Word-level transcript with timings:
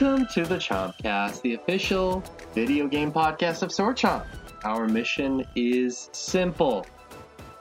Welcome 0.00 0.28
to 0.34 0.44
the 0.44 0.58
Chompcast, 0.58 1.42
the 1.42 1.54
official 1.54 2.22
video 2.54 2.86
game 2.86 3.10
podcast 3.10 3.64
of 3.64 3.72
Sword 3.72 3.96
Chomp. 3.96 4.24
Our 4.62 4.86
mission 4.86 5.44
is 5.56 6.08
simple: 6.12 6.86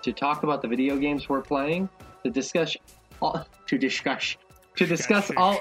to 0.04 0.14
talk 0.14 0.44
about 0.44 0.62
the 0.62 0.68
video 0.68 0.98
games 0.98 1.28
we're 1.28 1.42
playing, 1.42 1.90
to 2.24 2.30
discuss 2.30 2.78
all, 3.24 3.44
to 3.66 3.78
discuss 3.80 4.38
to 4.76 4.86
discuss 4.86 5.32
all 5.36 5.60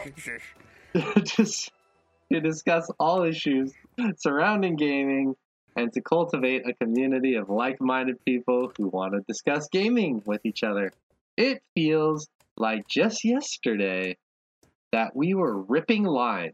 just 1.23 1.73
to 2.33 2.41
discuss 2.43 2.91
all 3.01 3.23
issues 3.23 3.73
surrounding 4.19 4.77
gaming 4.77 5.35
and 5.77 5.91
to 5.95 6.03
cultivate 6.03 6.69
a 6.69 6.75
community 6.75 7.37
of 7.37 7.49
like-minded 7.49 8.23
people 8.27 8.71
who 8.77 8.89
want 8.89 9.15
to 9.15 9.21
discuss 9.21 9.67
gaming 9.69 10.23
with 10.27 10.45
each 10.45 10.63
other. 10.63 10.93
It 11.39 11.63
feels 11.75 12.29
like 12.59 12.87
just 12.87 13.25
yesterday 13.25 14.19
that 14.93 15.17
we 15.17 15.33
were 15.33 15.63
ripping 15.63 16.05
lines 16.05 16.53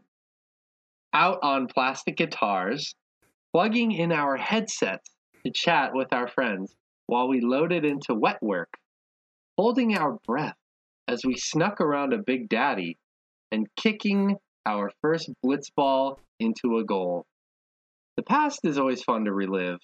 out 1.13 1.39
on 1.41 1.67
plastic 1.67 2.17
guitars, 2.17 2.95
plugging 3.53 3.91
in 3.91 4.11
our 4.11 4.35
headsets 4.35 5.11
to 5.45 5.51
chat 5.51 5.93
with 5.93 6.11
our 6.11 6.27
friends 6.27 6.75
while 7.07 7.27
we 7.27 7.41
loaded 7.41 7.85
into 7.85 8.13
wet 8.13 8.41
work, 8.41 8.73
holding 9.57 9.95
our 9.95 10.17
breath 10.25 10.57
as 11.07 11.21
we 11.25 11.35
snuck 11.35 11.81
around 11.81 12.13
a 12.13 12.17
Big 12.17 12.49
Daddy 12.49 12.97
and 13.51 13.67
kicking 13.75 14.37
our 14.65 14.91
first 15.01 15.29
blitzball 15.45 16.17
into 16.39 16.77
a 16.77 16.85
goal. 16.85 17.25
The 18.17 18.23
past 18.23 18.59
is 18.63 18.77
always 18.77 19.03
fun 19.03 19.25
to 19.25 19.33
relive, 19.33 19.79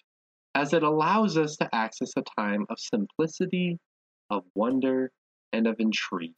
as 0.55 0.73
it 0.73 0.83
allows 0.83 1.37
us 1.37 1.57
to 1.57 1.75
access 1.75 2.11
a 2.17 2.23
time 2.39 2.65
of 2.69 2.79
simplicity, 2.79 3.77
of 4.29 4.43
wonder, 4.55 5.11
and 5.51 5.67
of 5.67 5.75
intrigue. 5.79 6.33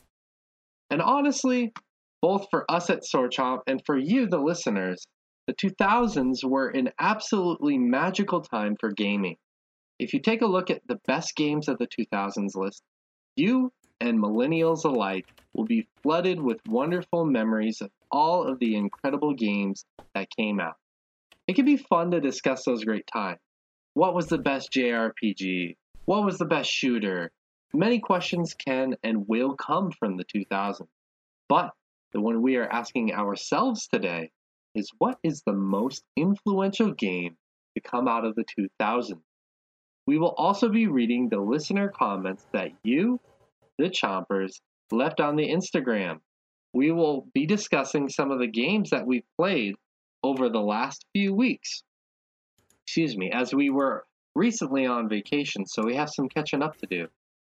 And 0.89 1.01
honestly, 1.01 1.73
both 2.21 2.47
for 2.49 2.69
us 2.69 2.89
at 2.89 3.05
Sword 3.05 3.31
Chomp 3.31 3.61
and 3.67 3.81
for 3.85 3.97
you, 3.97 4.27
the 4.27 4.37
listeners, 4.37 5.05
the 5.47 5.53
2000s 5.53 6.43
were 6.43 6.69
an 6.69 6.91
absolutely 6.99 7.77
magical 7.77 8.41
time 8.41 8.75
for 8.79 8.91
gaming. 8.91 9.37
If 9.99 10.13
you 10.13 10.19
take 10.19 10.41
a 10.41 10.47
look 10.47 10.69
at 10.69 10.81
the 10.87 10.99
best 11.07 11.35
games 11.35 11.67
of 11.67 11.77
the 11.77 11.87
2000s 11.87 12.55
list, 12.55 12.83
you 13.35 13.71
and 13.99 14.19
millennials 14.19 14.85
alike 14.85 15.27
will 15.53 15.65
be 15.65 15.87
flooded 16.01 16.41
with 16.41 16.59
wonderful 16.67 17.25
memories 17.25 17.81
of 17.81 17.91
all 18.11 18.43
of 18.43 18.59
the 18.59 18.75
incredible 18.75 19.33
games 19.33 19.85
that 20.15 20.29
came 20.35 20.59
out. 20.59 20.75
It 21.47 21.55
can 21.55 21.65
be 21.65 21.77
fun 21.77 22.11
to 22.11 22.21
discuss 22.21 22.63
those 22.65 22.83
great 22.83 23.07
times. 23.07 23.39
What 23.93 24.13
was 24.15 24.27
the 24.27 24.37
best 24.37 24.71
JRPG? 24.71 25.75
What 26.05 26.23
was 26.23 26.37
the 26.37 26.45
best 26.45 26.69
shooter? 26.71 27.31
Many 27.73 27.99
questions 27.99 28.53
can 28.53 28.95
and 29.03 29.27
will 29.27 29.55
come 29.55 29.91
from 29.91 30.17
the 30.17 30.25
2000s. 30.25 30.87
But 31.49 31.71
the 32.13 32.21
one 32.21 32.41
we 32.41 32.57
are 32.57 32.67
asking 32.67 33.13
ourselves 33.13 33.87
today 33.87 34.31
is 34.75 34.91
what 34.97 35.17
is 35.23 35.43
the 35.45 35.53
most 35.53 36.03
influential 36.15 36.91
game 36.91 37.37
to 37.75 37.81
come 37.81 38.07
out 38.07 38.25
of 38.25 38.35
the 38.35 38.45
2000s? 38.81 39.19
We 40.07 40.17
will 40.17 40.33
also 40.37 40.69
be 40.69 40.87
reading 40.87 41.29
the 41.29 41.39
listener 41.39 41.89
comments 41.89 42.45
that 42.53 42.71
you, 42.83 43.19
the 43.77 43.89
Chompers, 43.89 44.59
left 44.91 45.21
on 45.21 45.35
the 45.35 45.47
Instagram. 45.47 46.19
We 46.73 46.91
will 46.91 47.27
be 47.33 47.45
discussing 47.45 48.09
some 48.09 48.31
of 48.31 48.39
the 48.39 48.47
games 48.47 48.89
that 48.89 49.05
we've 49.05 49.27
played 49.37 49.75
over 50.23 50.49
the 50.49 50.61
last 50.61 51.05
few 51.13 51.33
weeks. 51.33 51.83
Excuse 52.85 53.15
me, 53.15 53.31
as 53.31 53.53
we 53.53 53.69
were 53.69 54.05
recently 54.35 54.85
on 54.85 55.09
vacation, 55.09 55.65
so 55.65 55.83
we 55.85 55.95
have 55.95 56.09
some 56.09 56.29
catching 56.29 56.63
up 56.63 56.77
to 56.77 56.87
do. 56.87 57.07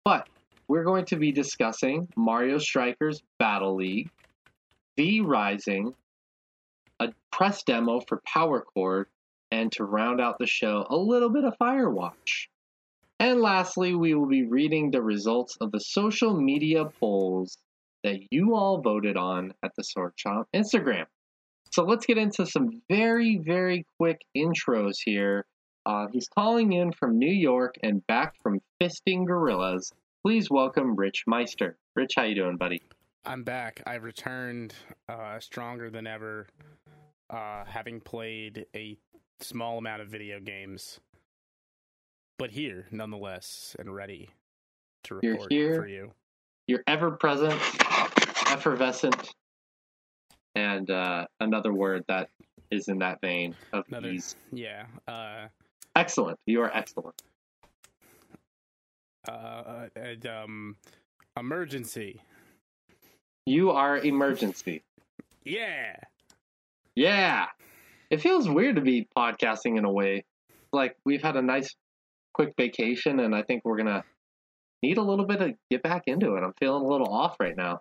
But 0.05 0.29
we're 0.69 0.85
going 0.85 1.05
to 1.07 1.17
be 1.17 1.33
discussing 1.33 2.09
Mario 2.17 2.59
Strikers 2.59 3.23
Battle 3.39 3.77
League, 3.77 4.11
V 4.97 5.21
Rising, 5.21 5.95
a 7.01 7.13
press 7.31 7.63
demo 7.63 8.01
for 8.01 8.23
Power 8.27 8.63
Chord, 8.63 9.07
and 9.51 9.71
to 9.73 9.85
round 9.85 10.21
out 10.21 10.39
the 10.39 10.47
show, 10.47 10.87
a 10.89 10.97
little 10.97 11.31
bit 11.31 11.45
of 11.45 11.55
Firewatch. 11.61 12.49
And 13.19 13.41
lastly, 13.41 13.95
we 13.95 14.15
will 14.15 14.27
be 14.27 14.45
reading 14.45 14.91
the 14.91 15.03
results 15.03 15.57
of 15.61 15.73
the 15.73 15.81
social 15.81 16.39
media 16.39 16.85
polls 16.85 17.57
that 18.05 18.21
you 18.31 18.55
all 18.55 18.81
voted 18.81 19.17
on 19.17 19.53
at 19.65 19.73
the 19.77 19.83
Sword 19.83 20.13
Instagram. 20.55 21.07
So 21.73 21.85
let's 21.85 22.07
get 22.07 22.19
into 22.19 22.47
some 22.47 22.83
very, 22.89 23.37
very 23.37 23.85
quick 23.99 24.21
intros 24.37 24.97
here. 25.05 25.45
Uh, 25.85 26.07
he's 26.13 26.29
calling 26.29 26.73
in 26.73 26.93
from 26.93 27.19
New 27.19 27.33
York 27.33 27.77
and 27.83 28.07
back 28.07 28.35
from 28.43 28.61
fisting 28.83 29.27
gorillas. 29.27 29.93
Please 30.25 30.51
welcome 30.51 30.97
Rich 30.97 31.25
Meister. 31.27 31.77
Rich, 31.95 32.13
how 32.17 32.25
you 32.25 32.35
doing, 32.35 32.57
buddy? 32.57 32.83
I'm 33.27 33.43
back. 33.43 33.83
I 33.87 33.95
returned 33.95 34.75
uh, 35.09 35.41
stronger 35.41 35.91
than 35.91 36.07
ever, 36.07 36.47
uh, 37.29 37.65
having 37.65 38.01
played 38.01 38.67
a 38.75 38.97
small 39.41 39.79
amount 39.79 40.01
of 40.03 40.09
video 40.09 40.39
games, 40.41 41.01
but 42.39 42.51
here 42.51 42.87
nonetheless 42.91 43.75
and 43.79 43.93
ready 43.95 44.31
to 45.05 45.19
You're 45.23 45.39
here. 45.51 45.75
for 45.83 45.89
you. 45.89 46.13
You're 46.69 46.85
ever 46.87 47.11
present, 47.13 47.61
effervescent, 48.49 49.33
and 50.55 50.91
uh, 50.91 51.27
another 51.41 51.73
word 51.73 52.05
that 52.09 52.29
is 52.71 52.89
in 52.89 52.99
that 52.99 53.21
vein 53.21 53.55
of 53.73 53.85
Another, 53.89 54.11
ease. 54.11 54.35
yeah. 54.53 54.87
Uh, 55.07 55.47
Excellent. 55.95 56.39
You 56.47 56.61
are 56.63 56.77
excellent. 56.77 57.23
uh, 59.29 59.87
and, 59.97 60.27
um, 60.27 60.77
emergency. 61.37 62.21
You 63.47 63.71
are 63.71 63.97
emergency. 63.97 64.83
Yeah. 65.45 65.97
Yeah. 66.97 67.47
It 68.11 68.21
feels 68.21 68.49
weird 68.49 68.77
to 68.77 68.83
be 68.83 69.09
podcasting 69.17 69.79
in 69.79 69.85
a 69.85 69.91
way. 69.91 70.25
Like 70.73 70.97
we've 71.05 71.23
had 71.23 71.37
a 71.37 71.43
nice 71.43 71.75
quick 72.35 72.55
vacation 72.57 73.21
and 73.21 73.35
I 73.35 73.43
think 73.43 73.63
we're 73.65 73.77
going 73.77 73.87
to 73.87 74.05
need 74.83 74.99
a 74.99 75.03
little 75.03 75.25
bit 75.25 75.39
to 75.39 75.55
get 75.71 75.83
back 75.83 76.03
into 76.07 76.35
it. 76.35 76.43
I'm 76.43 76.55
feeling 76.55 76.83
a 76.83 76.89
little 76.89 77.09
off 77.09 77.37
right 77.39 77.57
now. 77.57 77.81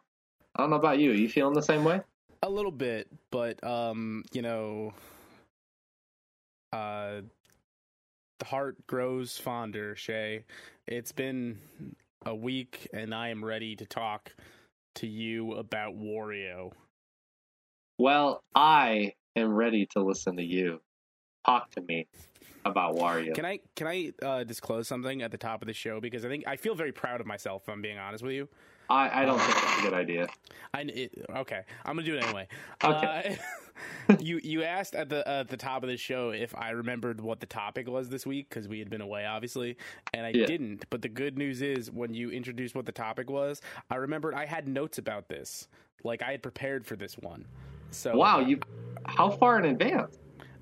I 0.56 0.62
don't 0.62 0.70
know 0.70 0.78
about 0.78 1.00
you. 1.00 1.12
Are 1.12 1.16
you 1.16 1.28
feeling 1.28 1.56
the 1.56 1.62
same 1.62 1.84
way? 1.84 2.02
A 2.44 2.50
little 2.50 2.72
bit, 2.72 3.08
but 3.32 3.62
um, 3.64 4.24
you 4.32 4.44
know, 4.44 4.94
uh, 6.72 7.22
the 8.40 8.46
heart 8.46 8.86
grows 8.88 9.38
fonder. 9.38 9.96
Shay, 9.96 10.44
it's 10.88 11.12
been 11.12 11.58
a 12.26 12.36
week, 12.36 12.88
and 12.94 13.16
I 13.16 13.30
am 13.30 13.44
ready 13.44 13.76
to 13.78 13.86
talk 13.86 14.32
to 14.96 15.08
you 15.08 15.54
about 15.54 15.96
Wario. 15.96 16.72
Well, 17.98 18.44
I 18.54 19.14
am 19.36 19.54
ready 19.54 19.88
to 19.92 20.02
listen 20.04 20.38
to 20.38 20.44
you. 20.44 20.82
Talk 21.46 21.72
to 21.72 21.82
me 21.82 22.08
about 22.66 22.96
Wario. 22.96 23.34
Can 23.34 23.46
I 23.46 23.60
can 23.76 23.88
I 23.88 24.12
uh, 24.22 24.44
disclose 24.44 24.88
something 24.88 25.22
at 25.22 25.32
the 25.32 25.38
top 25.38 25.62
of 25.62 25.68
the 25.68 25.74
show 25.74 26.02
because 26.02 26.26
I 26.26 26.30
think 26.30 26.44
I 26.48 26.56
feel 26.56 26.76
very 26.76 26.92
proud 26.92 27.22
of 27.22 27.28
myself. 27.28 27.64
If 27.64 27.70
I'm 27.70 27.82
being 27.82 27.98
honest 27.98 28.24
with 28.24 28.34
you. 28.34 28.48
I, 28.88 29.24
I 29.24 29.26
don't 29.26 29.40
think 29.40 29.56
that's 29.56 29.80
a 29.80 29.82
good 29.82 29.94
idea. 29.96 30.28
I 30.74 30.82
it, 30.82 31.26
okay. 31.38 31.62
I'm 31.84 31.96
gonna 31.96 32.06
do 32.06 32.16
it 32.18 32.24
anyway. 32.24 32.48
Okay. 32.84 33.38
Uh, 34.10 34.16
you 34.20 34.40
you 34.44 34.64
asked 34.64 34.94
at 34.94 35.10
the 35.10 35.28
at 35.28 35.48
the 35.48 35.58
top 35.58 35.82
of 35.82 35.90
the 35.90 35.98
show 35.98 36.30
if 36.30 36.56
I 36.56 36.70
remembered 36.70 37.20
what 37.20 37.40
the 37.40 37.48
topic 37.48 37.88
was 37.88 38.10
this 38.10 38.28
week 38.28 38.48
because 38.50 38.68
we 38.68 38.78
had 38.78 38.90
been 38.92 39.02
away, 39.02 39.26
obviously, 39.26 39.78
and 40.14 40.26
I 40.26 40.30
Yeah. 40.30 40.46
didn't. 40.46 40.86
But 40.92 41.02
the 41.02 41.10
good 41.10 41.36
news 41.36 41.64
is, 41.64 41.90
when 41.92 42.14
you 42.14 42.30
introduced 42.30 42.76
what 42.76 42.86
the 42.86 42.92
topic 42.92 43.28
was, 43.30 43.60
I 43.90 43.96
remembered 43.96 44.36
I 44.36 44.46
had 44.46 44.68
notes 44.68 45.00
about 45.00 45.30
this. 45.30 45.68
Like 46.04 46.22
I 46.22 46.30
had 46.32 46.44
prepared 46.44 46.86
for 46.86 46.96
this 46.96 47.18
one. 47.18 47.46
So 47.90 48.16
Wow, 48.16 48.40
you 48.40 48.60
how 49.08 49.32
far 49.32 49.58
in 49.58 49.66
advance? 49.66 50.20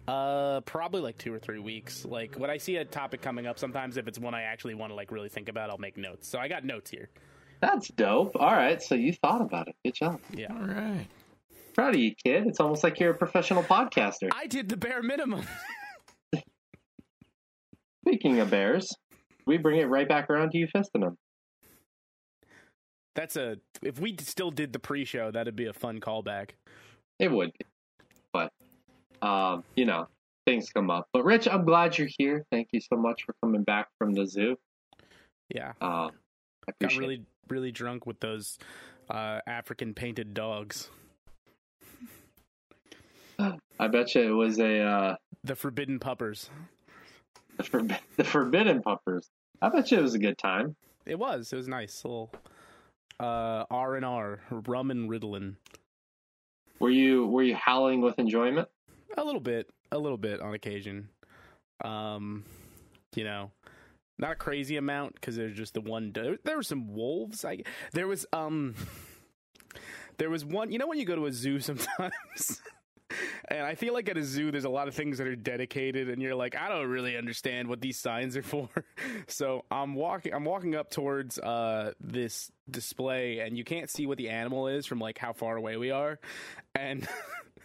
Uh 0.08 0.62
probably 0.62 1.02
like 1.02 1.18
two 1.18 1.34
or 1.34 1.40
three 1.40 1.60
weeks. 1.60 2.06
Like 2.06 2.36
when 2.36 2.50
I 2.50 2.58
see 2.58 2.76
a 2.78 2.86
topic 2.86 3.22
coming 3.22 3.48
up, 3.48 3.58
sometimes 3.60 3.98
if 3.98 4.08
it's 4.08 4.20
one 4.20 4.34
I 4.34 4.44
actually 4.44 4.76
want 4.76 4.92
to 4.92 4.96
like 4.96 5.12
really 5.12 5.30
think 5.30 5.50
about, 5.50 5.70
I'll 5.70 5.78
make 5.78 5.98
notes. 5.98 6.28
So 6.28 6.40
I 6.40 6.48
got 6.48 6.66
notes 6.66 6.90
here. 6.90 7.10
That's 7.62 7.88
dope. 7.90 8.36
All 8.36 8.52
right, 8.52 8.82
so 8.82 8.96
you 8.96 9.14
thought 9.14 9.42
about 9.42 9.70
it. 9.70 9.76
Good 9.86 9.94
job. 9.96 10.20
Yeah. 10.34 10.52
All 10.52 10.68
right. 10.68 11.08
Proud 11.74 11.96
of 11.96 12.02
you, 12.02 12.14
kid. 12.14 12.46
It's 12.46 12.60
almost 12.60 12.84
like 12.84 13.00
you're 13.00 13.12
a 13.12 13.18
professional 13.18 13.64
podcaster. 13.64 14.30
I 14.32 14.48
did 14.48 14.70
the 14.70 14.78
bare 14.78 15.02
minimum. 15.02 15.46
Speaking 18.06 18.40
of 18.42 18.50
bears, 18.52 18.94
we 19.48 19.58
bring 19.58 19.80
it 19.80 19.86
right 19.86 20.08
back 20.08 20.30
around 20.30 20.52
to 20.52 20.58
you 20.58 20.68
fisting 20.68 21.02
them. 21.02 21.18
That's 23.16 23.38
a 23.38 23.58
if 23.82 24.00
we 24.00 24.16
still 24.20 24.52
did 24.52 24.74
the 24.74 24.80
pre-show, 24.80 25.32
that'd 25.32 25.56
be 25.56 25.68
a 25.68 25.74
fun 25.74 26.00
callback. 26.00 26.52
It 27.20 27.32
would 27.32 27.54
be. 27.54 27.66
But, 28.34 28.52
um, 29.24 29.64
you 29.76 29.86
know, 29.86 30.08
things 30.46 30.70
come 30.70 30.90
up. 30.90 31.08
But, 31.14 31.24
Rich, 31.26 31.48
I'm 31.48 31.66
glad 31.66 31.98
you're 31.98 32.10
here. 32.18 32.46
Thank 32.52 32.70
you 32.72 32.82
so 32.82 32.98
much 32.98 33.24
for 33.24 33.34
coming 33.42 33.64
back 33.64 33.88
from 33.98 34.14
the 34.14 34.28
zoo. 34.28 34.58
Yeah, 35.50 35.74
Um, 35.82 36.12
I 36.68 36.72
got 36.80 36.96
really 36.96 37.24
really 37.50 37.72
drunk 37.72 38.06
with 38.06 38.20
those 38.20 38.58
uh, 39.10 39.40
African 39.46 39.94
painted 39.94 40.34
dogs. 40.34 40.90
I 43.80 43.88
bet 43.88 44.16
you 44.16 44.22
it 44.22 44.36
was 44.36 44.60
a, 44.60 44.80
uh, 44.80 45.16
the 45.44 45.56
forbidden 45.56 46.00
puppers. 46.00 46.50
the, 47.58 48.00
the 48.18 48.24
Forbidden 48.24 48.82
Puppers. 48.82 49.30
I 49.62 49.70
bet 49.70 49.92
you 49.92 50.00
it 50.00 50.02
was 50.02 50.16
a 50.16 50.20
good 50.20 50.38
time. 50.38 50.76
It 51.06 51.20
was 51.20 51.52
it 51.52 51.56
was 51.56 51.68
nice, 51.68 52.04
a 52.04 52.08
little 52.08 52.32
uh, 53.20 53.66
R 53.70 53.96
and 53.96 54.06
R, 54.06 54.40
rum 54.50 54.92
and 54.92 55.10
Ritalin. 55.10 55.56
Were 56.80 56.90
you 56.90 57.28
were 57.28 57.44
you 57.44 57.56
howling 57.56 58.02
with 58.02 58.20
enjoyment? 58.20 58.68
A 59.18 59.24
little 59.24 59.42
bit, 59.42 59.70
a 59.92 59.98
little 59.98 60.18
bit 60.18 60.42
on 60.42 60.54
occasion. 60.54 61.10
Um, 61.84 62.46
you 63.16 63.24
know, 63.24 63.52
not 64.18 64.32
a 64.32 64.36
crazy 64.36 64.78
amount 64.78 65.16
because 65.16 65.36
there's 65.36 65.56
just 65.56 65.74
the 65.74 65.82
one. 65.82 66.12
There, 66.12 66.56
were 66.56 66.64
some 66.64 66.94
wolves. 66.94 67.46
I 67.46 67.64
there 67.94 68.08
was 68.08 68.26
um, 68.34 68.76
there 70.18 70.30
was 70.30 70.46
one. 70.46 70.72
You 70.72 70.80
know 70.80 70.88
when 70.88 71.00
you 71.00 71.06
go 71.06 71.16
to 71.16 71.26
a 71.26 71.32
zoo 71.32 71.60
sometimes. 71.62 72.62
And 73.48 73.62
I 73.62 73.76
feel 73.76 73.94
like 73.94 74.10
at 74.10 74.18
a 74.18 74.24
zoo, 74.24 74.50
there's 74.50 74.64
a 74.66 74.70
lot 74.70 74.88
of 74.88 74.96
things 74.96 75.20
that 75.20 75.28
are 75.28 75.36
dedicated, 75.36 76.10
and 76.10 76.20
you're 76.20 76.34
like, 76.34 76.56
I 76.56 76.70
don't 76.70 76.88
really 76.88 77.16
understand 77.16 77.68
what 77.68 77.80
these 77.80 78.00
signs 78.00 78.36
are 78.38 78.42
for. 78.44 78.70
So 79.28 79.64
I'm 79.70 79.96
walking, 79.96 80.34
I'm 80.34 80.44
walking 80.44 80.76
up 80.76 80.90
towards 80.90 81.38
uh, 81.38 81.92
this 82.00 82.52
display, 82.70 83.40
and 83.40 83.58
you 83.58 83.64
can't 83.64 83.90
see 83.90 84.06
what 84.06 84.18
the 84.18 84.30
animal 84.30 84.68
is 84.68 84.86
from 84.86 85.00
like 85.00 85.18
how 85.18 85.34
far 85.34 85.56
away 85.56 85.78
we 85.78 85.92
are, 85.92 86.20
and. 86.74 87.08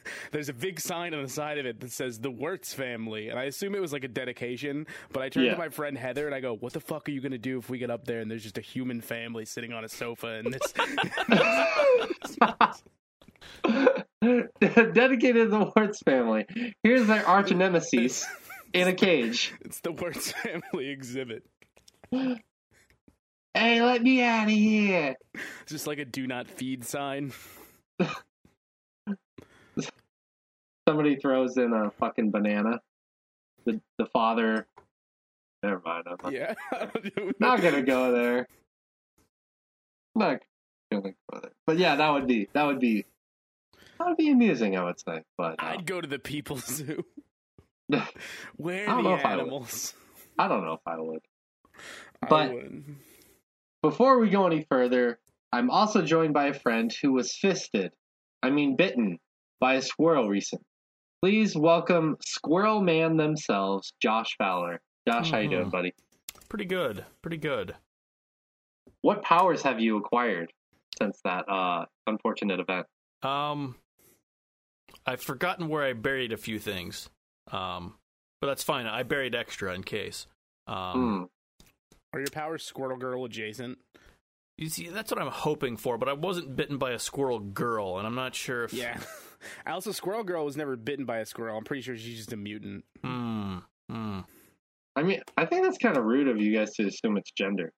There's 0.33 0.49
a 0.49 0.53
big 0.53 0.81
sign 0.81 1.15
on 1.15 1.23
the 1.23 1.29
side 1.29 1.59
of 1.59 1.67
it 1.67 1.81
that 1.81 1.91
says 1.93 2.19
the 2.21 2.31
Wirtz 2.31 2.73
family, 2.75 3.29
and 3.29 3.39
I 3.39 3.45
assume 3.45 3.75
it 3.75 3.81
was 3.81 3.93
like 3.93 4.05
a 4.05 4.09
dedication. 4.09 4.87
But 5.13 5.23
I 5.23 5.29
turned 5.29 5.47
Yeah. 5.47 5.53
to 5.53 5.59
my 5.59 5.69
friend 5.69 5.97
Heather 5.99 6.27
and 6.27 6.35
I 6.35 6.41
go, 6.41 6.55
"What 6.55 6.73
the 6.73 6.81
fuck 6.81 7.09
are 7.09 7.13
you 7.13 7.21
gonna 7.21 7.39
do 7.39 7.59
if 7.59 7.69
we 7.71 7.79
get 7.79 7.91
up 7.91 8.05
there 8.07 8.21
and 8.21 8.31
there's 8.31 8.43
just 8.43 8.59
a 8.59 8.63
human 8.63 9.01
family 9.01 9.45
sitting 9.45 9.73
on 9.73 9.85
a 9.85 9.89
sofa 9.89 10.43
and 10.45 10.55
this?" 10.55 10.73
Dedicated 14.21 15.45
to 15.45 15.49
the 15.49 15.73
Wirtz 15.77 16.01
family. 16.03 16.47
Here's 16.83 17.07
their 17.07 17.27
arch 17.27 17.51
nemesis 17.53 18.27
in 18.73 18.89
a 18.89 18.95
cage. 18.95 19.55
it's 19.61 19.81
the 19.81 19.93
Wirtz 19.93 20.33
family 20.33 20.89
exhibit. 20.89 21.45
Hey, 22.11 23.83
let 23.83 24.03
me 24.03 24.23
out 24.23 24.45
of 24.45 24.51
here. 24.51 25.17
It's 25.63 25.73
just 25.73 25.87
like 25.87 25.99
a 25.99 26.05
"Do 26.05 26.27
not 26.27 26.49
feed" 26.49 26.85
sign. 26.85 27.33
Somebody 30.89 31.17
throws 31.17 31.57
in 31.59 31.73
a 31.75 31.91
fucking 32.01 32.31
banana. 32.31 32.81
The 33.67 33.79
the 33.99 34.07
father. 34.07 34.67
Never 35.63 35.83
mind. 35.85 36.05
I'm 36.09 36.17
not, 36.23 36.33
Yeah. 36.33 36.55
not 37.39 37.61
gonna 37.61 37.83
go 37.83 38.13
there. 38.13 38.47
Not 40.15 40.41
gonna 40.91 41.11
go 41.31 41.41
there. 41.43 41.53
But 41.67 41.77
yeah, 41.79 41.97
that 41.97 42.09
would 42.11 42.27
be 42.27 42.49
that 42.55 42.65
would 42.65 42.81
be 42.81 43.05
that 43.99 44.07
would 44.09 44.17
be 44.17 44.31
amusing. 44.31 44.77
I 44.77 44.85
would 44.85 44.99
say, 44.99 45.23
but 45.37 45.63
uh, 45.63 45.67
I'd 45.67 45.85
go 45.85 46.01
to 46.01 46.09
the 46.09 46.19
People's 46.19 46.65
Zoo. 46.75 47.05
Where 48.57 48.89
I 48.89 48.93
are 48.95 49.03
the 49.03 49.13
if 49.15 49.25
I 49.27 49.33
animals? 49.33 49.95
I 50.39 50.49
don't 50.49 50.65
know 50.65 50.73
if 50.75 50.81
I 50.87 50.99
would. 50.99 51.21
I 52.23 52.27
But- 52.29 52.55
would. 52.55 52.97
Before 53.83 54.19
we 54.19 54.29
go 54.29 54.47
any 54.47 54.67
further, 54.69 55.21
I'm 55.53 55.71
also 55.71 56.03
joined 56.03 56.35
by 56.35 56.47
a 56.47 56.55
friend 56.55 56.93
who 57.01 57.13
was 57.13 57.37
fisted, 57.37 57.93
I 58.43 58.51
mean 58.51 58.75
bitten, 58.75 59.19
by 59.61 59.75
a 59.75 59.83
squirrel 59.83 60.29
recently. 60.29 60.65
Please 61.23 61.57
welcome 61.57 62.17
Squirrel 62.25 62.81
Man 62.81 63.17
themselves, 63.17 63.93
Josh 64.01 64.37
Fowler. 64.39 64.81
Josh, 65.07 65.31
how 65.31 65.39
you 65.39 65.49
doing, 65.49 65.67
Mhm. 65.67 65.71
buddy? 65.73 65.95
Pretty 66.49 66.65
good. 66.65 67.05
Pretty 67.23 67.37
good. 67.39 67.77
What 69.01 69.23
powers 69.23 69.63
have 69.63 69.81
you 69.81 69.97
acquired 69.97 70.53
since 70.99 71.21
that 71.25 71.49
uh, 71.49 71.87
unfortunate 72.07 72.61
event? 72.61 72.87
Um, 73.23 73.77
I've 75.07 75.21
forgotten 75.23 75.69
where 75.69 75.83
I 75.83 75.93
buried 75.93 76.33
a 76.33 76.37
few 76.37 76.59
things. 76.59 77.11
Um, 77.51 77.99
but 78.41 78.47
that's 78.49 78.63
fine. 78.63 78.87
I 78.87 79.03
buried 79.03 79.35
extra 79.35 79.75
in 79.75 79.83
case. 79.83 80.27
Um, 80.67 80.93
Hmm. 80.95 81.25
Are 82.15 82.21
your 82.21 82.31
powers 82.31 82.65
Squirrel 82.65 82.97
Girl 82.97 83.25
adjacent? 83.25 83.79
you 84.57 84.69
see, 84.69 84.89
that's 84.89 85.11
what 85.13 85.21
I'm 85.21 85.31
hoping 85.31 85.77
for. 85.77 85.99
But 85.99 86.09
I 86.09 86.13
wasn't 86.15 86.57
bitten 86.57 86.79
by 86.79 86.93
a 86.93 86.99
squirrel 86.99 87.39
girl, 87.39 87.99
and 87.99 88.07
I'm 88.07 88.15
not 88.15 88.35
sure 88.35 88.65
if. 88.65 88.73
Yeah. 88.73 89.01
Also, 89.67 89.93
Squirrel 89.93 90.25
Girl 90.25 90.45
was 90.45 90.57
never 90.57 90.77
bitten 90.77 91.05
by 91.05 91.19
a 91.19 91.27
squirrel. 91.27 91.57
I'm 91.57 91.65
pretty 91.65 91.83
sure 91.83 91.97
she's 91.97 92.17
just 92.17 92.33
a 92.33 92.37
mutant. 92.37 92.85
Hmm. 93.05 93.59
Hmm. 93.91 94.21
I 94.97 95.03
mean, 95.03 95.23
I 95.37 95.45
think 95.47 95.65
that's 95.65 95.79
kind 95.79 95.97
of 95.97 96.05
rude 96.05 96.29
of 96.29 96.39
you 96.41 96.57
guys 96.57 96.73
to 96.75 96.87
assume 96.87 97.17
it's 97.17 97.31
gender. 97.31 97.73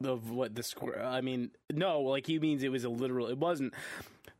The 0.00 0.16
what 0.16 0.54
the 0.54 0.62
squirrel? 0.62 1.06
I 1.06 1.20
mean, 1.20 1.50
no. 1.72 2.00
Like 2.00 2.26
he 2.26 2.38
means 2.38 2.62
it 2.62 2.70
was 2.70 2.84
a 2.84 2.88
literal. 2.88 3.28
It 3.28 3.38
wasn't. 3.38 3.74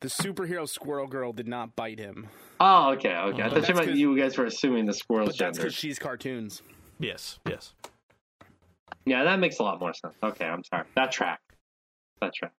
The 0.00 0.08
superhero 0.08 0.68
Squirrel 0.68 1.06
Girl 1.06 1.32
did 1.32 1.46
not 1.46 1.76
bite 1.76 2.00
him, 2.00 2.26
Oh, 2.58 2.90
okay, 2.94 3.14
okay. 3.14 3.42
I 3.42 3.48
But 3.48 3.50
thought 3.50 3.54
you 3.54 3.60
that's 3.60 3.68
meant 3.68 3.88
'cause- 3.90 3.98
you 3.98 4.16
guys 4.18 4.36
were 4.36 4.46
assuming 4.46 4.86
the 4.86 4.94
squirrel's 4.94 5.28
but 5.28 5.38
that's 5.38 5.56
gender. 5.58 5.60
because 5.68 5.74
she's 5.78 5.98
cartoons. 6.00 6.60
Yes. 6.98 7.38
Yes. 7.48 7.72
Yeah, 9.04 9.22
that 9.22 9.38
makes 9.38 9.58
a 9.60 9.62
lot 9.62 9.78
more 9.78 9.94
sense. 9.94 10.14
Okay, 10.22 10.44
I'm 10.44 10.64
sorry. 10.64 10.86
That 10.96 11.12
track. 11.12 11.40
That 12.20 12.34
track. 12.34 12.52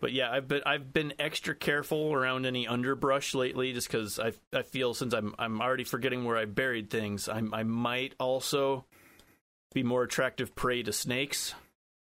But 0.00 0.12
yeah, 0.12 0.30
I've 0.30 0.46
been 0.46 0.62
I've 0.64 0.92
been 0.92 1.12
extra 1.18 1.54
careful 1.54 2.12
around 2.12 2.46
any 2.46 2.66
underbrush 2.68 3.34
lately, 3.34 3.72
just 3.72 3.88
because 3.90 4.18
I 4.20 4.32
I 4.52 4.62
feel 4.62 4.94
since 4.94 5.12
I'm 5.12 5.34
I'm 5.38 5.60
already 5.60 5.84
forgetting 5.84 6.24
where 6.24 6.36
I 6.36 6.44
buried 6.44 6.88
things, 6.90 7.28
I 7.28 7.42
I 7.52 7.62
might 7.64 8.14
also 8.20 8.84
be 9.74 9.82
more 9.82 10.02
attractive 10.04 10.54
prey 10.54 10.82
to 10.84 10.92
snakes. 10.92 11.54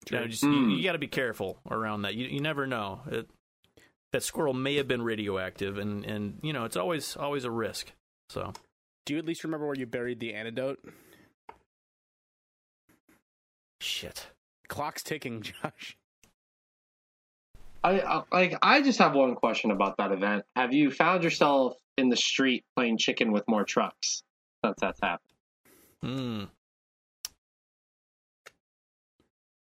You 0.10 0.18
know, 0.18 0.28
just 0.28 0.44
Mm. 0.44 0.72
you, 0.72 0.78
you 0.78 0.84
got 0.84 0.94
to 0.94 0.98
be 1.00 1.08
careful 1.08 1.60
around 1.70 2.04
that. 2.04 2.14
You 2.16 2.28
you 2.28 2.40
never 2.40 2.66
know. 2.68 3.02
It, 3.10 3.30
that 4.12 4.24
squirrel 4.24 4.54
may 4.54 4.76
have 4.76 4.88
been 4.88 5.02
radioactive, 5.02 5.78
and 5.78 6.06
and 6.06 6.40
you 6.44 6.54
know 6.54 6.66
it's 6.66 6.78
always 6.78 7.16
always 7.18 7.46
a 7.46 7.52
risk. 7.52 7.92
So 8.30 8.54
Do 9.06 9.14
you 9.14 9.20
at 9.20 9.26
least 9.26 9.44
remember 9.44 9.66
where 9.66 9.76
you 9.76 9.86
buried 9.88 10.20
the 10.20 10.34
antidote? 10.36 10.80
shit. 13.80 14.28
Clock's 14.68 15.04
ticking, 15.04 15.42
Josh. 15.64 15.98
I, 17.84 18.00
I 18.02 18.24
like. 18.32 18.56
I 18.62 18.82
just 18.82 19.00
have 19.00 19.16
one 19.16 19.36
question 19.36 19.72
about 19.72 19.98
that 19.98 20.12
event. 20.12 20.44
Have 20.56 20.74
you 20.74 20.92
found 20.92 21.24
yourself 21.24 21.74
in 21.98 22.10
the 22.10 22.18
street 22.18 22.64
playing 22.76 22.98
chicken 23.00 23.32
with 23.32 23.44
more 23.48 23.64
trucks 23.64 24.22
since 24.64 24.76
that's 24.80 25.00
happened? 25.02 25.28
Hmm. 26.04 26.44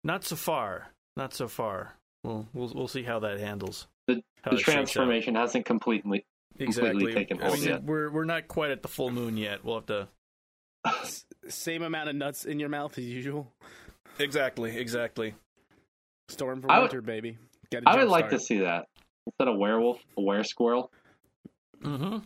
Not 0.03 0.23
so 0.23 0.35
far. 0.35 0.87
Not 1.15 1.33
so 1.33 1.47
far. 1.47 1.95
Well, 2.23 2.47
we'll 2.53 2.71
we'll 2.73 2.87
see 2.87 3.03
how 3.03 3.19
that 3.19 3.39
handles. 3.39 3.87
The, 4.07 4.21
How 4.43 4.51
the 4.51 4.57
it 4.57 4.59
shakes 4.59 4.69
out. 4.69 4.73
transformation 4.73 5.35
hasn't 5.35 5.65
completely. 5.65 6.25
exactly 6.59 7.13
taken 7.13 7.41
I 7.41 7.47
hold 7.47 7.59
mean, 7.59 7.69
yet. 7.69 7.83
we're 7.83 8.09
we're 8.11 8.25
not 8.25 8.47
quite 8.47 8.71
at 8.71 8.81
the 8.81 8.87
full 8.87 9.11
moon 9.11 9.37
yet. 9.37 9.63
We'll 9.63 9.75
have 9.75 9.85
to 9.87 10.07
same 11.49 11.81
amount 11.81 12.09
of 12.09 12.15
nuts 12.15 12.45
in 12.45 12.59
your 12.59 12.69
mouth 12.69 12.97
as 12.97 13.05
usual. 13.05 13.51
exactly 14.19 14.77
exactly. 14.77 15.33
Storm 16.29 16.61
for 16.61 16.71
I 16.71 16.77
would- 16.79 16.91
winter, 16.91 17.01
baby. 17.01 17.37
Get 17.71 17.83
a 17.83 17.89
I 17.89 17.93
would 17.95 18.01
jump 18.01 18.11
like 18.11 18.25
start. 18.27 18.31
to 18.31 18.39
see 18.39 18.59
that. 18.59 18.81
Is 18.83 19.33
that 19.37 19.45
instead 19.45 19.47
of 19.53 19.57
werewolf, 19.59 19.99
a 20.17 20.21
were 20.21 20.43
squirrel. 20.43 20.91
Mm-hmm. 21.83 22.17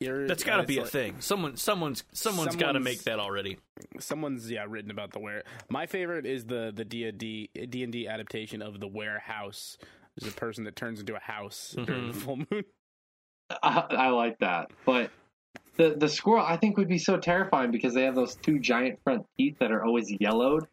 You're- 0.00 0.26
That's 0.26 0.44
got 0.44 0.56
to 0.56 0.62
it's 0.62 0.68
be 0.68 0.78
a 0.78 0.84
thing. 0.86 1.16
Someone 1.20 1.56
someone's 1.56 2.04
someone's 2.12 2.56
got 2.56 2.72
to 2.72 2.80
make 2.80 3.02
that 3.02 3.18
already. 3.18 3.58
Someone's 3.98 4.50
yeah 4.50 4.64
written 4.66 4.90
about 4.90 5.12
the 5.12 5.18
where. 5.18 5.42
My 5.68 5.84
favorite 5.86 6.24
is 6.24 6.46
the 6.46 6.72
the 6.74 6.84
D 6.86 7.04
and 7.04 7.18
D 7.18 7.50
D 7.68 7.82
and 7.82 7.92
D 7.92 8.08
adaptation 8.08 8.62
of 8.62 8.80
the 8.80 8.88
warehouse. 8.88 9.76
There's 10.16 10.32
a 10.32 10.36
person 10.36 10.64
that 10.64 10.74
turns 10.74 11.00
into 11.00 11.14
a 11.16 11.20
house 11.20 11.74
during 11.84 12.08
the 12.08 12.14
full 12.14 12.36
moon. 12.36 12.64
I, 13.62 13.84
I 13.90 14.08
like 14.08 14.38
that, 14.38 14.70
but 14.86 15.10
the 15.76 15.94
the 15.98 16.08
squirrel 16.08 16.44
I 16.46 16.56
think 16.56 16.78
would 16.78 16.88
be 16.88 16.98
so 16.98 17.18
terrifying 17.18 17.70
because 17.70 17.92
they 17.92 18.04
have 18.04 18.14
those 18.14 18.36
two 18.36 18.58
giant 18.58 19.00
front 19.04 19.26
teeth 19.36 19.56
that 19.60 19.70
are 19.70 19.84
always 19.84 20.10
yellowed. 20.18 20.66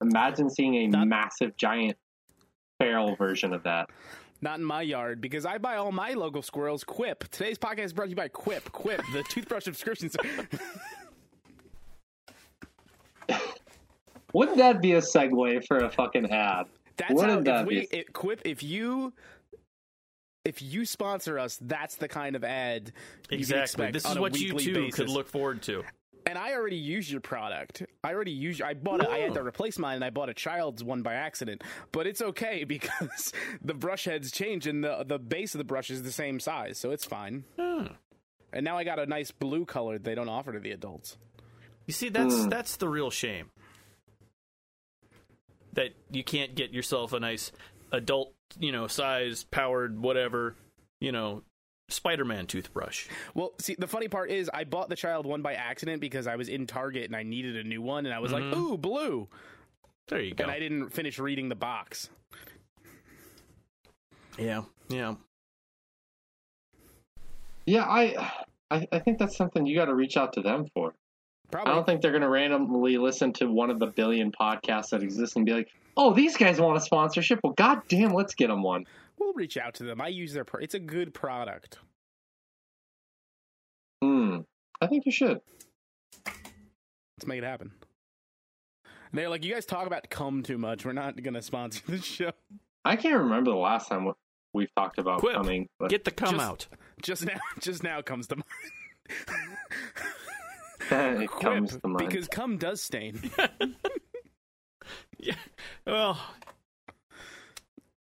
Imagine 0.00 0.50
seeing 0.50 0.74
a 0.76 0.86
Not- 0.86 1.08
massive 1.08 1.56
giant 1.56 1.96
feral 2.80 3.14
version 3.16 3.52
of 3.52 3.62
that. 3.64 3.88
Not 4.42 4.58
in 4.58 4.64
my 4.64 4.82
yard 4.82 5.20
because 5.20 5.46
I 5.46 5.58
buy 5.58 5.76
all 5.76 5.92
my 5.92 6.12
local 6.12 6.42
squirrels. 6.42 6.84
Quip. 6.84 7.24
Today's 7.30 7.56
podcast 7.56 7.84
is 7.84 7.92
brought 7.94 8.04
to 8.06 8.10
you 8.10 8.16
by 8.16 8.28
Quip. 8.28 8.70
Quip, 8.72 9.00
the 9.12 9.22
toothbrush 9.24 9.64
subscription. 9.64 10.10
Wouldn't 14.32 14.58
that 14.58 14.82
be 14.82 14.92
a 14.94 15.00
segue 15.00 15.64
for 15.66 15.78
a 15.78 15.90
fucking 15.90 16.30
ad? 16.30 16.66
That's 16.96 17.14
Wouldn't 17.14 17.46
how 17.46 17.52
that 17.54 17.60
if 17.62 17.66
we 17.68 17.80
be- 17.80 17.96
it, 17.96 18.12
Quip. 18.12 18.42
If 18.44 18.62
you 18.62 19.12
if 20.44 20.60
you 20.60 20.84
sponsor 20.84 21.38
us, 21.38 21.58
that's 21.62 21.96
the 21.96 22.08
kind 22.08 22.36
of 22.36 22.44
ad 22.44 22.88
you 22.88 22.92
can 23.30 23.38
Exactly. 23.38 23.62
expect 23.62 23.92
This 23.94 24.04
on 24.04 24.10
is 24.12 24.16
a 24.18 24.20
what 24.20 24.38
you 24.38 24.54
weekly 24.54 24.64
too 24.64 24.74
basis. 24.74 24.94
could 24.96 25.08
look 25.08 25.28
forward 25.28 25.62
to. 25.62 25.82
And 26.26 26.38
I 26.38 26.54
already 26.54 26.76
use 26.76 27.10
your 27.10 27.20
product. 27.20 27.82
I 28.02 28.14
already 28.14 28.32
use. 28.32 28.60
I 28.62 28.72
bought 28.74 29.02
it. 29.02 29.08
I 29.08 29.18
had 29.18 29.34
to 29.34 29.42
replace 29.42 29.78
mine, 29.78 29.96
and 29.96 30.04
I 30.04 30.10
bought 30.10 30.30
a 30.30 30.34
child's 30.34 30.82
one 30.82 31.02
by 31.02 31.14
accident. 31.14 31.62
But 31.92 32.06
it's 32.06 32.22
okay 32.22 32.64
because 32.68 33.32
the 33.62 33.74
brush 33.74 34.04
heads 34.06 34.30
change, 34.30 34.66
and 34.66 34.82
the 34.82 35.04
the 35.06 35.18
base 35.18 35.54
of 35.54 35.58
the 35.58 35.64
brush 35.64 35.90
is 35.90 36.02
the 36.02 36.12
same 36.12 36.40
size, 36.40 36.78
so 36.78 36.90
it's 36.92 37.04
fine. 37.04 37.44
Hmm. 37.60 37.86
And 38.52 38.64
now 38.64 38.78
I 38.78 38.84
got 38.84 38.98
a 38.98 39.06
nice 39.06 39.32
blue 39.32 39.64
color 39.66 39.98
they 39.98 40.14
don't 40.14 40.28
offer 40.28 40.52
to 40.52 40.60
the 40.60 40.70
adults. 40.70 41.16
You 41.86 41.92
see, 41.92 42.08
that's 42.08 42.44
Hmm. 42.44 42.48
that's 42.48 42.76
the 42.76 42.88
real 42.88 43.10
shame. 43.10 43.50
That 45.74 45.90
you 46.10 46.22
can't 46.24 46.54
get 46.54 46.72
yourself 46.72 47.12
a 47.12 47.20
nice 47.20 47.50
adult, 47.92 48.32
you 48.58 48.70
know, 48.72 48.86
size, 48.86 49.44
powered, 49.44 50.00
whatever, 50.00 50.54
you 51.00 51.10
know, 51.12 51.42
Spider-Man 51.88 52.46
toothbrush. 52.46 53.08
Well, 53.34 53.52
see, 53.60 53.74
the 53.78 53.86
funny 53.86 54.08
part 54.08 54.30
is 54.30 54.50
I 54.52 54.64
bought 54.64 54.88
the 54.88 54.96
child 54.96 55.26
one 55.26 55.42
by 55.42 55.54
accident 55.54 56.00
because 56.00 56.26
I 56.26 56.36
was 56.36 56.48
in 56.48 56.66
Target 56.66 57.04
and 57.04 57.14
I 57.16 57.22
needed 57.22 57.56
a 57.56 57.64
new 57.64 57.82
one, 57.82 58.06
and 58.06 58.14
I 58.14 58.18
was 58.18 58.32
like, 58.32 58.42
Mhm. 58.42 58.56
"Ooh, 58.56 58.78
blue!" 58.78 59.28
There 60.08 60.20
you 60.20 60.34
go. 60.34 60.44
And 60.44 60.50
I 60.50 60.58
didn't 60.58 60.90
finish 60.90 61.18
reading 61.18 61.48
the 61.48 61.54
box. 61.54 62.10
Yeah, 64.38 64.62
yeah. 64.88 65.14
Yeah, 67.66 67.84
I, 67.84 68.32
I, 68.70 68.86
I 68.92 68.98
think 68.98 69.18
that's 69.18 69.36
something 69.36 69.64
you 69.64 69.76
got 69.76 69.86
to 69.86 69.94
reach 69.94 70.16
out 70.16 70.32
to 70.34 70.42
them 70.42 70.66
for. 70.74 70.92
Probably. 71.50 71.70
I 71.72 71.74
don't 71.74 71.86
think 71.86 72.02
they're 72.02 72.10
going 72.10 72.22
to 72.22 72.28
randomly 72.28 72.98
listen 72.98 73.32
to 73.34 73.46
one 73.46 73.70
of 73.70 73.78
the 73.78 73.86
billion 73.86 74.32
podcasts 74.32 74.90
that 74.90 75.02
exist 75.02 75.36
and 75.36 75.46
be 75.46 75.52
like, 75.52 75.68
"Oh, 75.96 76.12
these 76.12 76.36
guys 76.36 76.60
want 76.60 76.76
a 76.76 76.80
sponsorship. 76.80 77.40
Well, 77.42 77.52
goddamn, 77.52 78.10
let's 78.12 78.34
get 78.34 78.48
them 78.48 78.62
one." 78.62 78.86
We'll 79.18 79.32
reach 79.34 79.56
out 79.56 79.74
to 79.74 79.84
them. 79.84 80.00
I 80.00 80.08
use 80.08 80.32
their. 80.32 80.44
Pro- 80.44 80.60
it's 80.60 80.74
a 80.74 80.78
good 80.80 81.14
product. 81.14 81.78
Hmm. 84.02 84.38
I 84.80 84.86
think 84.86 85.06
you 85.06 85.12
should. 85.12 85.40
Let's 86.26 87.26
make 87.26 87.38
it 87.38 87.44
happen. 87.44 87.72
And 89.10 89.18
they're 89.18 89.28
like, 89.28 89.44
you 89.44 89.54
guys 89.54 89.64
talk 89.66 89.86
about 89.86 90.10
cum 90.10 90.42
too 90.42 90.58
much. 90.58 90.84
We're 90.84 90.92
not 90.92 91.22
going 91.22 91.34
to 91.34 91.42
sponsor 91.42 91.82
the 91.88 91.98
show. 91.98 92.32
I 92.84 92.96
can't 92.96 93.18
remember 93.18 93.50
the 93.52 93.56
last 93.56 93.88
time 93.88 94.12
we've 94.52 94.74
talked 94.76 94.98
about 94.98 95.20
Quip. 95.20 95.34
coming. 95.34 95.68
But 95.78 95.90
Get 95.90 96.04
the 96.04 96.10
cum 96.10 96.34
Just- 96.34 96.44
out. 96.44 96.66
Just 97.02 97.24
now, 97.26 97.38
just 97.60 97.82
now 97.82 98.02
comes 98.02 98.26
to 98.28 98.36
mind. 98.36 98.44
it 101.22 101.30
Quip, 101.30 101.42
comes 101.42 101.76
to 101.76 101.88
mind. 101.88 102.08
because 102.08 102.28
cum 102.28 102.56
does 102.58 102.80
stain. 102.82 103.30
Yeah. 105.18 105.36
Well, 105.86 106.18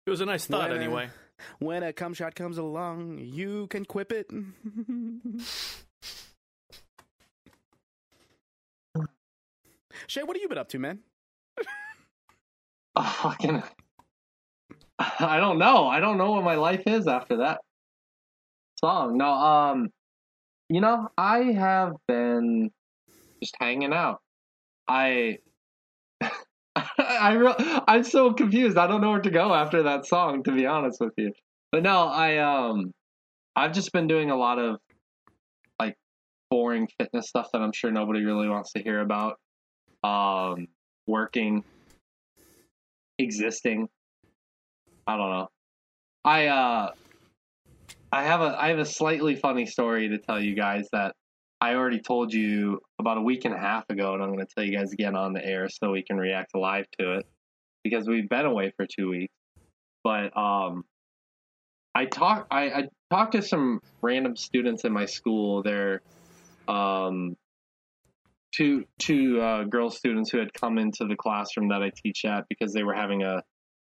it 0.07 0.11
was 0.11 0.21
a 0.21 0.27
nice 0.27 0.47
thought 0.47 0.71
When, 0.71 0.81
anyway. 0.81 1.09
when 1.59 1.83
a 1.83 1.93
cum 1.93 2.15
shot 2.15 2.35
comes 2.35 2.59
along, 2.59 3.19
you 3.19 3.67
can 3.69 3.85
quip 3.85 4.13
it. 4.13 4.31
Shay, 10.07 10.23
what 10.23 10.37
have 10.37 10.43
you 10.43 10.49
been 10.49 10.59
up 10.59 10.69
to, 10.71 10.79
man? 10.79 11.01
Oh, 12.97 13.03
fucking. 13.23 13.63
I 14.99 15.39
don't 15.39 15.59
know. 15.59 15.87
I 15.89 16.01
don't 16.01 16.19
know 16.19 16.33
what 16.33 16.45
my 16.45 16.55
life 16.55 16.83
is 16.87 17.07
after 17.07 17.39
that 17.39 17.61
song. 18.79 19.17
No, 19.17 19.27
um, 19.33 19.89
you 20.69 20.81
know, 20.81 21.09
I 21.17 21.39
have 21.53 21.95
been 22.07 22.71
just 23.43 23.57
hanging 23.61 23.93
out. 23.93 24.21
I, 24.87 25.39
I, 27.23 27.33
real, 27.35 27.55
I'm 27.87 28.05
so 28.05 28.33
confused. 28.33 28.77
I 28.77 28.87
don't 28.87 29.01
know 29.01 29.11
where 29.11 29.21
to 29.21 29.31
go 29.31 29.55
after 29.55 29.85
that 29.85 30.07
song, 30.07 30.43
to 30.45 30.53
be 30.53 30.67
honest 30.67 31.01
with 31.01 31.13
you. 31.17 31.33
But 31.71 31.83
no, 31.83 32.07
I, 32.07 32.39
um, 32.39 32.93
I've 33.57 33.73
just 33.73 33.93
been 33.93 34.07
doing 34.07 34.31
a 34.31 34.37
lot 34.37 34.59
of 34.59 34.79
like 35.79 35.97
boring 36.51 36.89
fitness 36.99 37.29
stuff 37.29 37.49
that 37.53 37.63
I'm 37.63 37.73
sure 37.73 37.91
nobody 37.91 38.25
really 38.25 38.49
wants 38.49 38.73
to 38.73 38.83
hear 38.83 39.01
about. 39.01 39.39
Um, 40.05 40.67
working 41.07 41.65
existing. 43.19 43.89
I 45.07 45.17
don't 45.17 45.31
know. 45.31 45.49
I 46.25 46.47
uh 46.47 46.91
I 48.13 48.23
have 48.25 48.41
a 48.41 48.57
I 48.61 48.69
have 48.69 48.79
a 48.79 48.85
slightly 48.85 49.37
funny 49.37 49.67
story 49.67 50.09
to 50.09 50.19
tell 50.19 50.41
you 50.41 50.55
guys 50.55 50.89
that 50.93 51.15
I 51.63 51.77
already 51.77 52.01
told 52.01 52.35
you 52.35 52.81
about 52.99 53.19
a 53.19 53.21
week 53.21 53.45
and 53.45 53.55
a 53.55 53.59
half 53.59 53.89
ago 53.89 54.15
and 54.15 54.23
I'm 54.23 54.35
going 54.35 54.45
to 54.45 54.53
tell 54.53 54.65
you 54.65 54.77
guys 54.77 54.93
again 54.93 55.15
on 55.15 55.33
the 55.33 55.47
air 55.47 55.69
so 55.69 55.93
we 55.93 56.03
can 56.03 56.17
react 56.17 56.57
live 56.57 56.87
to 56.99 57.19
it 57.19 57.27
because 57.85 58.09
we've 58.09 58.29
been 58.29 58.47
away 58.47 58.73
for 58.77 58.85
2 58.85 59.09
weeks. 59.09 59.33
But 60.03 60.37
um 60.37 60.85
I 61.95 62.07
talk 62.07 62.49
I, 62.51 62.63
I 62.65 62.89
talked 63.13 63.33
to 63.33 63.43
some 63.43 63.81
random 64.03 64.35
students 64.35 64.85
in 64.85 64.93
my 64.93 65.07
school. 65.07 65.63
They're 65.63 66.03
um 66.67 67.37
two 68.53 68.85
two 68.99 69.41
uh, 69.41 69.63
girl 69.63 69.89
students 69.89 70.31
who 70.31 70.39
had 70.39 70.53
come 70.53 70.79
into 70.79 71.07
the 71.07 71.15
classroom 71.15 71.69
that 71.69 71.81
I 71.81 71.93
teach 71.95 72.25
at 72.25 72.45
because 72.49 72.73
they 72.73 72.83
were 72.83 72.95
having 72.95 73.23
a 73.23 73.41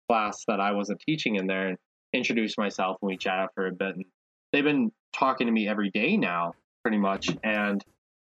class 0.10 0.44
that 0.50 0.60
I 0.60 0.74
wasn't 0.74 1.00
teaching 1.00 1.36
in 1.36 1.48
there, 1.48 1.70
and 1.70 1.78
introduced 2.12 2.58
myself 2.58 2.98
and 3.02 3.08
we 3.08 3.16
chatted 3.16 3.52
for 3.56 3.68
a 3.68 3.72
bit. 3.72 3.96
And 3.96 4.06
they've 4.52 4.66
been 4.66 4.92
talking 5.14 5.48
to 5.48 5.54
me 5.54 5.68
every 5.68 5.92
day 5.92 6.18
now, 6.18 6.56
pretty 6.84 6.98
much. 6.98 7.30
And 7.44 7.84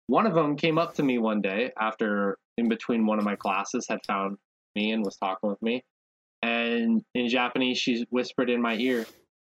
one 0.06 0.26
of 0.26 0.34
them 0.34 0.56
came 0.56 0.78
up 0.78 0.94
to 0.94 1.02
me 1.02 1.18
one 1.18 1.40
day 1.40 1.70
after 1.78 2.38
in 2.58 2.68
between 2.68 3.06
one 3.06 3.18
of 3.18 3.24
my 3.24 3.36
classes 3.36 3.86
had 3.88 4.00
found 4.06 4.36
me 4.74 4.92
and 4.92 5.04
was 5.04 5.16
talking 5.16 5.50
with 5.50 5.60
me, 5.62 5.82
and 6.42 7.02
in 7.14 7.28
Japanese 7.28 7.78
she 7.78 8.06
whispered 8.10 8.50
in 8.50 8.60
my 8.60 8.74
ear, 8.76 9.06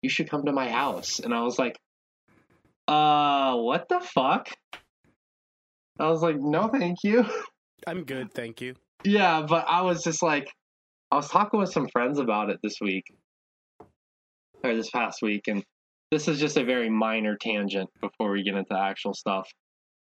"You 0.01 0.09
should 0.09 0.29
come 0.29 0.45
to 0.45 0.51
my 0.51 0.69
house." 0.69 1.19
And 1.19 1.33
I 1.33 1.41
was 1.41 1.57
like, 1.57 1.77
"Uh, 2.87 3.57
what 3.57 3.87
the 3.89 3.99
fuck?" 3.99 4.49
I 5.99 6.09
was 6.09 6.21
like, 6.21 6.37
no, 6.39 6.67
thank 6.67 7.03
you. 7.03 7.25
I'm 7.87 8.03
good, 8.03 8.33
thank 8.33 8.61
you. 8.61 8.75
yeah, 9.03 9.45
but 9.47 9.65
I 9.67 9.81
was 9.81 10.03
just 10.03 10.21
like, 10.21 10.51
I 11.11 11.15
was 11.15 11.29
talking 11.29 11.59
with 11.59 11.71
some 11.71 11.87
friends 11.87 12.19
about 12.19 12.49
it 12.49 12.59
this 12.61 12.75
week, 12.81 13.05
or 14.63 14.75
this 14.75 14.89
past 14.89 15.21
week, 15.21 15.43
and 15.47 15.63
this 16.11 16.27
is 16.27 16.39
just 16.39 16.57
a 16.57 16.63
very 16.63 16.89
minor 16.89 17.35
tangent 17.35 17.89
before 18.01 18.31
we 18.31 18.43
get 18.43 18.55
into 18.55 18.77
actual 18.77 19.13
stuff. 19.13 19.49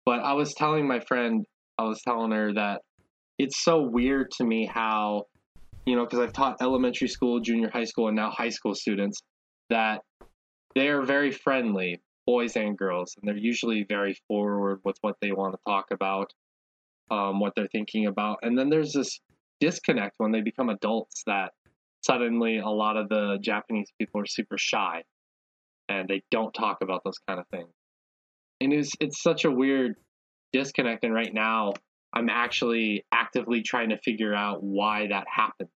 But 0.05 0.19
I 0.19 0.33
was 0.33 0.53
telling 0.53 0.87
my 0.87 0.99
friend, 0.99 1.45
I 1.77 1.83
was 1.83 2.01
telling 2.01 2.31
her 2.31 2.53
that 2.53 2.81
it's 3.39 3.63
so 3.63 3.81
weird 3.81 4.31
to 4.37 4.43
me 4.43 4.69
how, 4.71 5.23
you 5.85 5.95
know, 5.95 6.03
because 6.03 6.19
I've 6.19 6.33
taught 6.33 6.57
elementary 6.61 7.07
school, 7.07 7.39
junior 7.39 7.69
high 7.71 7.85
school, 7.85 8.07
and 8.07 8.15
now 8.15 8.29
high 8.29 8.49
school 8.49 8.75
students, 8.75 9.21
that 9.69 10.01
they 10.75 10.89
are 10.89 11.03
very 11.03 11.31
friendly, 11.31 12.01
boys 12.25 12.55
and 12.55 12.77
girls, 12.77 13.15
and 13.17 13.27
they're 13.27 13.37
usually 13.37 13.85
very 13.87 14.15
forward 14.27 14.81
with 14.83 14.97
what 15.01 15.15
they 15.21 15.31
want 15.31 15.53
to 15.53 15.59
talk 15.65 15.85
about, 15.91 16.31
um, 17.11 17.39
what 17.39 17.53
they're 17.55 17.67
thinking 17.71 18.07
about. 18.07 18.39
And 18.41 18.57
then 18.57 18.69
there's 18.69 18.93
this 18.93 19.19
disconnect 19.59 20.15
when 20.17 20.31
they 20.31 20.41
become 20.41 20.69
adults 20.69 21.23
that 21.27 21.53
suddenly 22.01 22.57
a 22.57 22.69
lot 22.69 22.97
of 22.97 23.07
the 23.07 23.37
Japanese 23.41 23.89
people 23.97 24.21
are 24.21 24.25
super 24.25 24.57
shy 24.57 25.03
and 25.89 26.07
they 26.07 26.23
don't 26.31 26.53
talk 26.53 26.77
about 26.81 27.03
those 27.03 27.19
kind 27.27 27.39
of 27.39 27.47
things. 27.47 27.69
And 28.61 28.73
it's 28.73 28.91
it's 28.99 29.21
such 29.21 29.45
a 29.45 29.51
weird 29.51 29.95
disconnect. 30.51 31.03
And 31.03 31.13
right 31.13 31.33
now, 31.33 31.73
I'm 32.13 32.29
actually 32.29 33.05
actively 33.11 33.61
trying 33.61 33.89
to 33.89 33.97
figure 33.97 34.33
out 34.33 34.63
why 34.63 35.07
that 35.07 35.25
happened. 35.27 35.69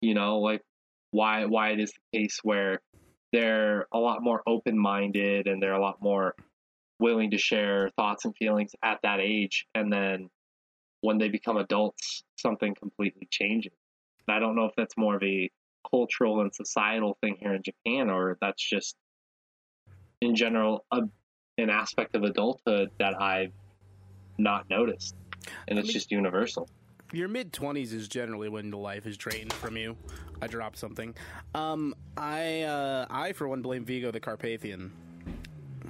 You 0.00 0.14
know, 0.14 0.38
like 0.38 0.62
why 1.10 1.44
why 1.46 1.70
it 1.70 1.80
is 1.80 1.92
the 2.12 2.18
case 2.18 2.38
where 2.42 2.80
they're 3.32 3.86
a 3.92 3.98
lot 3.98 4.22
more 4.22 4.42
open 4.46 4.78
minded 4.78 5.46
and 5.46 5.62
they're 5.62 5.72
a 5.72 5.80
lot 5.80 6.02
more 6.02 6.34
willing 6.98 7.30
to 7.30 7.38
share 7.38 7.88
thoughts 7.96 8.24
and 8.24 8.36
feelings 8.36 8.72
at 8.82 8.98
that 9.02 9.20
age, 9.20 9.66
and 9.74 9.92
then 9.92 10.28
when 11.00 11.18
they 11.18 11.28
become 11.28 11.56
adults, 11.56 12.22
something 12.36 12.74
completely 12.74 13.26
changes. 13.30 13.72
I 14.28 14.38
don't 14.38 14.54
know 14.54 14.66
if 14.66 14.74
that's 14.76 14.96
more 14.96 15.16
of 15.16 15.22
a 15.22 15.50
cultural 15.88 16.40
and 16.40 16.54
societal 16.54 17.16
thing 17.20 17.36
here 17.40 17.54
in 17.54 17.62
Japan, 17.62 18.10
or 18.10 18.36
that's 18.40 18.62
just 18.62 18.96
in 20.20 20.34
general 20.36 20.84
a, 20.92 21.02
an 21.58 21.70
aspect 21.70 22.14
of 22.14 22.22
adulthood 22.22 22.90
that 22.98 23.20
I've 23.20 23.52
not 24.38 24.68
noticed, 24.70 25.14
and 25.68 25.78
it's 25.78 25.88
mean- 25.88 25.92
just 25.92 26.10
universal. 26.10 26.68
Your 27.12 27.26
mid 27.26 27.52
twenties 27.52 27.92
is 27.92 28.06
generally 28.06 28.48
when 28.48 28.70
the 28.70 28.76
life 28.78 29.04
is 29.04 29.16
drained 29.16 29.52
from 29.54 29.76
you. 29.76 29.96
I 30.40 30.46
dropped 30.46 30.78
something. 30.78 31.14
Um, 31.56 31.92
I, 32.16 32.62
uh, 32.62 33.06
I 33.10 33.32
for 33.32 33.48
one 33.48 33.62
blame 33.62 33.84
Vigo 33.84 34.12
the 34.12 34.20
Carpathian. 34.20 34.92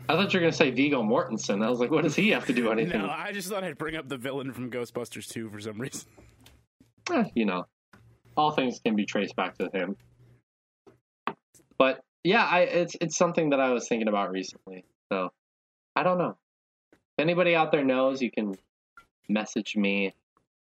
I 0.09 0.15
thought 0.15 0.33
you 0.33 0.41
were 0.41 0.45
gonna 0.45 0.53
say 0.53 0.71
Viggo 0.71 1.03
Mortensen. 1.03 1.63
I 1.65 1.69
was 1.69 1.79
like, 1.79 1.91
what 1.91 2.05
does 2.05 2.17
he 2.17 2.31
have 2.31 2.47
to 2.47 2.53
do 2.55 2.71
anything? 2.73 3.03
No, 3.03 3.11
I 3.11 3.33
just 3.33 3.49
thought 3.49 3.63
I'd 3.63 3.77
bring 3.79 3.97
up 3.97 4.09
the 4.09 4.17
villain 4.17 4.53
from 4.53 4.71
Ghostbusters 4.71 5.29
2 5.29 5.51
for 5.51 5.61
some 5.61 5.79
reason. 5.79 6.09
Eh, 7.13 7.25
you 7.35 7.45
know, 7.45 7.67
all 8.37 8.51
things 8.53 8.81
can 8.85 8.97
be 8.97 9.05
traced 9.05 9.37
back 9.37 9.59
to 9.59 9.69
him. 9.73 9.97
But 11.79 12.03
yeah, 12.25 12.45
I 12.45 12.61
it's 12.61 12.97
it's 13.01 13.17
something 13.17 13.51
that 13.51 13.61
I 13.61 13.71
was 13.71 13.89
thinking 13.89 14.09
about 14.09 14.31
recently. 14.31 14.85
So 15.11 15.31
I 15.97 16.03
don't 16.03 16.19
know. 16.19 16.37
If 16.93 16.99
anybody 17.23 17.55
out 17.55 17.73
there 17.73 17.85
knows, 17.85 18.23
you 18.23 18.31
can 18.31 18.57
message 19.29 19.77
me 19.77 20.15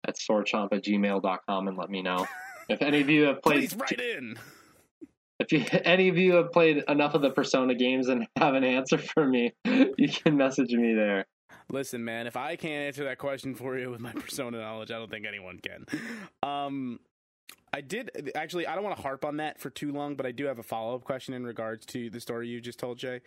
at 0.07 0.17
swordchomp 0.17 0.73
at 0.73 0.85
gmail.com 0.85 1.69
and 1.69 1.77
let 1.77 1.91
me 1.91 2.03
know. 2.03 2.27
If 2.69 2.83
any 2.83 3.01
of 3.01 3.09
you 3.09 3.25
have 3.25 3.43
played 3.43 3.71
Please 3.71 3.77
write 3.77 4.01
in. 4.01 4.37
if 5.39 5.53
you 5.53 5.65
any 5.85 6.09
of 6.09 6.17
you 6.17 6.35
have 6.35 6.53
played 6.53 6.85
enough 6.89 7.15
of 7.15 7.23
the 7.23 7.31
Persona 7.31 7.75
games 7.75 8.09
and 8.09 8.27
have 8.37 8.55
an 8.55 8.65
answer 8.65 8.99
for 8.99 9.27
me, 9.27 9.53
you 9.65 10.09
can 10.09 10.37
message 10.37 10.73
me 10.73 10.95
there. 10.95 11.27
Listen, 11.71 12.05
man, 12.05 12.27
if 12.27 12.37
I 12.37 12.57
can't 12.57 12.87
answer 12.87 13.05
that 13.05 13.19
question 13.19 13.55
for 13.55 13.79
you 13.79 13.91
with 13.91 14.01
my 14.01 14.13
persona 14.13 14.59
knowledge, 14.59 14.91
I 14.91 14.99
don't 14.99 15.11
think 15.11 15.27
anyone 15.27 15.59
can. 15.59 15.87
Um, 16.43 17.01
I 17.73 17.81
did 17.81 18.33
actually. 18.35 18.67
I 18.67 18.75
don't 18.75 18.85
want 18.85 18.97
to 18.97 19.03
harp 19.03 19.25
on 19.25 19.39
that 19.39 19.59
for 19.59 19.71
too 19.71 19.93
long, 19.93 20.15
but 20.15 20.27
I 20.27 20.33
do 20.33 20.45
have 20.47 20.59
a 20.59 20.63
follow 20.63 20.95
up 20.95 21.05
question 21.05 21.33
in 21.35 21.45
regards 21.45 21.87
to 21.87 22.11
the 22.11 22.21
story 22.21 22.49
you 22.49 22.61
just 22.61 22.79
told, 22.79 22.99
Jay. 22.99 23.21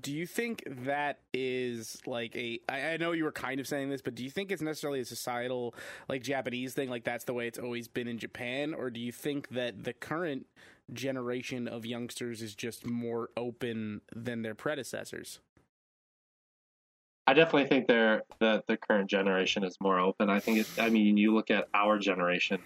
Do 0.00 0.12
you 0.12 0.26
think 0.26 0.64
that 0.84 1.20
is 1.32 2.02
like 2.04 2.34
a? 2.36 2.60
I, 2.68 2.80
I 2.90 2.96
know 2.96 3.12
you 3.12 3.24
were 3.24 3.32
kind 3.32 3.60
of 3.60 3.68
saying 3.68 3.88
this, 3.88 4.02
but 4.02 4.14
do 4.14 4.24
you 4.24 4.30
think 4.30 4.50
it's 4.50 4.60
necessarily 4.60 5.00
a 5.00 5.04
societal, 5.04 5.74
like 6.08 6.22
Japanese 6.22 6.74
thing? 6.74 6.90
Like 6.90 7.04
that's 7.04 7.24
the 7.24 7.32
way 7.32 7.46
it's 7.46 7.58
always 7.58 7.88
been 7.88 8.08
in 8.08 8.18
Japan, 8.18 8.74
or 8.74 8.90
do 8.90 9.00
you 9.00 9.12
think 9.12 9.48
that 9.50 9.84
the 9.84 9.92
current 9.92 10.46
generation 10.92 11.68
of 11.68 11.86
youngsters 11.86 12.42
is 12.42 12.54
just 12.54 12.84
more 12.84 13.30
open 13.36 14.00
than 14.14 14.42
their 14.42 14.54
predecessors? 14.54 15.38
I 17.28 17.34
definitely 17.34 17.68
think 17.68 17.86
they're 17.86 18.22
that 18.40 18.66
the 18.66 18.76
current 18.76 19.08
generation 19.08 19.62
is 19.62 19.76
more 19.80 20.00
open. 20.00 20.30
I 20.30 20.40
think 20.40 20.58
it, 20.58 20.68
I 20.78 20.90
mean 20.90 21.16
you 21.16 21.32
look 21.34 21.50
at 21.50 21.68
our 21.74 21.98
generation. 21.98 22.58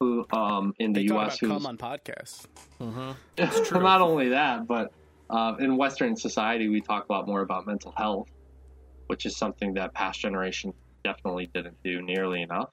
Who 0.00 0.24
um 0.32 0.74
in 0.78 0.92
the 0.92 1.02
They 1.02 1.06
talk 1.06 1.16
U.S. 1.16 1.42
about 1.42 1.54
who's 1.54 1.64
come 1.64 1.66
on 1.66 1.78
podcasts. 1.78 2.46
Mm-hmm. 2.80 3.64
true. 3.64 3.82
not 3.82 4.00
only 4.00 4.28
that, 4.30 4.66
but 4.66 4.92
uh, 5.30 5.54
in 5.58 5.76
Western 5.76 6.16
society, 6.16 6.68
we 6.68 6.80
talk 6.80 7.06
a 7.08 7.12
lot 7.12 7.26
more 7.26 7.42
about 7.42 7.66
mental 7.66 7.92
health, 7.96 8.30
which 9.08 9.26
is 9.26 9.36
something 9.36 9.74
that 9.74 9.92
past 9.92 10.20
generations 10.20 10.74
definitely 11.04 11.50
didn't 11.52 11.76
do 11.84 12.00
nearly 12.00 12.42
enough. 12.42 12.70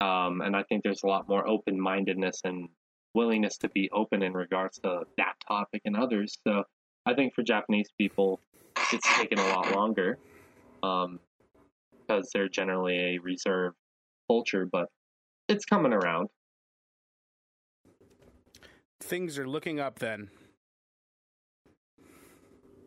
Um, 0.00 0.40
and 0.40 0.56
I 0.56 0.62
think 0.64 0.82
there's 0.82 1.02
a 1.02 1.06
lot 1.06 1.28
more 1.28 1.46
open 1.48 1.80
mindedness 1.80 2.40
and 2.44 2.68
willingness 3.14 3.58
to 3.58 3.68
be 3.70 3.90
open 3.92 4.22
in 4.22 4.32
regards 4.32 4.78
to 4.80 5.02
that 5.16 5.34
topic 5.46 5.82
and 5.84 5.96
others. 5.96 6.38
So 6.46 6.64
I 7.06 7.14
think 7.14 7.34
for 7.34 7.42
Japanese 7.42 7.88
people, 7.98 8.40
it's 8.92 9.06
taken 9.16 9.38
a 9.38 9.48
lot 9.48 9.74
longer 9.74 10.18
um, 10.82 11.18
because 12.06 12.30
they're 12.32 12.48
generally 12.48 13.16
a 13.16 13.18
reserved 13.18 13.76
culture, 14.28 14.66
but 14.70 14.88
it's 15.48 15.64
coming 15.64 15.92
around. 15.92 16.28
Things 19.00 19.38
are 19.38 19.46
looking 19.48 19.80
up 19.80 19.98
then. 19.98 20.30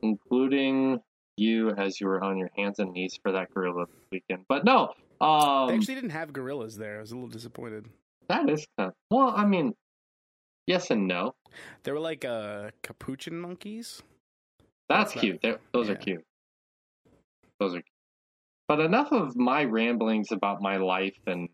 including 0.03 0.99
you 1.37 1.69
as 1.71 2.01
you 2.01 2.07
were 2.07 2.23
on 2.23 2.37
your 2.37 2.49
hands 2.57 2.79
and 2.79 2.91
knees 2.91 3.17
for 3.21 3.31
that 3.31 3.53
gorilla 3.53 3.85
weekend. 4.11 4.43
But 4.49 4.65
no, 4.65 4.93
um, 5.21 5.67
They 5.67 5.75
actually 5.75 5.95
didn't 5.95 6.09
have 6.09 6.33
gorillas 6.33 6.75
there. 6.77 6.97
I 6.97 7.01
was 7.01 7.11
a 7.11 7.15
little 7.15 7.29
disappointed. 7.29 7.85
that 8.27 8.49
is 8.49 8.65
kind 8.77 8.89
of, 8.89 8.95
well. 9.11 9.33
I 9.35 9.45
mean, 9.45 9.73
yes 10.67 10.89
and 10.89 11.07
no. 11.07 11.35
They 11.83 11.91
were 11.91 11.99
like 11.99 12.25
uh, 12.25 12.71
capuchin 12.81 13.39
monkeys. 13.39 14.01
That's 14.89 15.13
That's 15.13 15.21
cute. 15.21 15.45
Those 15.71 15.89
are 15.89 15.95
cute. 15.95 16.23
Those 17.59 17.73
are. 17.75 17.81
Cute. 17.81 17.85
But 18.67 18.79
enough 18.79 19.11
of 19.11 19.35
my 19.35 19.63
ramblings 19.65 20.31
about 20.31 20.61
my 20.61 20.77
life 20.77 21.17
and 21.27 21.47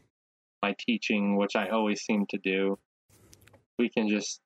my 0.63 0.75
teaching, 0.79 1.35
which 1.35 1.55
I 1.55 1.67
always 1.69 2.01
seem 2.01 2.25
to 2.29 2.37
do. 2.37 2.77
We 3.79 3.89
can 3.89 4.07
just, 4.07 4.39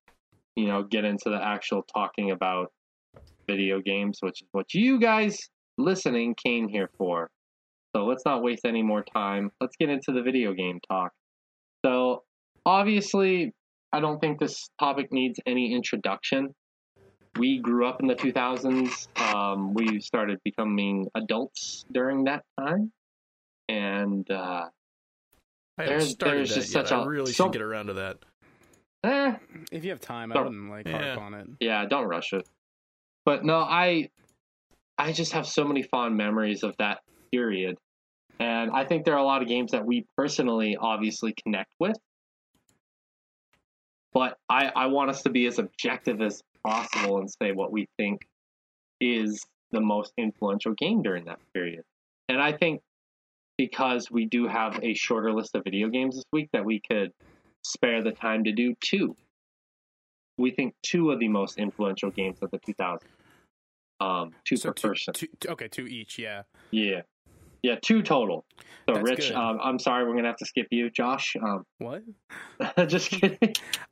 you 0.55 0.67
know, 0.67 0.84
get 0.84 1.05
into 1.05 1.29
the 1.29 1.39
actual 1.41 1.84
talking 1.93 2.31
about 2.31 2.72
video 3.48 3.81
games, 3.81 4.17
which 4.22 4.41
is 4.41 4.48
what 4.51 4.74
you 4.74 5.00
guys 5.00 5.38
listening 5.77 6.36
came 6.36 6.67
here 6.67 6.89
for. 6.98 7.29
So 7.96 8.05
let's 8.05 8.24
not 8.25 8.41
waste 8.43 8.65
any 8.65 8.84
more 8.84 9.03
time. 9.03 9.51
Let's 9.60 9.75
get 9.77 9.89
into 9.89 10.12
the 10.13 10.22
video 10.22 10.53
game 10.53 10.79
talk. 10.89 11.12
So, 11.86 12.24
obviously, 12.65 13.53
I 13.91 14.00
don't 14.00 14.20
think 14.20 14.39
this 14.39 14.70
topic 14.79 15.12
needs 15.12 15.39
any 15.46 15.74
introduction. 15.74 16.53
We 17.38 17.60
grew 17.60 17.86
up 17.88 18.01
in 18.01 18.08
the 18.08 18.15
2000s. 18.15 19.08
Um, 19.34 19.74
we 19.74 20.00
started 20.00 20.39
becoming 20.43 21.08
adults 21.15 21.86
during 21.91 22.25
that 22.25 22.43
time. 22.60 22.91
And, 23.67 24.29
uh, 24.29 24.67
There's- 25.77 26.12
started 26.12 26.38
there's 26.39 26.55
just 26.55 26.74
yet. 26.74 26.88
such 26.88 26.91
I 26.91 27.01
a- 27.03 27.08
really 27.08 27.31
so- 27.31 27.46
should 27.46 27.53
get 27.53 27.62
around 27.62 27.88
to 27.88 27.93
that. 27.93 28.17
Eh, 29.03 29.36
If 29.72 29.84
you 29.84 29.89
have 29.91 30.00
time, 30.00 30.31
I 30.31 30.36
Don't- 30.36 30.46
wouldn't 30.46 30.70
like 30.70 30.88
Yeah. 30.88 31.15
harp 31.15 31.20
on 31.22 31.34
it. 31.34 31.48
yeah 31.60 31.86
don't 31.86 32.08
rush 32.08 32.34
it. 32.34 32.48
But 33.25 33.43
no 33.46 33.58
i 33.60 34.10
i 34.98 35.12
just 35.12 35.31
have 35.34 35.48
so 35.48 35.63
many 35.63 35.81
fond 35.84 36.15
memories 36.17 36.63
of 36.63 36.76
that 36.78 37.02
period. 37.32 37.78
And 38.39 38.71
i 38.71 38.86
think 38.86 39.06
there 39.06 39.13
are 39.15 39.19
a 39.19 39.23
lot 39.23 39.41
of 39.41 39.47
games 39.47 39.71
that 39.71 39.86
we 39.86 40.06
personally 40.17 40.76
obviously 40.78 41.34
connect 41.43 41.73
with. 41.80 41.97
But 44.13 44.38
i 44.49 44.67
i 44.76 44.86
want 44.88 45.10
us 45.10 45.21
to 45.23 45.30
be 45.30 45.45
as 45.47 45.60
objective 45.60 46.21
as 46.21 46.41
possible 46.63 47.19
and 47.19 47.30
say 47.41 47.52
what 47.54 47.71
we 47.71 47.88
think 47.97 48.21
is 48.99 49.43
the 49.71 49.82
most 49.82 50.13
influential 50.17 50.73
game 50.73 51.02
during 51.02 51.26
that 51.26 51.39
period. 51.54 51.84
And 52.30 52.41
i 52.41 52.52
think 52.52 52.82
because 53.58 54.10
we 54.12 54.26
do 54.26 54.47
have 54.47 54.80
a 54.84 54.93
shorter 54.93 55.32
list 55.34 55.56
of 55.56 55.63
video 55.63 55.88
games 55.89 56.15
this 56.15 56.26
week 56.32 56.49
that 56.54 56.65
we 56.65 56.82
could 56.89 57.12
spare 57.63 58.04
the 58.04 58.12
time 58.12 58.43
to 58.45 58.52
do 58.52 58.74
two 58.84 59.15
we 60.38 60.50
think 60.50 60.74
two 60.82 61.12
of 61.12 61.19
the 61.19 61.28
most 61.28 61.60
influential 61.60 62.10
games 62.10 62.39
of 62.41 62.50
the 62.50 62.58
2000s. 62.60 63.02
Um, 64.00 64.32
two 64.43 64.56
So 64.58 64.69
per 64.69 64.74
two, 64.74 64.88
person. 64.88 65.13
two- 65.13 65.28
okay, 65.50 65.67
two 65.67 65.86
each. 65.86 66.17
Yeah. 66.17 66.43
Yeah, 66.71 67.02
yeah, 67.62 67.76
two 67.80 68.02
total. 68.02 68.43
So, 68.89 68.95
That's 68.95 69.08
Rich, 69.08 69.32
um, 69.34 69.60
I'm 69.62 69.78
sorry, 69.78 70.04
we're 70.08 70.15
gonna 70.15 70.30
have 70.30 70.38
to 70.38 70.45
skip 70.47 70.65
you, 70.71 70.89
Josh. 70.89 71.36
Um, 71.39 71.63
What? 71.78 72.02
just 72.88 73.12
kidding. 73.12 73.38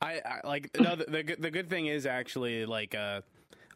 I, 0.00 0.20
I 0.24 0.40
like 0.44 0.70
no. 0.80 0.96
The, 0.96 1.04
the 1.04 1.22
good- 1.22 1.42
the 1.42 1.50
good 1.52 1.70
thing 1.70 1.86
is 1.86 2.04
actually 2.06 2.66
like 2.66 2.96
uh, 2.96 3.20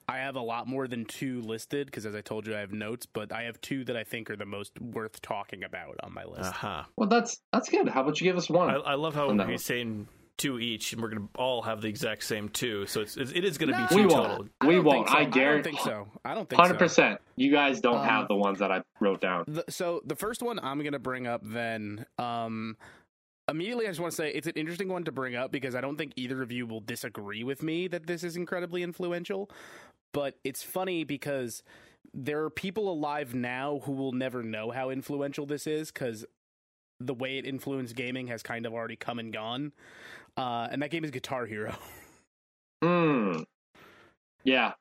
I 0.08 0.18
have 0.18 0.36
a 0.36 0.40
lot 0.40 0.66
more 0.66 0.86
than 0.86 1.04
two 1.06 1.40
listed 1.42 1.86
because 1.86 2.04
as 2.06 2.14
I 2.14 2.20
told 2.20 2.46
you, 2.46 2.54
I 2.54 2.60
have 2.60 2.72
notes, 2.72 3.06
but 3.06 3.32
I 3.32 3.44
have 3.44 3.60
two 3.60 3.84
that 3.84 3.96
I 3.96 4.04
think 4.04 4.30
are 4.30 4.36
the 4.36 4.44
most 4.46 4.78
worth 4.80 5.20
talking 5.22 5.64
about 5.64 5.96
on 6.02 6.12
my 6.12 6.24
list. 6.24 6.50
Uh-huh. 6.50 6.82
Well, 6.96 7.08
that's 7.08 7.40
that's 7.52 7.68
good. 7.70 7.88
How 7.88 8.02
about 8.02 8.20
you 8.20 8.24
give 8.24 8.36
us 8.36 8.50
one? 8.50 8.68
I, 8.70 8.74
I 8.74 8.94
love 8.94 9.14
how 9.14 9.30
On 9.30 9.36
that 9.38 9.48
he's 9.48 9.64
saying 9.64 10.08
two 10.36 10.58
each, 10.58 10.92
and 10.92 11.00
we're 11.00 11.08
going 11.10 11.22
to 11.22 11.28
all 11.38 11.62
have 11.62 11.80
the 11.80 11.88
exact 11.88 12.24
same 12.24 12.48
two. 12.48 12.86
So 12.86 13.00
it's, 13.02 13.16
it 13.16 13.44
is 13.44 13.56
going 13.56 13.72
to 13.72 13.78
No. 13.78 13.86
be 13.88 13.94
We 13.94 14.02
two 14.02 14.08
won't. 14.08 14.28
total. 14.28 14.48
I 14.60 14.66
we 14.66 14.80
won't. 14.80 15.06
think 15.08 15.08
so. 15.08 15.16
I 15.16 15.20
I 15.20 15.24
don't 15.52 15.62
think 15.62 15.80
so. 15.80 16.08
I 16.24 16.34
don't 16.34 16.48
think 16.50 16.60
Hundred 16.60 16.74
so. 16.74 16.78
percent. 16.78 17.20
You 17.36 17.50
guys 17.52 17.80
don't 17.80 17.98
Um, 17.98 18.04
have 18.04 18.28
the 18.28 18.34
ones 18.34 18.58
that 18.58 18.70
I 18.72 18.82
wrote 19.00 19.20
down. 19.20 19.44
The, 19.46 19.64
so 19.68 20.02
the 20.04 20.16
first 20.16 20.42
one 20.42 20.58
I'm 20.58 20.80
going 20.80 20.92
to 20.92 20.98
bring 20.98 21.26
up 21.26 21.40
then. 21.44 22.04
Um, 22.18 22.76
immediately, 23.48 23.86
I 23.86 23.90
just 23.90 24.00
want 24.00 24.10
to 24.12 24.16
say 24.16 24.30
it's 24.32 24.46
an 24.48 24.54
interesting 24.56 24.88
one 24.88 25.04
to 25.04 25.12
bring 25.12 25.36
up 25.36 25.52
because 25.52 25.74
I 25.74 25.80
don't 25.80 25.96
think 25.96 26.12
either 26.16 26.42
of 26.42 26.50
you 26.50 26.66
will 26.66 26.80
disagree 26.80 27.44
with 27.44 27.62
me 27.62 27.86
that 27.88 28.06
this 28.06 28.24
is 28.24 28.36
incredibly 28.36 28.82
influential. 28.82 29.50
But 30.14 30.38
it's 30.44 30.62
funny 30.62 31.04
because 31.04 31.62
there 32.14 32.44
are 32.44 32.50
people 32.50 32.90
alive 32.90 33.34
now 33.34 33.80
who 33.84 33.92
will 33.92 34.12
never 34.12 34.42
know 34.42 34.70
how 34.70 34.90
influential 34.90 35.44
this 35.44 35.66
is 35.66 35.90
because 35.90 36.24
the 37.00 37.12
way 37.12 37.36
it 37.36 37.44
influenced 37.44 37.96
gaming 37.96 38.28
has 38.28 38.40
kind 38.42 38.64
of 38.64 38.72
already 38.72 38.94
come 38.94 39.18
and 39.18 39.32
gone. 39.32 39.72
Uh, 40.36 40.68
and 40.70 40.80
that 40.80 40.90
game 40.90 41.04
is 41.04 41.10
Guitar 41.10 41.44
Hero. 41.44 41.76
Hmm. 42.82 43.44
Yeah, 44.42 44.74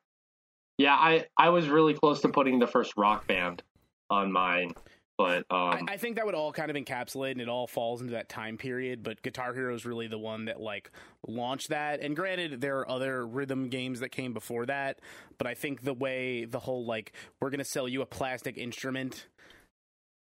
yeah. 0.76 0.92
I 0.92 1.24
I 1.38 1.48
was 1.48 1.68
really 1.68 1.94
close 1.94 2.20
to 2.20 2.28
putting 2.28 2.58
the 2.58 2.66
first 2.66 2.92
Rock 2.98 3.26
Band 3.26 3.62
on 4.10 4.30
mine, 4.30 4.74
but 5.16 5.46
um, 5.50 5.86
I, 5.88 5.92
I 5.92 5.96
think 5.96 6.16
that 6.16 6.26
would 6.26 6.34
all 6.34 6.52
kind 6.52 6.70
of 6.70 6.76
encapsulate 6.76 7.32
and 7.32 7.40
it 7.40 7.48
all 7.48 7.66
falls 7.66 8.00
into 8.00 8.14
that 8.14 8.28
time 8.28 8.56
period, 8.58 9.02
but 9.02 9.22
Guitar 9.22 9.54
Hero 9.54 9.74
is 9.74 9.86
really 9.86 10.06
the 10.08 10.18
one 10.18 10.46
that 10.46 10.60
like 10.60 10.90
launched 11.26 11.68
that. 11.68 12.00
And 12.00 12.16
granted, 12.16 12.60
there 12.60 12.78
are 12.78 12.90
other 12.90 13.26
rhythm 13.26 13.68
games 13.68 14.00
that 14.00 14.10
came 14.10 14.32
before 14.32 14.66
that, 14.66 14.98
but 15.38 15.46
I 15.46 15.54
think 15.54 15.82
the 15.82 15.94
way 15.94 16.44
the 16.44 16.58
whole 16.58 16.84
like 16.84 17.12
we're 17.40 17.50
gonna 17.50 17.64
sell 17.64 17.88
you 17.88 18.02
a 18.02 18.06
plastic 18.06 18.56
instrument 18.58 19.26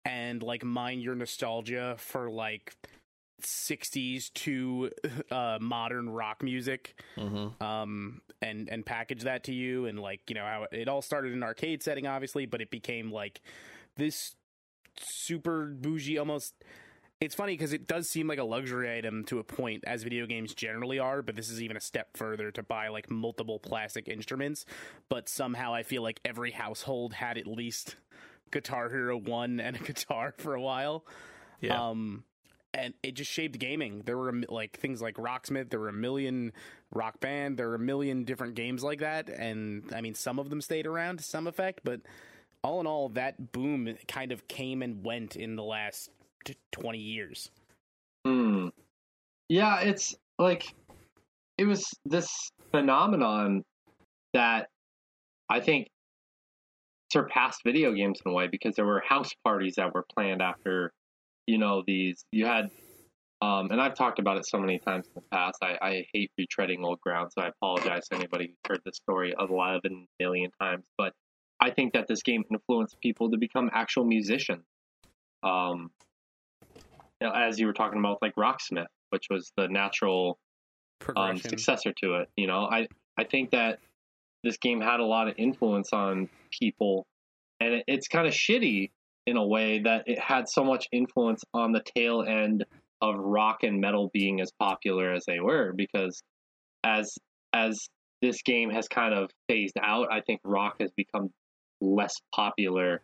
and 0.05 0.41
like 0.41 0.63
mine 0.63 1.01
your 1.01 1.13
nostalgia 1.15 1.95
for 1.97 2.29
like 2.29 2.73
60s 3.41 4.33
to 4.33 4.89
uh 5.31 5.57
modern 5.61 6.09
rock 6.09 6.43
music 6.43 6.95
Mm-hmm. 7.17 7.63
um 7.63 8.21
and 8.41 8.69
and 8.69 8.85
package 8.85 9.23
that 9.23 9.43
to 9.45 9.53
you 9.53 9.85
and 9.85 9.99
like 9.99 10.21
you 10.29 10.35
know 10.35 10.43
how 10.43 10.63
it, 10.71 10.81
it 10.81 10.87
all 10.87 11.01
started 11.01 11.33
in 11.33 11.43
arcade 11.43 11.83
setting 11.83 12.07
obviously 12.07 12.45
but 12.45 12.61
it 12.61 12.69
became 12.71 13.11
like 13.11 13.41
this 13.97 14.35
super 15.01 15.65
bougie 15.67 16.17
almost 16.17 16.53
it's 17.21 17.35
funny 17.35 17.53
because 17.53 17.73
it 17.73 17.85
does 17.85 18.09
seem 18.09 18.27
like 18.27 18.39
a 18.39 18.43
luxury 18.43 18.97
item 18.97 19.25
to 19.25 19.39
a 19.39 19.43
point 19.43 19.83
as 19.85 20.03
video 20.03 20.25
games 20.25 20.53
generally 20.53 20.99
are 20.99 21.21
but 21.21 21.35
this 21.35 21.49
is 21.49 21.61
even 21.61 21.75
a 21.77 21.81
step 21.81 22.15
further 22.15 22.51
to 22.51 22.63
buy 22.63 22.87
like 22.87 23.09
multiple 23.09 23.59
plastic 23.59 24.07
instruments 24.07 24.65
but 25.09 25.27
somehow 25.29 25.73
i 25.73 25.83
feel 25.83 26.01
like 26.01 26.19
every 26.23 26.51
household 26.51 27.13
had 27.13 27.37
at 27.37 27.45
least 27.47 27.95
guitar 28.51 28.89
hero 28.89 29.17
1 29.17 29.59
and 29.59 29.75
a 29.75 29.79
guitar 29.83 30.33
for 30.37 30.53
a 30.53 30.61
while 30.61 31.05
Yeah. 31.61 31.89
um, 31.89 32.23
and 32.71 32.93
it 33.01 33.15
just 33.15 33.31
shaped 33.31 33.57
gaming. 33.57 34.03
There 34.05 34.15
were 34.15 34.31
like 34.47 34.77
things 34.77 35.01
like 35.01 35.15
Rocksmith. 35.15 35.71
There 35.71 35.79
were 35.79 35.89
a 35.89 35.93
million 35.93 36.53
Rock 36.93 37.19
Band. 37.19 37.57
There 37.57 37.67
were 37.67 37.73
a 37.75 37.79
million 37.79 38.25
different 38.25 38.53
games 38.53 38.83
like 38.83 38.99
that. 38.99 39.27
And 39.27 39.85
I 39.91 40.01
mean, 40.01 40.13
some 40.13 40.37
of 40.37 40.51
them 40.51 40.61
stayed 40.61 40.85
around 40.85 41.17
to 41.17 41.23
some 41.23 41.47
effect, 41.47 41.79
but 41.83 42.01
all 42.63 42.79
in 42.79 42.87
all, 42.87 43.09
that 43.09 43.51
boom 43.51 43.95
kind 44.07 44.31
of 44.31 44.47
came 44.47 44.81
and 44.81 45.03
went 45.03 45.35
in 45.35 45.55
the 45.55 45.63
last 45.63 46.09
t- 46.45 46.55
twenty 46.71 46.99
years. 46.99 47.51
Hmm. 48.25 48.69
Yeah, 49.47 49.79
it's 49.81 50.15
like 50.37 50.73
it 51.57 51.65
was 51.65 51.89
this 52.05 52.51
phenomenon 52.71 53.63
that 54.33 54.67
I 55.49 55.59
think 55.59 55.87
surpassed 57.11 57.61
video 57.65 57.91
games 57.93 58.19
in 58.23 58.31
a 58.31 58.33
way 58.33 58.47
because 58.47 58.75
there 58.75 58.85
were 58.85 59.01
house 59.07 59.31
parties 59.43 59.75
that 59.75 59.93
were 59.93 60.05
planned 60.15 60.41
after, 60.41 60.91
you 61.47 61.57
know, 61.57 61.83
these. 61.85 62.23
You 62.31 62.45
had, 62.45 62.69
um, 63.41 63.71
and 63.71 63.81
I've 63.81 63.95
talked 63.95 64.19
about 64.19 64.37
it 64.37 64.45
so 64.45 64.59
many 64.59 64.79
times 64.79 65.07
in 65.07 65.13
the 65.15 65.23
past. 65.31 65.57
I, 65.63 65.77
I 65.81 66.05
hate 66.13 66.31
retreading 66.39 66.83
old 66.83 66.99
ground, 67.01 67.31
so 67.33 67.41
I 67.41 67.47
apologize 67.47 68.07
to 68.09 68.15
anybody 68.15 68.47
who's 68.47 68.57
heard 68.67 68.81
this 68.85 68.97
story 68.97 69.33
11 69.39 70.07
million 70.19 70.51
times. 70.61 70.83
But 70.97 71.13
I 71.61 71.71
think 71.71 71.93
that 71.93 72.07
this 72.07 72.23
game 72.23 72.43
influenced 72.51 72.99
people 73.01 73.31
to 73.31 73.37
become 73.37 73.69
actual 73.73 74.05
musicians. 74.05 74.63
Um, 75.43 75.91
you 76.75 77.27
know, 77.27 77.31
as 77.31 77.59
you 77.59 77.67
were 77.67 77.73
talking 77.73 77.99
about, 77.99 78.19
like 78.21 78.35
Rocksmith, 78.35 78.87
which 79.09 79.27
was 79.29 79.51
the 79.57 79.67
natural 79.67 80.37
um, 81.15 81.37
successor 81.37 81.93
to 82.03 82.15
it. 82.15 82.29
You 82.35 82.47
know, 82.47 82.61
I 82.61 82.87
I 83.17 83.25
think 83.25 83.51
that 83.51 83.79
this 84.43 84.57
game 84.57 84.81
had 84.81 84.99
a 84.99 85.05
lot 85.05 85.27
of 85.27 85.35
influence 85.37 85.89
on 85.91 86.29
people, 86.51 87.05
and 87.59 87.75
it, 87.75 87.83
it's 87.87 88.07
kind 88.07 88.27
of 88.27 88.33
shitty 88.33 88.91
in 89.25 89.37
a 89.37 89.45
way 89.45 89.79
that 89.79 90.03
it 90.07 90.19
had 90.19 90.47
so 90.47 90.63
much 90.63 90.87
influence 90.91 91.43
on 91.53 91.71
the 91.71 91.81
tail 91.95 92.23
end 92.23 92.65
of 93.01 93.15
rock 93.17 93.63
and 93.63 93.79
metal 93.79 94.09
being 94.13 94.41
as 94.41 94.51
popular 94.59 95.13
as 95.13 95.23
they 95.25 95.39
were 95.39 95.71
because 95.73 96.21
as 96.83 97.17
as 97.53 97.87
this 98.21 98.41
game 98.41 98.69
has 98.69 98.87
kind 98.87 99.13
of 99.13 99.29
phased 99.47 99.77
out, 99.81 100.07
I 100.11 100.21
think 100.21 100.41
rock 100.43 100.75
has 100.81 100.91
become 100.91 101.29
less 101.81 102.15
popular 102.33 103.01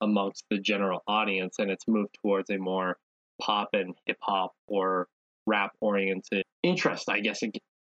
amongst 0.00 0.44
the 0.50 0.58
general 0.58 1.02
audience 1.06 1.56
and 1.58 1.70
it's 1.70 1.86
moved 1.86 2.16
towards 2.22 2.50
a 2.50 2.56
more 2.56 2.96
pop 3.40 3.70
and 3.72 3.94
hip 4.06 4.18
hop 4.20 4.52
or 4.66 5.08
rap 5.46 5.72
oriented 5.80 6.44
interest, 6.62 7.08
I 7.08 7.20
guess, 7.20 7.40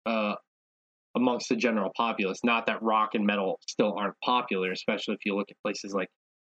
uh, 0.05 0.35
amongst 1.15 1.49
the 1.49 1.55
general 1.55 1.91
populace. 1.95 2.39
Not 2.43 2.65
that 2.67 2.81
rock 2.81 3.15
and 3.15 3.25
metal 3.25 3.59
still 3.67 3.93
aren't 3.97 4.15
popular, 4.23 4.71
especially 4.71 5.15
if 5.15 5.25
you 5.25 5.35
look 5.35 5.51
at 5.51 5.57
places 5.63 5.93
like 5.93 6.09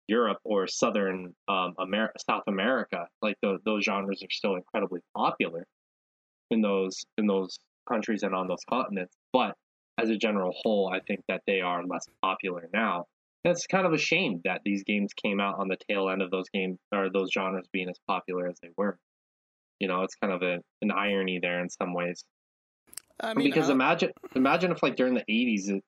Europe 0.09 0.39
or 0.45 0.67
Southern 0.67 1.35
um, 1.49 1.75
America, 1.79 2.15
South 2.29 2.43
America. 2.47 3.07
Like 3.23 3.37
the, 3.43 3.59
those 3.65 3.85
genres 3.85 4.23
are 4.23 4.31
still 4.31 4.57
incredibly 4.57 5.01
popular 5.17 5.65
in 6.51 6.61
those 6.61 7.05
in 7.17 7.27
those 7.27 7.59
countries 7.89 8.23
and 8.23 8.35
on 8.35 8.49
those 8.49 8.65
continents. 8.69 9.15
But 9.33 9.55
as 9.99 10.11
a 10.11 10.17
general 10.17 10.53
whole, 10.63 10.91
I 10.93 11.01
think 11.01 11.21
that 11.29 11.43
they 11.47 11.61
are 11.61 11.85
less 11.87 12.07
popular 12.23 12.69
now. 12.73 13.07
It's 13.45 13.67
kind 13.67 13.87
of 13.87 13.93
a 13.93 13.99
shame 13.99 14.41
that 14.45 14.61
these 14.65 14.85
games 14.85 15.13
came 15.15 15.41
out 15.41 15.59
on 15.59 15.69
the 15.69 15.79
tail 15.89 16.11
end 16.11 16.21
of 16.21 16.31
those 16.31 16.49
games 16.53 16.79
or 16.93 17.09
those 17.11 17.31
genres 17.33 17.67
being 17.73 17.89
as 17.89 17.99
popular 18.07 18.47
as 18.49 18.59
they 18.63 18.69
were. 18.77 18.99
You 19.79 19.89
know, 19.89 20.03
it's 20.03 20.15
kind 20.15 20.33
of 20.33 20.43
a, 20.43 20.59
an 20.83 20.91
irony 20.91 21.39
there 21.41 21.61
in 21.61 21.71
some 21.71 21.95
ways. 21.95 22.23
I 23.19 23.35
mean, 23.35 23.49
because 23.49 23.69
uh, 23.69 23.73
imagine 23.73 24.11
imagine 24.35 24.73
if 24.73 24.83
like 24.83 24.97
during 24.97 25.15
the 25.15 25.25
'80s 25.29 25.81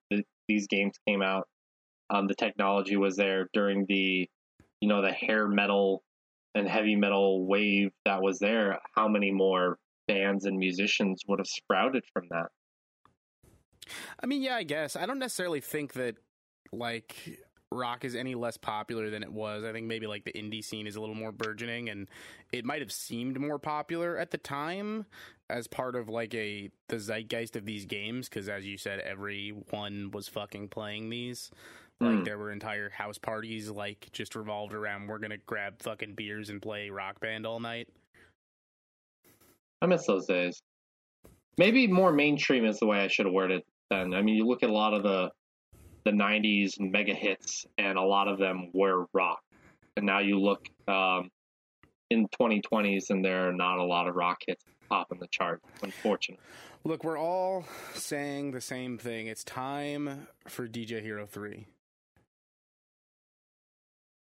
these 0.49 0.67
games 0.67 0.95
came 1.07 1.23
out, 1.23 1.47
um, 2.11 2.27
the 2.27 2.35
technology 2.35 2.97
was 2.97 3.17
there 3.17 3.49
during 3.53 3.87
the, 3.89 4.29
you 4.81 4.89
know, 4.89 5.03
the 5.03 5.13
hair 5.13 5.49
metal 5.49 6.03
and 6.55 6.69
heavy 6.69 6.97
metal 6.97 7.47
wave 7.47 7.91
that 8.05 8.23
was 8.23 8.39
there. 8.39 8.79
How 8.95 9.09
many 9.09 9.31
more 9.31 9.79
bands 10.07 10.45
and 10.45 10.59
musicians 10.59 11.23
would 11.27 11.39
have 11.39 11.47
sprouted 11.47 12.05
from 12.13 12.25
that? 12.31 12.47
I 14.23 14.27
mean, 14.27 14.43
yeah, 14.43 14.57
I 14.57 14.63
guess 14.63 14.95
I 14.95 15.07
don't 15.07 15.19
necessarily 15.19 15.61
think 15.61 15.95
that 15.95 16.17
like 16.73 17.41
rock 17.73 18.05
is 18.05 18.15
any 18.15 18.35
less 18.35 18.57
popular 18.57 19.11
than 19.11 19.23
it 19.23 19.33
was. 19.33 19.65
I 19.65 19.73
think 19.73 19.87
maybe 19.87 20.07
like 20.07 20.25
the 20.25 20.33
indie 20.33 20.65
scene 20.65 20.87
is 20.87 20.97
a 20.97 21.01
little 21.01 21.15
more 21.15 21.33
burgeoning 21.33 21.89
and 21.89 22.09
it 22.53 22.65
might 22.65 22.81
have 22.81 22.93
seemed 22.93 23.41
more 23.41 23.59
popular 23.59 24.17
at 24.19 24.31
the 24.31 24.39
time 24.39 25.07
as 25.51 25.67
part 25.67 25.97
of 25.97 26.09
like 26.09 26.35
a 26.35 26.71
the 26.89 26.99
zeitgeist 26.99 27.57
of 27.57 27.65
these 27.65 27.85
games 27.85 28.29
because 28.29 28.49
as 28.49 28.65
you 28.65 28.79
said 28.79 29.01
everyone 29.01 30.11
was 30.13 30.29
fucking 30.29 30.69
playing 30.69 31.11
these. 31.11 31.51
Like 32.01 32.11
mm. 32.19 32.25
there 32.25 32.39
were 32.39 32.51
entire 32.51 32.91
house 32.91 33.19
parties 33.19 33.71
like 33.71 34.09
just 34.13 34.35
revolved 34.35 34.75
around 34.75 35.07
we're 35.07 35.19
going 35.19 35.31
to 35.31 35.39
grab 35.39 35.81
fucking 35.81 36.15
beers 36.15 36.51
and 36.51 36.61
play 36.61 36.91
rock 36.91 37.21
band 37.21 37.47
all 37.47 37.61
night. 37.61 37.89
I 39.81 39.87
miss 39.87 40.07
those 40.07 40.27
days. 40.27 40.63
Maybe 41.59 41.87
more 41.87 42.13
mainstream 42.13 42.65
is 42.65 42.79
the 42.79 42.87
way 42.87 42.99
I 42.99 43.09
should 43.09 43.27
have 43.27 43.33
worded 43.33 43.59
it 43.59 43.67
then. 43.91 44.15
I 44.15 44.23
mean, 44.23 44.37
you 44.37 44.47
look 44.47 44.63
at 44.63 44.71
a 44.71 44.73
lot 44.73 44.95
of 44.95 45.03
the 45.03 45.31
the 46.05 46.11
90s 46.11 46.81
mega 46.81 47.15
hits, 47.15 47.67
and 47.79 47.99
a 47.99 48.03
lot 48.03 48.29
of 48.29 48.39
them 48.39 48.71
were 48.73 49.07
rock. 49.13 49.43
And 49.97 50.07
now 50.07 50.21
you 50.21 50.41
look 50.41 50.69
um, 50.89 51.31
in 52.11 52.29
2020s, 52.29 53.11
and 53.11 53.25
there 53.25 53.49
are 53.49 53.53
not 53.53 53.79
a 53.79 53.85
lot 53.85 54.09
of 54.09 54.15
rock 54.15 54.39
hits 54.47 54.65
popping 54.89 55.19
the 55.21 55.29
chart, 55.29 55.61
unfortunately. 55.83 56.45
Look, 56.85 57.05
we're 57.05 57.19
all 57.19 57.65
saying 57.95 58.51
the 58.51 58.61
same 58.61 58.99
thing. 58.99 59.29
It's 59.29 59.45
time 59.45 60.27
for 60.49 60.67
DJ 60.67 61.01
Hero 61.01 61.27
3. 61.27 61.67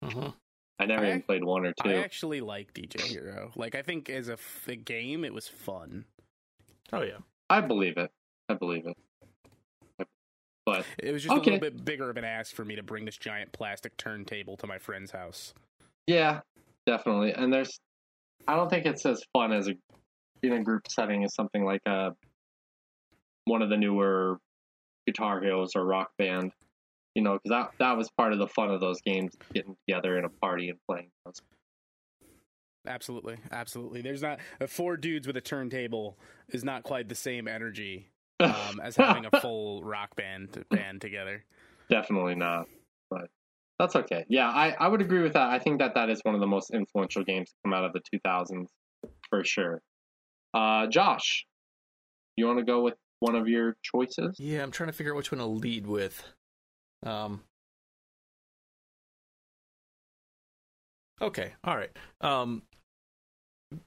Uh-huh. 0.04 0.32
I 0.80 0.86
never 0.86 1.06
I, 1.06 1.10
even 1.10 1.22
played 1.24 1.44
one 1.44 1.65
or 1.65 1.74
two. 1.74 1.89
I 1.89 1.94
actually 1.96 2.41
like 2.41 2.74
DJ 2.74 3.02
Hero. 3.02 3.52
Like, 3.56 3.76
I 3.76 3.82
think 3.82 4.10
as 4.10 4.30
a, 4.30 4.38
a 4.67 4.76
game, 4.76 5.26
it 5.26 5.34
was 5.34 5.48
fun. 5.48 6.06
Oh, 6.94 7.02
yeah. 7.02 7.17
I 7.50 7.62
believe 7.62 7.98
it. 7.98 8.12
I 8.50 8.54
believe 8.54 8.86
it. 8.88 8.98
But 10.65 10.86
it 11.00 11.12
was 11.12 11.24
just 11.24 11.36
okay. 11.38 11.52
a 11.52 11.54
little 11.54 11.69
bit 11.69 11.84
bigger 11.84 12.10
of 12.10 12.17
an 12.17 12.24
ask 12.24 12.54
for 12.54 12.63
me 12.63 12.76
to 12.76 12.84
bring 12.84 13.06
this 13.06 13.17
giant 13.17 13.52
plastic 13.52 13.97
turntable 13.97 14.58
to 14.58 14.67
my 14.67 14.78
friend's 14.78 15.12
house. 15.12 15.54
Yeah, 16.08 16.41
definitely. 16.86 17.34
And 17.34 17.52
there's, 17.52 17.80
I 18.47 18.56
don't 18.56 18.69
think 18.69 18.86
it's 18.86 19.06
as 19.06 19.24
fun 19.34 19.54
as 19.54 19.67
a 19.67 19.74
in 20.43 20.54
a 20.54 20.63
group 20.63 20.88
setting 20.88 21.24
as 21.24 21.34
something 21.36 21.63
like 21.63 21.82
a 21.86 21.91
uh, 21.91 22.12
one 23.45 23.62
of 23.62 23.69
the 23.69 23.78
newer 23.78 24.39
Guitar 25.08 25.41
Heroes 25.41 25.71
or 25.76 25.86
Rock 25.86 26.12
Band. 26.17 26.52
You 27.15 27.24
know, 27.24 27.34
because 27.43 27.50
that 27.50 27.71
that 27.80 27.97
was 27.97 28.10
part 28.12 28.32
of 28.32 28.39
the 28.39 28.47
fun 28.47 28.69
of 28.71 28.80
those 28.80 29.02
games, 29.02 29.36
getting 29.54 29.76
together 29.88 30.17
in 30.17 30.26
a 30.26 30.30
party 30.30 30.69
and 30.69 30.80
playing 30.88 31.10
those. 31.26 31.41
Absolutely, 32.88 33.38
absolutely. 33.52 34.02
There's 34.02 34.21
not 34.21 34.39
uh, 34.60 34.67
four 34.67 34.95
dudes 34.97 35.28
with 35.28 35.38
a 35.38 35.41
turntable 35.41 36.17
is 36.50 36.63
not 36.63 36.84
quite 36.84 37.10
the 37.10 37.15
same 37.15 37.47
energy 37.47 38.11
um, 38.41 38.80
as 38.84 38.95
having 38.95 39.25
a 39.25 39.32
full 39.41 39.84
rock 39.84 40.15
band 40.15 40.65
band 40.69 41.01
together. 41.01 41.43
Definitely 41.89 42.36
not, 42.36 42.67
but 43.10 43.30
that's 43.80 43.95
okay. 43.95 44.25
Yeah, 44.30 44.49
I, 44.49 44.75
I 44.80 44.88
would 44.88 45.01
agree 45.01 45.21
with 45.21 45.34
that. 45.34 45.49
I 45.49 45.60
think 45.60 45.80
that 45.80 45.95
that 45.95 46.10
is 46.10 46.21
one 46.23 46.36
of 46.36 46.41
the 46.41 46.47
most 46.47 46.71
influential 46.71 47.23
games 47.23 47.49
to 47.49 47.56
come 47.65 47.73
out 47.73 47.84
of 47.84 47.93
the 47.93 48.01
2000s 48.15 48.67
for 49.30 49.43
sure. 49.43 49.82
Uh, 50.54 50.88
Josh, 50.88 51.45
you 52.36 52.45
want 52.45 52.60
to 52.60 52.65
go 52.65 52.82
with 52.82 52.95
one 53.19 53.36
of 53.36 53.47
your 53.47 53.75
choices? 53.82 54.38
Yeah, 54.39 54.63
I'm 54.63 54.71
trying 54.71 54.88
to 54.88 54.93
figure 54.93 55.13
out 55.13 55.17
which 55.17 55.32
one 55.32 55.39
to 55.39 55.45
lead 55.45 55.88
with. 55.88 56.23
Um, 57.04 57.41
okay, 61.21 61.54
all 61.63 61.75
right. 61.75 61.91
Um, 62.21 62.63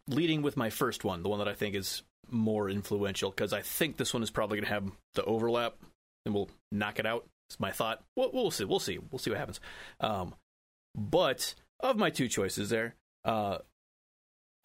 leading 0.09 0.43
with 0.43 0.57
my 0.57 0.71
first 0.71 1.05
one, 1.05 1.23
the 1.23 1.29
one 1.29 1.39
that 1.39 1.49
I 1.49 1.55
think 1.55 1.75
is 1.75 2.03
more 2.31 2.69
influential 2.69 3.31
because 3.31 3.53
I 3.53 3.63
think 3.63 3.97
this 3.97 4.13
one 4.13 4.23
is 4.23 4.31
probably 4.31 4.59
going 4.59 4.67
to 4.67 4.75
have 4.75 4.91
the 5.15 5.25
overlap 5.25 5.77
and 6.25 6.35
we'll 6.35 6.49
knock 6.73 6.99
it 6.99 7.07
out. 7.07 7.27
It's 7.49 7.61
my 7.61 7.71
thought. 7.71 8.03
We'll, 8.17 8.31
we'll 8.33 8.51
see. 8.51 8.65
We'll 8.65 8.81
see. 8.81 8.99
We'll 8.99 9.19
see 9.19 9.31
what 9.31 9.39
happens. 9.39 9.61
Um, 10.01 10.35
but 10.95 11.55
of 11.81 11.97
my 11.97 12.11
two 12.11 12.29
choices 12.29 12.71
there, 12.71 12.95
uh, 13.25 13.59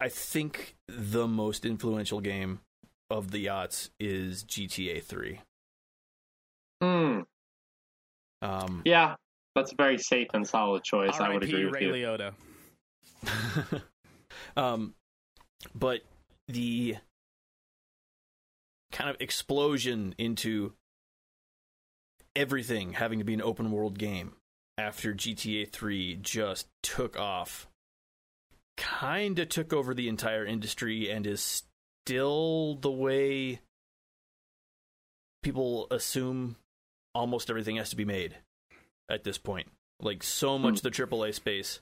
I 0.00 0.08
think 0.08 0.76
the 0.88 1.28
most 1.28 1.66
influential 1.66 2.20
game 2.20 2.60
of 3.10 3.32
the 3.32 3.40
yachts 3.40 3.90
is 3.98 4.44
GTA 4.44 5.02
3. 5.02 5.40
Hmm. 6.82 7.20
Um, 8.42 8.82
yeah, 8.86 9.16
that's 9.54 9.72
a 9.72 9.74
very 9.74 9.98
safe 9.98 10.28
and 10.32 10.46
solid 10.46 10.82
choice. 10.82 11.20
I 11.20 11.34
would 11.34 11.42
agree 11.42 11.66
with 11.66 11.74
Ray 11.74 11.84
you. 11.84 11.92
Liotta. 11.92 12.32
um, 14.56 14.94
but 15.74 16.00
the 16.48 16.96
kind 18.92 19.10
of 19.10 19.16
explosion 19.20 20.14
into 20.18 20.72
everything 22.34 22.92
having 22.94 23.18
to 23.18 23.24
be 23.24 23.34
an 23.34 23.42
open 23.42 23.70
world 23.70 23.98
game 23.98 24.32
after 24.78 25.12
GTA 25.12 25.68
3 25.70 26.18
just 26.22 26.68
took 26.82 27.18
off. 27.18 27.68
Kind 28.76 29.38
of 29.38 29.48
took 29.48 29.72
over 29.72 29.92
the 29.92 30.08
entire 30.08 30.46
industry 30.46 31.10
and 31.10 31.26
is 31.26 31.64
still 32.06 32.76
the 32.76 32.90
way 32.90 33.60
people 35.42 35.86
assume 35.90 36.56
almost 37.14 37.50
everything 37.50 37.76
has 37.76 37.90
to 37.90 37.96
be 37.96 38.04
made 38.04 38.36
at 39.10 39.24
this 39.24 39.38
point. 39.38 39.68
Like 40.00 40.22
so 40.22 40.58
much 40.58 40.76
mm. 40.76 40.82
the 40.82 40.90
AAA 40.90 41.34
space 41.34 41.80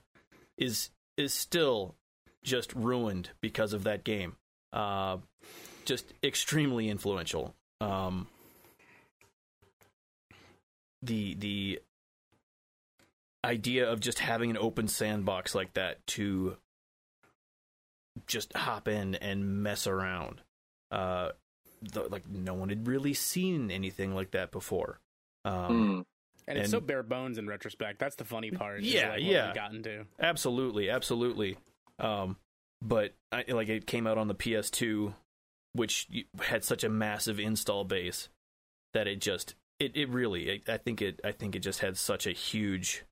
is 0.56 0.90
is 1.16 1.32
still 1.32 1.94
just 2.42 2.72
ruined 2.74 3.30
because 3.40 3.72
of 3.72 3.84
that 3.84 4.04
game. 4.04 4.36
Uh, 4.72 5.18
just 5.88 6.12
extremely 6.22 6.88
influential. 6.88 7.55
Um, 7.81 8.29
the 11.03 11.35
the 11.35 11.81
idea 13.44 13.90
of 13.90 14.01
just 14.01 14.18
having 14.18 14.51
an 14.51 14.59
open 14.59 14.88
sandbox 14.88 15.55
like 15.55 15.72
that 15.74 16.07
to 16.09 16.57
just 18.27 18.53
hop 18.55 18.88
in 18.88 19.14
and 19.16 19.62
mess 19.62 19.87
around. 19.87 20.42
Uh, 20.90 21.31
the, 21.81 22.03
like 22.03 22.29
no 22.29 22.55
one 22.55 22.68
had 22.68 22.87
really 22.87 23.14
seen 23.14 23.70
anything 23.70 24.14
like 24.14 24.33
that 24.33 24.51
before. 24.51 25.01
Um, 25.44 25.55
mm. 25.55 26.05
And 26.48 26.59
it's 26.59 26.66
and, 26.66 26.70
so 26.70 26.81
bare 26.81 27.03
bones 27.03 27.38
in 27.38 27.46
retrospect. 27.46 27.98
That's 27.98 28.16
the 28.16 28.24
funny 28.24 28.51
part. 28.51 28.83
Yeah, 28.83 29.11
like 29.11 29.22
yeah. 29.22 29.53
Gotten 29.55 29.83
to 29.85 30.07
absolutely, 30.18 30.90
absolutely. 30.90 31.57
Um, 31.98 32.37
but 32.83 33.14
I, 33.33 33.44
like 33.48 33.68
it 33.68 33.87
came 33.87 34.07
out 34.07 34.18
on 34.18 34.29
the 34.29 34.35
PS2 34.35 35.14
which 35.72 36.09
had 36.42 36.64
such 36.64 36.85
a 36.85 36.88
massive 36.88 37.38
install 37.38 37.85
base 37.85 38.28
that 38.94 39.07
it 39.07 39.20
just 39.20 39.54
it, 39.78 39.96
it 39.96 40.09
really 40.09 40.62
I 40.68 40.76
think 40.76 41.02
it 41.02 41.20
I 41.24 41.33
think 41.33 41.54
it 41.54 41.61
just 41.61 41.81
had 41.81 41.96
such 41.96 42.26
a 42.26 42.33
huge 42.33 43.04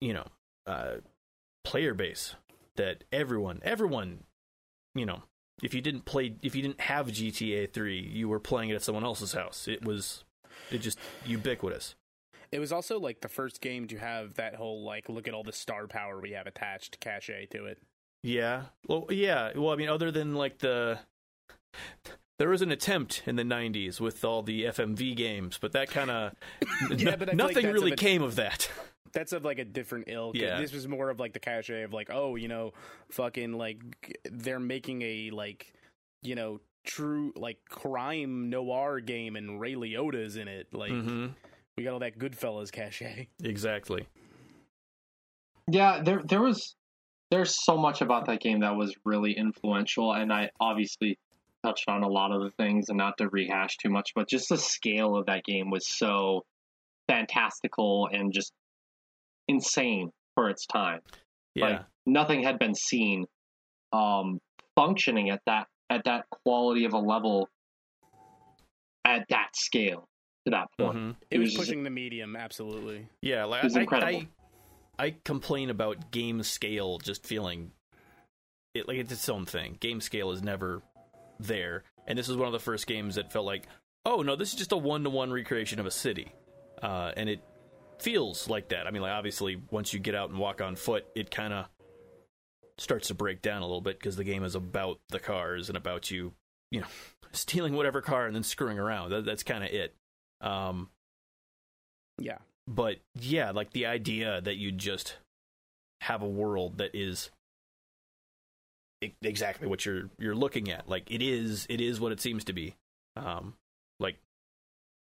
you 0.00 0.12
know 0.14 0.26
uh, 0.66 0.96
player 1.64 1.94
base 1.94 2.34
that 2.76 3.04
everyone 3.12 3.60
everyone 3.62 4.24
you 4.94 5.06
know 5.06 5.22
if 5.62 5.74
you 5.74 5.80
didn't 5.80 6.04
play 6.04 6.34
if 6.42 6.54
you 6.54 6.62
didn't 6.62 6.80
have 6.80 7.06
GTA 7.08 7.72
3 7.72 7.98
you 7.98 8.28
were 8.28 8.40
playing 8.40 8.70
it 8.70 8.74
at 8.74 8.82
someone 8.82 9.04
else's 9.04 9.32
house. 9.32 9.68
It 9.68 9.84
was 9.84 10.24
it 10.70 10.78
just 10.78 10.98
ubiquitous. 11.26 11.94
It 12.50 12.58
was 12.58 12.72
also 12.72 12.98
like 13.00 13.20
the 13.20 13.28
first 13.28 13.60
game 13.60 13.86
to 13.88 13.98
have 13.98 14.34
that 14.34 14.54
whole 14.54 14.84
like 14.84 15.08
look 15.08 15.28
at 15.28 15.34
all 15.34 15.44
the 15.44 15.52
star 15.52 15.86
power 15.86 16.20
we 16.20 16.32
have 16.32 16.46
attached 16.46 17.00
cachet 17.00 17.46
to 17.52 17.64
it 17.66 17.78
Yeah. 18.22 18.64
Well, 18.86 19.06
yeah. 19.10 19.52
Well, 19.56 19.72
I 19.72 19.76
mean, 19.76 19.88
other 19.88 20.10
than 20.10 20.34
like 20.34 20.58
the. 20.58 20.98
There 22.38 22.48
was 22.48 22.62
an 22.62 22.72
attempt 22.72 23.22
in 23.26 23.36
the 23.36 23.44
90s 23.44 24.00
with 24.00 24.24
all 24.24 24.42
the 24.42 24.64
FMV 24.64 25.14
games, 25.16 25.58
but 25.60 25.72
that 25.72 25.90
kind 25.90 26.10
of. 26.10 26.32
Yeah, 26.96 27.16
but 27.16 27.28
I 27.28 27.32
feel 27.32 27.44
like 27.46 27.54
nothing 27.54 27.70
really 27.70 27.92
of 27.92 27.98
a- 27.98 28.00
came 28.00 28.22
of 28.22 28.36
that. 28.36 28.68
That's 29.12 29.32
of 29.32 29.44
like 29.44 29.58
a 29.58 29.64
different 29.64 30.06
ilk. 30.08 30.34
Yeah. 30.36 30.58
This 30.58 30.72
was 30.72 30.88
more 30.88 31.10
of 31.10 31.20
like 31.20 31.34
the 31.34 31.38
cachet 31.38 31.82
of 31.82 31.92
like, 31.92 32.08
oh, 32.10 32.34
you 32.36 32.48
know, 32.48 32.72
fucking 33.10 33.52
like 33.52 33.78
they're 34.24 34.58
making 34.58 35.02
a 35.02 35.30
like, 35.30 35.72
you 36.22 36.34
know, 36.34 36.60
true 36.84 37.32
like 37.36 37.58
crime 37.68 38.50
noir 38.50 39.00
game 39.00 39.36
and 39.36 39.60
Ray 39.60 39.74
Liotta's 39.74 40.36
in 40.36 40.48
it. 40.48 40.68
Like 40.72 40.90
hmm 40.90 41.26
we 41.76 41.84
got 41.84 41.92
all 41.92 41.98
that 42.00 42.18
Goodfellas 42.18 42.72
cachet. 42.72 43.28
Exactly. 43.42 44.06
Yeah, 45.70 46.02
there 46.02 46.22
there 46.24 46.40
was 46.42 46.74
there's 47.32 47.64
so 47.64 47.76
much 47.78 48.02
about 48.02 48.26
that 48.26 48.40
game 48.40 48.60
that 48.60 48.76
was 48.76 48.94
really 49.06 49.32
influential, 49.32 50.12
and 50.12 50.30
I 50.32 50.50
obviously 50.60 51.18
touched 51.64 51.88
on 51.88 52.02
a 52.02 52.08
lot 52.08 52.30
of 52.30 52.42
the 52.42 52.50
things, 52.50 52.90
and 52.90 52.98
not 52.98 53.16
to 53.18 53.28
rehash 53.30 53.78
too 53.78 53.88
much, 53.88 54.12
but 54.14 54.28
just 54.28 54.50
the 54.50 54.58
scale 54.58 55.16
of 55.16 55.24
that 55.26 55.42
game 55.44 55.70
was 55.70 55.88
so 55.88 56.44
fantastical 57.08 58.08
and 58.12 58.32
just 58.32 58.52
insane 59.48 60.10
for 60.34 60.50
its 60.50 60.66
time. 60.66 61.00
Yeah. 61.54 61.64
Like 61.66 61.80
nothing 62.06 62.42
had 62.42 62.58
been 62.58 62.74
seen 62.74 63.26
um, 63.92 64.38
functioning 64.76 65.30
at 65.30 65.40
that 65.46 65.66
at 65.90 66.04
that 66.04 66.24
quality 66.44 66.84
of 66.84 66.92
a 66.94 66.98
level 66.98 67.48
at 69.04 69.26
that 69.30 69.48
scale 69.54 70.08
to 70.46 70.50
that 70.50 70.68
point. 70.78 70.96
Mhm. 70.96 71.10
It, 71.30 71.36
It 71.36 71.38
was 71.38 71.46
was 71.46 71.52
just- 71.54 71.66
pushing 71.68 71.82
the 71.82 71.90
medium, 71.90 72.36
absolutely. 72.36 73.06
Yeah, 73.20 73.44
like 73.44 73.62
It 73.62 73.64
was 73.64 73.76
I, 73.76 73.80
incredible. 73.80 74.20
I, 74.20 74.28
I 74.98 75.16
complain 75.24 75.70
about 75.70 76.10
game 76.10 76.42
scale 76.42 76.98
just 76.98 77.26
feeling 77.26 77.72
it 78.74 78.88
like 78.88 78.98
it's 78.98 79.12
its 79.12 79.28
own 79.28 79.44
thing. 79.46 79.76
Game 79.80 80.00
scale 80.00 80.30
is 80.32 80.42
never 80.42 80.82
there, 81.38 81.84
and 82.06 82.18
this 82.18 82.28
is 82.28 82.36
one 82.36 82.46
of 82.46 82.52
the 82.52 82.58
first 82.58 82.86
games 82.86 83.16
that 83.16 83.32
felt 83.32 83.46
like, 83.46 83.66
oh 84.04 84.22
no, 84.22 84.36
this 84.36 84.50
is 84.50 84.54
just 84.54 84.72
a 84.72 84.76
one 84.76 85.04
to 85.04 85.10
one 85.10 85.30
recreation 85.30 85.80
of 85.80 85.86
a 85.86 85.90
city, 85.90 86.32
uh, 86.82 87.12
and 87.16 87.28
it 87.28 87.42
feels 87.98 88.48
like 88.48 88.68
that. 88.70 88.86
I 88.86 88.90
mean, 88.90 89.02
like 89.02 89.12
obviously, 89.12 89.60
once 89.70 89.92
you 89.92 89.98
get 89.98 90.14
out 90.14 90.30
and 90.30 90.38
walk 90.38 90.60
on 90.60 90.76
foot, 90.76 91.06
it 91.14 91.30
kind 91.30 91.52
of 91.52 91.68
starts 92.78 93.08
to 93.08 93.14
break 93.14 93.42
down 93.42 93.62
a 93.62 93.66
little 93.66 93.80
bit 93.80 93.98
because 93.98 94.16
the 94.16 94.24
game 94.24 94.44
is 94.44 94.54
about 94.54 95.00
the 95.10 95.20
cars 95.20 95.68
and 95.68 95.76
about 95.76 96.10
you, 96.10 96.32
you 96.70 96.80
know, 96.80 96.86
stealing 97.32 97.74
whatever 97.74 98.00
car 98.00 98.26
and 98.26 98.34
then 98.34 98.42
screwing 98.42 98.78
around. 98.78 99.10
That, 99.10 99.24
that's 99.24 99.42
kind 99.42 99.64
of 99.64 99.70
it. 99.70 99.94
Um, 100.40 100.88
Yeah. 102.18 102.38
But 102.66 102.96
yeah, 103.14 103.50
like 103.50 103.72
the 103.72 103.86
idea 103.86 104.40
that 104.40 104.56
you 104.56 104.72
just 104.72 105.16
have 106.00 106.22
a 106.22 106.28
world 106.28 106.78
that 106.78 106.90
is 106.94 107.30
exactly 109.22 109.66
what 109.66 109.84
you're 109.84 110.10
you're 110.18 110.34
looking 110.34 110.70
at. 110.70 110.88
Like 110.88 111.10
it 111.10 111.22
is 111.22 111.66
it 111.68 111.80
is 111.80 112.00
what 112.00 112.12
it 112.12 112.20
seems 112.20 112.44
to 112.44 112.52
be. 112.52 112.76
Um 113.16 113.54
like 113.98 114.16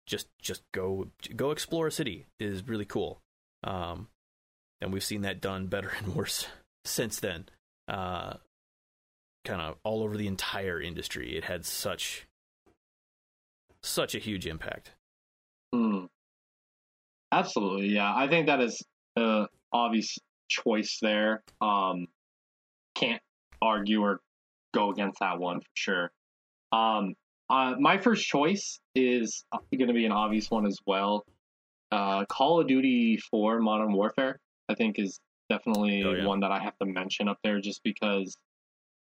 just 0.07 0.29
just 0.41 0.63
go 0.73 1.09
go 1.35 1.51
explore 1.51 1.89
a 1.89 1.93
city 1.93 2.27
is 2.39 2.67
really 2.67 2.85
cool. 2.85 3.21
Um 3.65 4.09
and 4.81 4.93
we've 4.93 5.05
seen 5.05 5.23
that 5.23 5.41
done 5.41 5.67
better 5.67 5.93
and 5.99 6.15
worse 6.15 6.47
since 6.85 7.21
then. 7.21 7.47
Uh 7.89 8.35
kind 9.45 9.63
of 9.63 9.77
all 9.83 10.03
over 10.03 10.17
the 10.17 10.27
entire 10.27 10.81
industry. 10.81 11.37
It 11.37 11.45
had 11.45 11.65
such 11.65 12.27
such 13.83 14.15
a 14.15 14.19
huge 14.19 14.47
impact. 14.47 14.93
Hmm. 15.73 16.07
Absolutely, 17.33 17.89
yeah. 17.89 18.13
I 18.15 18.29
think 18.29 18.47
that 18.47 18.61
is 18.61 18.83
the 19.17 19.49
obvious 19.73 20.17
choice 20.49 20.99
there. 21.03 21.43
Um, 21.61 22.07
can't 22.95 23.21
argue 23.61 24.03
or 24.03 24.21
go 24.75 24.91
against 24.91 25.21
that 25.21 25.39
one 25.39 25.61
for 25.61 25.71
sure. 25.75 26.11
Um, 26.73 27.15
uh, 27.51 27.75
my 27.79 27.99
first 27.99 28.27
choice 28.27 28.79
is 28.95 29.45
going 29.77 29.89
to 29.89 29.95
be 29.95 30.05
an 30.07 30.13
obvious 30.13 30.51
one 30.51 30.67
as 30.67 30.79
well. 30.87 31.25
Uh, 31.91 32.25
Call 32.27 32.61
of 32.61 32.67
Duty 32.69 33.19
4 33.31 33.61
Modern 33.61 33.93
Warfare, 33.93 34.39
I 34.69 34.75
think, 34.75 34.99
is 34.99 35.21
definitely 35.49 36.03
Oh, 36.05 36.13
yeah. 36.13 36.27
one 36.27 36.41
that 36.41 36.51
I 36.53 36.59
have 36.59 36.77
to 36.79 36.87
mention 36.87 37.29
up 37.29 37.39
there 37.43 37.61
just 37.61 37.83
because 37.83 38.37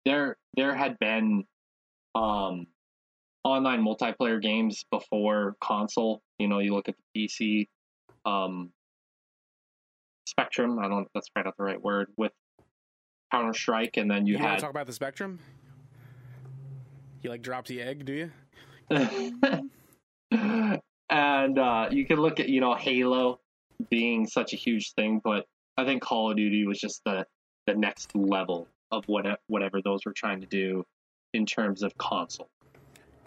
there 0.04 0.36
there 0.56 0.74
had 0.74 0.96
been 1.00 1.42
um, 2.14 2.66
online 3.42 3.84
multiplayer 3.84 4.40
games 4.40 4.84
before 4.92 5.56
console. 5.60 6.22
You 6.38 6.46
know, 6.46 6.60
you 6.60 6.74
look 6.74 6.88
at 6.88 6.94
the 7.14 7.26
PC 7.26 7.66
um, 8.28 8.70
spectrum. 10.26 10.78
I 10.78 10.82
don't 10.82 10.90
know 10.90 11.00
if 11.00 11.08
that's 11.14 11.28
right 11.34 11.44
not 11.44 11.56
the 11.56 11.64
right 11.64 11.82
word 11.82 12.08
with 12.16 12.32
Counter 13.32 13.54
Strike, 13.54 13.96
and 13.96 14.10
then 14.10 14.26
you, 14.26 14.34
You, 14.34 14.38
want 14.40 14.50
had 14.50 14.56
to 14.56 14.62
talk 14.62 14.70
about 14.70 14.86
the 14.86 14.92
spectrum? 14.92 15.38
You 17.22 17.30
like 17.30 17.42
drops 17.42 17.68
the 17.68 17.82
egg, 17.82 18.04
do 18.04 18.12
you? 18.12 18.30
and 21.10 21.58
uh, 21.58 21.88
you 21.90 22.06
can 22.06 22.20
look 22.20 22.40
at 22.40 22.48
you 22.48 22.60
know 22.60 22.74
Halo 22.74 23.40
being 23.90 24.26
such 24.26 24.52
a 24.52 24.56
huge 24.56 24.92
thing, 24.94 25.20
but 25.22 25.46
I 25.76 25.84
think 25.84 26.02
Call 26.02 26.30
of 26.30 26.36
Duty 26.36 26.66
was 26.66 26.78
just 26.78 27.02
the 27.04 27.26
the 27.66 27.74
next 27.74 28.14
level 28.14 28.68
of 28.90 29.04
what 29.06 29.26
whatever 29.48 29.82
those 29.82 30.00
were 30.06 30.14
trying 30.14 30.40
to 30.40 30.46
do 30.46 30.84
in 31.34 31.44
terms 31.44 31.82
of 31.82 31.96
console. 31.98 32.48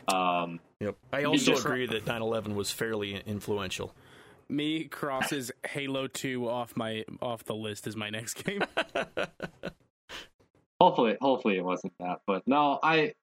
Um, 0.08 0.60
Yep. 0.80 0.96
I 1.14 1.24
also 1.26 1.52
just- 1.52 1.64
agree 1.64 1.86
that 1.86 2.06
9/11 2.06 2.56
was 2.56 2.72
fairly 2.72 3.22
influential. 3.28 3.94
Me 4.52 4.84
crosses 4.86 5.52
Halo 5.68 6.08
2 6.08 6.48
off 6.48 6.76
my 6.76 7.06
off 7.22 7.44
the 7.46 7.56
list 7.56 7.88
as 7.88 7.96
my 7.96 8.10
next 8.10 8.34
game. 8.44 8.62
hopefully 10.82 11.16
hopefully 11.22 11.58
it 11.58 11.64
wasn't 11.64 11.94
that 12.00 12.18
but 12.26 12.42
no 12.48 12.80
i 12.82 13.14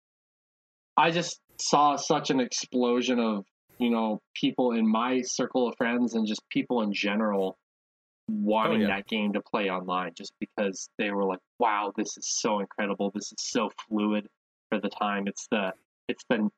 i 0.97 1.11
just 1.11 1.41
saw 1.61 1.97
such 1.97 2.31
an 2.31 2.38
explosion 2.38 3.19
of 3.19 3.45
you 3.79 3.91
know 3.91 4.21
people 4.35 4.71
in 4.73 4.87
my 4.87 5.21
circle 5.23 5.67
of 5.69 5.75
friends 5.77 6.14
and 6.14 6.25
just 6.27 6.41
people 6.51 6.83
in 6.83 6.93
general 6.93 7.59
wanting 8.31 8.83
Oh, 8.85 8.88
yeah. 8.88 8.97
that 8.97 9.09
game 9.09 9.33
to 9.33 9.41
play 9.41 9.71
online 9.71 10.12
just 10.17 10.33
because 10.38 10.88
they 10.99 11.11
were 11.11 11.25
like 11.25 11.41
wow 11.59 11.93
this 11.97 12.17
is 12.17 12.29
so 12.29 12.61
incredible 12.61 13.11
this 13.12 13.25
is 13.33 13.38
so 13.38 13.71
fluid 13.88 14.29
for 14.69 14.79
the 14.81 14.88
time 14.91 15.27
it's 15.27 15.49
the 15.51 15.73
it's 16.09 16.23
the 16.31 16.49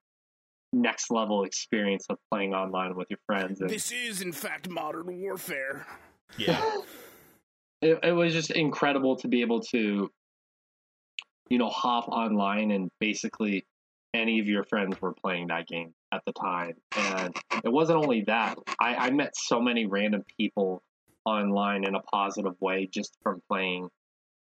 next 0.73 1.11
level 1.11 1.45
experience 1.45 2.07
of 2.11 2.19
playing 2.31 2.55
online 2.55 2.95
with 2.97 3.09
your 3.11 3.19
friends 3.27 3.61
and 3.61 3.69
this 3.69 3.91
is, 3.91 4.23
in 4.23 4.33
fact, 4.33 4.69
modern 4.69 5.21
warfare. 5.21 5.87
Yeah. 6.39 6.63
it, 7.83 7.99
it 8.03 8.13
was 8.13 8.33
just 8.33 8.51
incredible 8.51 9.17
to 9.17 9.29
be 9.29 9.41
able 9.41 9.61
to 9.61 10.11
you 11.49 11.59
know 11.59 11.69
hop 11.69 12.09
online 12.09 12.71
and 12.71 12.91
basically 13.01 13.65
any 14.13 14.41
of 14.41 14.47
your 14.47 14.65
friends 14.65 15.01
were 15.01 15.13
playing 15.13 15.49
that 15.49 15.67
game 15.67 15.93
at 16.13 16.23
the 16.27 16.33
time 16.33 16.75
and 16.97 17.37
it 17.65 17.73
wasn't 17.73 17.97
only 17.97 18.23
that 18.23 18.57
i, 18.81 18.95
I 18.95 19.11
met 19.11 19.37
so 19.37 19.61
many 19.61 19.87
random 19.87 20.25
people 20.39 20.83
online 21.25 21.85
in 21.85 21.95
a 21.95 22.01
positive 22.01 22.55
way 22.61 22.89
just 22.93 23.17
from 23.23 23.43
playing 23.49 23.89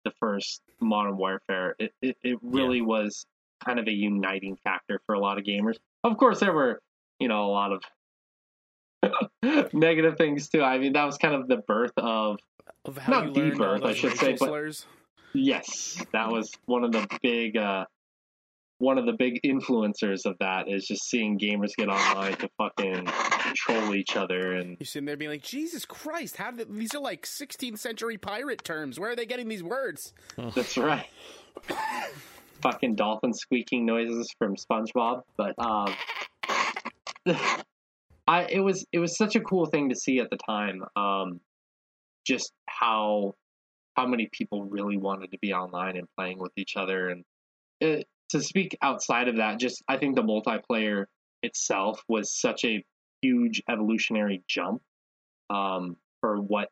the 0.06 0.12
first 0.20 0.62
modern 0.82 1.18
warfare 1.18 1.76
it, 1.80 1.94
it, 2.02 2.18
it 2.24 2.40
really 2.42 2.82
was 2.82 3.26
kind 3.64 3.80
of 3.80 3.88
a 3.88 3.94
uniting 3.94 4.58
factor 4.64 5.00
for 5.06 5.16
a 5.16 5.20
lot 5.20 5.38
of 5.38 5.46
gamers 5.46 5.78
of 6.04 6.18
course 6.18 6.40
there 6.40 6.54
were 6.54 6.82
you 7.20 7.28
know 7.28 7.46
a 7.46 7.52
lot 7.52 7.72
of 7.72 7.84
negative 9.74 10.18
things 10.18 10.50
too 10.50 10.62
i 10.64 10.78
mean 10.78 10.94
that 10.94 11.06
was 11.06 11.18
kind 11.18 11.36
of 11.36 11.48
the 11.48 11.58
birth 11.58 11.92
of 11.98 12.38
Of 12.86 12.98
how 12.98 13.12
Not 13.22 13.36
you 13.36 13.52
the 13.52 13.58
birth, 13.58 13.84
I 13.84 13.94
should 13.94 14.18
say, 14.18 14.32
racial 14.34 14.48
but- 14.48 14.86
Yes, 15.36 15.98
that 16.14 16.30
was 16.30 16.52
one 16.66 16.84
of 16.84 16.92
the 16.92 17.08
big 17.24 17.58
uh 17.58 17.86
one 18.78 18.98
of 18.98 19.06
the 19.06 19.14
big 19.14 19.40
influencers 19.44 20.26
of 20.26 20.36
that 20.40 20.68
is 20.70 20.86
just 20.86 21.04
seeing 21.10 21.40
gamers 21.40 21.72
get 21.78 21.88
online 21.90 22.36
to 22.36 22.50
fucking 22.58 23.06
troll 23.56 23.96
each 23.96 24.16
other 24.18 24.54
and 24.54 24.78
You're 24.80 24.86
sitting 24.86 25.06
there 25.06 25.16
being 25.18 25.32
like, 25.32 25.42
Jesus 25.44 25.86
Christ, 25.86 26.38
how 26.38 26.52
did 26.52 26.74
these 26.76 26.94
are 26.94 27.00
like 27.02 27.26
16th 27.26 27.80
century 27.80 28.18
pirate 28.18 28.64
terms? 28.64 29.00
Where 29.00 29.12
are 29.12 29.16
they 29.16 29.26
getting 29.26 29.48
these 29.48 29.64
words? 29.64 30.14
that's 30.54 30.78
right. 30.78 31.08
fucking 32.64 32.96
dolphin 32.96 33.34
squeaking 33.34 33.86
noises 33.86 34.34
from 34.40 34.56
SpongeBob, 34.56 35.24
but 35.38 35.54
um 35.60 35.94
I 38.28 38.44
it 38.44 38.62
was 38.62 38.86
it 38.92 39.00
was 39.00 39.18
such 39.18 39.36
a 39.36 39.42
cool 39.42 39.66
thing 39.68 39.90
to 39.90 39.96
see 39.96 40.20
at 40.20 40.30
the 40.30 40.38
time. 40.38 40.84
Um 40.96 41.42
just 42.26 42.54
how 42.68 43.36
how 43.96 44.08
many 44.08 44.30
people 44.32 44.64
really 44.64 44.98
wanted 44.98 45.32
to 45.32 45.38
be 45.40 45.54
online 45.54 45.98
and 45.98 46.08
playing 46.18 46.40
with 46.40 46.52
each 46.58 46.76
other 46.76 47.10
and 47.10 47.24
it, 47.80 48.08
to 48.30 48.42
speak 48.42 48.76
outside 48.82 49.28
of 49.28 49.38
that 49.38 49.60
just 49.60 49.84
i 49.88 49.98
think 49.98 50.16
the 50.16 50.24
multiplayer 50.24 51.06
itself 51.44 52.02
was 52.08 52.34
such 52.34 52.66
a 52.66 52.84
huge 53.22 53.62
evolutionary 53.70 54.44
jump 54.48 54.82
um, 55.50 55.98
for 56.22 56.42
what 56.42 56.70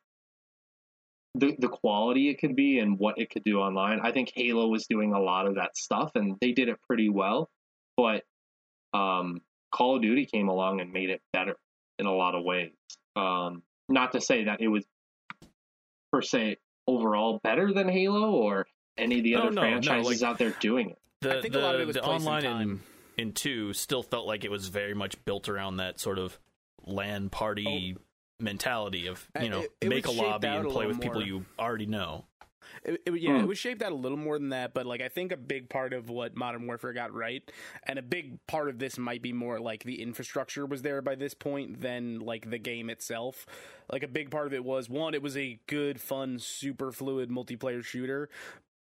the, 1.36 1.56
the 1.60 1.70
quality 1.70 2.30
it 2.30 2.40
could 2.40 2.56
be 2.56 2.80
and 2.80 3.00
what 3.00 3.18
it 3.18 3.30
could 3.30 3.44
do 3.44 3.60
online 3.60 4.00
i 4.04 4.12
think 4.12 4.32
halo 4.36 4.68
was 4.68 4.86
doing 4.88 5.14
a 5.14 5.20
lot 5.20 5.46
of 5.48 5.56
that 5.56 5.76
stuff 5.78 6.12
and 6.16 6.36
they 6.42 6.52
did 6.52 6.68
it 6.70 6.78
pretty 6.88 7.10
well 7.10 7.50
but 7.98 8.24
um, 8.94 9.40
call 9.72 9.96
of 9.96 10.02
duty 10.02 10.26
came 10.26 10.50
along 10.50 10.82
and 10.82 10.92
made 10.92 11.10
it 11.10 11.22
better 11.32 11.56
in 12.00 12.06
a 12.06 12.14
lot 12.14 12.36
of 12.36 12.44
ways 12.44 12.72
um, 13.16 13.64
not 13.88 14.12
to 14.14 14.22
say 14.22 14.46
that 14.46 14.60
it 14.62 14.68
was 14.68 14.84
per 16.12 16.22
se 16.22 16.58
overall 16.88 17.40
better 17.44 17.72
than 17.74 17.88
Halo 17.88 18.32
or 18.32 18.68
any 18.98 19.20
of 19.20 19.24
the 19.24 19.36
Oh, 19.36 19.40
other 19.40 19.52
no, 19.52 19.62
no, 19.62 19.68
franchises 19.70 20.22
like- 20.22 20.30
out 20.30 20.38
there 20.38 20.50
doing 20.60 20.90
it. 20.92 20.98
The, 21.22 21.38
I 21.38 21.42
think 21.42 21.54
the, 21.54 21.60
a 21.60 21.62
lot 21.62 21.76
of 21.76 21.82
it 21.82 21.88
was 21.88 21.96
the 21.96 22.04
and 22.04 22.12
online 22.12 22.44
in, 22.46 22.52
time. 22.52 22.84
in 23.18 23.32
two 23.34 23.74
still 23.74 24.02
felt 24.04 24.26
like 24.28 24.44
it 24.44 24.52
was 24.52 24.68
very 24.70 24.94
much 24.94 25.24
built 25.24 25.48
around 25.48 25.78
that 25.78 26.00
sort 26.00 26.18
of 26.20 26.38
LAN 26.86 27.30
party 27.30 27.96
mentality 28.42 29.08
of 29.08 29.28
you 29.42 29.50
know 29.50 29.62
it- 29.62 29.72
it 29.82 29.90
make 29.90 30.08
a 30.08 30.12
lobby 30.12 30.48
and 30.48 30.68
play 30.68 30.86
little 30.86 30.88
with 30.90 31.02
people 31.02 31.26
you 31.26 31.46
already 31.60 31.86
know. 31.86 32.26
It, 32.86 33.02
it- 33.06 33.22
yeah, 33.22 33.38
Hmm. 33.38 33.44
it 33.44 33.48
was 33.48 33.58
shaped 33.58 33.82
out 33.82 33.92
a 33.92 33.96
little 33.96 34.18
more 34.18 34.38
than 34.40 34.50
that, 34.50 34.74
but 34.74 34.86
like 34.86 35.02
I 35.02 35.10
think 35.10 35.32
a 35.32 35.38
big 35.38 35.68
part 35.70 35.94
of 35.94 36.10
what 36.10 36.36
Modern 36.38 36.66
Warfare 36.68 36.94
got 36.94 37.14
right, 37.14 37.44
and 37.84 38.00
a 38.00 38.02
big 38.02 38.46
part 38.48 38.70
of 38.70 38.80
this 38.80 38.98
might 38.98 39.22
be 39.22 39.34
more 39.34 39.60
like 39.60 39.84
the 39.84 40.02
infrastructure 40.02 40.66
was 40.66 40.82
there 40.82 41.02
by 41.02 41.16
this 41.16 41.34
point 41.34 41.82
than 41.82 42.20
like 42.20 42.50
the 42.50 42.58
game 42.58 42.90
itself. 42.90 43.46
Like 43.92 44.04
a 44.04 44.08
big 44.08 44.32
part 44.32 44.48
of 44.48 44.54
it 44.54 44.64
was 44.64 44.90
one, 44.90 45.14
it 45.14 45.22
was 45.22 45.36
a 45.36 45.60
good, 45.68 46.00
fun, 46.00 46.40
super 46.40 46.92
fluid 46.92 47.30
multiplayer 47.30 47.84
shooter. 47.84 48.30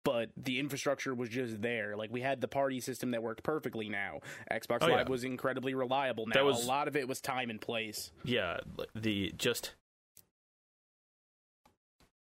But 0.06 0.30
the 0.36 0.60
infrastructure 0.60 1.14
was 1.16 1.28
just 1.28 1.60
there. 1.60 1.96
Like 1.96 2.12
we 2.12 2.20
had 2.20 2.40
the 2.40 2.46
party 2.48 2.78
system 2.78 3.10
that 3.10 3.22
worked 3.24 3.42
perfectly 3.42 3.88
now. 3.88 4.20
Xbox 4.50 4.78
Oh, 4.82 4.86
Live 4.86 5.06
yeah. 5.06 5.10
was 5.10 5.24
incredibly 5.24 5.74
reliable 5.74 6.26
now. 6.26 6.34
That 6.34 6.44
was- 6.44 6.64
a 6.64 6.68
lot 6.68 6.86
of 6.86 6.94
it 6.94 7.08
was 7.08 7.20
time 7.20 7.50
and 7.50 7.60
place. 7.60 8.12
Yeah, 8.22 8.58
the 8.94 9.32
just 9.36 9.74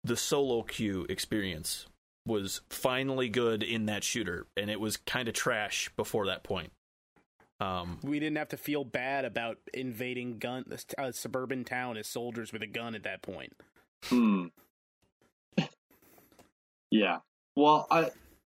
the 0.04 0.15
solo 0.15 0.62
queue 0.62 1.06
experience 1.10 1.88
was 2.26 2.62
finally 2.70 3.30
good 3.30 3.63
in 3.63 3.88
that 3.88 4.04
shooter, 4.04 4.46
and 4.56 4.70
it 4.70 4.80
was 4.80 4.98
kind 4.98 5.28
of 5.28 5.34
trash 5.34 5.89
before 5.98 6.28
that 6.28 6.44
point. 6.44 6.72
Um, 7.60 8.00
We 8.04 8.20
didn't 8.20 8.38
have 8.38 8.50
to 8.50 8.58
feel 8.58 8.84
bad 8.84 9.26
about 9.26 9.58
invading 9.74 10.38
gun 10.39 10.65
a 11.00 11.13
suburban 11.13 11.63
town 11.63 11.98
as 11.98 12.08
soldiers 12.08 12.54
with 12.54 12.62
a 12.62 12.67
gun 12.67 12.94
at 12.96 13.04
that 13.04 13.22
point. 13.24 13.54
Hmm. 14.06 14.48
yeah. 16.91 17.20
Well, 17.56 17.88
I 17.92 18.10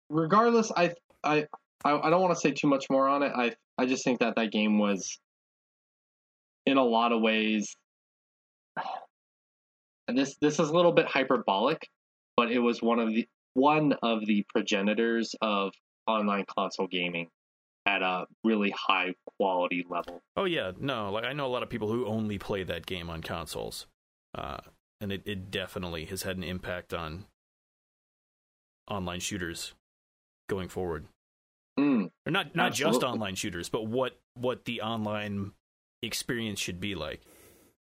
regardless, 0.09 0.71
I 0.75 0.93
I 1.23 1.47
I, 1.83 2.09
don't 2.09 2.21
want 2.21 2.33
to 2.33 2.39
say 2.39 2.51
too 2.51 2.67
much 2.67 2.85
more 2.89 3.07
on 3.07 3.23
it. 3.23 3.31
I 3.35 3.53
I 3.77 3.85
just 3.85 4.03
think 4.03 4.19
that 4.19 4.35
that 4.35 4.51
game 4.51 4.79
was, 4.79 5.19
in 6.65 6.77
a 6.77 6.83
lot 6.83 7.11
of 7.11 7.21
ways, 7.21 7.75
and 10.07 10.17
this 10.17 10.37
this 10.41 10.59
is 10.59 10.69
a 10.69 10.73
little 10.73 10.91
bit 10.91 11.07
hyperbolic, 11.07 11.87
but 12.37 12.51
it 12.51 12.59
was 12.59 12.81
one 12.81 12.99
of 12.99 13.09
the 13.09 13.27
one 13.55 13.93
of 14.01 14.25
the 14.25 14.45
progenitors 14.49 15.35
of 15.41 15.73
online 16.07 16.45
console 16.57 16.87
gaming 16.87 17.29
at 17.85 18.01
a 18.01 18.25
really 18.43 18.73
high 18.77 19.13
quality 19.37 19.85
level. 19.89 20.21
oh 20.37 20.45
yeah, 20.45 20.71
no, 20.79 21.11
like 21.11 21.25
I 21.25 21.33
know 21.33 21.45
a 21.45 21.47
lot 21.47 21.63
of 21.63 21.69
people 21.69 21.89
who 21.89 22.05
only 22.05 22.37
play 22.37 22.63
that 22.63 22.85
game 22.85 23.09
on 23.09 23.21
consoles, 23.21 23.87
uh, 24.35 24.59
and 25.01 25.11
it, 25.11 25.23
it 25.25 25.51
definitely 25.51 26.05
has 26.05 26.23
had 26.23 26.37
an 26.37 26.43
impact 26.43 26.93
on 26.93 27.25
online 28.89 29.19
shooters 29.19 29.73
going 30.49 30.69
forward. 30.69 31.05
Mm, 31.79 32.11
or 32.25 32.31
not 32.31 32.55
not 32.55 32.73
just 32.73 33.01
online 33.03 33.35
shooters, 33.35 33.69
but 33.69 33.87
what 33.87 34.17
what 34.35 34.65
the 34.65 34.81
online 34.81 35.51
experience 36.01 36.59
should 36.59 36.79
be 36.79 36.93
like. 36.95 37.21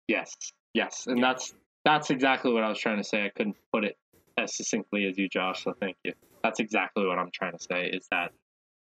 yes, 0.07 0.33
yes, 0.73 1.07
and 1.07 1.17
Yeah. 1.19 1.29
that's 1.33 1.53
that's 1.83 2.09
exactly 2.11 2.53
what 2.53 2.63
I 2.63 2.69
was 2.69 2.77
trying 2.79 2.97
to 2.97 3.03
say. 3.03 3.25
I 3.25 3.29
couldn't 3.29 3.55
put 3.73 3.83
it 3.85 3.97
as 4.37 4.55
succinctly 4.55 5.05
as 5.05 5.17
you, 5.17 5.27
Josh. 5.27 5.63
So 5.63 5.73
thank 5.79 5.95
you. 6.03 6.13
That's 6.43 6.59
exactly 6.59 7.05
what 7.07 7.17
I'm 7.17 7.31
trying 7.33 7.53
to 7.57 7.63
say. 7.63 7.87
Is 7.87 8.07
that 8.11 8.31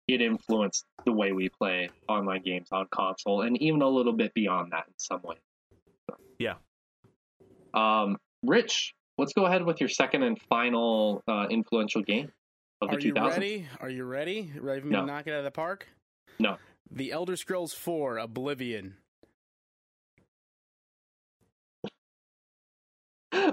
it 0.07 0.21
influenced 0.21 0.85
the 1.05 1.11
way 1.11 1.31
we 1.31 1.49
play 1.49 1.89
online 2.07 2.41
games 2.41 2.69
on 2.71 2.87
console, 2.89 3.41
and 3.41 3.61
even 3.61 3.81
a 3.83 3.87
little 3.89 4.13
bit 4.13 4.33
beyond 4.33 4.71
that 4.71 4.85
in 4.87 4.93
some 4.97 5.21
way. 5.21 5.35
Yeah. 6.39 6.55
Um, 7.73 8.17
Rich, 8.43 8.93
let's 9.17 9.33
go 9.33 9.45
ahead 9.45 9.63
with 9.65 9.79
your 9.79 9.89
second 9.89 10.23
and 10.23 10.39
final 10.49 11.23
uh, 11.27 11.47
influential 11.49 12.01
game 12.01 12.31
of 12.81 12.89
the 12.89 12.97
Are 12.97 12.99
you 12.99 13.13
2000s. 13.13 13.29
ready? 13.31 13.67
Are 13.79 13.89
you 13.89 14.03
ready? 14.03 14.51
Ready 14.59 14.81
for 14.81 14.87
me 14.87 14.93
No. 14.93 15.01
to 15.01 15.07
knock 15.07 15.27
it 15.27 15.31
out 15.33 15.39
of 15.39 15.43
the 15.45 15.51
park? 15.51 15.87
No. 16.39 16.57
The 16.91 17.11
Elder 17.11 17.35
Scrolls 17.35 17.73
4 17.73 18.17
Oblivion. 18.19 18.95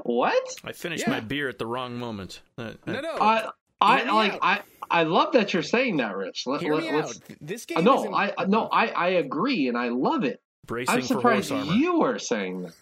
What? 0.02 0.48
I 0.64 0.72
finished 0.72 1.04
Yeah. 1.06 1.14
my 1.14 1.20
beer 1.20 1.48
at 1.48 1.58
the 1.58 1.66
wrong 1.66 1.96
moment. 1.98 2.40
Uh, 2.58 2.74
No, 2.86 3.00
no. 3.00 3.16
I 3.20 3.50
I 3.80 4.00
Hear 4.02 4.12
like 4.12 4.32
out. 4.34 4.38
I 4.42 4.60
I 4.90 5.02
love 5.04 5.32
that 5.32 5.52
you're 5.52 5.62
saying 5.62 5.96
that, 5.98 6.16
Rich. 6.16 6.44
Let, 6.46 6.60
Hear 6.60 6.74
let, 6.74 6.82
me 6.84 6.92
let's- 6.92 7.16
out. 7.16 7.22
This 7.40 7.64
Uh, 7.64 7.74
game 7.76 7.84
no, 7.84 7.98
isn't- 8.00 8.14
I 8.14 8.34
no, 8.46 8.68
I 8.68 8.86
I 8.88 9.08
agree 9.10 9.68
and 9.68 9.76
I 9.76 9.88
love 9.88 10.24
it. 10.24 10.40
bracing 10.66 10.94
I'm 10.96 11.00
for 11.02 11.06
surprised 11.06 11.50
horse 11.50 11.68
armor. 11.68 11.78
you 11.78 11.98
were 11.98 12.18
saying 12.18 12.62
that. 12.62 12.74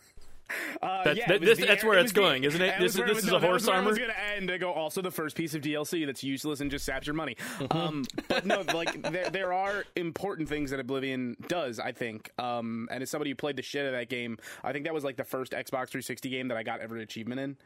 Uh, 0.82 1.04
That- 1.04 1.16
yeah, 1.16 1.28
that- 1.28 1.40
this- 1.40 1.58
the- 1.58 1.66
that's 1.66 1.84
where 1.84 1.96
was 1.96 2.04
it's 2.04 2.12
the- 2.12 2.20
going, 2.20 2.44
isn't 2.44 2.60
it? 2.60 2.78
This 2.78 2.92
is- 2.92 2.96
this 3.00 3.08
was- 3.08 3.24
is 3.24 3.30
no, 3.30 3.36
a 3.36 3.40
horse 3.40 3.62
was 3.62 3.66
where 3.68 3.76
I 3.76 3.80
was 3.80 3.86
armor? 3.98 3.98
going 3.98 4.10
to 4.10 4.36
end. 4.36 4.50
I 4.50 4.58
go 4.58 4.72
also 4.72 5.00
the 5.02 5.10
first 5.10 5.36
piece 5.36 5.54
of 5.54 5.62
DLC 5.62 6.04
that's 6.04 6.24
useless 6.24 6.60
and 6.60 6.70
just 6.70 6.84
saps 6.84 7.06
your 7.06 7.14
money. 7.14 7.36
Um, 7.70 8.04
but 8.28 8.44
no, 8.46 8.62
like 8.74 9.00
there 9.02 9.30
there 9.30 9.52
are 9.52 9.84
important 9.96 10.48
things 10.48 10.70
that 10.70 10.80
Oblivion 10.80 11.36
does. 11.48 11.78
I 11.78 11.92
think, 11.92 12.30
um, 12.38 12.88
and 12.90 13.02
as 13.02 13.10
somebody 13.10 13.30
who 13.30 13.36
played 13.36 13.56
the 13.56 13.62
shit 13.62 13.82
out 13.82 13.88
of 13.88 13.92
that 13.92 14.08
game, 14.08 14.38
I 14.64 14.72
think 14.72 14.84
that 14.84 14.94
was 14.94 15.04
like 15.04 15.16
the 15.16 15.24
first 15.24 15.52
Xbox 15.52 15.88
360 15.90 16.28
game 16.30 16.48
that 16.48 16.56
I 16.56 16.62
got 16.62 16.80
every 16.80 17.02
achievement 17.02 17.40
in. 17.40 17.56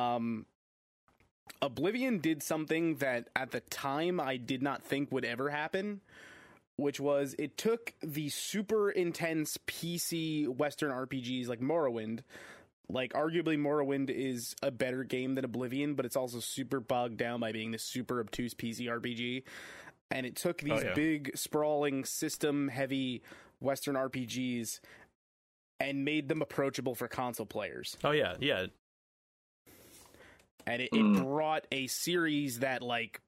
Um, 0.00 0.46
Oblivion 1.62 2.18
did 2.18 2.42
something 2.42 2.96
that 2.96 3.28
at 3.34 3.50
the 3.50 3.60
time 3.60 4.20
I 4.20 4.36
did 4.36 4.62
not 4.62 4.82
think 4.82 5.10
would 5.10 5.24
ever 5.24 5.48
happen, 5.50 6.00
which 6.78 6.98
was 7.00 7.34
it 7.40 7.58
took 7.58 7.92
the 8.02 8.28
super 8.28 8.88
intense 8.90 9.58
PC 9.66 10.46
Western 10.48 10.92
RPGs 10.92 11.48
like 11.48 11.60
Morrowind. 11.60 12.20
Like, 12.88 13.12
arguably, 13.12 13.58
Morrowind 13.58 14.08
is 14.08 14.54
a 14.62 14.70
better 14.70 15.04
game 15.04 15.34
than 15.34 15.44
Oblivion, 15.44 15.94
but 15.94 16.06
it's 16.06 16.16
also 16.16 16.40
super 16.40 16.80
bogged 16.80 17.18
down 17.18 17.40
by 17.40 17.52
being 17.52 17.70
this 17.72 17.82
super 17.82 18.18
obtuse 18.20 18.54
PC 18.54 18.86
RPG. 18.86 19.42
And 20.10 20.24
it 20.24 20.36
took 20.36 20.62
these 20.62 20.82
yeah. 20.82 20.94
big, 20.94 21.36
sprawling, 21.36 22.06
system 22.06 22.68
heavy 22.68 23.20
Western 23.60 23.94
RPGs 23.96 24.80
and 25.80 26.04
made 26.04 26.28
them 26.28 26.40
approachable 26.40 26.94
for 26.94 27.08
console 27.08 27.44
players 27.46 27.96
Oh 28.02 28.12
yeah, 28.12 28.34
yeah. 28.40 28.66
and 30.66 30.82
it, 30.82 30.90
Mm. 30.92 31.16
it 31.18 31.22
brought 31.24 31.66
a 31.72 31.86
series 31.88 32.60
that 32.60 32.82
like 32.82 33.20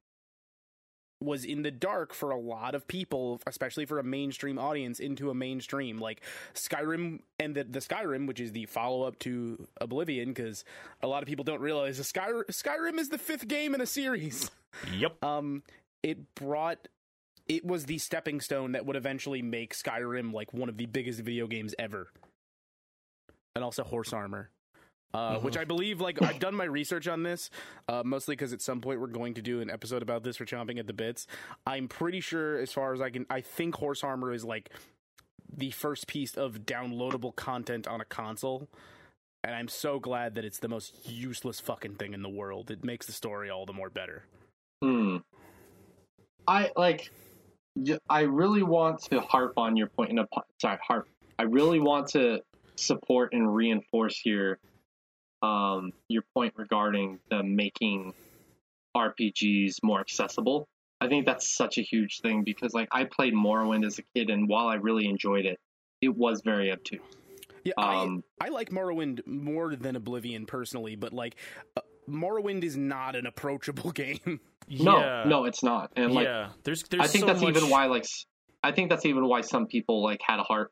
was 1.20 1.44
in 1.44 1.62
the 1.62 1.70
dark 1.70 2.14
for 2.14 2.30
a 2.30 2.38
lot 2.38 2.74
of 2.74 2.86
people 2.88 3.40
especially 3.46 3.84
for 3.84 3.98
a 3.98 4.02
mainstream 4.02 4.58
audience 4.58 4.98
into 4.98 5.30
a 5.30 5.34
mainstream 5.34 5.98
like 5.98 6.22
skyrim 6.54 7.20
and 7.38 7.54
the, 7.54 7.64
the 7.64 7.78
skyrim 7.78 8.26
which 8.26 8.40
is 8.40 8.52
the 8.52 8.66
follow-up 8.66 9.18
to 9.18 9.66
oblivion 9.80 10.28
because 10.28 10.64
a 11.02 11.06
lot 11.06 11.22
of 11.22 11.28
people 11.28 11.44
don't 11.44 11.60
realize 11.60 11.98
the 11.98 12.04
Sky, 12.04 12.30
skyrim 12.50 12.98
is 12.98 13.08
the 13.10 13.18
fifth 13.18 13.46
game 13.48 13.74
in 13.74 13.80
a 13.80 13.86
series. 13.86 14.50
Yep. 14.96 15.24
um 15.24 15.64
it 16.04 16.32
brought 16.36 16.86
it 17.48 17.66
was 17.66 17.86
the 17.86 17.98
stepping 17.98 18.40
stone 18.40 18.72
that 18.72 18.86
would 18.86 18.94
eventually 18.94 19.42
make 19.42 19.74
skyrim 19.74 20.32
like 20.32 20.54
one 20.54 20.68
of 20.68 20.76
the 20.76 20.86
biggest 20.86 21.18
video 21.20 21.48
games 21.48 21.74
ever. 21.76 22.12
And 23.56 23.64
also 23.64 23.82
horse 23.82 24.12
armor 24.12 24.50
uh, 25.12 25.36
Mhm. 25.38 25.42
which 25.42 25.56
I 25.56 25.64
believe, 25.64 26.00
like, 26.00 26.20
I've 26.22 26.38
done 26.38 26.54
my 26.54 26.64
research 26.78 27.08
on 27.08 27.22
this, 27.22 27.50
uh, 27.88 28.02
mostly 28.04 28.34
because 28.36 28.52
at 28.52 28.60
some 28.62 28.80
point 28.80 29.00
we're 29.00 29.06
going 29.08 29.34
to 29.34 29.42
do 29.42 29.60
an 29.60 29.70
episode 29.70 30.02
about 30.02 30.22
this 30.22 30.36
for 30.36 30.44
chomping 30.44 30.78
at 30.78 30.86
the 30.86 30.92
bits. 30.92 31.26
I'm 31.66 31.88
pretty 31.88 32.20
sure, 32.20 32.58
as 32.58 32.72
far 32.72 32.92
as 32.94 33.00
I 33.00 33.10
can, 33.10 33.26
I 33.28 33.40
think 33.40 33.76
Horse 33.76 34.04
Armor 34.04 34.32
is 34.32 34.44
like 34.44 34.70
the 35.52 35.70
first 35.72 36.06
piece 36.06 36.36
of 36.36 36.60
downloadable 36.60 37.34
content 37.34 37.88
on 37.88 38.00
a 38.00 38.04
console, 38.04 38.68
and 39.42 39.54
I'm 39.54 39.68
so 39.68 39.98
glad 39.98 40.34
that 40.36 40.44
it's 40.44 40.58
the 40.58 40.68
most 40.68 41.08
useless 41.08 41.58
fucking 41.60 41.96
thing 41.96 42.14
in 42.14 42.22
the 42.22 42.28
world. 42.28 42.70
It 42.70 42.84
makes 42.84 43.06
the 43.06 43.12
story 43.12 43.50
all 43.50 43.66
the 43.66 43.72
more 43.72 43.90
better. 43.90 44.24
Hmm. 44.82 45.16
I 46.46 46.70
like. 46.76 47.10
I 48.08 48.22
really 48.22 48.62
want 48.62 49.02
to 49.10 49.20
harp 49.20 49.54
on 49.56 49.76
your 49.76 49.86
point. 49.88 50.10
In 50.10 50.18
a 50.18 50.28
sorry, 50.60 50.78
harp. 50.86 51.08
I 51.38 51.44
really 51.44 51.78
want 51.80 52.08
to 52.08 52.42
support 52.76 53.32
and 53.32 53.54
reinforce 53.54 54.18
here 54.18 54.58
um, 55.42 55.92
your 56.08 56.22
point 56.34 56.54
regarding 56.56 57.20
the 57.30 57.42
making 57.42 58.14
RPGs 58.96 59.76
more 59.82 60.00
accessible. 60.00 60.66
I 61.00 61.08
think 61.08 61.24
that's 61.24 61.50
such 61.56 61.78
a 61.78 61.82
huge 61.82 62.20
thing 62.20 62.44
because, 62.44 62.74
like, 62.74 62.88
I 62.92 63.04
played 63.04 63.32
Morrowind 63.32 63.86
as 63.86 63.98
a 63.98 64.02
kid, 64.14 64.28
and 64.28 64.48
while 64.48 64.68
I 64.68 64.74
really 64.74 65.06
enjoyed 65.06 65.46
it, 65.46 65.58
it 66.02 66.14
was 66.14 66.42
very 66.44 66.70
obtuse. 66.70 67.00
Yeah, 67.64 67.74
Um, 67.76 68.24
I 68.40 68.46
I 68.46 68.48
like 68.48 68.70
Morrowind 68.70 69.26
more 69.26 69.76
than 69.76 69.96
Oblivion 69.96 70.46
personally, 70.46 70.96
but 70.96 71.12
like 71.12 71.36
uh, 71.76 71.82
Morrowind 72.08 72.64
is 72.64 72.76
not 72.76 73.16
an 73.16 73.26
approachable 73.26 73.90
game. 73.92 74.40
no, 74.68 74.98
yeah. 74.98 75.24
no, 75.26 75.44
it's 75.44 75.62
not. 75.62 75.92
And 75.96 76.12
like, 76.12 76.24
yeah. 76.24 76.48
There's 76.64 76.82
there's 76.84 77.02
I 77.02 77.06
think 77.06 77.22
so 77.22 77.26
that's 77.26 77.42
much... 77.42 77.56
even 77.56 77.68
why 77.68 77.86
like 77.86 78.06
I 78.62 78.72
think 78.72 78.90
that's 78.90 79.04
even 79.04 79.26
why 79.26 79.42
some 79.42 79.66
people 79.66 80.02
like 80.02 80.20
had 80.26 80.38
a 80.38 80.42
hard 80.42 80.68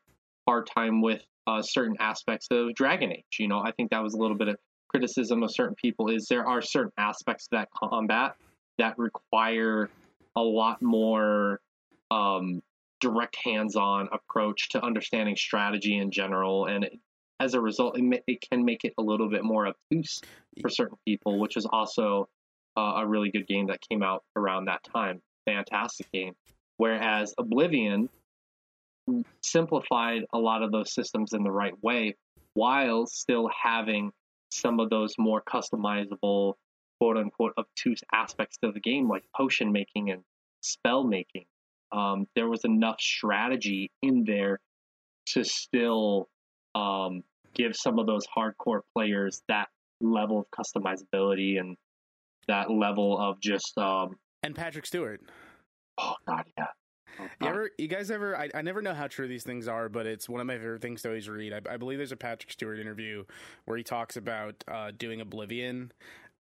hard 0.49 0.67
time 0.75 0.99
with 1.01 1.21
uh, 1.45 1.61
certain 1.61 1.95
aspects 1.99 2.47
of 2.49 2.73
Dragon 2.73 3.11
Age. 3.11 3.37
You 3.37 3.47
know, 3.47 3.59
I 3.59 3.71
think 3.71 3.91
that 3.91 4.01
was 4.01 4.15
a 4.15 4.17
little 4.17 4.35
bit 4.35 4.47
of 4.47 4.55
criticism 4.87 5.43
of 5.43 5.53
certain 5.53 5.75
people 5.75 6.09
is 6.09 6.25
there 6.27 6.47
are 6.47 6.59
certain 6.63 6.91
aspects 6.97 7.47
of 7.51 7.59
that 7.59 7.69
combat 7.71 8.33
that 8.79 8.97
require 8.97 9.91
a 10.35 10.41
lot 10.41 10.81
more 10.81 11.59
um, 12.09 12.63
direct 12.99 13.35
hands-on 13.43 14.09
approach 14.11 14.69
to 14.69 14.83
understanding 14.83 15.35
strategy 15.35 15.97
in 15.97 16.09
general, 16.09 16.65
and 16.65 16.85
it, 16.85 16.99
as 17.39 17.53
a 17.53 17.61
result, 17.61 17.97
it, 17.99 18.03
ma- 18.03 18.17
it 18.25 18.41
can 18.49 18.65
make 18.65 18.83
it 18.83 18.93
a 18.97 19.03
little 19.03 19.29
bit 19.29 19.43
more 19.43 19.67
obtuse 19.67 20.21
for 20.61 20.69
certain 20.69 20.97
people, 21.05 21.37
which 21.37 21.57
is 21.57 21.67
also 21.71 22.27
uh, 22.75 22.93
a 22.97 23.07
really 23.07 23.29
good 23.29 23.45
game 23.45 23.67
that 23.67 23.79
came 23.87 24.01
out 24.01 24.23
around 24.35 24.65
that 24.65 24.83
time. 24.83 25.21
Fantastic 25.45 26.11
game. 26.11 26.33
Whereas 26.77 27.35
Oblivion 27.37 28.09
simplified 29.41 30.23
a 30.33 30.37
lot 30.37 30.63
of 30.63 30.71
those 30.71 30.93
systems 30.93 31.33
in 31.33 31.43
the 31.43 31.51
right 31.51 31.73
way 31.81 32.15
while 32.53 33.05
still 33.05 33.49
having 33.63 34.11
some 34.51 34.79
of 34.79 34.89
those 34.89 35.13
more 35.17 35.41
customizable, 35.41 36.53
quote 36.99 37.17
unquote, 37.17 37.53
obtuse 37.57 38.01
aspects 38.13 38.57
to 38.63 38.71
the 38.71 38.79
game, 38.79 39.07
like 39.07 39.23
potion 39.35 39.71
making 39.71 40.11
and 40.11 40.23
spell 40.61 41.03
making. 41.03 41.45
Um, 41.91 42.27
there 42.35 42.47
was 42.47 42.65
enough 42.65 42.99
strategy 42.99 43.91
in 44.01 44.23
there 44.25 44.59
to 45.27 45.43
still 45.43 46.27
um, 46.75 47.23
give 47.53 47.75
some 47.75 47.99
of 47.99 48.07
those 48.07 48.25
hardcore 48.27 48.81
players 48.95 49.41
that 49.47 49.67
level 50.01 50.39
of 50.39 50.45
customizability 50.51 51.59
and 51.59 51.75
that 52.47 52.71
level 52.71 53.17
of 53.19 53.39
just 53.39 53.77
um, 53.77 54.15
and 54.43 54.55
Patrick 54.55 54.85
Stewart. 54.85 55.21
Oh 55.97 56.15
God, 56.27 56.45
yeah. 56.57 56.67
You 57.41 57.47
ever, 57.47 57.71
you 57.77 57.87
guys 57.87 58.11
ever? 58.11 58.37
I, 58.37 58.49
I 58.53 58.61
never 58.61 58.81
know 58.81 58.93
how 58.93 59.07
true 59.07 59.27
these 59.27 59.43
things 59.43 59.67
are, 59.67 59.89
but 59.89 60.05
it's 60.05 60.29
one 60.29 60.41
of 60.41 60.47
my 60.47 60.55
favorite 60.55 60.81
things 60.81 61.01
to 61.03 61.09
always 61.09 61.29
read. 61.29 61.53
I, 61.53 61.61
I 61.73 61.77
believe 61.77 61.97
there's 61.97 62.11
a 62.11 62.17
Patrick 62.17 62.51
Stewart 62.51 62.79
interview 62.79 63.25
where 63.65 63.77
he 63.77 63.83
talks 63.83 64.17
about 64.17 64.63
uh, 64.67 64.91
doing 64.97 65.21
Oblivion 65.21 65.91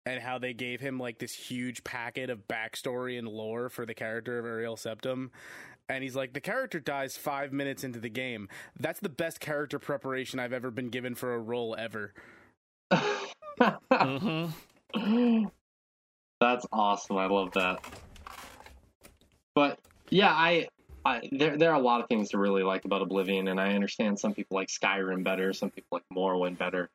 and 0.07 0.21
how 0.21 0.39
they 0.39 0.53
gave 0.53 0.81
him 0.81 0.99
like 0.99 1.19
this 1.19 1.33
huge 1.33 1.83
packet 1.85 2.31
of 2.31 2.47
backstory 2.49 3.19
and 3.19 3.27
lore 3.29 3.69
for 3.69 3.87
the 3.87 3.95
character 3.95 4.39
of 4.39 4.45
Uriel 4.45 4.77
Septim. 4.77 5.31
And 5.89 6.03
he's 6.03 6.17
like, 6.17 6.33
the 6.33 6.41
character 6.41 6.81
dies 6.81 7.17
five 7.17 7.53
minutes 7.53 7.85
into 7.85 8.01
the 8.01 8.09
game. 8.09 8.49
That's 8.79 9.01
the 9.01 9.09
best 9.09 9.41
character 9.41 9.79
preparation 9.79 10.39
I've 10.39 10.53
ever 10.53 10.71
been 10.71 10.89
given 10.89 11.15
for 11.15 11.35
a 11.35 11.39
role 11.39 11.77
ever. 11.79 12.15
mm-hmm. 13.61 15.45
That's 16.41 16.67
awesome. 16.73 17.17
I 17.17 17.27
love 17.27 17.53
that. 17.53 17.85
But 20.05 20.13
yeah, 20.13 20.31
I, 20.31 20.69
I 21.05 21.29
there 21.33 21.57
there 21.57 21.71
are 21.71 21.77
a 21.77 21.83
lot 21.83 22.01
of 22.01 22.09
things 22.09 22.31
to 22.31 22.39
really 22.39 22.63
like 22.63 22.85
about 22.85 23.03
Oblivion, 23.03 23.49
and 23.49 23.61
I 23.61 23.75
understand 23.75 24.19
some 24.19 24.35
people 24.35 24.57
like 24.57 24.69
Skyrim 24.69 25.25
better, 25.25 25.53
some 25.53 25.71
people 25.71 25.89
like 25.99 26.05
Morrowind 26.15 26.59
better. 26.59 26.89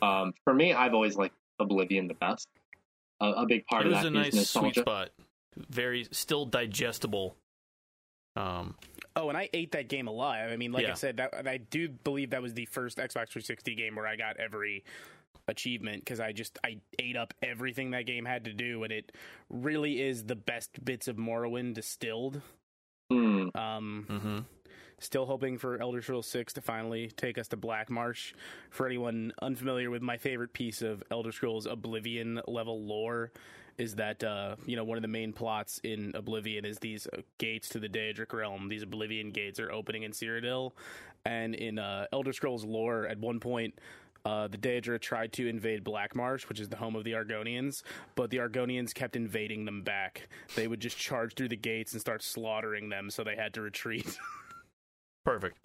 Um, 0.00 0.32
for 0.44 0.54
me, 0.54 0.72
I've 0.72 0.94
always 0.94 1.16
liked 1.16 1.34
Oblivion 1.58 2.08
the 2.08 2.14
best. 2.14 2.48
A, 3.20 3.26
a 3.26 3.46
big 3.46 3.66
part 3.66 3.82
It 3.82 3.86
of 3.88 3.92
was 3.92 4.02
that 4.02 4.14
a 4.14 4.20
is 4.20 4.34
nice 4.34 4.50
sweet 4.50 4.74
spot. 4.74 5.10
Very 5.56 6.08
still 6.10 6.44
digestible. 6.46 7.36
Um, 8.34 8.74
Oh, 9.14 9.28
and 9.28 9.36
I 9.36 9.50
ate 9.52 9.72
that 9.72 9.88
game 9.88 10.08
alive. 10.08 10.50
I 10.50 10.56
mean, 10.56 10.72
like 10.72 10.86
I 10.86 10.94
said, 10.94 11.18
that 11.18 11.46
I 11.46 11.58
do 11.58 11.88
believe 11.90 12.30
that 12.30 12.40
was 12.40 12.54
the 12.54 12.64
first 12.66 12.96
Xbox 12.96 13.28
360 13.28 13.74
game 13.74 13.94
where 13.94 14.06
I 14.06 14.16
got 14.16 14.38
every 14.38 14.84
achievement 15.48 16.04
because 16.04 16.20
I 16.20 16.32
just 16.32 16.58
I 16.64 16.78
ate 16.98 17.16
up 17.16 17.34
everything 17.42 17.90
that 17.92 18.06
game 18.06 18.24
had 18.24 18.44
to 18.44 18.52
do, 18.52 18.84
and 18.84 18.92
it 18.92 19.12
really 19.50 20.00
is 20.00 20.24
the 20.24 20.36
best 20.36 20.84
bits 20.84 21.08
of 21.08 21.16
Morrowind 21.16 21.74
distilled. 21.74 22.40
Hmm. 23.10 23.48
Um, 23.54 24.06
hmm 24.08 24.38
Still 25.02 25.26
hoping 25.26 25.58
for 25.58 25.82
Elder 25.82 26.00
Scrolls 26.00 26.28
6 26.28 26.52
to 26.52 26.60
finally 26.60 27.08
take 27.08 27.36
us 27.36 27.48
to 27.48 27.56
Black 27.56 27.90
Marsh. 27.90 28.34
For 28.70 28.86
anyone 28.86 29.32
unfamiliar 29.42 29.90
with 29.90 30.00
my 30.00 30.16
favorite 30.16 30.52
piece 30.52 30.80
of 30.80 31.02
Elder 31.10 31.32
Scrolls 31.32 31.66
Oblivion 31.66 32.40
level 32.46 32.80
lore, 32.80 33.32
is 33.78 33.96
that 33.96 34.22
uh, 34.22 34.54
you 34.64 34.76
know 34.76 34.84
one 34.84 34.96
of 34.96 35.02
the 35.02 35.08
main 35.08 35.32
plots 35.32 35.80
in 35.82 36.12
Oblivion 36.14 36.64
is 36.64 36.78
these 36.78 37.08
uh, 37.08 37.22
gates 37.38 37.68
to 37.70 37.80
the 37.80 37.88
Daedric 37.88 38.32
realm. 38.32 38.68
These 38.68 38.84
Oblivion 38.84 39.32
gates 39.32 39.58
are 39.58 39.72
opening 39.72 40.04
in 40.04 40.12
Cyrodiil, 40.12 40.70
and 41.24 41.56
in 41.56 41.80
uh, 41.80 42.06
Elder 42.12 42.32
Scrolls 42.32 42.64
lore, 42.64 43.06
at 43.06 43.18
one 43.18 43.40
point. 43.40 43.74
Uh, 44.24 44.46
the 44.46 44.58
Daedra 44.58 45.00
tried 45.00 45.32
to 45.32 45.48
invade 45.48 45.82
Black 45.82 46.14
Marsh, 46.14 46.48
which 46.48 46.60
is 46.60 46.68
the 46.68 46.76
home 46.76 46.94
of 46.94 47.04
the 47.04 47.12
Argonians, 47.12 47.82
but 48.14 48.30
the 48.30 48.36
Argonians 48.36 48.94
kept 48.94 49.16
invading 49.16 49.64
them 49.64 49.82
back. 49.82 50.28
They 50.54 50.68
would 50.68 50.80
just 50.80 50.96
charge 50.96 51.34
through 51.34 51.48
the 51.48 51.56
gates 51.56 51.92
and 51.92 52.00
start 52.00 52.22
slaughtering 52.22 52.88
them, 52.88 53.10
so 53.10 53.24
they 53.24 53.36
had 53.36 53.54
to 53.54 53.62
retreat. 53.62 54.16
Perfect. 55.24 55.58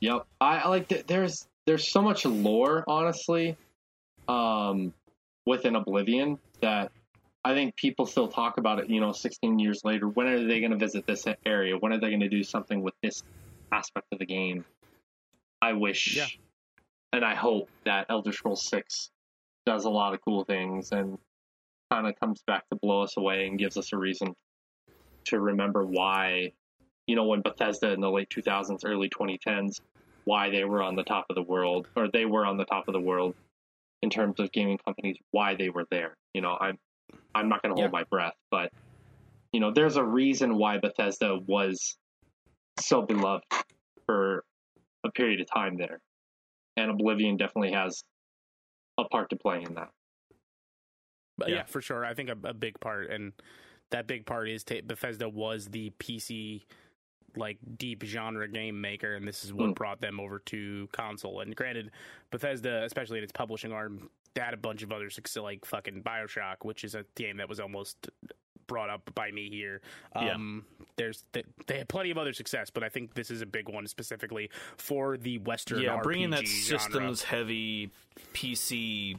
Yep. 0.00 0.26
I, 0.40 0.58
I 0.58 0.68
like 0.68 0.88
th- 0.88 1.06
there's 1.06 1.46
there's 1.66 1.86
so 1.86 2.00
much 2.00 2.24
lore, 2.24 2.84
honestly, 2.88 3.56
um, 4.28 4.94
within 5.46 5.76
Oblivion 5.76 6.38
that 6.60 6.90
I 7.44 7.54
think 7.54 7.76
people 7.76 8.06
still 8.06 8.28
talk 8.28 8.58
about 8.58 8.78
it. 8.78 8.88
You 8.88 9.00
know, 9.00 9.12
16 9.12 9.58
years 9.58 9.82
later, 9.84 10.08
when 10.08 10.26
are 10.26 10.46
they 10.46 10.60
going 10.60 10.72
to 10.72 10.78
visit 10.78 11.06
this 11.06 11.26
area? 11.44 11.76
When 11.76 11.92
are 11.92 12.00
they 12.00 12.08
going 12.08 12.20
to 12.20 12.28
do 12.28 12.42
something 12.42 12.82
with 12.82 12.94
this 13.02 13.22
aspect 13.70 14.06
of 14.12 14.18
the 14.18 14.26
game? 14.26 14.64
I 15.62 15.72
wish, 15.74 16.16
Yeah. 16.16 16.26
and 17.12 17.24
I 17.24 17.34
hope 17.34 17.68
that 17.84 18.06
Elder 18.08 18.32
Scrolls 18.32 18.64
6 18.68 19.10
does 19.66 19.84
a 19.84 19.90
lot 19.90 20.14
of 20.14 20.20
cool 20.22 20.44
things 20.44 20.92
and 20.92 21.18
kind 21.90 22.06
of 22.06 22.14
comes 22.18 22.42
back 22.46 22.68
to 22.70 22.76
blow 22.76 23.02
us 23.02 23.16
away 23.16 23.46
and 23.46 23.58
gives 23.58 23.76
us 23.76 23.92
a 23.92 23.98
reason 23.98 24.34
to 25.26 25.40
remember 25.40 25.84
why 25.84 26.52
you 27.06 27.16
know, 27.16 27.24
when 27.24 27.40
Bethesda 27.42 27.90
in 27.92 28.00
the 28.00 28.08
late 28.10 28.28
2000s, 28.30 28.82
early 28.84 29.08
2010s, 29.08 29.80
why 30.26 30.48
they 30.48 30.62
were 30.62 30.80
on 30.80 30.94
the 30.94 31.02
top 31.02 31.26
of 31.28 31.34
the 31.34 31.42
world, 31.42 31.88
or 31.96 32.08
they 32.08 32.24
were 32.24 32.46
on 32.46 32.56
the 32.56 32.64
top 32.64 32.84
of 32.86 32.92
the 32.92 33.00
world 33.00 33.34
in 34.02 34.10
terms 34.10 34.38
of 34.38 34.52
gaming 34.52 34.78
companies, 34.86 35.16
why 35.32 35.56
they 35.56 35.70
were 35.70 35.86
there. 35.90 36.14
You 36.34 36.42
know, 36.42 36.56
I'm 36.60 36.78
I'm 37.34 37.48
not 37.48 37.62
going 37.62 37.74
to 37.74 37.80
hold 37.80 37.92
Yeah. 37.92 37.98
my 37.98 38.04
breath, 38.12 38.34
but 38.52 38.70
you 39.52 39.58
know, 39.58 39.72
there's 39.72 39.96
a 39.96 40.04
reason 40.04 40.56
why 40.56 40.78
Bethesda 40.78 41.36
was 41.48 41.96
so 42.78 43.02
beloved 43.02 43.42
for 44.06 44.44
a 45.04 45.10
period 45.10 45.40
of 45.40 45.46
time 45.52 45.76
there, 45.76 46.00
and 46.76 46.90
Oblivion 46.90 47.36
definitely 47.36 47.72
has 47.72 48.02
a 48.98 49.04
part 49.04 49.30
to 49.30 49.36
play 49.36 49.62
in 49.62 49.74
that. 49.74 49.90
But 51.38 51.48
yeah. 51.50 51.56
Yeah. 51.56 51.64
for 51.64 51.80
sure. 51.80 52.04
I 52.04 52.14
think 52.14 52.28
a, 52.28 52.36
a 52.48 52.54
big 52.54 52.78
part, 52.80 53.10
and 53.10 53.32
that 53.90 54.06
big 54.06 54.26
part 54.26 54.48
is 54.48 54.62
ta 54.64 54.76
Bethesda 54.84 55.28
was 55.28 55.66
the 55.68 55.90
PC 55.98 56.62
like 57.36 57.58
deep 57.78 58.02
genre 58.04 58.48
game 58.48 58.80
maker, 58.80 59.14
and 59.14 59.26
this 59.26 59.44
is 59.44 59.52
what 59.54 59.70
Mm. 59.70 59.74
brought 59.76 60.00
them 60.00 60.18
over 60.18 60.40
to 60.46 60.88
console. 60.92 61.40
And 61.40 61.54
granted, 61.54 61.92
Bethesda, 62.32 62.82
especially 62.84 63.18
in 63.18 63.24
its 63.24 63.32
publishing 63.32 63.72
arm, 63.72 64.10
they 64.34 64.40
had 64.40 64.52
a 64.54 64.56
bunch 64.58 64.82
of 64.82 64.90
other 64.92 65.10
success, 65.10 65.40
like 65.42 65.64
fucking 65.64 66.02
Bioshock, 66.02 66.56
which 66.62 66.82
is 66.84 66.94
a 66.96 67.04
game 67.14 67.36
that 67.38 67.48
was 67.48 67.60
almost 67.60 68.10
brought 68.70 68.88
up 68.88 69.12
by 69.16 69.32
me 69.32 69.50
here. 69.50 69.80
Yeah. 70.14 70.34
Um, 70.36 70.64
there's 70.96 71.24
they, 71.32 71.42
they 71.66 71.78
had 71.78 71.88
plenty 71.88 72.12
of 72.12 72.18
other 72.18 72.32
success, 72.32 72.70
but 72.70 72.84
I 72.84 72.88
think 72.88 73.14
this 73.14 73.28
is 73.32 73.42
a 73.42 73.46
big 73.46 73.68
one 73.68 73.84
specifically 73.88 74.48
for 74.76 75.16
the 75.16 75.38
Western. 75.38 75.80
Yeah, 75.82 75.98
bringing 76.00 76.30
that 76.30 76.46
genre. 76.46 76.78
systems 76.78 77.22
heavy 77.24 77.90
PC 78.32 79.16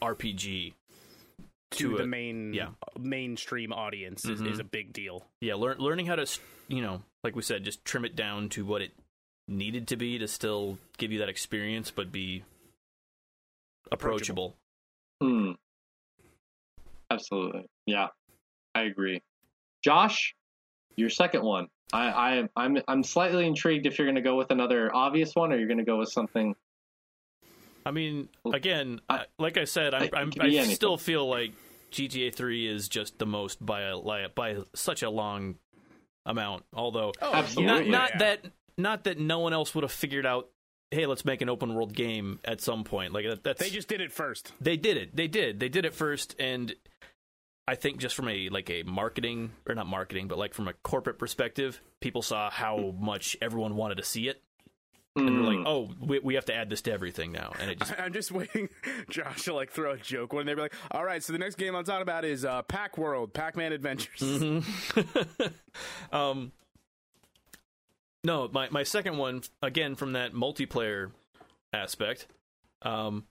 RPG 0.00 0.72
to, 1.72 1.78
to 1.90 1.96
the 1.98 2.04
a- 2.04 2.06
main 2.06 2.54
yeah. 2.54 2.68
mainstream 2.98 3.70
audience 3.72 4.24
is, 4.24 4.40
Mhm. 4.40 4.50
is 4.50 4.58
a 4.58 4.64
big 4.64 4.94
deal. 4.94 5.26
yeah, 5.42 5.54
learn, 5.54 5.76
learning 5.78 6.06
how 6.06 6.16
to 6.16 6.26
you 6.68 6.80
know, 6.80 7.02
like 7.22 7.36
we 7.36 7.42
said, 7.42 7.64
just 7.64 7.84
trim 7.84 8.04
it 8.06 8.16
down 8.16 8.48
to 8.48 8.64
what 8.64 8.80
it 8.80 8.92
needed 9.46 9.88
to 9.88 9.96
be 9.96 10.18
to 10.18 10.26
still 10.26 10.78
give 10.96 11.12
you 11.12 11.18
that 11.18 11.28
experience, 11.28 11.90
but 11.90 12.10
be 12.10 12.44
approachable. 13.90 14.54
Hmm. 15.20 15.50
Absolutely. 17.10 17.66
Yeah, 17.84 18.08
I 18.74 18.82
agree. 18.82 19.22
Josh, 19.84 20.34
your 20.96 21.10
second 21.10 21.42
one. 21.42 21.68
I, 21.92 22.06
I 22.08 22.48
I'm 22.56 22.78
I'm 22.88 23.02
slightly 23.02 23.46
intrigued 23.46 23.86
if 23.86 23.98
you're 23.98 24.06
going 24.06 24.14
to 24.16 24.22
go 24.22 24.36
with 24.36 24.50
another 24.50 24.94
obvious 24.94 25.34
one 25.34 25.52
or 25.52 25.58
you're 25.58 25.68
going 25.68 25.78
to 25.78 25.84
go 25.84 25.98
with 25.98 26.08
something. 26.10 26.54
I 27.84 27.90
mean, 27.90 28.28
again, 28.52 29.00
I- 29.08 29.16
I, 29.16 29.24
like 29.38 29.56
I 29.58 29.64
said, 29.64 29.92
I'm, 29.92 30.08
I- 30.14 30.20
I'm, 30.20 30.28
it 30.28 30.32
could 30.34 30.42
be 30.42 30.56
I 30.56 30.60
anything. 30.60 30.74
still 30.76 30.96
feel 30.96 31.28
like 31.28 31.52
GTA 31.90 32.34
3 32.34 32.66
is 32.66 32.88
just 32.88 33.18
the 33.18 33.26
most 33.26 33.64
by 33.64 33.82
a 33.82 34.28
by 34.28 34.56
such 34.74 35.02
a 35.02 35.10
long 35.10 35.56
amount. 36.24 36.64
Although 36.72 37.12
oh, 37.20 37.32
Absolutely. 37.34 37.90
not 37.90 38.00
not 38.00 38.10
yeah. 38.12 38.18
that 38.18 38.44
not 38.78 39.04
that 39.04 39.18
no 39.18 39.40
one 39.40 39.52
else 39.52 39.74
would 39.74 39.82
have 39.84 39.92
figured 39.92 40.24
out. 40.24 40.48
Hey, 40.90 41.06
let's 41.06 41.24
make 41.24 41.40
an 41.40 41.48
open 41.48 41.74
world 41.74 41.94
game 41.94 42.38
at 42.44 42.60
some 42.60 42.84
point. 42.84 43.12
Like 43.14 43.24
that, 43.26 43.42
that's 43.42 43.60
They 43.60 43.70
just 43.70 43.88
did 43.88 44.00
it 44.02 44.12
first. 44.12 44.52
they 44.60 44.76
did 44.76 44.96
it. 44.98 45.16
They 45.16 45.26
did. 45.26 45.58
They 45.58 45.68
did 45.70 45.84
it 45.86 45.94
first, 45.94 46.36
and 46.38 46.74
I 47.68 47.76
think 47.76 47.98
just 47.98 48.16
from 48.16 48.28
a 48.28 48.48
like 48.48 48.70
a 48.70 48.82
marketing 48.82 49.52
or 49.68 49.74
not 49.74 49.86
marketing, 49.86 50.28
but 50.28 50.38
like 50.38 50.52
from 50.54 50.68
a 50.68 50.72
corporate 50.72 51.18
perspective, 51.18 51.80
people 52.00 52.22
saw 52.22 52.50
how 52.50 52.94
much 52.98 53.36
everyone 53.40 53.76
wanted 53.76 53.98
to 53.98 54.02
see 54.02 54.28
it, 54.28 54.42
and 55.14 55.28
they're 55.28 55.54
like, 55.54 55.66
"Oh, 55.66 55.90
we, 56.00 56.18
we 56.18 56.34
have 56.34 56.46
to 56.46 56.54
add 56.54 56.70
this 56.70 56.82
to 56.82 56.92
everything 56.92 57.32
now." 57.32 57.52
And 57.60 57.70
it 57.70 57.78
just 57.78 57.92
I'm 57.98 58.12
just 58.12 58.32
waiting, 58.32 58.68
Josh, 59.10 59.44
to 59.44 59.54
like 59.54 59.70
throw 59.70 59.92
a 59.92 59.96
joke 59.96 60.32
when 60.32 60.46
they 60.46 60.54
be 60.54 60.62
like, 60.62 60.74
"All 60.90 61.04
right, 61.04 61.22
so 61.22 61.32
the 61.32 61.38
next 61.38 61.56
game 61.56 61.74
I'm 61.74 61.84
talking 61.84 62.02
about 62.02 62.24
is 62.24 62.44
uh, 62.44 62.62
Pac 62.62 62.98
World, 62.98 63.32
Pac 63.32 63.56
Man 63.56 63.72
Adventures." 63.72 64.20
Mm-hmm. 64.20 66.14
um, 66.16 66.52
no, 68.24 68.48
my 68.52 68.68
my 68.70 68.82
second 68.82 69.18
one 69.18 69.42
again 69.60 69.94
from 69.94 70.12
that 70.12 70.32
multiplayer 70.32 71.10
aspect, 71.72 72.26
um, 72.82 73.24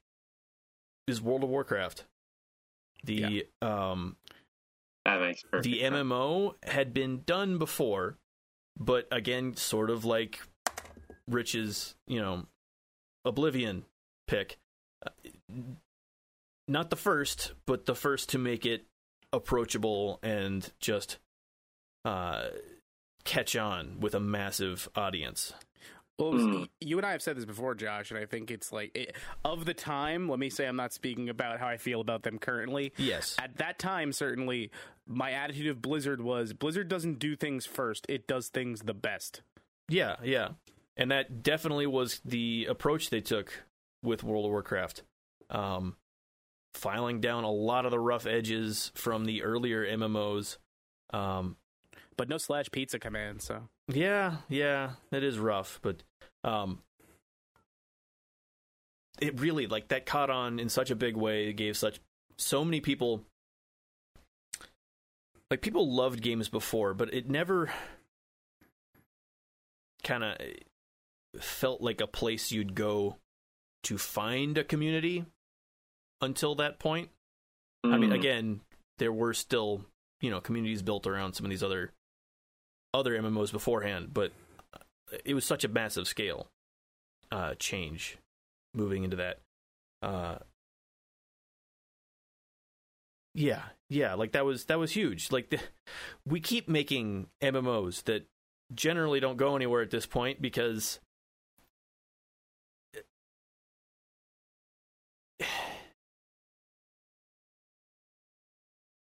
is 1.07 1.21
World 1.21 1.43
of 1.43 1.49
Warcraft. 1.49 2.05
The 3.03 3.47
um 3.61 4.17
that 5.05 5.19
makes 5.19 5.43
perfect 5.43 5.63
the 5.63 5.79
sense. 5.79 5.95
MMO 5.95 6.55
had 6.63 6.93
been 6.93 7.21
done 7.25 7.57
before, 7.57 8.17
but 8.79 9.07
again, 9.11 9.55
sort 9.55 9.89
of 9.89 10.05
like 10.05 10.41
Rich's, 11.27 11.95
you 12.07 12.21
know, 12.21 12.45
Oblivion 13.25 13.85
pick. 14.27 14.57
uh, 15.05 15.09
not 16.67 16.89
the 16.89 16.95
first, 16.95 17.53
but 17.65 17.85
the 17.85 17.95
first 17.95 18.29
to 18.29 18.37
make 18.37 18.65
it 18.65 18.85
approachable 19.33 20.19
and 20.23 20.71
just 20.79 21.17
uh, 22.05 22.45
catch 23.23 23.55
on 23.55 23.99
with 23.99 24.15
a 24.15 24.19
massive 24.19 24.89
audience. 24.95 25.53
Well, 26.21 26.33
mm. 26.33 26.69
you 26.79 26.97
and 26.97 27.05
I 27.05 27.13
have 27.13 27.21
said 27.23 27.35
this 27.35 27.45
before, 27.45 27.73
Josh, 27.73 28.11
and 28.11 28.19
I 28.19 28.27
think 28.27 28.51
it's 28.51 28.71
like 28.71 28.95
it, 28.95 29.15
of 29.43 29.65
the 29.65 29.73
time. 29.73 30.29
Let 30.29 30.37
me 30.37 30.51
say, 30.51 30.67
I'm 30.67 30.75
not 30.75 30.93
speaking 30.93 31.29
about 31.29 31.59
how 31.59 31.67
I 31.67 31.77
feel 31.77 31.99
about 31.99 32.21
them 32.21 32.37
currently. 32.37 32.93
Yes, 32.97 33.35
at 33.39 33.57
that 33.57 33.79
time, 33.79 34.13
certainly, 34.13 34.69
my 35.07 35.31
attitude 35.31 35.67
of 35.67 35.81
Blizzard 35.81 36.21
was 36.21 36.53
Blizzard 36.53 36.89
doesn't 36.89 37.17
do 37.17 37.35
things 37.35 37.65
first; 37.65 38.05
it 38.07 38.27
does 38.27 38.49
things 38.49 38.81
the 38.81 38.93
best. 38.93 39.41
Yeah, 39.89 40.17
yeah, 40.23 40.49
and 40.95 41.09
that 41.09 41.41
definitely 41.41 41.87
was 41.87 42.21
the 42.23 42.67
approach 42.69 43.09
they 43.09 43.21
took 43.21 43.63
with 44.03 44.23
World 44.23 44.45
of 44.45 44.51
Warcraft. 44.51 45.01
Um, 45.49 45.95
filing 46.75 47.19
down 47.19 47.45
a 47.45 47.51
lot 47.51 47.85
of 47.85 47.91
the 47.91 47.99
rough 47.99 48.27
edges 48.27 48.91
from 48.93 49.25
the 49.25 49.41
earlier 49.41 49.85
MMOs. 49.85 50.57
Um, 51.11 51.57
but 52.21 52.29
no 52.29 52.37
slash 52.37 52.69
pizza 52.69 52.99
command, 52.99 53.41
so 53.41 53.63
yeah, 53.87 54.35
yeah, 54.47 54.91
it 55.11 55.23
is 55.23 55.39
rough, 55.39 55.79
but 55.81 56.03
um, 56.43 56.77
it 59.19 59.39
really 59.39 59.65
like 59.65 59.87
that 59.87 60.05
caught 60.05 60.29
on 60.29 60.59
in 60.59 60.69
such 60.69 60.91
a 60.91 60.95
big 60.95 61.17
way. 61.17 61.47
It 61.47 61.53
gave 61.53 61.75
such 61.75 61.99
so 62.37 62.63
many 62.63 62.79
people 62.79 63.23
like 65.49 65.63
people 65.63 65.91
loved 65.91 66.21
games 66.21 66.47
before, 66.47 66.93
but 66.93 67.11
it 67.11 67.27
never 67.27 67.71
kind 70.03 70.23
of 70.23 70.37
felt 71.41 71.81
like 71.81 72.01
a 72.01 72.07
place 72.07 72.51
you'd 72.51 72.75
go 72.75 73.15
to 73.85 73.97
find 73.97 74.59
a 74.59 74.63
community 74.63 75.25
until 76.21 76.53
that 76.53 76.77
point. 76.77 77.09
Mm. 77.83 77.93
I 77.95 77.97
mean, 77.97 78.09
hmm. 78.11 78.15
again, 78.15 78.61
there 78.99 79.11
were 79.11 79.33
still 79.33 79.85
you 80.21 80.29
know 80.29 80.39
communities 80.39 80.83
built 80.83 81.07
around 81.07 81.33
some 81.33 81.47
of 81.47 81.49
these 81.49 81.63
other 81.63 81.91
other 82.93 83.19
MMOs 83.19 83.51
beforehand, 83.51 84.09
but 84.13 84.31
it 85.25 85.33
was 85.33 85.45
such 85.45 85.63
a 85.63 85.67
massive 85.67 86.07
scale 86.07 86.47
uh, 87.31 87.55
change 87.55 88.17
moving 88.73 89.03
into 89.03 89.17
that. 89.17 89.39
Uh, 90.01 90.37
yeah, 93.33 93.63
yeah, 93.89 94.13
like 94.15 94.33
that 94.33 94.43
was 94.45 94.65
that 94.65 94.77
was 94.79 94.91
huge. 94.91 95.31
Like 95.31 95.49
the, 95.51 95.59
we 96.25 96.41
keep 96.41 96.67
making 96.67 97.27
MMOs 97.41 98.03
that 98.03 98.27
generally 98.73 99.19
don't 99.19 99.37
go 99.37 99.55
anywhere 99.55 99.81
at 99.81 99.91
this 99.91 100.05
point 100.05 100.41
because 100.41 100.99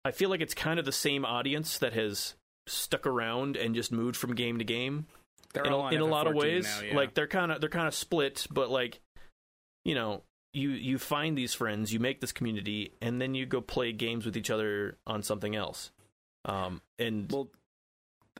I 0.06 0.12
feel 0.12 0.30
like 0.30 0.42
it's 0.42 0.54
kind 0.54 0.80
of 0.80 0.86
the 0.86 0.92
same 0.92 1.26
audience 1.26 1.78
that 1.80 1.94
has 1.94 2.36
stuck 2.68 3.05
around 3.05 3.57
and 3.57 3.76
just 3.76 3.91
moved 3.91 4.16
from 4.16 4.36
game 4.36 4.59
to 4.59 4.64
game. 4.64 5.07
They're 5.53 5.66
in, 5.66 5.72
a, 5.72 5.88
in 5.89 6.01
a 6.01 6.05
lot 6.05 6.28
of 6.28 6.34
ways. 6.34 6.66
Now, 6.66 6.88
yeah. 6.88 6.95
Like 6.95 7.14
they're 7.14 7.28
kind 7.28 7.51
of 7.51 7.61
they're 7.61 7.70
kind 7.70 7.88
of 7.88 7.93
split, 7.93 8.47
but 8.49 8.70
like 8.70 8.99
you 9.86 9.95
know, 9.95 10.24
you 10.53 10.70
you 10.70 10.97
find 10.97 11.38
these 11.38 11.53
friends, 11.53 11.93
you 11.93 11.99
make 11.99 12.22
this 12.22 12.32
community, 12.32 12.93
and 13.01 13.22
then 13.22 13.36
you 13.36 13.45
go 13.45 13.61
play 13.61 13.91
games 13.91 14.26
with 14.26 14.38
each 14.38 14.49
other 14.49 14.97
on 15.05 15.22
something 15.24 15.55
else. 15.55 15.91
Um, 16.45 16.82
and 16.99 17.32
well, 17.32 17.49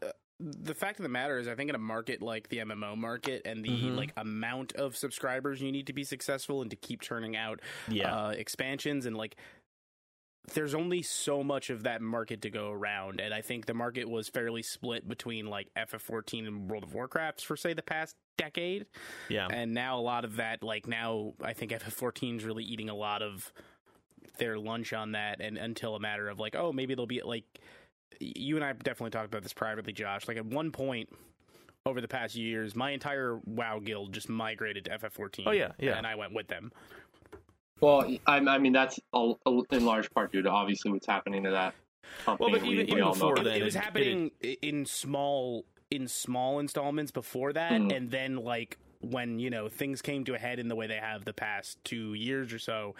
uh, 0.02 0.10
the 0.40 0.74
fact 0.74 1.00
of 1.00 1.04
the 1.04 1.10
matter 1.10 1.38
is, 1.38 1.48
I 1.48 1.56
think 1.56 1.70
in 1.70 1.76
a 1.76 1.80
market 1.80 2.22
like 2.22 2.50
the 2.50 2.58
MMO 2.58 2.98
market 2.98 3.44
and 3.46 3.64
the 3.64 3.70
mm-hmm. 3.70 3.96
like 3.96 4.14
amount 4.18 4.74
of 4.74 4.96
subscribers 4.96 5.62
you 5.62 5.72
need 5.72 5.88
to 5.88 5.94
be 5.94 6.04
successful 6.04 6.62
and 6.62 6.70
to 6.72 6.76
keep 6.76 7.02
turning 7.02 7.36
out 7.36 7.62
yeah. 7.88 8.14
uh, 8.14 8.30
expansions 8.30 9.06
and 9.06 9.16
like 9.16 9.36
there's 10.54 10.76
only 10.76 11.02
so 11.02 11.44
much 11.44 11.70
of 11.70 11.84
that 11.84 12.02
market 12.02 12.42
to 12.42 12.50
go 12.50 12.70
around, 12.70 13.22
and 13.22 13.34
I 13.34 13.42
think 13.42 13.66
the 13.66 13.74
market 13.74 14.10
was 14.10 14.28
fairly 14.28 14.62
split 14.62 15.08
between 15.08 15.48
like 15.48 15.70
FF14 15.78 16.48
and 16.48 16.70
World 16.70 16.84
of 16.84 16.94
Warcraft 16.94 17.46
for 17.46 17.56
say 17.56 17.74
the 17.74 17.82
past 17.82 18.16
decade. 18.38 18.86
Yeah, 19.30 19.48
and 19.50 19.74
now 19.74 20.00
a 20.00 20.02
lot 20.02 20.26
of 20.26 20.36
that, 20.38 20.64
like 20.64 20.88
now, 20.88 21.34
I 21.42 21.54
think 21.54 21.72
FF14 21.72 22.38
is 22.38 22.44
really 22.44 22.64
eating 22.64 22.90
a 22.90 22.96
lot 22.96 23.22
of 23.22 23.54
their 24.38 24.58
lunch 24.58 24.94
on 24.94 25.14
that, 25.14 25.40
and 25.40 25.58
until 25.58 25.96
a 25.96 26.00
matter 26.00 26.28
of 26.28 26.40
like, 26.40 26.56
oh, 26.56 26.74
maybe 26.74 26.96
they'll 26.96 27.06
be 27.06 27.22
like. 27.24 27.46
You 28.20 28.56
and 28.56 28.64
I 28.64 28.72
definitely 28.72 29.10
talked 29.10 29.26
about 29.26 29.42
this 29.42 29.54
privately, 29.54 29.92
Josh. 29.92 30.28
Like 30.28 30.38
at 30.38 30.46
one 30.46 30.72
point, 30.72 31.10
over 31.86 32.00
the 32.00 32.08
past 32.08 32.36
years, 32.36 32.76
my 32.76 32.92
entire 32.92 33.40
WoW 33.46 33.80
guild 33.80 34.14
just 34.14 34.30
migrated 34.30 34.86
to 34.86 34.92
FF14. 34.92 35.44
Oh 35.46 35.52
yeah, 35.52 35.72
yeah, 35.80 35.98
and 35.98 36.08
I 36.08 36.16
went 36.16 36.34
with 36.34 36.48
them. 36.48 36.72
Well, 37.84 38.10
I, 38.26 38.38
I 38.38 38.58
mean 38.60 38.72
that's 38.72 38.98
all, 39.12 39.40
in 39.72 39.86
large 39.86 40.10
part 40.12 40.32
due 40.32 40.42
to 40.42 40.50
obviously 40.50 40.90
what's 40.92 41.06
happening 41.06 41.44
to 41.44 41.52
that 41.52 41.76
company. 42.26 42.52
Well, 42.52 42.60
but 42.62 42.66
even, 42.66 42.86
we, 42.88 42.94
even 42.94 43.10
before 43.10 43.36
then, 43.36 43.48
it, 43.48 43.64
was 43.64 43.76
happening 43.76 44.32
it, 44.40 44.60
in 44.62 44.86
small 44.86 45.66
in 45.92 46.08
small 46.08 46.60
installments 46.60 47.12
before 47.12 47.52
that, 47.52 47.74
mm. 47.74 47.94
and 47.94 48.10
then 48.10 48.38
like 48.38 48.78
when 49.02 49.38
you 49.38 49.50
know 49.50 49.68
things 49.68 50.02
came 50.02 50.24
to 50.24 50.34
a 50.34 50.38
head 50.38 50.60
in 50.60 50.70
the 50.70 50.76
way 50.76 50.88
they 50.88 50.96
have 50.96 51.26
the 51.26 51.34
past 51.34 51.78
two 51.84 52.14
years 52.14 52.54
or 52.54 52.60
so, 52.60 52.96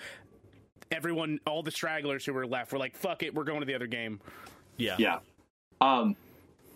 everyone, 0.92 1.40
all 1.48 1.64
the 1.64 1.72
stragglers 1.72 2.26
who 2.26 2.34
were 2.34 2.46
left, 2.46 2.74
were 2.74 2.80
like, 2.80 2.98
"Fuck 2.98 3.24
it, 3.24 3.34
we're 3.34 3.46
going 3.46 3.62
to 3.62 3.66
the 3.66 3.76
other 3.76 3.88
game." 3.88 4.20
Yeah, 4.76 4.98
yeah. 5.00 5.20
Um, 5.80 6.14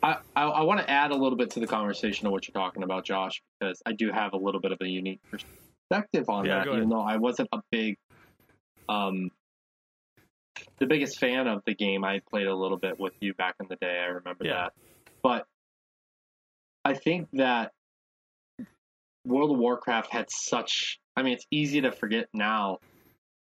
I, 0.01 0.15
I, 0.33 0.43
I 0.43 0.61
want 0.61 0.79
to 0.79 0.89
add 0.89 1.11
a 1.11 1.15
little 1.15 1.37
bit 1.37 1.49
to 1.51 1.59
the 1.59 1.67
conversation 1.67 2.25
of 2.25 2.31
what 2.31 2.47
you're 2.47 2.53
talking 2.53 2.83
about, 2.83 3.03
Josh, 3.03 3.41
because 3.59 3.81
I 3.85 3.91
do 3.91 4.13
have 4.13 4.31
a 4.31 4.37
little 4.37 4.61
bit 4.61 4.71
of 4.71 4.77
a 4.79 4.87
unique 4.87 5.19
perspective 5.29 5.66
perspective 5.89 6.29
on 6.29 6.45
yeah, 6.45 6.63
that, 6.65 6.67
even 6.73 6.89
though 6.89 7.01
I 7.01 7.17
wasn't 7.17 7.49
a 7.51 7.59
big, 7.71 7.97
um, 8.89 9.31
the 10.79 10.85
biggest 10.85 11.19
fan 11.19 11.47
of 11.47 11.61
the 11.65 11.75
game. 11.75 12.03
I 12.03 12.21
played 12.29 12.47
a 12.47 12.55
little 12.55 12.77
bit 12.77 12.99
with 12.99 13.13
you 13.19 13.33
back 13.33 13.55
in 13.59 13.67
the 13.69 13.75
day. 13.75 13.99
I 14.01 14.07
remember 14.07 14.45
yeah. 14.45 14.53
that, 14.53 14.73
but 15.23 15.45
I 16.83 16.93
think 16.93 17.29
that 17.33 17.71
World 19.25 19.51
of 19.51 19.57
Warcraft 19.57 20.11
had 20.11 20.27
such. 20.29 20.99
I 21.15 21.23
mean, 21.23 21.33
it's 21.33 21.45
easy 21.51 21.81
to 21.81 21.91
forget 21.91 22.27
now 22.33 22.77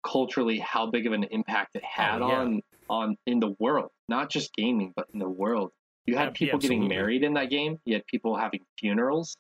culturally 0.05 0.59
how 0.59 0.91
big 0.91 1.07
of 1.07 1.13
an 1.13 1.25
impact 1.25 1.75
it 1.75 1.85
had 1.85 2.23
oh, 2.23 2.29
yeah. 2.29 2.35
on 2.35 2.61
on 2.89 3.17
in 3.27 3.41
the 3.41 3.55
world, 3.59 3.91
not 4.09 4.31
just 4.31 4.55
gaming, 4.55 4.93
but 4.95 5.07
in 5.13 5.19
the 5.19 5.29
world. 5.29 5.71
You 6.07 6.17
had 6.17 6.35
people 6.35 6.61
getting 6.61 6.87
married 6.87 7.25
in 7.25 7.35
that 7.35 7.51
game. 7.51 7.81
You 7.85 7.95
had 7.95 8.07
people 8.07 8.37
having 8.37 8.61
funerals 8.79 9.37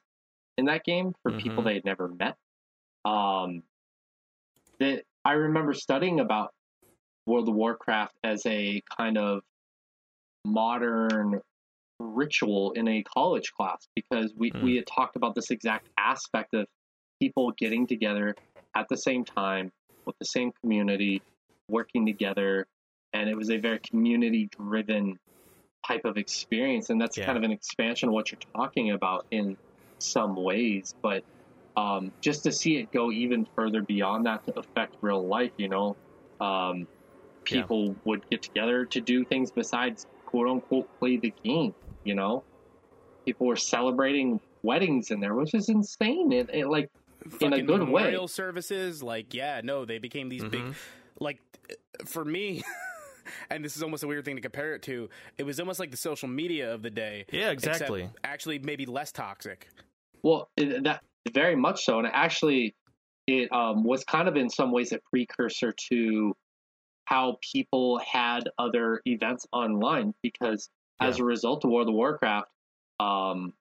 in 0.58 0.64
that 0.64 0.84
game 0.84 1.12
for 1.22 1.30
mm-hmm. 1.30 1.38
people 1.38 1.62
they 1.62 1.74
had 1.74 1.84
never 1.84 2.08
met. 2.08 2.34
Um, 3.06 3.62
that 4.80 5.04
I 5.24 5.32
remember 5.32 5.74
studying 5.74 6.20
about 6.20 6.52
World 7.26 7.48
of 7.48 7.54
Warcraft 7.54 8.14
as 8.24 8.44
a 8.46 8.82
kind 8.96 9.16
of 9.16 9.42
modern 10.44 11.40
ritual 11.98 12.72
in 12.72 12.88
a 12.88 13.02
college 13.02 13.52
class 13.52 13.86
because 13.94 14.32
we, 14.36 14.50
mm. 14.50 14.62
we 14.62 14.76
had 14.76 14.86
talked 14.86 15.16
about 15.16 15.34
this 15.34 15.50
exact 15.50 15.88
aspect 15.98 16.52
of 16.54 16.66
people 17.20 17.52
getting 17.52 17.86
together 17.86 18.34
at 18.74 18.86
the 18.88 18.96
same 18.96 19.24
time 19.24 19.72
with 20.04 20.16
the 20.18 20.26
same 20.26 20.52
community, 20.60 21.22
working 21.68 22.06
together. 22.06 22.66
And 23.12 23.30
it 23.30 23.36
was 23.36 23.50
a 23.50 23.56
very 23.56 23.78
community 23.78 24.48
driven 24.58 25.18
type 25.86 26.04
of 26.04 26.16
experience. 26.16 26.90
And 26.90 27.00
that's 27.00 27.16
yeah. 27.16 27.26
kind 27.26 27.38
of 27.38 27.44
an 27.44 27.52
expansion 27.52 28.08
of 28.08 28.14
what 28.14 28.30
you're 28.30 28.40
talking 28.54 28.90
about 28.90 29.26
in 29.30 29.56
some 29.98 30.36
ways. 30.36 30.94
But 31.02 31.24
um, 31.76 32.10
just 32.20 32.42
to 32.44 32.52
see 32.52 32.76
it 32.76 32.90
go 32.92 33.10
even 33.10 33.46
further 33.54 33.82
beyond 33.82 34.26
that 34.26 34.44
to 34.46 34.58
affect 34.58 34.96
real 35.00 35.26
life, 35.26 35.52
you 35.56 35.68
know, 35.68 35.96
um, 36.40 36.86
people 37.44 37.86
yeah. 37.86 37.94
would 38.04 38.30
get 38.30 38.42
together 38.42 38.84
to 38.86 39.00
do 39.00 39.24
things 39.24 39.50
besides 39.50 40.06
quote 40.24 40.48
unquote 40.48 40.88
play 40.98 41.16
the 41.16 41.32
game, 41.44 41.74
you 42.04 42.14
know, 42.14 42.42
people 43.24 43.46
were 43.46 43.56
celebrating 43.56 44.40
weddings 44.62 45.10
in 45.10 45.20
there, 45.20 45.34
which 45.34 45.54
is 45.54 45.68
insane. 45.68 46.32
It, 46.32 46.50
it 46.52 46.66
like 46.66 46.90
Fucking 47.28 47.46
in 47.48 47.52
a 47.52 47.62
good 47.62 47.80
memorial 47.80 48.22
way. 48.22 48.28
services, 48.28 49.02
like 49.02 49.34
yeah, 49.34 49.60
no, 49.62 49.84
they 49.84 49.98
became 49.98 50.28
these 50.28 50.42
mm-hmm. 50.42 50.68
big, 50.68 50.74
like 51.20 51.40
for 52.04 52.24
me. 52.24 52.62
and 53.50 53.64
this 53.64 53.76
is 53.76 53.82
almost 53.82 54.02
a 54.04 54.06
weird 54.06 54.24
thing 54.24 54.36
to 54.36 54.42
compare 54.42 54.74
it 54.74 54.82
to. 54.82 55.08
It 55.36 55.44
was 55.44 55.58
almost 55.58 55.80
like 55.80 55.90
the 55.90 55.96
social 55.96 56.28
media 56.28 56.72
of 56.72 56.82
the 56.82 56.90
day. 56.90 57.26
Yeah, 57.32 57.50
exactly. 57.50 58.08
Actually, 58.22 58.60
maybe 58.60 58.86
less 58.86 59.12
toxic. 59.12 59.68
Well, 60.22 60.48
that 60.56 61.02
very 61.32 61.56
much 61.56 61.84
so, 61.84 61.98
and 61.98 62.08
actually, 62.12 62.74
it 63.26 63.52
um, 63.52 63.84
was 63.84 64.04
kind 64.04 64.28
of 64.28 64.36
in 64.36 64.48
some 64.48 64.72
ways 64.72 64.92
a 64.92 65.00
precursor 65.10 65.72
to 65.90 66.34
how 67.06 67.38
people 67.52 67.98
had 67.98 68.48
other 68.58 69.00
events 69.06 69.46
online 69.52 70.12
because 70.22 70.68
yeah. 71.00 71.08
as 71.08 71.20
a 71.20 71.24
result 71.24 71.64
of 71.64 71.70
World 71.70 71.88
of 71.88 71.94
Warcraft, 71.94 72.48
um, 73.00 73.52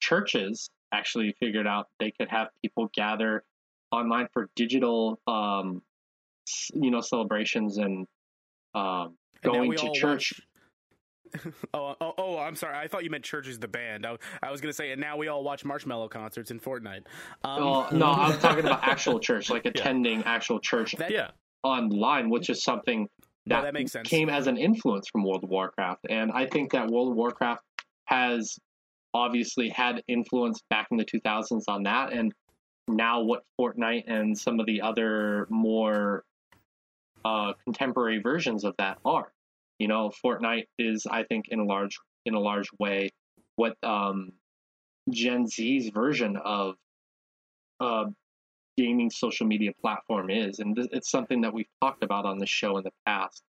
churches 0.00 0.68
actually 0.92 1.34
figured 1.40 1.66
out 1.66 1.88
they 1.98 2.10
could 2.10 2.28
have 2.28 2.48
people 2.60 2.90
gather 2.94 3.44
online 3.90 4.28
for 4.32 4.50
digital, 4.56 5.18
um, 5.26 5.82
you 6.74 6.90
know, 6.90 7.00
celebrations 7.00 7.78
and 7.78 8.06
um, 8.74 9.16
going 9.42 9.72
to 9.76 9.90
church. 9.94 10.32
Watch, 10.34 10.42
oh, 11.74 11.96
oh, 12.00 12.14
oh, 12.18 12.38
I'm 12.38 12.56
sorry. 12.56 12.76
I 12.76 12.88
thought 12.88 13.04
you 13.04 13.10
meant 13.10 13.24
Church 13.24 13.48
is 13.48 13.58
the 13.58 13.68
band. 13.68 14.06
I, 14.06 14.16
I 14.42 14.50
was 14.50 14.60
going 14.60 14.70
to 14.70 14.76
say, 14.76 14.92
and 14.92 15.00
now 15.00 15.16
we 15.16 15.28
all 15.28 15.42
watch 15.42 15.64
Marshmello 15.64 16.10
concerts 16.10 16.50
in 16.50 16.60
Fortnite. 16.60 17.04
Um, 17.44 17.62
oh, 17.62 17.88
no, 17.92 18.06
I 18.06 18.28
was 18.28 18.38
talking 18.38 18.64
about 18.64 18.86
actual 18.86 19.18
church, 19.20 19.50
like 19.50 19.66
attending 19.66 20.20
yeah. 20.20 20.32
actual 20.32 20.60
church. 20.60 20.94
That, 20.98 21.10
yeah. 21.10 21.30
online, 21.62 22.30
which 22.30 22.50
is 22.50 22.62
something 22.62 23.08
No, 23.46 23.56
that, 23.56 23.62
that 23.62 23.74
makes 23.74 23.92
sense. 23.92 24.08
came 24.08 24.28
as 24.28 24.46
an 24.46 24.56
influence 24.56 25.08
from 25.10 25.24
World 25.24 25.44
of 25.44 25.50
Warcraft. 25.50 26.06
And 26.08 26.32
I 26.32 26.46
think 26.46 26.72
that 26.72 26.88
World 26.88 27.10
of 27.10 27.16
Warcraft 27.16 27.62
has 28.06 28.58
obviously 29.14 29.68
had 29.68 30.02
influence 30.08 30.60
back 30.70 30.88
in 30.90 30.96
the 30.96 31.04
2000s 31.04 31.62
on 31.68 31.84
that. 31.84 32.12
And 32.12 32.32
now 32.88 33.22
what 33.22 33.44
Fortnite 33.60 34.04
and 34.06 34.36
some 34.36 34.60
of 34.60 34.66
the 34.66 34.80
other 34.82 35.46
more 35.50 36.24
uh, 37.24 37.52
contemporary 37.64 38.18
versions 38.18 38.64
of 38.64 38.74
that 38.78 38.98
are. 39.04 39.32
You 39.82 39.88
know, 39.88 40.12
Fortnite 40.24 40.68
is, 40.78 41.08
I 41.10 41.24
think, 41.24 41.46
in 41.48 41.58
a 41.58 41.64
large 41.64 41.98
in 42.24 42.34
a 42.34 42.38
large 42.38 42.68
way, 42.78 43.10
what 43.56 43.74
um, 43.82 44.30
Gen 45.10 45.48
Z's 45.48 45.88
version 45.88 46.36
of 46.36 46.76
uh, 47.80 48.04
gaming 48.76 49.10
social 49.10 49.44
media 49.44 49.72
platform 49.80 50.30
is, 50.30 50.60
and 50.60 50.76
th- 50.76 50.90
it's 50.92 51.10
something 51.10 51.40
that 51.40 51.52
we've 51.52 51.66
talked 51.80 52.04
about 52.04 52.26
on 52.26 52.38
the 52.38 52.46
show 52.46 52.76
in 52.76 52.84
the 52.84 52.92
past. 53.06 53.42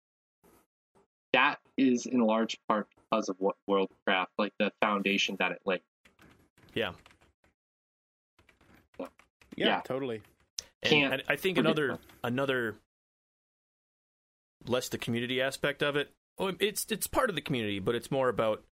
That 1.34 1.58
is 1.78 2.06
in 2.06 2.22
large 2.22 2.58
part 2.66 2.88
because 2.96 3.28
of 3.28 3.36
what 3.40 3.58
Worldcraft, 3.70 4.28
like 4.38 4.54
the 4.58 4.72
foundation 4.82 5.36
that 5.40 5.52
it 5.52 5.60
laid. 5.66 5.82
Yeah. 6.74 6.94
yeah, 8.98 9.08
yeah. 9.58 9.82
totally. 9.82 10.22
And 10.82 10.90
Can't 10.90 11.24
I, 11.28 11.34
I 11.34 11.36
think 11.36 11.58
another 11.58 11.88
that. 11.88 12.00
another 12.24 12.78
less 14.66 14.88
the 14.88 14.98
community 14.98 15.42
aspect 15.42 15.84
of 15.84 15.98
it. 15.98 16.10
Oh, 16.42 16.52
it's 16.60 16.88
it's 16.90 17.06
part 17.06 17.30
of 17.30 17.36
the 17.36 17.42
community, 17.42 17.78
but 17.78 17.94
it's 17.94 18.10
more 18.10 18.28
about 18.28 18.64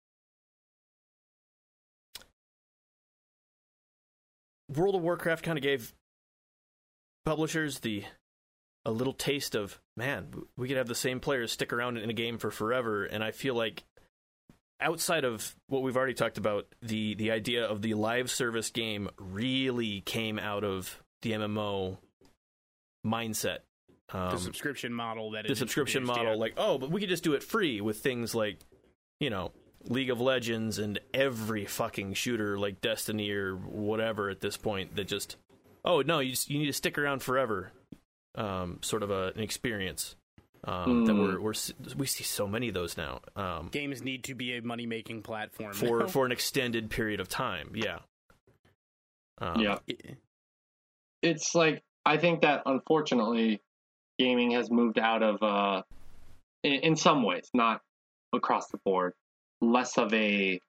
World 4.68 4.96
of 4.96 5.02
Warcraft 5.02 5.44
kind 5.44 5.56
of 5.56 5.62
gave 5.62 5.94
publishers 7.24 7.78
the 7.78 8.04
a 8.84 8.90
little 8.90 9.12
taste 9.12 9.54
of 9.54 9.80
man, 9.96 10.32
we 10.56 10.66
could 10.66 10.78
have 10.78 10.88
the 10.88 10.96
same 10.96 11.20
players 11.20 11.52
stick 11.52 11.72
around 11.72 11.96
in 11.96 12.10
a 12.10 12.14
game 12.14 12.38
for 12.38 12.50
forever, 12.50 13.04
and 13.04 13.22
I 13.22 13.30
feel 13.30 13.54
like 13.54 13.84
outside 14.80 15.24
of 15.24 15.54
what 15.68 15.82
we've 15.82 15.96
already 15.96 16.14
talked 16.14 16.38
about, 16.38 16.66
the 16.82 17.14
the 17.14 17.30
idea 17.30 17.64
of 17.64 17.82
the 17.82 17.94
live 17.94 18.32
service 18.32 18.70
game 18.70 19.08
really 19.16 20.00
came 20.00 20.40
out 20.40 20.64
of 20.64 21.00
the 21.22 21.32
MMO 21.32 21.98
mindset. 23.06 23.58
Um, 24.12 24.30
the 24.30 24.38
subscription 24.38 24.92
model 24.92 25.30
that 25.32 25.46
the 25.46 25.52
is 25.52 25.58
subscription 25.58 26.04
model, 26.04 26.32
yeah. 26.32 26.34
like 26.34 26.54
oh, 26.56 26.78
but 26.78 26.90
we 26.90 27.00
could 27.00 27.08
just 27.08 27.22
do 27.24 27.34
it 27.34 27.42
free 27.42 27.80
with 27.80 27.98
things 27.98 28.34
like, 28.34 28.58
you 29.20 29.30
know, 29.30 29.52
League 29.84 30.10
of 30.10 30.20
Legends 30.20 30.78
and 30.78 30.98
every 31.14 31.64
fucking 31.64 32.14
shooter 32.14 32.58
like 32.58 32.80
Destiny 32.80 33.30
or 33.30 33.54
whatever 33.54 34.28
at 34.28 34.40
this 34.40 34.56
point 34.56 34.96
that 34.96 35.06
just, 35.06 35.36
oh 35.84 36.02
no, 36.02 36.18
you 36.18 36.30
just, 36.30 36.50
you 36.50 36.58
need 36.58 36.66
to 36.66 36.72
stick 36.72 36.98
around 36.98 37.22
forever, 37.22 37.72
um, 38.34 38.78
sort 38.82 39.02
of 39.02 39.10
a, 39.10 39.32
an 39.34 39.40
experience. 39.40 40.16
Um, 40.64 41.06
That 41.06 41.12
Mm. 41.14 41.18
we're, 41.20 41.40
we're 41.40 41.94
we 41.96 42.06
see 42.06 42.22
so 42.24 42.46
many 42.46 42.68
of 42.68 42.74
those 42.74 42.96
now. 42.98 43.20
Um, 43.34 43.68
games 43.70 44.02
need 44.02 44.24
to 44.24 44.34
be 44.34 44.56
a 44.56 44.60
money 44.62 44.84
making 44.84 45.22
platform 45.22 45.72
for 45.72 46.00
now. 46.00 46.06
for 46.06 46.26
an 46.26 46.32
extended 46.32 46.90
period 46.90 47.18
of 47.20 47.28
time. 47.28 47.70
Yeah. 47.74 48.00
Um, 49.38 49.60
yeah. 49.60 49.78
it's 51.22 51.54
like 51.54 51.82
I 52.04 52.18
think 52.18 52.42
that 52.42 52.62
unfortunately, 52.66 53.62
gaming 54.20 54.50
has 54.52 54.70
moved 54.70 54.98
out 54.98 55.22
of 55.22 55.42
uh, 55.42 55.82
in, 56.62 56.72
in 56.74 56.96
some 56.96 57.22
ways, 57.22 57.48
not 57.54 57.80
across 58.32 58.68
the 58.68 58.78
board, 58.84 59.14
less 59.60 59.96
of 59.98 60.12
a 60.12 60.60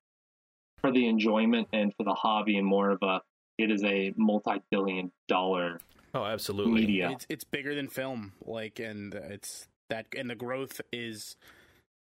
for 0.82 0.92
the 0.92 1.08
enjoyment 1.08 1.68
and 1.74 1.94
for 1.96 2.04
the 2.04 2.14
hobby, 2.14 2.58
and 2.58 2.66
more 2.66 2.90
of 2.92 3.00
a 3.04 3.22
it 3.58 3.70
is 3.70 3.84
a 3.84 4.14
multi-billion 4.16 5.12
dollar 5.28 5.80
Oh, 6.14 6.26
absolutely. 6.26 6.82
media. 6.82 7.12
It's 7.12 7.26
it's 7.30 7.44
bigger 7.44 7.76
than 7.76 7.88
film, 7.88 8.34
like, 8.46 8.80
and 8.80 9.14
it's 9.14 9.68
that, 9.90 10.08
and 10.18 10.30
the 10.30 10.36
growth 10.36 10.82
is 10.92 11.36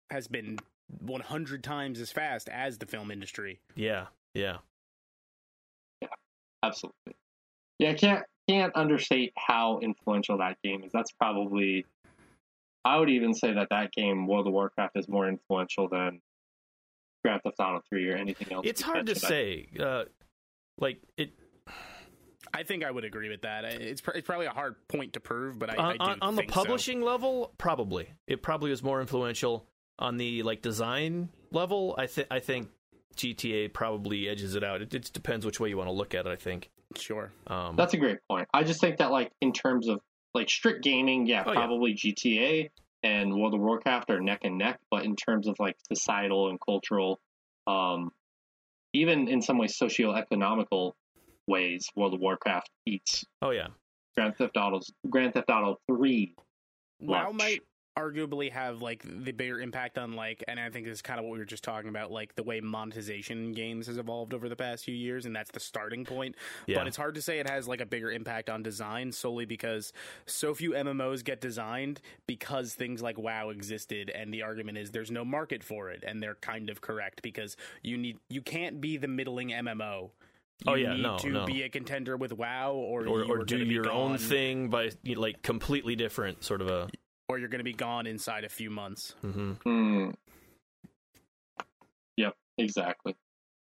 has 0.09 0.27
been 0.27 0.59
100 1.01 1.63
times 1.63 1.99
as 1.99 2.11
fast 2.11 2.47
as 2.49 2.77
the 2.77 2.85
film 2.85 3.11
industry. 3.11 3.59
Yeah. 3.75 4.05
Yeah. 4.33 4.57
Yeah, 6.01 6.07
absolutely. 6.63 7.15
Yeah, 7.79 7.91
I 7.91 7.93
can't 7.93 8.23
can't 8.49 8.75
understate 8.75 9.33
how 9.37 9.79
influential 9.79 10.37
that 10.37 10.57
game 10.63 10.83
is. 10.83 10.91
That's 10.91 11.11
probably 11.11 11.85
I 12.85 12.97
would 12.97 13.09
even 13.09 13.33
say 13.33 13.53
that 13.53 13.67
that 13.69 13.91
game 13.91 14.27
World 14.27 14.47
of 14.47 14.53
Warcraft 14.53 14.97
is 14.97 15.07
more 15.09 15.27
influential 15.27 15.89
than 15.89 16.21
Grand 17.23 17.41
Theft 17.43 17.59
Auto 17.59 17.81
3 17.89 18.09
or 18.09 18.15
anything 18.15 18.53
else. 18.53 18.65
It's 18.65 18.81
hard 18.81 19.05
to 19.07 19.13
mentioned. 19.13 19.27
say. 19.27 19.67
Uh, 19.79 20.05
like 20.77 21.01
it 21.17 21.31
I 22.53 22.63
think 22.63 22.83
I 22.85 22.91
would 22.91 23.03
agree 23.03 23.29
with 23.29 23.41
that. 23.41 23.65
It's 23.65 24.01
pr- 24.01 24.11
it's 24.11 24.25
probably 24.25 24.45
a 24.45 24.51
hard 24.51 24.75
point 24.87 25.13
to 25.13 25.19
prove, 25.19 25.59
but 25.59 25.69
I, 25.69 25.75
on, 25.75 25.85
I 25.85 25.93
do 25.93 26.11
on, 26.11 26.17
on 26.21 26.35
the 26.35 26.41
think 26.41 26.51
so. 26.51 26.61
publishing 26.61 27.01
level, 27.01 27.53
probably 27.57 28.09
it 28.25 28.41
probably 28.41 28.69
was 28.69 28.81
more 28.83 29.01
influential. 29.01 29.67
On 29.99 30.17
the 30.17 30.43
like 30.43 30.61
design 30.61 31.29
level, 31.51 31.95
I 31.97 32.05
think 32.05 32.27
I 32.29 32.39
think 32.39 32.69
GTA 33.17 33.73
probably 33.73 34.29
edges 34.29 34.55
it 34.55 34.63
out. 34.63 34.81
It, 34.81 34.93
it 34.93 35.11
depends 35.13 35.45
which 35.45 35.59
way 35.59 35.69
you 35.69 35.77
want 35.77 35.87
to 35.89 35.93
look 35.93 36.13
at 36.15 36.25
it. 36.25 36.29
I 36.29 36.35
think. 36.35 36.69
Sure. 36.95 37.31
Um, 37.47 37.75
That's 37.75 37.93
a 37.93 37.97
great 37.97 38.19
point. 38.29 38.47
I 38.53 38.63
just 38.63 38.79
think 38.79 38.97
that 38.97 39.11
like 39.11 39.31
in 39.41 39.51
terms 39.51 39.89
of 39.89 39.99
like 40.33 40.49
strict 40.49 40.83
gaming, 40.83 41.27
yeah, 41.27 41.43
Oh, 41.45 41.51
yeah. 41.51 41.59
probably 41.59 41.93
GTA 41.93 42.69
and 43.03 43.33
World 43.33 43.53
of 43.53 43.59
Warcraft 43.59 44.09
are 44.09 44.21
neck 44.21 44.39
and 44.43 44.57
neck, 44.57 44.79
but 44.89 45.03
in 45.03 45.15
terms 45.15 45.47
of 45.47 45.55
like 45.59 45.75
societal 45.91 46.49
and 46.49 46.59
cultural 46.65 47.19
um 47.67 48.11
even 48.93 49.27
in 49.27 49.41
some 49.41 49.57
ways 49.57 49.77
socio-economical 49.77 50.95
ways, 51.47 51.85
World 51.95 52.13
of 52.13 52.21
Warcraft 52.21 52.69
beats 52.85 53.25
oh 53.41 53.51
yeah, 53.51 53.67
Grand 54.15 54.35
Theft 54.37 54.55
Auto's 54.57 54.89
Grand 55.09 55.33
Theft 55.33 55.49
Auto 55.49 55.77
3 55.87 56.33
WoW 57.01 57.31
might 57.31 57.61
arguably 57.97 58.51
have 58.51 58.81
like 58.81 59.03
the 59.03 59.31
bigger 59.31 59.59
impact 59.59 59.97
on 59.97 60.13
like, 60.13 60.43
and 60.47 60.59
I 60.59 60.69
think 60.69 60.85
this 60.85 60.95
is 60.95 61.01
kind 61.01 61.19
of 61.19 61.25
what 61.25 61.33
we 61.33 61.39
were 61.39 61.45
just 61.45 61.63
talking 61.63 61.89
about, 61.89 62.11
like 62.11 62.35
the 62.35 62.43
way 62.43 62.59
monetization 62.61 63.37
in 63.45 63.51
games 63.53 63.87
has 63.87 63.97
evolved 63.97 64.33
over 64.33 64.47
the 64.49 64.55
past 64.55 64.85
few 64.85 64.95
years, 64.95 65.25
and 65.25 65.35
that's 65.35 65.51
the 65.51 65.59
starting 65.59 66.05
point. 66.05 66.35
yeah. 66.67 66.77
But 66.77 66.87
it's 66.87 66.97
hard 66.97 67.15
to 67.15 67.21
say 67.21 67.39
it 67.39 67.49
has 67.49 67.67
like 67.67 67.81
a 67.81 67.85
bigger 67.85 68.11
impact 68.11 68.49
on 68.49 68.61
design 68.63 69.11
solely 69.11 69.45
because 69.45 69.93
so 70.25 70.53
few 70.53 70.71
MMOs 70.71 71.23
get 71.23 71.41
designed 71.41 72.01
because 72.27 72.73
things 72.73 73.01
like 73.01 73.17
WoW 73.17 73.49
existed, 73.49 74.09
and 74.09 74.33
the 74.33 74.43
argument 74.43 74.77
is 74.77 74.91
there's 74.91 75.11
no 75.11 75.25
market 75.25 75.63
for 75.63 75.89
it, 75.89 76.03
and 76.05 76.21
they're 76.21 76.35
kind 76.35 76.69
of 76.69 76.81
correct 76.81 77.21
because 77.21 77.57
you 77.81 77.97
need 77.97 78.17
you 78.29 78.41
can't 78.41 78.79
be 78.79 78.97
the 78.97 79.07
middling 79.07 79.49
MMO. 79.49 80.11
Oh, 80.65 80.73
you 80.73 80.87
Oh, 80.87 80.89
yeah, 80.89 80.93
need 80.95 81.03
no, 81.03 81.17
to 81.19 81.29
no. 81.29 81.45
be 81.45 81.61
a 81.63 81.69
contender 81.69 82.17
with 82.17 82.33
WoW, 82.33 82.73
or 82.73 83.05
or 83.07 83.23
or 83.23 83.45
do 83.45 83.57
your 83.59 83.89
own 83.91 84.17
thing 84.17 84.69
by 84.69 84.89
like 85.05 85.41
completely 85.43 85.95
different 85.95 86.43
sort 86.43 86.61
of 86.61 86.67
a. 86.67 86.89
or 87.29 87.37
you're 87.37 87.49
going 87.49 87.59
to 87.59 87.63
be 87.63 87.73
gone 87.73 88.07
inside 88.07 88.43
a 88.43 88.49
few 88.49 88.69
months. 88.69 89.15
hmm 89.21 89.53
Hmm. 89.63 90.09
Yep, 92.17 92.33
exactly. 92.57 93.15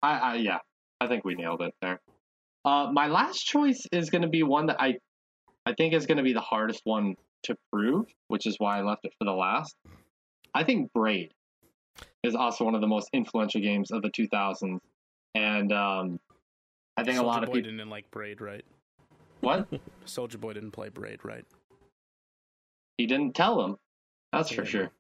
I, 0.01 0.17
I 0.17 0.35
yeah, 0.35 0.59
I 1.01 1.07
think 1.07 1.25
we 1.25 1.35
nailed 1.35 1.61
it 1.61 1.73
there. 1.81 1.99
Uh, 2.63 2.89
my 2.91 3.07
last 3.07 3.39
choice 3.39 3.85
is 3.91 4.09
going 4.09 4.21
to 4.21 4.27
be 4.27 4.43
one 4.43 4.67
that 4.67 4.79
I, 4.79 4.95
I 5.65 5.73
think 5.73 5.93
is 5.93 6.05
going 6.05 6.17
to 6.17 6.23
be 6.23 6.33
the 6.33 6.41
hardest 6.41 6.81
one 6.83 7.15
to 7.43 7.55
prove, 7.71 8.05
which 8.27 8.45
is 8.45 8.55
why 8.59 8.79
I 8.79 8.83
left 8.83 9.05
it 9.05 9.13
for 9.17 9.25
the 9.25 9.31
last. 9.31 9.75
I 10.53 10.63
think 10.63 10.91
Braid 10.93 11.31
is 12.23 12.35
also 12.35 12.65
one 12.65 12.75
of 12.75 12.81
the 12.81 12.87
most 12.87 13.09
influential 13.13 13.61
games 13.61 13.91
of 13.91 14.01
the 14.01 14.09
2000s, 14.09 14.79
and 15.35 15.71
um, 15.71 16.19
I 16.97 17.03
think 17.03 17.17
a 17.17 17.23
lot 17.23 17.39
Soulja 17.39 17.43
of 17.43 17.47
Boy 17.47 17.53
people. 17.55 17.71
didn't 17.71 17.89
like 17.89 18.09
Braid, 18.11 18.41
right? 18.41 18.65
What 19.41 19.67
Soulja 20.05 20.39
Boy 20.39 20.53
didn't 20.53 20.71
play 20.71 20.89
Braid, 20.89 21.19
right? 21.23 21.45
He 22.99 23.07
didn't 23.07 23.33
tell 23.33 23.61
them. 23.61 23.77
That's 24.33 24.51
for 24.51 24.65
sure. 24.65 24.91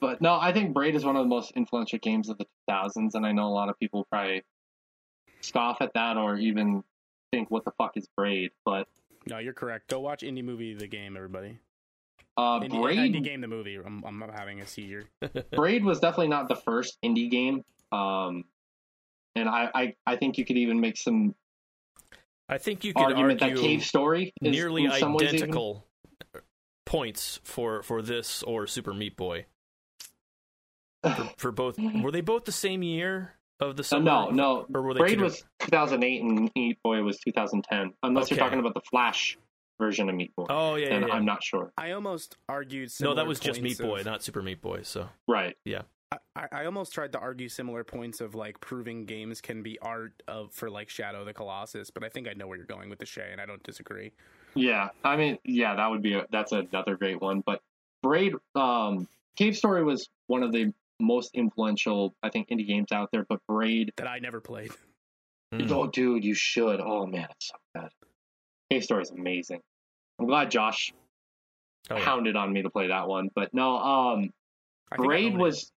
But 0.00 0.22
no, 0.22 0.38
I 0.40 0.54
think 0.54 0.72
Braid 0.72 0.94
is 0.96 1.04
one 1.04 1.16
of 1.16 1.22
the 1.22 1.28
most 1.28 1.52
influential 1.54 1.98
games 1.98 2.30
of 2.30 2.38
the 2.38 2.46
2000s, 2.68 3.14
and 3.14 3.26
I 3.26 3.32
know 3.32 3.46
a 3.46 3.52
lot 3.52 3.68
of 3.68 3.78
people 3.78 4.06
probably 4.10 4.42
scoff 5.42 5.82
at 5.82 5.92
that 5.92 6.16
or 6.16 6.38
even 6.38 6.82
think, 7.30 7.50
"What 7.50 7.66
the 7.66 7.72
fuck 7.72 7.98
is 7.98 8.08
Braid?" 8.16 8.52
But 8.64 8.88
No, 9.26 9.36
you're 9.36 9.52
correct. 9.52 9.90
Go 9.90 10.00
watch 10.00 10.22
Indie 10.22 10.42
Movie 10.42 10.72
the 10.72 10.86
game, 10.86 11.14
everybody. 11.14 11.58
uh, 12.38 12.60
Indie, 12.60 12.80
Braid, 12.80 12.98
Indie 13.14 13.22
game 13.22 13.42
the 13.42 13.48
movie. 13.48 13.76
I'm, 13.76 14.02
I'm 14.02 14.24
having 14.34 14.62
a 14.62 14.66
seizure. 14.66 15.04
Braid 15.52 15.84
was 15.84 16.00
definitely 16.00 16.28
not 16.28 16.48
the 16.48 16.56
first 16.56 16.96
indie 17.04 17.30
game. 17.30 17.62
Um, 17.92 18.44
and 19.34 19.46
I, 19.46 19.68
I, 19.74 19.94
I 20.06 20.16
think 20.16 20.38
you 20.38 20.46
could 20.46 20.56
even 20.56 20.80
make 20.80 20.96
some 20.96 21.34
I 22.48 22.56
think 22.56 22.82
you 22.82 22.94
could 22.94 23.04
argument 23.04 23.42
argue 23.42 23.56
that 23.56 23.62
Cave 23.62 23.84
Story 23.84 24.32
is 24.40 24.52
nearly 24.52 24.84
in 24.84 24.92
some 24.92 25.12
ways 25.12 25.34
even- 25.34 25.36
identical 25.36 25.86
points 26.90 27.38
for 27.44 27.82
for 27.84 28.02
this 28.02 28.42
or 28.42 28.66
Super 28.66 28.92
Meat 28.92 29.16
Boy. 29.16 29.46
For, 31.04 31.30
for 31.38 31.52
both, 31.52 31.78
were 31.78 32.10
they 32.10 32.20
both 32.20 32.44
the 32.44 32.52
same 32.52 32.82
year 32.82 33.34
of 33.60 33.76
the 33.76 33.82
Uh, 33.82 33.84
summer? 33.84 34.04
no, 34.04 34.30
no. 34.30 34.66
or 34.74 34.82
were 34.82 34.94
they 34.94 34.98
Braid 34.98 35.18
two 35.18 35.24
was 35.24 35.44
2008 35.60 36.22
and 36.22 36.50
Meat 36.56 36.78
Boy 36.82 37.00
was 37.02 37.18
2010. 37.20 37.92
Unless 38.02 38.24
Okay. 38.26 38.34
you're 38.34 38.44
talking 38.44 38.58
about 38.58 38.74
the 38.74 38.80
Flash 38.90 39.38
version 39.78 40.08
of 40.08 40.14
Meat 40.16 40.34
Boy, 40.36 40.46
Oh 40.50 40.74
yeah, 40.74 40.88
and 40.88 41.06
yeah. 41.06 41.14
I'm 41.14 41.24
not 41.24 41.42
sure. 41.44 41.72
I 41.78 41.92
almost 41.92 42.36
argued. 42.48 42.90
no, 43.00 43.14
that 43.14 43.26
was 43.26 43.38
just 43.40 43.62
Meat 43.62 43.78
Boy, 43.78 44.00
of- 44.00 44.06
not 44.06 44.22
Super 44.22 44.42
Meat 44.42 44.60
Boy. 44.60 44.82
So 44.82 45.08
Right. 45.28 45.56
Yeah. 45.64 45.82
I, 46.34 46.46
I 46.52 46.64
almost 46.64 46.92
tried 46.92 47.12
to 47.12 47.18
argue 47.20 47.48
similar 47.48 47.84
points 47.84 48.20
of 48.20 48.34
like 48.34 48.58
proving 48.60 49.04
games 49.04 49.40
can 49.40 49.62
be 49.62 49.78
art 49.80 50.22
of 50.26 50.52
for 50.52 50.68
like 50.68 50.88
Shadow 50.88 51.20
of 51.20 51.26
the 51.26 51.32
Colossus, 51.34 51.90
but 51.90 52.02
I 52.02 52.08
think 52.08 52.26
I 52.28 52.32
know 52.32 52.48
where 52.48 52.56
you're 52.56 52.66
going 52.66 52.90
with 52.90 52.98
the 52.98 53.06
Shay, 53.06 53.28
and 53.30 53.40
I 53.40 53.46
don't 53.46 53.62
disagree. 53.62 54.12
Yeah, 54.54 54.88
I 55.04 55.16
mean, 55.16 55.38
yeah, 55.44 55.76
that 55.76 55.88
would 55.88 56.02
be 56.02 56.14
a, 56.14 56.26
that's 56.32 56.50
another 56.52 56.96
great 56.96 57.20
one. 57.20 57.42
But 57.46 57.60
Braid, 58.02 58.32
um, 58.56 59.06
Cave 59.36 59.56
Story 59.56 59.84
was 59.84 60.08
one 60.26 60.42
of 60.42 60.50
the 60.52 60.72
most 60.98 61.30
influential, 61.34 62.14
I 62.24 62.28
think, 62.30 62.48
indie 62.48 62.66
games 62.66 62.90
out 62.90 63.10
there. 63.12 63.24
But 63.28 63.38
Braid, 63.46 63.92
That 63.96 64.08
I 64.08 64.18
never 64.18 64.40
played. 64.40 64.72
Mm. 65.52 65.68
oh, 65.72 65.88
dude, 65.88 66.24
you 66.24 66.32
should. 66.32 66.78
Oh 66.80 67.06
man, 67.06 67.26
it's 67.32 67.48
so 67.48 67.56
good. 67.74 67.90
Cave 68.70 68.84
Story 68.84 69.02
is 69.02 69.10
amazing. 69.10 69.58
I'm 70.20 70.26
glad 70.26 70.48
Josh 70.48 70.92
Oh, 71.90 71.96
yeah. 71.96 72.04
hounded 72.04 72.36
on 72.36 72.52
me 72.52 72.62
to 72.62 72.70
play 72.70 72.86
that 72.86 73.08
one. 73.08 73.30
But 73.34 73.52
no, 73.52 73.76
um, 73.76 74.30
I 74.92 74.96
Braid 74.96 75.32
own 75.32 75.40
it. 75.40 75.42
was 75.42 75.72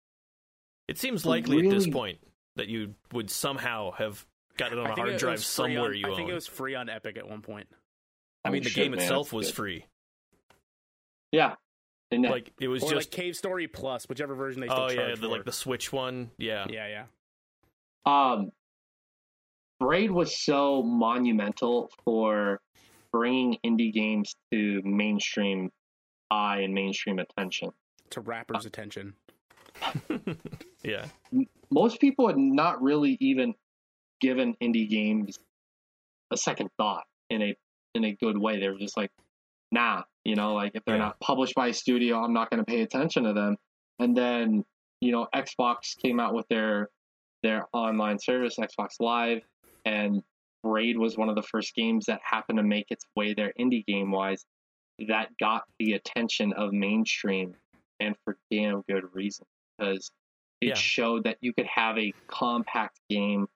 It 0.89 0.99
seems 0.99 1.25
likely 1.25 1.67
at 1.67 1.71
this 1.71 1.87
point 1.87 2.19
that 2.57 2.69
you 2.69 2.95
would 3.13 3.31
somehow 3.31 3.93
have 3.93 4.27
got 4.57 4.73
it 4.73 4.79
on 4.79 4.87
I 4.87 4.93
a 4.93 4.95
think 4.95 5.07
hard 5.09 5.19
drive 5.21 5.45
somewhere 5.45 5.91
on- 5.91 5.95
you 5.97 6.07
I 6.07 6.11
own. 6.11 6.17
think 6.17 6.29
it 6.31 6.35
was 6.35 6.47
free 6.47 6.75
on 6.75 6.89
Epic 6.89 7.17
at 7.17 7.29
one 7.29 7.41
point. 7.41 7.69
I 8.45 8.51
mean, 8.51 8.61
Oh, 8.61 8.65
the 8.65 8.71
shit, 8.71 8.83
game 8.85 8.91
man, 8.93 9.01
itself 9.01 9.33
was 9.33 9.47
good. 9.49 9.55
free. 9.55 9.87
yeah, 11.31 11.55
and 12.11 12.25
Like 12.25 12.53
it 12.61 12.69
was 12.69 12.83
Or 12.83 12.91
just 12.91 13.13
like 13.15 13.21
Cave 13.23 13.37
Story 13.37 13.69
Plus, 13.69 14.09
whichever 14.09 14.35
version 14.35 14.61
they 14.61 14.67
still 14.67 14.81
oh 14.81 14.91
yeah, 14.91 15.11
the, 15.11 15.17
for. 15.17 15.29
like 15.29 15.45
the 15.45 15.53
Switch 15.53 15.93
one. 15.93 16.31
Yeah. 16.39 16.67
yeah, 16.69 16.89
yeah. 16.89 17.05
Um, 18.05 18.51
Braid 19.81 20.11
was 20.11 20.37
so 20.39 20.83
monumental 20.83 21.91
for 22.05 22.61
bringing 23.13 23.59
indie 23.65 23.93
games 23.93 24.35
to 24.53 24.83
mainstream 24.85 25.71
eye 26.31 26.59
and 26.61 26.75
mainstream 26.75 27.19
attention. 27.19 27.71
To 28.11 28.21
rappers' 28.21 28.67
attention. 28.67 29.15
yeah. 30.83 31.07
Most 31.71 32.01
people 32.01 32.29
had 32.29 32.37
not 32.39 32.83
really 32.83 33.17
even 33.21 33.55
given 34.21 34.55
indie 34.63 34.89
games 34.89 35.39
a 36.31 36.37
second 36.37 36.71
thought 36.79 37.05
in 37.31 37.43
a 37.43 37.57
in 37.95 38.05
a 38.05 38.13
good 38.15 38.39
way. 38.39 38.59
They 38.61 38.69
were 38.69 38.79
just 38.79 38.97
like, 38.97 39.11
nah, 39.71 40.03
you 40.25 40.35
know, 40.37 40.55
like 40.55 40.73
if 40.75 40.85
they're 40.85 40.97
Yeah. 40.97 41.05
not 41.05 41.21
published 41.21 41.55
by 41.55 41.69
a 41.69 41.75
studio, 41.75 42.23
I'm 42.23 42.33
not 42.33 42.51
going 42.51 42.65
to 42.65 42.71
pay 42.71 42.83
attention 42.83 43.25
to 43.25 43.33
them. 43.33 43.57
And 43.99 44.17
then, 44.17 44.65
you 45.01 45.13
know, 45.13 45.27
Xbox 45.35 45.97
came 46.03 46.21
out 46.21 46.35
with 46.35 46.47
their 46.49 46.89
their 47.43 47.67
online 47.73 48.19
service, 48.19 48.57
Xbox 48.59 48.95
Live, 49.01 49.43
and 49.85 50.23
Braid 50.63 50.97
was 50.97 51.17
one 51.19 51.29
of 51.29 51.35
the 51.35 51.43
first 51.43 51.75
games 51.75 52.07
that 52.07 52.21
happened 52.23 52.59
to 52.59 52.63
make 52.63 52.87
its 52.91 53.05
way 53.17 53.35
there 53.35 53.53
indie 53.59 53.85
game 53.85 54.13
wise 54.13 54.45
that 55.09 55.31
got 55.41 55.65
the 55.81 55.95
attention 55.95 56.53
of 56.53 56.73
mainstream 56.73 57.55
and 57.99 58.15
for 58.25 58.37
damn 58.51 58.83
good 58.89 59.05
reason 59.13 59.45
because 59.83 60.11
it 60.61 60.69
Yeah. 60.69 60.75
showed 60.75 61.25
that 61.25 61.39
you 61.41 61.53
could 61.53 61.67
have 61.67 61.99
a 61.99 62.13
compact 62.29 63.01
game 63.09 63.49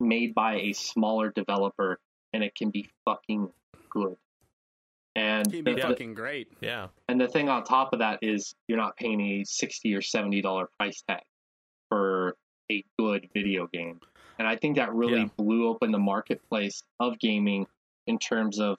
made 0.00 0.34
by 0.34 0.56
a 0.56 0.72
smaller 0.72 1.30
developer 1.30 1.98
and 2.32 2.44
it 2.44 2.54
can 2.54 2.70
be 2.70 2.88
fucking 3.04 3.52
good. 3.90 4.16
And 5.16 5.48
It'd 5.48 5.64
be 5.64 5.72
the- 5.72 5.76
the- 5.80 5.82
fucking 5.88 6.14
great. 6.14 6.52
Yeah. 6.60 6.88
and 7.08 7.20
the 7.20 7.26
thing 7.26 7.48
on 7.48 7.64
top 7.64 7.92
of 7.92 7.98
that 8.00 8.22
is 8.22 8.54
you're 8.68 8.78
not 8.78 8.96
paying 8.96 9.20
a 9.20 9.44
sixty 9.44 9.94
or 9.94 10.02
seventy 10.02 10.40
dollar 10.42 10.68
price 10.78 11.02
tag 11.02 11.24
for 11.88 12.36
a 12.70 12.84
good 12.98 13.28
video 13.32 13.66
game. 13.68 14.00
And 14.38 14.46
I 14.46 14.56
think 14.56 14.76
that 14.76 14.92
really 14.92 15.22
Yeah. 15.22 15.28
blew 15.36 15.66
open 15.66 15.90
the 15.90 15.98
marketplace 15.98 16.82
of 17.00 17.18
gaming 17.18 17.66
in 18.06 18.18
terms 18.18 18.60
of 18.60 18.78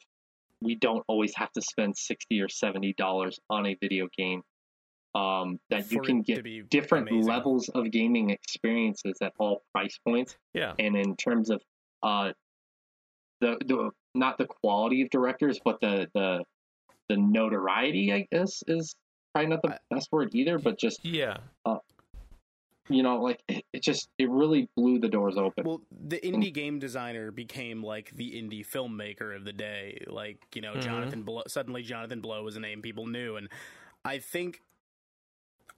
we 0.61 0.75
don't 0.75 1.03
always 1.07 1.35
have 1.35 1.51
to 1.53 1.61
spend 1.61 1.97
sixty 1.97 2.39
or 2.39 2.47
seventy 2.49 2.93
dollars 2.93 3.39
on 3.49 3.65
a 3.65 3.73
video 3.73 4.07
game. 4.15 4.43
Um, 5.15 5.59
that 5.71 5.91
you 5.91 6.01
can 6.01 6.21
get 6.21 6.69
different 6.69 7.09
amazing. 7.09 7.27
levels 7.29 7.67
of 7.69 7.89
gaming 7.89 8.29
experiences 8.29 9.15
at 9.23 9.33
all 9.39 9.63
price 9.73 9.97
points 10.07 10.37
Yeah. 10.53 10.73
and 10.77 10.95
in 10.95 11.15
terms 11.15 11.49
of 11.49 11.61
uh 12.03 12.31
the 13.41 13.57
the 13.65 13.89
not 14.13 14.37
the 14.37 14.45
quality 14.45 15.01
of 15.01 15.09
directors 15.09 15.59
but 15.65 15.81
the 15.81 16.07
the 16.13 16.43
the 17.09 17.17
notoriety 17.17 18.13
i 18.13 18.27
guess 18.31 18.61
is 18.67 18.93
probably 19.33 19.49
not 19.49 19.63
the 19.63 19.73
I- 19.73 19.79
best 19.95 20.09
word 20.11 20.29
either 20.35 20.59
but 20.59 20.77
just 20.77 21.03
Yeah. 21.03 21.37
you 22.87 23.03
know 23.03 23.21
like 23.21 23.41
it, 23.47 23.63
it 23.73 23.81
just 23.83 24.09
it 24.17 24.29
really 24.29 24.69
blew 24.75 24.99
the 24.99 25.09
doors 25.09 25.37
open 25.37 25.63
Well, 25.65 25.81
the 25.91 26.19
indie 26.19 26.53
game 26.53 26.79
designer 26.79 27.31
became 27.31 27.83
like 27.83 28.11
the 28.15 28.31
indie 28.31 28.65
filmmaker 28.65 29.35
of 29.35 29.43
the 29.45 29.53
day. 29.53 30.03
Like, 30.07 30.37
you 30.55 30.61
know, 30.61 30.73
Mhm. 30.73 30.81
Jonathan 30.83 31.23
Blow, 31.23 31.43
suddenly 31.47 31.83
Jonathan 31.83 32.21
Blow 32.21 32.43
was 32.43 32.55
a 32.55 32.59
name 32.59 32.81
people 32.81 33.05
knew. 33.05 33.35
And 33.35 33.47
I 34.05 34.17
think, 34.19 34.61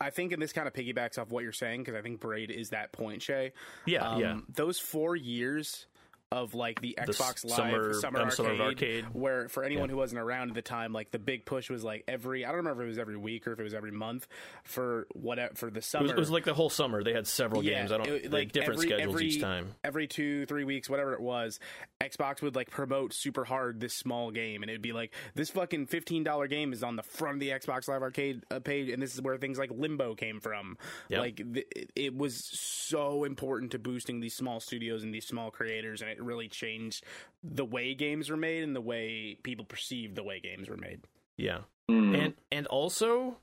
I 0.02 0.10
think, 0.10 0.34
and 0.34 0.42
this 0.42 0.52
kind 0.54 0.68
of 0.68 0.74
piggybacks 0.74 1.18
off 1.18 1.30
what 1.30 1.44
you're 1.44 1.54
saying, 1.54 1.84
because 1.84 1.98
I 1.98 2.02
think 2.02 2.20
Braid 2.20 2.52
is 2.52 2.70
that 2.72 2.92
point, 2.92 3.22
Shay. 3.22 3.54
Yeah. 3.86 4.10
Um, 4.10 4.20
yeah. 4.20 4.38
Those 4.54 4.80
four 4.80 5.16
years 5.16 5.86
of 6.32 6.54
like 6.54 6.80
the 6.82 6.98
The 6.98 7.12
Xbox 7.12 7.44
Live 7.46 7.56
summer, 7.56 7.94
summer, 7.94 8.20
um, 8.20 8.24
arcade, 8.26 8.36
summer 8.38 8.62
arcade. 8.64 9.06
where 9.14 9.50
for 9.50 9.64
anyone 9.64 9.90
Yeah. 9.90 9.92
who 9.94 9.98
wasn't 9.98 10.22
around 10.22 10.50
at 10.50 10.56
the 10.56 10.62
time, 10.62 10.94
like 10.94 11.12
the 11.12 11.20
big 11.20 11.46
push 11.46 11.70
was 11.70 11.84
like 11.84 12.04
every 12.08 12.46
I 12.46 12.50
don't 12.50 12.58
remember 12.58 12.84
if 12.84 12.86
it 12.86 12.90
was 12.90 12.98
every 13.00 13.18
week 13.18 13.48
or 13.48 13.54
if 13.54 13.60
it 13.60 13.64
was 13.64 13.74
every 13.74 13.92
month 13.92 14.28
for 14.64 15.08
whatever 15.14 15.54
for 15.56 15.70
the 15.70 15.80
It 15.80 15.84
summer. 15.84 16.04
was, 16.04 16.12
it 16.12 16.18
was 16.18 16.32
like 16.32 16.46
the 16.46 16.54
whole 16.54 16.70
summer. 16.70 17.04
They 17.04 17.14
had 17.14 17.28
several 17.28 17.64
Yeah, 17.64 17.80
games. 17.80 17.92
I 17.92 17.98
don't 17.98 18.08
it- 18.08 18.32
like 18.32 18.52
different 18.54 18.80
every- 18.80 18.88
schedules 18.90 19.16
every- 19.16 19.26
each 19.28 19.42
time. 19.42 19.76
every 19.84 20.08
two, 20.08 20.46
three 20.46 20.64
weeks, 20.64 20.90
whatever 20.90 21.14
it 21.14 21.20
was, 21.22 21.60
Xbox 22.00 22.42
would 22.42 22.56
like 22.56 22.70
promote 22.70 23.14
super 23.14 23.44
hard 23.44 23.80
this 23.80 23.94
small 23.94 24.32
game, 24.32 24.64
and 24.64 24.70
it'd 24.70 24.82
be 24.82 24.94
like 24.94 25.14
this 25.36 25.50
fucking 25.50 25.88
fifteen 25.88 26.24
dollar 26.24 26.48
game 26.48 26.72
is 26.74 26.82
on 26.82 26.96
the 26.96 27.04
front 27.04 27.36
of 27.36 27.40
the 27.42 27.50
Xbox 27.50 27.88
Live 27.88 28.02
Arcade 28.02 28.44
uh, 28.50 28.60
page, 28.60 28.90
and 28.90 29.02
this 29.04 29.14
is 29.14 29.22
where 29.22 29.38
things 29.38 29.60
like 29.60 29.70
Limbo 29.72 30.16
came 30.16 30.40
from. 30.40 30.78
Yep. 31.10 31.20
Like 31.20 31.36
th- 31.54 31.68
it- 31.76 31.92
it 31.96 32.16
was 32.18 32.36
so 32.36 33.24
important 33.26 33.72
to 33.74 33.80
boosting 33.80 34.20
these 34.22 34.34
small 34.34 34.60
studios 34.60 35.04
and 35.04 35.14
these 35.14 35.26
small 35.28 35.52
creators, 35.52 36.02
and 36.02 36.10
it 36.10 36.21
really 36.22 36.48
changed 36.48 37.04
the 37.44 37.66
way 37.66 37.94
games 37.94 38.30
were 38.30 38.38
made 38.38 38.64
and 38.64 38.76
the 38.76 38.82
way 38.82 39.38
people 39.44 39.66
perceived 39.66 40.16
the 40.16 40.24
way 40.24 40.40
games 40.40 40.70
were 40.70 40.78
made. 40.78 41.02
Yeah. 41.38 41.60
Hmm. 41.90 42.14
and 42.16 42.34
and 42.52 42.68
also 42.68 43.38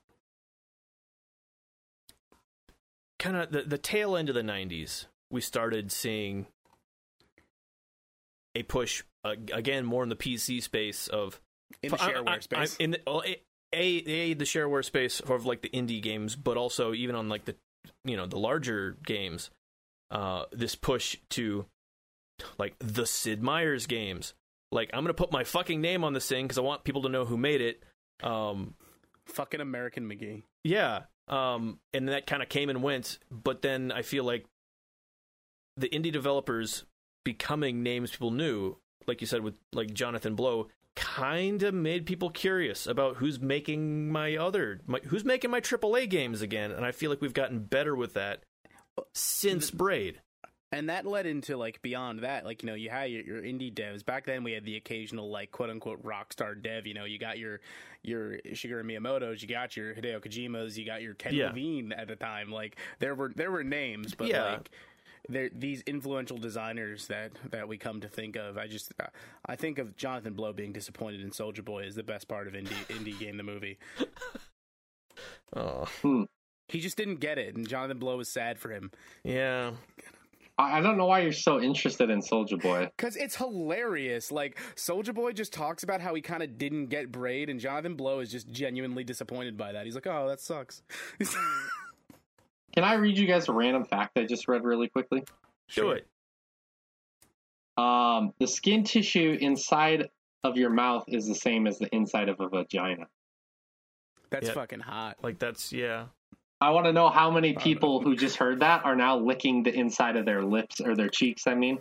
kind 3.19 3.35
of 3.35 3.51
the, 3.51 3.63
the 3.63 3.77
tail 3.77 4.15
end 4.15 4.29
of 4.29 4.35
the 4.35 4.41
90s 4.41 5.05
we 5.29 5.41
started 5.41 5.91
seeing 5.91 6.47
a 8.55 8.63
push 8.63 9.03
uh, 9.25 9.35
again 9.53 9.85
more 9.85 10.03
in 10.03 10.09
the 10.09 10.15
pc 10.15 10.63
space 10.63 11.07
of 11.09 11.39
In 11.83 11.91
the 11.91 12.01
I- 12.01 12.05
I- 12.07 12.11
shareware 12.13 12.29
I'm 12.29 12.41
space, 12.41 12.75
in 12.77 12.91
the 12.91 13.01
well, 13.05 13.23
a, 13.25 13.41
a 13.73 13.83
a 14.07 14.33
the 14.33 14.45
shareware 14.45 14.83
space 14.85 15.19
of 15.19 15.45
like 15.45 15.61
the 15.61 15.69
indie 15.69 16.01
games 16.01 16.35
but 16.35 16.57
also 16.57 16.93
even 16.93 17.15
on 17.15 17.27
like 17.29 17.45
the 17.45 17.55
you 18.05 18.15
know 18.17 18.25
the 18.25 18.39
larger 18.39 18.97
games 19.05 19.49
uh 20.11 20.45
this 20.51 20.75
push 20.75 21.17
to 21.31 21.65
like 22.57 22.75
the 22.79 23.05
sid 23.05 23.41
meier's 23.43 23.85
games 23.87 24.33
like 24.71 24.89
i'm 24.93 25.03
gonna 25.03 25.13
put 25.13 25.31
my 25.31 25.43
fucking 25.43 25.81
name 25.81 26.03
on 26.03 26.13
this 26.13 26.27
thing 26.27 26.45
because 26.45 26.57
i 26.57 26.61
want 26.61 26.83
people 26.83 27.01
to 27.01 27.09
know 27.09 27.25
who 27.25 27.37
made 27.37 27.61
it 27.61 27.83
um 28.23 28.75
fucking 29.29 29.61
American 29.61 30.09
McGee. 30.09 30.43
yeah. 30.63 31.03
Um, 31.27 31.79
and 31.93 32.09
that 32.09 32.25
kind 32.25 32.41
of 32.41 32.49
came 32.49 32.69
and 32.69 32.81
went, 32.81 33.19
but 33.29 33.61
then 33.61 33.91
I 33.91 34.01
feel 34.01 34.23
like 34.23 34.45
the 35.77 35.87
indie 35.87 36.11
developers 36.11 36.85
becoming 37.23 37.83
names 37.83 38.09
people 38.09 38.31
knew, 38.31 38.77
like 39.05 39.21
you 39.21 39.27
said 39.27 39.41
with 39.41 39.59
like 39.71 39.93
Jonathan 39.93 40.33
Blow, 40.33 40.69
kind 40.95 41.61
of 41.61 41.75
made 41.75 42.07
people 42.07 42.31
curious 42.31 42.87
about 42.87 43.17
who's 43.17 43.39
making 43.39 44.11
my 44.11 44.37
other 44.37 44.81
my, 44.87 44.99
who's 45.05 45.23
making 45.23 45.51
my 45.51 45.61
AAA 45.61 46.09
games 46.09 46.41
again, 46.41 46.71
and 46.71 46.83
I 46.83 46.91
feel 46.91 47.11
like 47.11 47.21
we've 47.21 47.31
gotten 47.31 47.59
better 47.59 47.95
with 47.95 48.15
that 48.15 48.41
since 49.13 49.69
Braid. 49.69 50.21
And 50.71 50.89
that 50.89 51.05
led 51.05 51.25
into 51.25 51.57
like 51.57 51.81
beyond 51.81 52.19
that 52.19 52.45
like 52.45 52.61
you 52.61 52.67
know 52.67 52.75
you 52.75 52.89
had 52.91 53.09
your, 53.11 53.23
your 53.23 53.41
indie 53.41 53.73
devs. 53.73 54.05
Back 54.05 54.25
then 54.25 54.43
we 54.43 54.51
had 54.51 54.65
the 54.65 54.75
occasional 54.77 55.29
like 55.31 55.51
quote 55.51 55.69
unquote 55.71 55.99
rock 56.03 56.31
star 56.31 56.53
dev 56.53 56.85
you 56.85 56.93
know 56.93 57.05
you 57.05 57.17
got 57.17 57.39
your 57.39 57.59
your 58.03 58.37
shigeru 58.53 58.83
miyamoto's 58.83 59.41
you 59.41 59.47
got 59.47 59.75
your 59.75 59.95
hideo 59.95 60.19
kojima's 60.21 60.77
you 60.77 60.85
got 60.85 61.01
your 61.01 61.15
ken 61.15 61.33
Yeah. 61.33 61.47
levine 61.47 61.91
at 61.91 62.07
the 62.07 62.15
time. 62.15 62.51
Like 62.51 62.77
there 62.99 63.15
were 63.15 63.31
there 63.35 63.49
were 63.49 63.63
names 63.63 64.13
but 64.13 64.27
Yeah. 64.27 64.43
like 64.53 64.69
there 65.27 65.49
these 65.53 65.81
influential 65.81 66.37
designers 66.37 67.07
that 67.07 67.31
that 67.51 67.67
we 67.67 67.77
come 67.77 67.99
to 68.01 68.07
think 68.07 68.35
of 68.37 68.57
i 68.57 68.67
just 68.67 68.93
uh, 69.01 69.07
i 69.45 69.55
think 69.55 69.77
of 69.77 69.95
jonathan 69.97 70.33
blow 70.33 70.53
being 70.53 70.71
disappointed 70.71 71.19
in 71.21 71.29
Soulja 71.29 71.63
Boy 71.63 71.83
is 71.83 71.93
the 71.93 72.03
best 72.03 72.27
part 72.27 72.47
of 72.47 72.53
indie 72.53 72.85
indie 72.87 73.19
game 73.19 73.37
the 73.37 73.43
movie. 73.43 73.77
Oh, 75.55 75.85
hmm. 76.01 76.23
he 76.67 76.79
just 76.79 76.95
didn't 76.95 77.19
get 77.19 77.37
it 77.37 77.55
and 77.55 77.67
jonathan 77.67 77.97
blow 77.99 78.17
was 78.17 78.29
sad 78.29 78.59
for 78.59 78.69
him. 78.71 78.91
Yeah. 79.23 79.71
I, 80.59 80.77
I 80.77 80.81
don't 80.81 80.97
know 80.97 81.05
why 81.07 81.21
you're 81.21 81.31
so 81.31 81.59
interested 81.61 82.09
in 82.11 82.19
Soulja 82.21 82.61
Boy 82.61 82.89
Because 82.97 83.15
it's 83.15 83.35
hilarious. 83.37 84.31
Like, 84.31 84.59
Soulja 84.75 85.13
Boy 85.13 85.31
just 85.31 85.53
talks 85.53 85.81
about 85.83 86.01
how 86.01 86.13
he 86.13 86.21
kind 86.21 86.43
of 86.43 86.57
didn't 86.57 86.87
get 86.87 87.11
Braid, 87.11 87.49
and 87.49 87.59
Jonathan 87.59 87.95
Blow 87.95 88.19
is 88.19 88.29
just 88.31 88.51
genuinely 88.51 89.03
disappointed 89.03 89.57
by 89.57 89.71
that. 89.71 89.85
He's 89.85 89.95
like, 89.95 90.07
oh, 90.07 90.27
that 90.27 90.39
sucks. 90.41 90.83
can 92.75 92.83
i 92.83 92.93
read 92.93 93.17
you 93.17 93.25
guys 93.25 93.49
a 93.49 93.51
random 93.51 93.83
fact 93.83 94.15
i 94.15 94.23
just 94.23 94.47
read 94.47 94.63
really 94.63 94.87
quickly 94.87 95.23
Do 95.73 95.89
it. 95.89 96.05
um 97.77 98.31
the 98.39 98.47
skin 98.47 98.83
tissue 98.83 99.37
inside 99.41 100.09
of 100.43 100.55
your 100.55 100.69
mouth 100.69 101.05
is 101.07 101.27
the 101.27 101.33
same 101.35 101.65
as 101.65 101.79
the 101.79 101.93
inside 101.93 102.29
of 102.29 102.39
a 102.39 102.47
vagina 102.47 103.07
That's 104.29 104.47
Yeah. 104.49 104.53
fucking 104.53 104.79
hot. 104.81 105.17
Like 105.23 105.39
that's 105.39 105.73
yeah. 105.73 106.05
I 106.61 106.71
want 106.71 106.85
to 106.87 106.93
know 106.93 107.09
how 107.09 107.31
many 107.31 107.53
people 107.53 108.01
who 108.01 108.15
just 108.15 108.35
heard 108.37 108.59
that 108.59 108.83
are 108.85 108.95
now 108.95 109.17
licking 109.17 109.63
the 109.63 109.73
inside 109.73 110.15
of 110.17 110.25
their 110.25 110.43
lips 110.43 110.81
or 110.81 110.95
their 110.95 111.07
cheeks. 111.09 111.47
I 111.47 111.55
mean, 111.55 111.79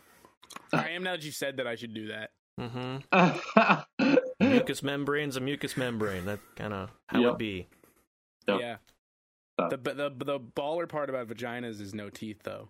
I 0.73 0.91
am 0.91 1.03
now 1.03 1.13
that 1.13 1.25
you 1.25 1.33
said 1.33 1.57
that 1.57 1.67
I 1.67 1.75
should 1.75 1.95
do 1.95 2.09
that. 2.09 2.31
Mm-hmm. 2.61 4.19
mucous 4.41 4.83
membrane's 4.83 5.37
a 5.37 5.41
mucous 5.41 5.77
membrane. 5.77 6.27
That 6.27 6.41
kind 6.57 6.73
of 6.73 6.91
how 7.07 7.21
Yep. 7.21 7.33
it 7.33 7.39
be. 7.39 7.67
Yep. 8.47 8.61
Yeah. 8.61 8.77
So- 9.61 9.69
The, 9.71 9.77
the 9.95 10.11
the 10.25 10.41
baller 10.41 10.89
part 10.89 11.11
about 11.11 11.29
vaginas 11.29 11.81
is 11.81 11.95
no 11.95 12.11
teeth 12.11 12.41
though. 12.45 12.69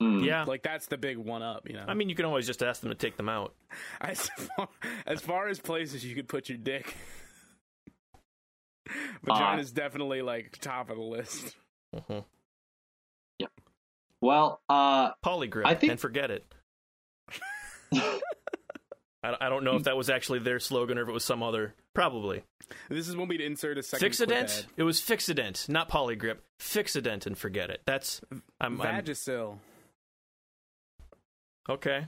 Hmm. 0.00 0.20
Yeah. 0.20 0.44
Like 0.44 0.62
that's 0.62 0.86
the 0.86 0.98
big 0.98 1.16
one 1.18 1.42
up, 1.42 1.68
you 1.68 1.74
know. 1.74 1.84
I 1.86 1.94
mean, 1.94 2.08
you 2.10 2.14
can 2.14 2.24
always 2.26 2.46
just 2.46 2.62
ask 2.62 2.80
them 2.82 2.90
to 2.90 2.94
take 2.96 3.16
them 3.16 3.28
out. 3.28 3.54
as 4.00 4.28
far, 4.56 4.68
as 5.06 5.20
far 5.20 5.48
as 5.48 5.58
places 5.58 6.04
you 6.04 6.14
could 6.14 6.28
put 6.28 6.48
your 6.48 6.58
dick, 6.58 6.94
vagina's 9.24 9.72
definitely 9.72 10.22
like 10.22 10.58
top 10.60 10.90
of 10.90 10.96
the 10.96 11.02
list. 11.02 11.56
Mhm. 11.94 12.24
Well, 14.22 14.60
uh, 14.68 15.12
Polygrip 15.24 15.66
I 15.66 15.74
think- 15.74 15.92
and 15.92 16.00
forget 16.00 16.30
it. 16.30 16.46
I, 19.22 19.34
I 19.40 19.48
don't 19.48 19.62
know 19.64 19.76
if 19.76 19.84
that 19.84 19.96
was 19.96 20.08
actually 20.08 20.38
their 20.38 20.58
slogan 20.58 20.98
or 20.98 21.02
if 21.02 21.08
it 21.08 21.12
was 21.12 21.24
some 21.24 21.42
other. 21.42 21.74
Probably. 21.94 22.42
This 22.88 23.08
is 23.08 23.16
when 23.16 23.28
we'd 23.28 23.40
insert 23.40 23.76
a 23.78 23.82
second 23.82 24.14
clip 24.14 24.28
Fixodent? 24.30 24.58
ad. 24.60 24.64
It 24.76 24.82
was 24.84 25.00
Fixodent, 25.00 25.68
not 25.68 25.88
Polygrip. 25.88 26.38
Fixodent 26.60 27.26
and 27.26 27.36
forget 27.36 27.70
it. 27.70 27.82
That's 27.86 28.20
I'm, 28.30 28.42
I'm 28.60 28.80
okay. 31.68 32.06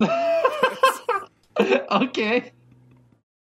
okay, 1.90 2.52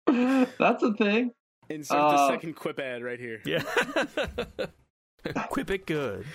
that's 0.08 0.84
a 0.84 0.94
thing. 0.94 1.32
Insert 1.70 1.98
Uh, 1.98 2.12
the 2.12 2.28
second 2.30 2.56
quip 2.56 2.80
ad 2.80 3.04
right 3.04 3.20
here. 3.20 3.42
Yeah. 3.46 3.64
Quip 5.50 5.72
it 5.72 5.86
good. 5.88 6.26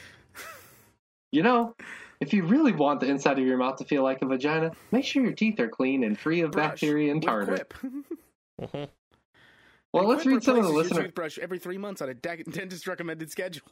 You 1.31 1.45
know, 1.45 1.77
if 2.21 2.33
you 2.33 2.43
really 2.45 2.73
want 2.73 2.99
the 3.01 3.07
inside 3.07 3.39
of 3.39 3.47
your 3.47 3.57
mouth 3.57 3.77
to 3.77 3.85
feel 3.85 4.03
like 4.03 4.21
a 4.23 4.27
vagina, 4.27 4.73
make 4.91 5.05
sure 5.05 5.23
your 5.23 5.33
teeth 5.33 5.61
are 5.61 5.69
clean 5.69 6.03
and 6.03 6.19
free 6.19 6.41
of 6.41 6.51
Brush 6.51 6.71
bacteria 6.71 7.13
and 7.13 7.23
tartar. 7.23 7.57
Quip. 7.57 7.75
Mhm. 8.61 8.89
Well, 9.93 10.03
And 10.03 10.09
let's 10.09 10.23
Quip 10.23 10.35
read 10.35 10.43
some 10.45 10.57
of 10.59 10.65
the 10.65 10.69
replaces 10.69 10.91
listener. 10.93 11.07
toothbrush 11.07 11.39
every 11.39 11.59
three 11.59 11.79
months 11.79 12.03
on 12.03 12.09
a 12.11 12.15
dentist 12.15 12.87
recommended 12.87 13.31
schedule. 13.31 13.63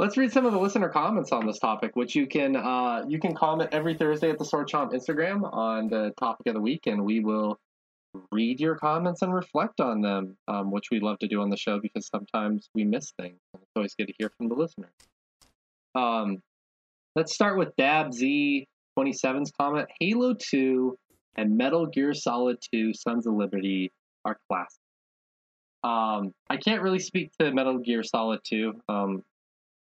Let's 0.00 0.16
read 0.16 0.32
some 0.32 0.44
of 0.44 0.52
the 0.52 0.58
listener 0.58 0.88
comments 0.88 1.30
on 1.30 1.46
this 1.46 1.58
topic, 1.60 1.94
which 1.94 2.16
you 2.16 2.26
can 2.26 2.56
uh, 2.56 3.04
you 3.08 3.20
can 3.20 3.34
comment 3.34 3.70
every 3.72 3.94
Thursday 3.94 4.28
at 4.28 4.38
the 4.38 4.44
Sword 4.44 4.68
Chomp 4.68 4.92
Instagram 4.92 5.50
on 5.52 5.88
the 5.88 6.12
topic 6.18 6.48
of 6.48 6.54
the 6.54 6.60
week, 6.60 6.86
and 6.88 7.04
we 7.04 7.20
will 7.20 7.58
read 8.30 8.60
your 8.60 8.76
comments 8.76 9.22
and 9.22 9.34
reflect 9.34 9.80
on 9.80 10.00
them, 10.00 10.36
um, 10.48 10.70
which 10.70 10.90
we 10.90 11.00
love 11.00 11.18
to 11.18 11.28
do 11.28 11.40
on 11.40 11.50
the 11.50 11.56
show 11.56 11.80
because 11.80 12.06
sometimes 12.06 12.68
we 12.74 12.84
miss 12.84 13.12
things. 13.18 13.38
And 13.52 13.62
it's 13.62 13.72
always 13.76 13.94
good 13.94 14.08
to 14.08 14.14
hear 14.18 14.30
from 14.36 14.48
the 14.48 14.54
listener. 14.54 14.90
Um, 15.94 16.42
let's 17.16 17.34
start 17.34 17.58
with 17.58 17.74
Dab 17.76 18.12
Z 18.12 18.66
27's 18.98 19.52
comment. 19.58 19.88
Halo 20.00 20.34
2 20.34 20.96
and 21.36 21.56
Metal 21.56 21.86
Gear 21.86 22.14
Solid 22.14 22.58
2 22.72 22.94
Sons 22.94 23.26
of 23.26 23.34
Liberty 23.34 23.92
are 24.24 24.38
classic. 24.48 24.78
Um, 25.82 26.32
I 26.48 26.56
can't 26.56 26.82
really 26.82 26.98
speak 26.98 27.32
to 27.40 27.52
Metal 27.52 27.78
Gear 27.78 28.02
Solid 28.02 28.40
2. 28.44 28.80
Um, 28.88 29.22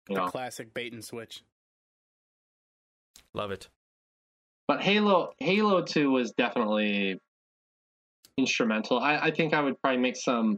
The 0.08 0.16
know, 0.16 0.28
classic 0.28 0.74
bait 0.74 0.94
and 0.94 1.04
switch. 1.04 1.44
Love 3.34 3.52
it. 3.52 3.70
But 4.68 4.82
Halo 4.82 5.32
Halo 5.40 5.82
Two 5.84 6.12
was 6.12 6.32
definitely 6.32 7.20
instrumental. 8.38 9.00
I, 9.00 9.18
I 9.18 9.32
think 9.32 9.54
I 9.54 9.62
would 9.62 9.80
probably 9.82 10.02
make 10.02 10.16
some 10.16 10.58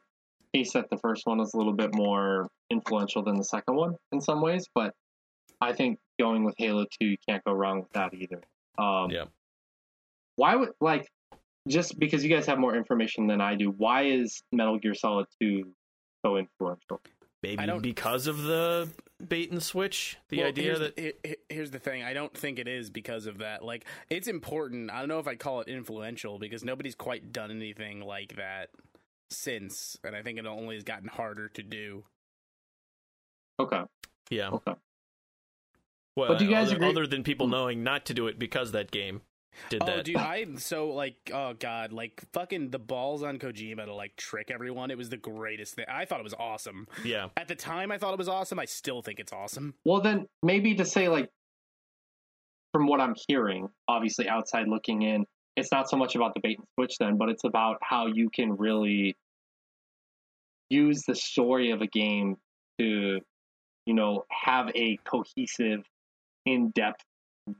case 0.53 0.73
that 0.73 0.89
the 0.89 0.97
first 0.97 1.25
one 1.25 1.39
is 1.39 1.53
a 1.53 1.57
little 1.57 1.73
bit 1.73 1.93
more 1.93 2.47
influential 2.69 3.23
than 3.23 3.35
the 3.35 3.43
second 3.43 3.75
one 3.75 3.95
in 4.11 4.21
some 4.21 4.41
ways, 4.41 4.67
but 4.73 4.93
I 5.61 5.73
think 5.73 5.99
going 6.19 6.43
with 6.43 6.55
Halo 6.57 6.85
Two, 6.99 7.07
you 7.07 7.17
can't 7.27 7.43
go 7.43 7.53
wrong 7.53 7.81
with 7.81 7.91
that 7.93 8.13
either. 8.13 8.41
Um, 8.77 9.11
Yeah. 9.11 9.25
Why 10.35 10.55
would 10.55 10.69
like 10.79 11.05
just 11.67 11.99
because 11.99 12.23
you 12.23 12.29
guys 12.29 12.45
have 12.45 12.57
more 12.59 12.75
information 12.75 13.27
than 13.27 13.41
I 13.41 13.55
do? 13.55 13.71
Why 13.71 14.03
is 14.03 14.41
Metal 14.53 14.79
Gear 14.79 14.93
Solid 14.95 15.27
Two 15.41 15.73
so 16.25 16.37
influential? 16.37 17.01
Maybe 17.43 17.79
because 17.79 18.27
of 18.27 18.43
the 18.43 18.89
bait 19.25 19.51
and 19.51 19.61
switch. 19.61 20.17
The 20.29 20.37
Well, 20.39 20.47
idea 20.47 20.63
here's, 20.63 20.79
that 20.79 20.99
he- 20.99 21.13
he- 21.23 21.35
here's 21.49 21.71
the 21.71 21.79
thing. 21.79 22.03
I 22.03 22.13
don't 22.13 22.35
think 22.35 22.59
it 22.59 22.67
is 22.67 22.89
because 22.89 23.25
of 23.25 23.39
that. 23.39 23.63
Like, 23.63 23.85
it's 24.09 24.27
important. 24.27 24.89
I 24.91 24.99
don't 24.99 25.09
know 25.09 25.19
if 25.19 25.27
I'd 25.27 25.39
call 25.39 25.61
it 25.61 25.67
influential 25.67 26.39
because 26.39 26.63
nobody's 26.63 26.95
quite 26.95 27.31
done 27.33 27.51
anything 27.51 28.01
like 28.01 28.35
that 28.37 28.69
since, 29.29 29.97
and 30.03 30.15
I 30.15 30.21
think 30.23 30.39
it 30.39 30.45
only 30.45 30.75
has 30.75 30.83
gotten 30.83 31.07
harder 31.09 31.49
to 31.49 31.63
do. 31.63 32.03
Okay, 33.59 33.81
yeah. 34.29 34.49
okay. 34.51 34.73
Well, 36.15 36.29
But 36.29 36.39
do 36.39 36.45
you 36.45 36.51
guys 36.51 36.67
other, 36.67 36.75
agree- 36.77 36.89
other 36.89 37.07
than 37.07 37.23
people 37.23 37.47
knowing 37.47 37.83
not 37.83 38.05
to 38.05 38.13
do 38.13 38.27
it 38.27 38.39
because 38.39 38.71
that 38.71 38.89
game 38.91 39.21
did 39.69 39.81
Oh, 39.83 39.85
that. 39.85 40.05
dude, 40.05 40.15
I'm 40.17 40.57
so 40.57 40.89
like, 40.89 41.15
oh 41.33 41.53
god, 41.53 41.91
like 41.91 42.21
fucking 42.33 42.69
the 42.71 42.79
balls 42.79 43.23
on 43.23 43.39
Kojima 43.39 43.85
to 43.85 43.93
like 43.93 44.15
trick 44.15 44.51
everyone. 44.51 44.91
It 44.91 44.97
was 44.97 45.09
the 45.09 45.17
greatest 45.17 45.75
thing. 45.75 45.85
I 45.87 46.05
thought 46.05 46.19
it 46.19 46.23
was 46.23 46.33
awesome. 46.35 46.87
Yeah. 47.03 47.29
At 47.37 47.47
the 47.47 47.55
time, 47.55 47.91
I 47.91 47.97
thought 47.97 48.13
it 48.13 48.17
was 48.19 48.29
awesome. 48.29 48.59
I 48.59 48.65
still 48.65 49.01
think 49.01 49.19
it's 49.19 49.33
awesome. 49.33 49.73
Well, 49.85 50.01
then 50.01 50.27
maybe 50.43 50.75
to 50.75 50.85
say 50.85 51.09
like, 51.09 51.29
from 52.73 52.87
what 52.87 53.01
I'm 53.01 53.15
hearing, 53.27 53.67
obviously 53.87 54.29
outside 54.29 54.67
looking 54.67 55.01
in, 55.01 55.25
it's 55.55 55.71
not 55.71 55.89
so 55.89 55.97
much 55.97 56.15
about 56.15 56.33
the 56.35 56.39
bait 56.41 56.57
and 56.59 56.67
switch 56.75 56.95
then, 56.99 57.17
but 57.17 57.29
it's 57.29 57.43
about 57.43 57.77
how 57.81 58.07
you 58.07 58.29
can 58.29 58.55
really 58.55 59.15
use 60.69 61.03
the 61.07 61.15
story 61.15 61.71
of 61.71 61.81
a 61.81 61.87
game 61.87 62.37
to, 62.79 63.19
you 63.85 63.93
know, 63.93 64.23
have 64.29 64.69
a 64.75 64.97
cohesive, 65.03 65.83
in-depth, 66.45 67.03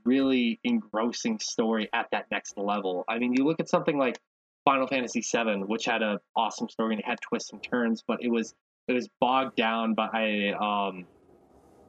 really 0.04 0.60
engrossing 0.64 1.38
story 1.38 1.88
at 1.92 2.06
that 2.12 2.26
next 2.30 2.56
level. 2.56 3.04
I 3.08 3.18
mean, 3.18 3.34
you 3.34 3.44
look 3.44 3.60
at 3.60 3.68
something 3.68 3.98
like 3.98 4.18
Final 4.64 4.86
Fantasy 4.86 5.20
VII, 5.20 5.64
which 5.64 5.84
had 5.84 6.02
an 6.02 6.18
awesome 6.36 6.68
story 6.68 6.94
and 6.94 7.00
it 7.00 7.06
had 7.06 7.18
twists 7.20 7.52
and 7.52 7.62
turns, 7.62 8.02
but 8.06 8.22
it 8.22 8.28
was 8.28 8.54
it 8.88 8.92
was 8.92 9.08
bogged 9.20 9.56
down 9.56 9.94
by 9.94 10.52
um, 10.60 11.06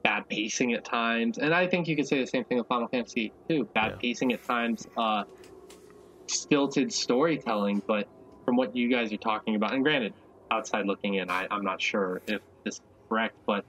bad 0.04 0.28
pacing 0.28 0.72
at 0.74 0.84
times, 0.84 1.38
and 1.38 1.54
I 1.54 1.66
think 1.66 1.88
you 1.88 1.96
could 1.96 2.06
say 2.06 2.20
the 2.20 2.26
same 2.26 2.44
thing 2.44 2.58
with 2.58 2.68
Final 2.68 2.88
Fantasy 2.88 3.32
too. 3.48 3.68
Bad 3.74 3.92
Yeah. 3.92 3.96
pacing 4.00 4.32
at 4.32 4.42
times, 4.44 4.86
uh, 4.96 5.24
stilted 6.28 6.92
storytelling. 6.92 7.82
But 7.86 8.08
from 8.44 8.56
what 8.56 8.74
you 8.76 8.88
guys 8.88 9.12
are 9.12 9.18
talking 9.18 9.54
about, 9.54 9.72
and 9.74 9.82
granted, 9.82 10.14
outside 10.50 10.86
looking 10.86 11.14
in, 11.14 11.30
I, 11.30 11.46
I'm 11.50 11.64
not 11.64 11.80
sure 11.80 12.22
if 12.26 12.40
this 12.64 12.74
is 12.74 12.80
correct, 13.08 13.34
but 13.46 13.64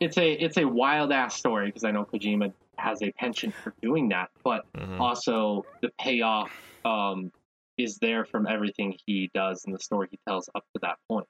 it's 0.00 0.18
a 0.18 0.32
it's 0.32 0.56
a 0.56 0.64
wild 0.64 1.12
ass 1.12 1.36
story 1.36 1.66
because 1.66 1.84
I 1.84 1.90
know 1.90 2.04
Kojima 2.04 2.52
has 2.82 3.02
a 3.02 3.12
penchant 3.12 3.54
for 3.62 3.74
doing 3.80 4.08
that, 4.10 4.30
but 4.44 4.66
Mhm. 4.74 5.00
also 5.00 5.64
the 5.80 5.90
payoff 6.00 6.52
um, 6.84 7.30
is 7.78 7.98
there 7.98 8.24
from 8.24 8.46
everything 8.46 8.96
he 9.06 9.30
does 9.34 9.64
and 9.64 9.74
the 9.74 9.78
story 9.78 10.08
he 10.10 10.18
tells 10.26 10.50
up 10.54 10.64
to 10.74 10.80
that 10.80 10.98
point. 11.08 11.28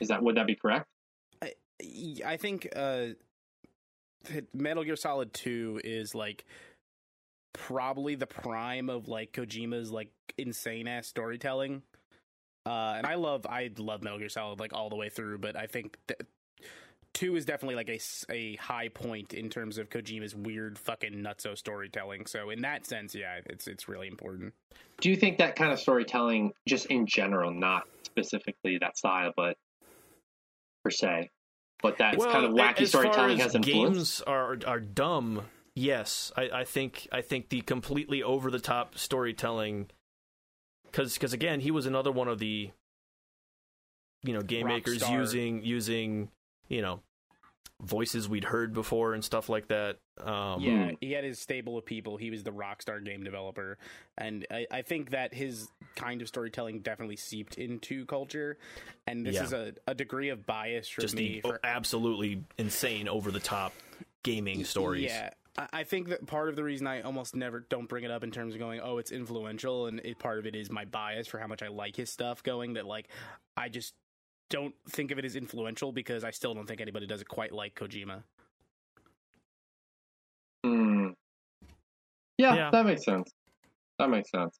Is 0.00 0.08
that 0.08 0.22
would 0.22 0.36
that 0.36 0.46
be 0.46 0.56
correct? 0.56 0.86
I 2.24 2.36
think 2.36 2.68
uh, 2.74 3.08
Metal 4.52 4.84
Gear 4.84 4.96
Solid 4.96 5.32
Two 5.32 5.80
is 5.84 6.14
like 6.14 6.44
probably 7.52 8.14
the 8.14 8.26
prime 8.26 8.88
of 8.90 9.08
like 9.08 9.32
Kojima's 9.32 9.90
like 9.90 10.10
insane 10.38 10.88
ass 10.88 11.06
storytelling. 11.06 11.82
Uh, 12.66 12.94
and 12.96 13.06
I 13.06 13.14
love 13.14 13.46
I 13.46 13.70
love 13.76 14.02
Metal 14.02 14.18
Gear 14.18 14.28
Solid 14.28 14.58
like 14.60 14.72
all 14.72 14.88
the 14.88 14.96
way 14.96 15.08
through, 15.08 15.38
but 15.38 15.56
I 15.56 15.66
think 15.66 15.98
that 16.06 16.26
two 17.14 17.36
is 17.36 17.46
definitely 17.46 17.76
like 17.76 17.88
a, 17.88 18.00
a 18.30 18.56
high 18.56 18.88
point 18.88 19.32
in 19.32 19.48
terms 19.48 19.78
of 19.78 19.88
Kojima's 19.88 20.34
weird 20.34 20.78
fucking 20.78 21.14
nutso 21.14 21.56
storytelling. 21.56 22.26
So 22.26 22.50
in 22.50 22.60
that 22.62 22.84
sense, 22.84 23.14
yeah, 23.14 23.38
it's 23.46 23.66
it's 23.66 23.88
really 23.88 24.08
important. 24.08 24.52
Do 25.00 25.08
you 25.08 25.16
think 25.16 25.38
that 25.38 25.56
kind 25.56 25.72
of 25.72 25.80
storytelling, 25.80 26.52
just 26.68 26.86
in 26.86 27.06
general, 27.06 27.50
not 27.50 27.84
specifically 28.02 28.78
that 28.78 28.98
style, 28.98 29.32
but 29.34 29.56
per 30.84 30.90
se, 30.90 31.30
but 31.82 31.98
that 31.98 32.18
well, 32.18 32.30
kind 32.30 32.44
of 32.44 32.52
wacky 32.52 32.82
as 32.82 32.92
far 32.92 33.02
storytelling 33.02 33.40
as 33.40 33.44
has 33.44 33.54
influence? 33.54 33.96
games 33.96 34.20
are 34.22 34.58
are 34.66 34.80
dumb. 34.80 35.42
Yes, 35.76 36.30
I, 36.36 36.50
I 36.52 36.64
think 36.64 37.08
I 37.10 37.22
think 37.22 37.48
the 37.48 37.60
completely 37.60 38.22
over 38.22 38.50
the 38.50 38.60
top 38.60 38.98
storytelling, 38.98 39.90
because 40.84 41.32
again 41.32 41.60
he 41.60 41.70
was 41.70 41.86
another 41.86 42.12
one 42.12 42.28
of 42.28 42.38
the, 42.38 42.70
you 44.22 44.32
know, 44.32 44.42
game 44.42 44.68
makers 44.68 45.02
Rockstar. 45.02 45.18
using 45.18 45.64
using 45.64 46.28
you 46.68 46.82
know, 46.82 47.00
voices 47.82 48.28
we'd 48.28 48.44
heard 48.44 48.72
before 48.72 49.14
and 49.14 49.24
stuff 49.24 49.48
like 49.48 49.68
that. 49.68 49.98
Um, 50.18 50.62
Yeah, 50.62 50.92
he 51.00 51.12
had 51.12 51.24
his 51.24 51.38
stable 51.38 51.76
of 51.76 51.84
people. 51.84 52.16
He 52.16 52.30
was 52.30 52.42
the 52.42 52.52
Rockstar 52.52 53.04
game 53.04 53.24
developer, 53.24 53.78
and 54.16 54.46
I, 54.50 54.66
I 54.70 54.82
think 54.82 55.10
that 55.10 55.34
his 55.34 55.68
kind 55.96 56.22
of 56.22 56.28
storytelling 56.28 56.80
definitely 56.80 57.16
seeped 57.16 57.58
into 57.58 58.06
culture. 58.06 58.58
And 59.06 59.26
this 59.26 59.36
Yeah. 59.36 59.44
is 59.44 59.52
a, 59.52 59.74
a 59.86 59.94
degree 59.94 60.30
of 60.30 60.46
bias 60.46 60.88
for 60.88 61.00
just 61.02 61.16
me. 61.16 61.34
the 61.34 61.40
for, 61.40 61.60
absolutely 61.64 62.44
insane 62.58 63.08
over 63.08 63.30
the 63.30 63.40
top 63.40 63.72
gaming 64.22 64.64
stories. 64.64 65.02
Yeah, 65.02 65.30
I, 65.58 65.68
I 65.72 65.84
think 65.84 66.08
that 66.08 66.26
part 66.26 66.48
of 66.48 66.56
the 66.56 66.64
reason 66.64 66.86
I 66.86 67.02
almost 67.02 67.34
never 67.34 67.60
don't 67.60 67.88
bring 67.88 68.04
it 68.04 68.10
up 68.10 68.24
in 68.24 68.30
terms 68.30 68.54
of 68.54 68.60
going, 68.60 68.80
oh, 68.80 68.98
it's 68.98 69.10
influential, 69.10 69.86
and 69.86 70.00
it, 70.04 70.18
part 70.18 70.38
of 70.38 70.46
it 70.46 70.54
is 70.54 70.70
my 70.70 70.84
bias 70.84 71.26
for 71.26 71.38
how 71.38 71.48
much 71.48 71.62
I 71.62 71.68
like 71.68 71.96
his 71.96 72.08
stuff. 72.10 72.42
Going 72.42 72.74
that 72.74 72.86
like, 72.86 73.08
I 73.56 73.68
just 73.68 73.94
don't 74.50 74.74
think 74.90 75.10
of 75.10 75.18
it 75.18 75.24
as 75.24 75.36
influential 75.36 75.92
because 75.92 76.24
I 76.24 76.30
still 76.30 76.54
don't 76.54 76.66
think 76.66 76.80
anybody 76.80 77.06
does 77.06 77.20
it 77.20 77.28
quite 77.28 77.52
like 77.52 77.74
Kojima. 77.74 78.22
Hmm. 80.64 81.08
Yeah, 82.38 82.54
Yeah. 82.54 82.70
that 82.70 82.86
makes 82.86 83.04
sense. 83.04 83.30
That 83.98 84.10
makes 84.10 84.30
sense. 84.30 84.58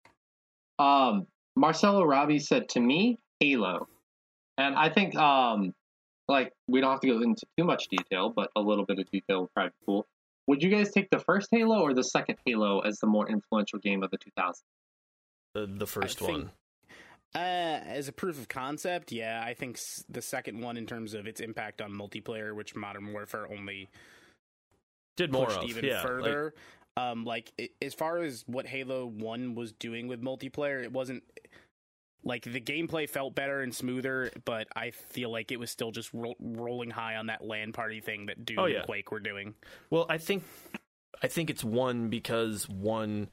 Um, 0.78 1.26
Marcelo 1.57 2.05
Robbie 2.05 2.39
said 2.39 2.68
to 2.70 2.80
me, 2.80 3.18
Halo, 3.41 3.89
and 4.59 4.74
I 4.76 4.89
think 4.89 5.14
um, 5.16 5.72
like 6.28 6.53
we 6.68 6.80
don't 6.80 6.91
have 6.91 7.01
to 7.01 7.07
go 7.09 7.20
into 7.20 7.43
too 7.59 7.64
much 7.64 7.89
detail, 7.89 8.30
but 8.30 8.51
a 8.57 8.61
little 8.61 8.85
bit 8.85 8.99
of 8.99 9.11
detail 9.11 9.43
would 9.43 9.55
probably 9.55 9.70
be 9.70 9.85
cool. 9.87 10.07
Would 10.47 10.62
you 10.62 10.70
guys 10.70 10.91
take 10.91 11.09
the 11.11 11.18
first 11.20 11.49
Halo 11.51 11.80
or 11.80 11.95
the 11.95 12.05
second 12.05 12.37
Halo 12.45 12.80
as 12.80 12.99
the 12.99 13.07
more 13.07 13.28
influential 13.28 13.78
game 13.78 14.03
of 14.03 14.11
the 14.11 14.18
2000s? 14.18 14.62
The, 15.55 15.66
the 15.66 15.87
first 15.87 16.20
I 16.22 16.26
think- 16.26 16.39
one. 16.39 16.51
Uh, 17.35 17.80
as 17.85 18.07
a 18.07 18.12
proof 18.12 18.39
of 18.39 18.49
concept, 18.49 19.11
yeah, 19.11 19.43
I 19.45 19.55
think 19.55 19.76
s- 19.76 20.05
the 20.09 20.22
second 20.22 20.61
one 20.61 20.76
in 20.76 20.87
terms 20.87 21.14
of 21.14 21.26
its 21.26 21.41
impact 21.41 21.82
on 21.82 21.91
multiplayer, 21.93 22.55
which 22.55 22.76
Modern 22.76 23.12
Warfare 23.12 23.51
only 23.51 23.91
Did 25.16 25.32
more 25.32 25.47
pushed 25.47 25.59
of. 25.59 25.64
even 25.68 25.85
yeah, 25.85 25.95
like- 25.99 26.07
further. 26.07 26.55
um, 26.97 27.24
like 27.24 27.53
i 27.61 27.70
as 27.82 27.93
far 27.93 28.18
as 28.22 28.45
what 28.47 28.66
Halo 28.66 29.05
One 29.07 29.57
was 29.57 29.72
doing 29.72 30.07
with 30.07 30.22
multiplayer, 30.22 30.82
it 30.85 30.93
wasn't 30.93 31.24
like 32.22 32.45
the 32.45 32.61
gameplay 32.61 33.09
felt 33.09 33.35
better 33.35 33.61
and 33.62 33.74
smoother, 33.74 34.30
but 34.45 34.68
I 34.76 34.93
feel 34.93 35.30
like 35.30 35.51
it 35.51 35.59
was 35.59 35.70
still 35.72 35.91
just 35.91 36.14
ro- 36.14 36.37
rolling 36.41 36.91
high 36.91 37.16
on 37.16 37.26
that 37.26 37.45
LAN 37.45 37.72
party 37.72 38.01
thing 38.01 38.26
that 38.26 38.45
Doom 38.47 38.59
Oh, 38.61 38.66
yeah. 38.66 38.78
and 38.78 38.87
Quake 38.87 39.11
were 39.11 39.18
doing. 39.20 39.55
Well, 39.91 40.07
I 40.09 40.18
think 40.18 40.45
I 41.20 41.26
think 41.26 41.51
it's 41.51 41.64
one 41.64 42.09
because 42.11 42.68
one 42.68 43.28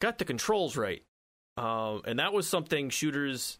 got 0.00 0.16
the 0.18 0.24
controls 0.24 0.76
right, 0.78 1.02
um, 1.56 2.02
and 2.04 2.18
that 2.18 2.32
was 2.32 2.46
something 2.46 2.90
shooters 2.90 3.58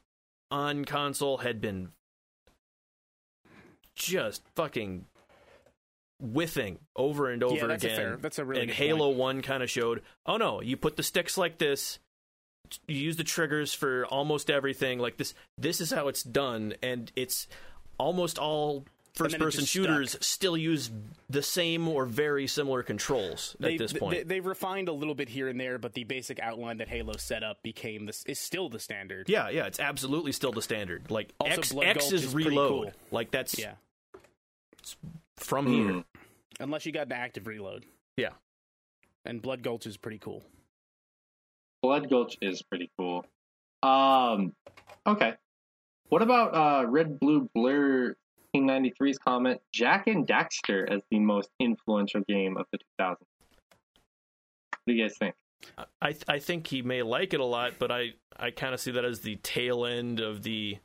on 0.51 0.85
console 0.85 1.39
had 1.39 1.61
been 1.61 1.91
just 3.95 4.43
fucking 4.55 5.07
whiffing 6.21 6.79
over 6.95 7.31
and 7.31 7.43
over 7.43 7.57
yeah, 7.57 7.67
that's 7.67 7.85
again. 7.85 7.95
a 7.95 7.97
fair. 7.97 8.17
That's 8.17 8.39
a 8.39 8.45
really 8.45 8.63
and 8.63 8.71
Halo 8.71 9.09
point. 9.09 9.19
One 9.19 9.43
kind 9.43 9.63
of 9.63 9.71
showed. 9.71 10.03
Oh 10.27 10.37
no, 10.37 10.61
you 10.61 10.77
put 10.77 10.97
the 10.97 11.03
sticks 11.03 11.37
like 11.37 11.59
this. 11.59 11.99
You 12.89 12.97
use 12.97 13.17
the 13.17 13.25
triggers 13.25 13.73
for 13.73 14.07
almost 14.07 14.51
everything. 14.51 14.99
Like 14.99 15.17
this, 15.17 15.35
this 15.57 15.81
is 15.81 15.91
how 15.91 16.09
it's 16.09 16.23
done, 16.23 16.75
and 16.83 17.11
it's 17.17 17.47
almost 17.99 18.39
all 18.39 18.85
then 19.19 19.27
it 19.27 19.31
first-person 19.39 19.65
shooters 19.65 20.11
stuck. 20.13 20.23
still 20.25 20.57
use 20.57 20.91
the 21.31 21.43
same 21.43 21.89
or 21.89 22.05
very 22.07 22.47
similar 22.47 22.83
controls 22.83 23.57
They, 23.59 23.73
at 23.75 23.79
this 23.79 23.93
point. 23.93 24.15
they, 24.17 24.23
they've 24.23 24.47
refined 24.47 24.89
a 24.89 24.93
little 24.93 25.15
bit 25.15 25.29
here 25.29 25.49
and 25.49 25.59
there, 25.59 25.79
but 25.79 25.95
the 25.95 26.05
basic 26.05 26.39
outline 26.41 26.79
that 26.79 26.89
Halo 26.89 27.17
set 27.17 27.43
up 27.43 27.63
became 27.63 28.07
this 28.07 28.25
is 28.27 28.39
still 28.39 28.69
the 28.69 28.79
standard. 28.79 29.29
yeah, 29.29 29.49
yeah, 29.49 29.67
it's 29.67 29.81
absolutely 29.81 30.33
still 30.33 30.53
the 30.53 30.63
standard. 30.63 31.11
Like 31.11 31.33
Also, 31.41 31.53
X, 31.61 31.75
X 31.81 32.13
is 32.13 32.25
is 32.25 32.35
reload. 32.35 32.69
cool. 32.71 32.93
Like 33.11 33.31
that's 33.31 33.59
Yeah, 33.59 33.75
from 35.37 35.67
Hmm. 35.67 35.73
here. 35.73 36.05
unless 36.61 36.87
you 36.87 36.93
got 36.93 37.07
an 37.07 37.13
active 37.13 37.47
reload. 37.47 37.85
Yeah. 38.17 38.31
and 39.25 39.43
Blood 39.43 39.63
Gulch 39.63 39.87
is 39.87 39.97
pretty 39.97 40.19
cool. 40.19 40.45
Blood 41.83 42.09
Gulch 42.09 42.37
is 42.41 42.63
pretty 42.63 42.91
cool. 42.97 43.27
Um, 43.83 44.55
okay. 45.07 45.35
What 46.09 46.23
about 46.23 46.55
uh, 46.55 46.87
Red 46.89 47.19
Blue 47.19 47.51
Blur 47.55 48.17
1993's 48.63 49.19
comment? 49.19 49.61
Jak 49.73 50.07
and 50.07 50.27
Daxter 50.27 50.91
as 50.91 51.03
the 51.11 51.19
most 51.19 51.51
influential 51.61 52.21
game 52.29 52.57
of 52.57 52.67
the 52.73 52.79
2000s. 53.01 53.17
What 53.19 53.19
do 54.87 54.93
you 54.95 55.03
guys 55.03 55.17
think? 55.19 55.35
I 56.01 56.13
th- 56.13 56.25
I 56.29 56.39
think 56.39 56.67
he 56.67 56.83
may 56.83 57.03
like 57.03 57.35
it 57.35 57.41
a 57.41 57.45
lot, 57.45 57.73
but 57.79 57.91
I 57.91 58.13
I 58.39 58.51
kind 58.51 58.73
of 58.75 58.81
see 58.81 58.93
that 58.93 59.05
as 59.05 59.21
the 59.21 59.37
tail 59.37 59.85
end 59.87 60.21
of 60.21 60.43
the 60.43 60.79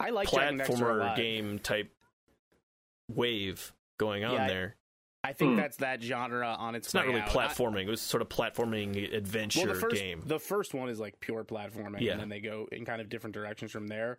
I 0.00 0.10
like 0.10 0.30
Jak 0.30 0.42
and 0.50 0.60
Daxter 0.60 0.68
a 0.68 0.72
platformer 0.72 1.16
game 1.16 1.58
type 1.58 1.92
wave 3.08 3.72
going 3.98 4.24
on 4.24 4.32
Yeah, 4.34 4.48
there. 4.48 4.76
I 5.24 5.32
think 5.32 5.52
Hmm. 5.52 5.56
that's 5.58 5.76
that 5.78 6.02
genre 6.02 6.48
on 6.58 6.74
its. 6.74 6.88
It's 6.88 6.94
not 6.94 7.06
really 7.06 7.20
out. 7.20 7.28
I- 7.36 7.46
platforming. 7.48 7.82
it 7.86 7.90
was 7.90 8.00
sort 8.00 8.22
of 8.22 8.28
platforming 8.28 9.12
adventure 9.14 9.66
well, 9.66 9.74
the 9.74 9.80
first, 9.80 9.96
game. 9.96 10.22
The 10.26 10.40
first 10.40 10.74
one 10.74 10.88
is 10.88 10.98
like 10.98 11.20
pure 11.20 11.44
platforming, 11.44 12.00
Yeah. 12.00 12.12
and 12.12 12.20
then 12.20 12.28
they 12.28 12.40
go 12.40 12.66
in 12.72 12.84
kind 12.84 13.00
of 13.00 13.08
different 13.08 13.34
directions 13.34 13.70
from 13.70 13.86
there. 13.86 14.18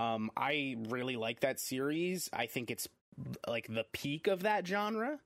Um, 0.00 0.30
I 0.36 0.76
really 0.88 1.16
like 1.16 1.40
that 1.40 1.60
series. 1.60 2.30
I 2.32 2.46
think 2.46 2.70
it's 2.70 2.88
like 3.46 3.66
the 3.68 3.84
peak 3.92 4.28
of 4.28 4.44
that 4.44 4.66
genre. 4.66 5.18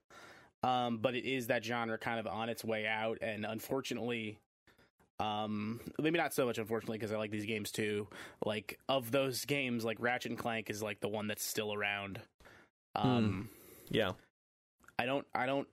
Um, 0.63 0.97
but 0.97 1.15
it 1.15 1.25
is 1.25 1.47
that 1.47 1.63
genre 1.63 1.97
kind 1.97 2.19
of 2.19 2.27
on 2.27 2.49
its 2.49 2.63
way 2.63 2.87
out, 2.87 3.19
and 3.21 3.45
unfortunately, 3.45 4.39
um, 5.19 5.79
maybe 5.99 6.17
not 6.17 6.33
so 6.33 6.45
much 6.45 6.57
unfortunately 6.57 6.97
because 6.97 7.11
I 7.11 7.17
like 7.17 7.29
these 7.29 7.45
games 7.45 7.71
too. 7.71 8.07
Like 8.43 8.79
of 8.89 9.11
those 9.11 9.45
games, 9.45 9.85
like 9.85 9.97
Ratchet 9.99 10.31
and 10.31 10.39
Clank 10.39 10.69
is 10.69 10.81
like 10.81 10.99
the 11.01 11.07
one 11.07 11.27
that's 11.27 11.45
still 11.45 11.71
around. 11.71 12.19
Um, 12.95 13.49
yeah, 13.89 14.13
I 14.97 15.05
don't 15.05 15.27
I 15.35 15.45
don't 15.45 15.67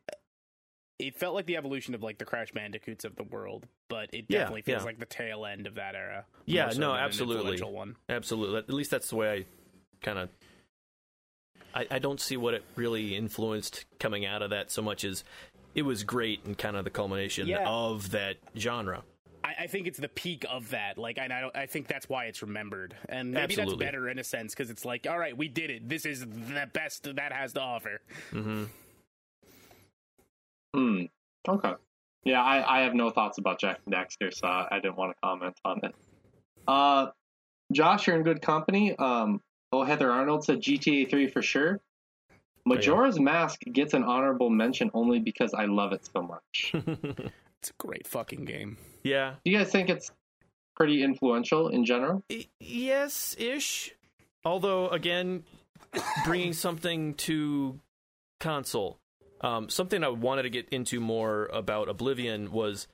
it 1.02 1.16
felt 1.16 1.34
like 1.34 1.46
the 1.46 1.56
evolution 1.56 1.94
of 1.94 2.02
like 2.02 2.18
the 2.18 2.24
Crash 2.24 2.50
Bandicoots 2.52 3.04
of 3.04 3.16
the 3.16 3.24
world, 3.24 3.66
but 3.88 4.08
it 4.14 4.26
Yeah, 4.28 4.38
definitely 4.40 4.62
feels 4.62 4.82
yeah. 4.82 4.86
like 4.86 4.98
the 4.98 5.06
tail 5.06 5.44
end 5.44 5.66
of 5.66 5.74
that 5.74 5.94
era. 5.94 6.24
Yeah, 6.46 6.70
no, 6.76 6.92
absolutely. 6.94 7.60
One. 7.60 7.96
absolutely. 8.08 8.58
At 8.58 8.70
least 8.72 8.90
that's 8.90 9.10
the 9.10 9.16
way 9.16 9.30
I 9.32 9.44
kind 10.04 10.18
of. 10.18 10.28
I, 11.74 11.86
I 11.90 11.98
don't 11.98 12.20
see 12.20 12.36
what 12.36 12.54
it 12.54 12.64
really 12.76 13.16
influenced 13.16 13.86
coming 13.98 14.26
out 14.26 14.42
of 14.42 14.50
that 14.50 14.70
so 14.70 14.82
much 14.82 15.04
as 15.04 15.24
it 15.74 15.82
was 15.82 16.04
great 16.04 16.44
and 16.44 16.56
kind 16.56 16.76
of 16.76 16.84
the 16.84 16.90
culmination 16.90 17.46
Yeah. 17.46 17.66
of 17.66 18.10
that 18.10 18.36
genre. 18.56 19.02
I, 19.44 19.54
I 19.60 19.66
think 19.66 19.86
it's 19.86 19.98
the 19.98 20.08
peak 20.08 20.44
of 20.50 20.70
that. 20.70 20.98
Like, 20.98 21.18
and 21.18 21.32
I 21.32 21.40
don't. 21.40 21.56
I 21.56 21.66
think 21.66 21.88
that's 21.88 22.08
why 22.08 22.26
it's 22.26 22.42
remembered, 22.42 22.94
and 23.08 23.32
maybe 23.32 23.54
Absolutely. 23.54 23.76
that's 23.76 23.90
better 23.92 24.08
in 24.08 24.18
a 24.18 24.24
sense 24.24 24.54
because 24.54 24.70
it's 24.70 24.84
like, 24.84 25.06
all 25.08 25.18
right, 25.18 25.36
we 25.36 25.48
did 25.48 25.70
it. 25.70 25.88
This 25.88 26.04
is 26.06 26.20
the 26.20 26.68
best 26.72 27.04
that 27.16 27.32
has 27.32 27.54
to 27.54 27.60
offer. 27.60 28.00
hmm 28.30 28.64
Hmm. 30.74 31.02
Okay. 31.48 31.72
Yeah, 32.24 32.40
I, 32.42 32.78
I 32.78 32.82
have 32.82 32.94
no 32.94 33.10
thoughts 33.10 33.38
about 33.38 33.58
Jak 33.60 33.80
and 33.84 33.94
Daxter, 33.94 34.32
so 34.32 34.46
I 34.46 34.78
didn't 34.80 34.96
want 34.96 35.12
to 35.12 35.20
comment 35.22 35.56
on 35.64 35.80
it. 35.82 35.94
Uh, 36.68 37.06
Josh, 37.72 38.06
you're 38.06 38.16
in 38.16 38.22
good 38.22 38.40
company. 38.42 38.96
Um, 38.96 39.40
oh, 39.72 39.82
Heather 39.82 40.10
Arnold 40.10 40.44
said 40.44 40.60
GTA 40.60 41.10
3 41.10 41.26
for 41.28 41.42
sure. 41.42 41.80
Majora's 42.64 43.18
Mask 43.18 43.60
gets 43.72 43.92
an 43.92 44.04
honorable 44.04 44.50
mention 44.50 44.90
only 44.94 45.18
because 45.18 45.52
I 45.52 45.64
love 45.64 45.92
it 45.92 46.06
so 46.06 46.22
much. 46.22 46.74
It's 47.58 47.70
a 47.70 47.74
great 47.78 48.08
fucking 48.08 48.44
game. 48.44 48.76
yeah, 49.04 49.34
Do 49.44 49.50
you 49.52 49.56
guys 49.58 49.70
think 49.70 49.88
it's 49.88 50.10
pretty 50.74 51.04
influential 51.04 51.68
in 51.68 51.84
general? 51.84 52.24
I- 52.28 52.48
yes, 52.58 53.36
ish. 53.38 53.92
Although, 54.44 54.88
again, 54.88 55.44
bringing 56.24 56.54
something 56.54 57.14
to 57.14 57.78
console, 58.40 58.98
um, 59.42 59.68
something 59.68 60.02
I 60.04 60.08
wanted 60.08 60.42
to 60.42 60.50
get 60.50 60.68
into 60.70 61.00
more 61.00 61.46
about 61.52 61.88
Oblivion 61.88 62.52
was 62.52 62.86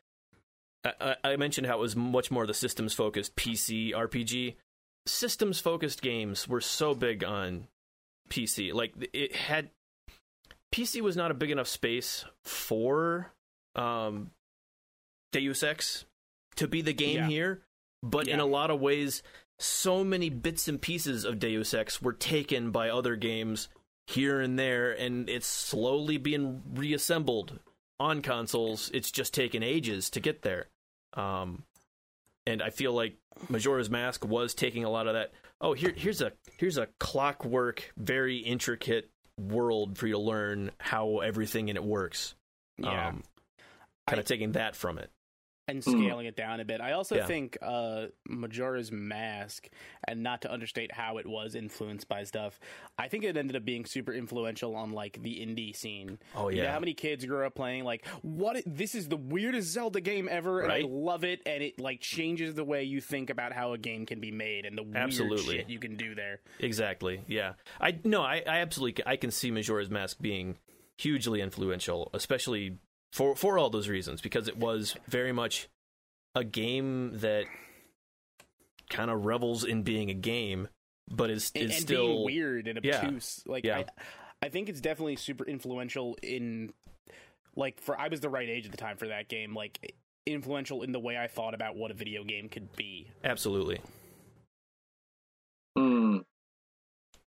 I, 0.85 1.17
I 1.25 1.37
mentioned 1.37 1.67
how 1.67 1.75
it 1.79 1.81
was 1.81 1.97
much 1.97 2.31
more 2.31 2.47
the 2.47 2.55
systems 2.55 2.95
focused 2.95 3.37
PC 3.37 3.93
RPG. 3.93 4.55
Systems 5.07 5.61
focused 5.61 6.03
games 6.03 6.47
were 6.49 6.61
so 6.61 6.95
big 6.95 7.25
on 7.25 7.67
PC. 8.31 8.73
Like 8.73 8.95
it 9.13 9.35
had 9.35 9.71
PC 10.75 11.01
was 11.01 11.17
not 11.17 11.31
a 11.31 11.35
big 11.35 11.51
enough 11.51 11.69
space 11.69 12.25
for 12.45 13.33
um, 13.75 14.31
Deus 15.33 15.63
Ex 15.63 16.05
to 16.57 16.69
be 16.69 16.83
the 16.83 16.93
game 16.93 17.17
Yeah. 17.17 17.27
here, 17.29 17.63
but 18.03 18.29
in 18.29 18.41
a 18.41 18.47
lot 18.47 18.71
of 18.71 18.81
ways, 18.81 19.23
so 19.59 20.05
many 20.05 20.29
bits 20.31 20.69
and 20.69 20.81
pieces 20.81 21.25
of 21.25 21.39
Deus 21.39 21.73
Ex 21.75 22.01
were 22.03 22.13
taken 22.13 22.71
by 22.71 22.91
other 22.91 23.17
games 23.17 23.69
here 24.09 24.41
and 24.41 24.59
there, 24.59 24.93
and 24.93 25.29
it's 25.29 25.47
slowly 25.47 26.17
being 26.17 26.63
reassembled 26.75 27.59
on 28.01 28.23
consoles. 28.23 28.91
It's 28.95 29.11
just 29.11 29.35
taken 29.35 29.63
ages 29.63 30.09
to 30.11 30.21
get 30.21 30.41
there. 30.41 30.69
Um, 31.13 31.65
and 32.47 32.63
I 32.63 32.71
feel 32.71 32.95
like 32.95 33.17
Majora's 33.51 33.91
Mask 33.91 34.25
was 34.25 34.55
taking 34.55 34.85
a 34.85 34.91
lot 34.91 35.07
of 35.09 35.15
that. 35.15 35.33
Oh, 35.61 35.75
here, 35.75 35.93
here's 35.95 36.23
a 36.23 36.33
here's 36.57 36.79
a 36.79 36.89
clockwork, 36.99 37.93
very 37.99 38.39
intricate 38.39 39.11
world 39.37 39.99
for 39.99 40.07
you 40.07 40.15
to 40.15 40.21
learn 40.21 40.71
how 40.79 41.19
everything 41.19 41.69
in 41.69 41.77
it 41.77 41.85
works. 41.85 42.35
Yeah. 42.79 43.09
um, 43.09 43.25
kind 44.07 44.21
of 44.21 44.25
taking 44.25 44.53
that 44.53 44.75
from 44.75 44.97
it. 44.99 45.11
And 45.69 45.83
Mm. 45.83 45.93
scaling 45.99 46.27
it 46.27 46.35
down 46.37 46.61
a 46.61 46.65
bit. 46.65 46.81
I 46.81 46.93
also 46.93 47.17
Yeah. 47.17 47.27
think 47.27 47.59
uh, 47.63 48.07
Majora's 48.29 48.91
Mask, 48.91 49.69
and 50.07 50.23
not 50.23 50.43
to 50.43 50.53
understate 50.53 50.93
how 50.93 51.19
it 51.19 51.27
was 51.27 51.55
influenced 51.55 52.09
by 52.09 52.25
stuff, 52.25 52.59
I 52.99 53.09
think 53.09 53.25
it 53.25 53.37
ended 53.37 53.55
up 53.57 53.65
being 53.65 53.85
super 53.85 54.13
influential 54.13 54.75
on 54.75 54.93
like 54.93 55.23
the 55.23 55.35
indie 55.37 55.77
scene. 55.77 56.19
Oh 56.35 56.49
You 56.49 56.57
know 56.59 56.63
yeah, 56.65 56.73
how 56.73 56.81
many 56.81 56.95
kids 56.95 57.25
grew 57.25 57.47
up 57.47 57.55
playing 57.55 57.85
like 57.85 58.07
what? 58.23 58.63
This 58.67 58.95
is 58.95 59.09
the 59.09 59.17
weirdest 59.17 59.69
Zelda 59.69 60.01
game 60.01 60.29
ever, 60.31 60.61
and 60.63 60.73
I 60.73 60.81
love 60.81 61.23
it. 61.25 61.43
And 61.47 61.63
it 61.63 61.79
like 61.79 62.01
changes 62.01 62.55
the 62.55 62.65
way 62.65 62.85
you 62.85 63.01
think 63.01 63.31
about 63.31 63.53
how 63.53 63.73
a 63.75 63.79
game 63.79 64.07
can 64.07 64.21
be 64.21 64.31
made 64.31 64.65
and 64.65 64.77
the 64.77 64.83
weird 64.83 64.97
Absolutely. 64.97 65.57
shit 65.59 65.69
you 65.69 65.79
can 65.79 65.97
do 65.97 66.15
there. 66.15 66.41
exactly. 66.59 67.21
Yeah, 67.27 67.53
I 67.81 67.99
no, 68.05 68.23
I, 68.23 68.43
I 68.47 68.59
absolutely 68.61 69.05
I 69.07 69.17
can 69.17 69.31
see 69.31 69.51
Majora's 69.51 69.91
Mask 69.91 70.19
being 70.21 70.57
hugely 70.97 71.41
influential, 71.41 72.11
especially 72.15 72.79
for 73.13 73.35
for 73.37 73.59
all 73.59 73.71
those 73.71 73.89
reasons 73.89 74.21
because 74.21 74.49
it 74.49 74.57
was 74.57 74.97
very 75.07 75.33
much 75.33 75.69
a 76.35 76.45
game 76.45 77.19
that 77.19 77.45
kind 78.91 79.11
of 79.11 79.25
revels 79.25 79.65
in 79.65 79.83
being 79.83 80.11
a 80.11 80.15
game 80.15 80.69
but 81.11 81.31
is 81.31 81.51
is 81.55 81.71
and 81.71 81.73
still 81.73 82.07
being 82.07 82.25
weird 82.25 82.69
and 82.69 82.81
yeah. 82.83 83.05
obtuse. 83.05 83.43
Like 83.47 83.65
Yeah. 83.65 83.79
I, 83.79 83.85
I 84.43 84.49
think 84.49 84.69
it's 84.69 84.81
definitely 84.81 85.17
super 85.17 85.45
influential 85.45 86.17
in 86.23 86.73
like 87.57 87.81
for 87.81 87.99
I 87.99 88.09
was 88.09 88.21
the 88.21 88.29
right 88.29 88.49
age 88.49 88.67
at 88.67 88.71
the 88.71 88.77
time 88.77 88.97
for 88.97 89.09
that 89.09 89.29
game. 89.29 89.55
Like 89.55 89.95
influential 90.27 90.83
in 90.83 90.93
the 90.93 91.01
way 91.01 91.17
I 91.17 91.27
thought 91.27 91.55
about 91.55 91.77
what 91.77 91.91
a 91.91 91.95
video 91.95 92.25
game 92.25 92.49
could 92.49 92.75
be. 92.77 93.11
absolutely. 93.25 93.81
Hmm. 95.77 96.19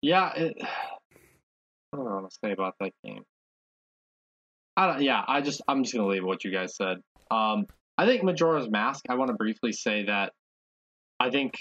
Yeah, 0.00 0.32
it, 0.34 0.56
I 0.62 1.96
don't 1.96 2.04
know 2.04 2.14
what 2.16 2.30
to 2.30 2.38
say 2.44 2.52
about 2.52 2.74
that 2.80 2.92
game. 3.04 3.24
I 4.76 4.86
don't. 4.86 5.02
Yeah, 5.02 5.22
I 5.26 5.40
just 5.40 5.60
I'm 5.68 5.82
just 5.82 5.94
gonna 5.94 6.08
leave 6.08 6.24
what 6.24 6.44
you 6.44 6.50
guys 6.50 6.76
said. 6.76 6.98
Um, 7.30 7.66
I 7.98 8.06
think 8.06 8.22
Majora's 8.22 8.70
Mask. 8.70 9.04
I 9.08 9.14
want 9.14 9.28
to 9.28 9.36
briefly 9.36 9.72
say 9.72 10.04
that 10.04 10.32
I 11.20 11.30
think 11.30 11.54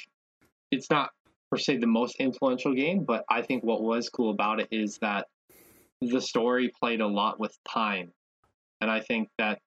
it's 0.72 0.90
not 0.90 1.10
per 1.52 1.58
se 1.58 1.78
the 1.78 1.88
most 1.88 2.16
influential 2.20 2.74
game, 2.74 3.04
but 3.04 3.26
I 3.30 3.42
think 3.42 3.64
what 3.64 3.84
was 3.84 4.10
cool 4.10 4.32
about 4.32 4.60
it 4.60 4.70
is 4.72 4.98
that 5.00 5.28
the 6.02 6.22
story 6.22 6.72
played 6.80 7.02
a 7.02 7.08
lot 7.08 7.40
with 7.40 7.56
time, 7.68 8.12
and 8.80 8.90
I 8.90 9.02
think 9.02 9.30
that 9.38 9.60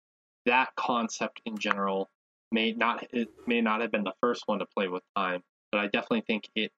that 0.46 0.70
concept 0.76 1.40
in 1.44 1.58
general 1.58 2.08
may 2.50 2.72
not 2.72 3.06
it 3.12 3.28
may 3.46 3.60
not 3.60 3.82
have 3.82 3.92
been 3.92 4.04
the 4.04 4.14
first 4.20 4.44
one 4.46 4.60
to 4.60 4.66
play 4.74 4.88
with 4.88 5.02
time, 5.16 5.42
but 5.70 5.80
I 5.80 5.86
definitely 5.86 6.24
think 6.26 6.48
it 6.54 6.72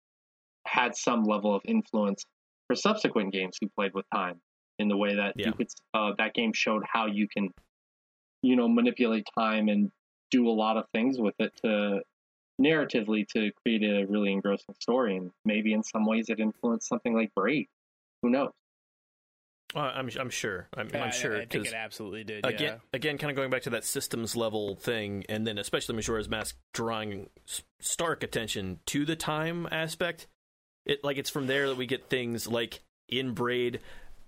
had 0.67 0.97
some 0.97 1.23
level 1.23 1.55
of 1.55 1.63
influence 1.65 2.25
for 2.67 2.75
subsequent 2.75 3.33
games 3.33 3.57
who 3.61 3.69
played 3.69 3.95
with 3.95 4.05
time 4.13 4.41
in 4.79 4.89
the 4.89 4.97
way 4.97 5.15
that 5.17 5.35
Yeah. 5.37 5.49
you 5.49 5.53
could 5.55 5.69
uh, 5.95 6.13
that 6.19 6.35
game 6.35 6.53
showed 6.53 6.83
how 6.91 7.07
you 7.07 7.29
can 7.29 7.51
you 8.43 8.57
know 8.57 8.69
manipulate 8.69 9.27
time 9.39 9.69
and 9.69 9.91
do 10.31 10.49
a 10.49 10.51
lot 10.53 10.77
of 10.77 10.85
things 10.93 11.19
with 11.19 11.35
it 11.39 11.53
to 11.65 12.01
narratively 12.61 13.27
to 13.29 13.51
create 13.63 13.83
a 13.83 14.05
really 14.07 14.33
engrossing 14.33 14.75
story 14.81 15.17
and 15.17 15.31
maybe 15.45 15.73
in 15.73 15.83
some 15.83 16.07
ways 16.07 16.27
it 16.29 16.41
influenced 16.41 16.89
something 16.89 17.15
like 17.15 17.31
Braid 17.35 17.67
who 18.23 18.31
knows 18.31 18.51
Uh, 19.75 19.81
I'm 19.81 20.09
I'm 20.19 20.31
sure. 20.31 20.69
I'm, 20.77 20.89
I- 20.95 20.99
I'm 21.01 21.13
sure 21.13 21.35
I, 21.37 21.39
think 21.41 21.51
'cause 21.65 21.67
it 21.73 21.75
absolutely 21.75 22.25
did. 22.25 22.47
again, 22.47 22.61
yeah. 22.63 22.79
again, 22.93 23.19
kind 23.19 23.31
of 23.31 23.37
going 23.37 23.51
back 23.51 23.63
to 23.63 23.71
that 23.71 23.85
systems 23.85 24.37
level 24.37 24.77
thing, 24.77 25.25
and 25.29 25.47
then 25.47 25.59
especially 25.59 25.95
Majora's 25.97 26.29
Mask 26.29 26.57
drawing 26.73 27.29
stark 27.81 28.23
attention 28.23 28.79
to 28.87 29.05
the 29.05 29.17
time 29.17 29.67
aspect. 29.71 30.29
It 30.87 31.03
like 31.05 31.19
it's 31.19 31.31
from 31.31 31.47
there 31.49 31.67
that 31.69 31.77
we 31.77 31.85
get 31.87 32.09
things 32.09 32.47
like 32.47 32.81
in 33.09 33.33
Braid, 33.35 33.81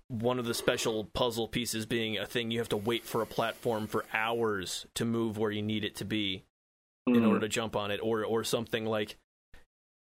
one 0.09 0.37
of 0.39 0.45
the 0.45 0.53
special 0.53 1.05
puzzle 1.05 1.47
pieces 1.47 1.85
being 1.85 2.17
a 2.17 2.25
thing 2.25 2.51
you 2.51 2.59
have 2.59 2.69
to 2.69 2.77
wait 2.77 3.05
for 3.05 3.21
a 3.21 3.25
platform 3.25 3.87
for 3.87 4.03
hours 4.13 4.85
to 4.95 5.05
move 5.05 5.37
where 5.37 5.51
you 5.51 5.61
need 5.61 5.83
it 5.85 5.95
to 5.95 6.05
be 6.05 6.43
in 7.07 7.13
Mm. 7.15 7.27
order 7.27 7.39
to 7.41 7.47
jump 7.47 7.75
on 7.75 7.89
it, 7.91 7.99
or 8.03 8.23
or 8.25 8.43
something 8.43 8.85
like 8.85 9.15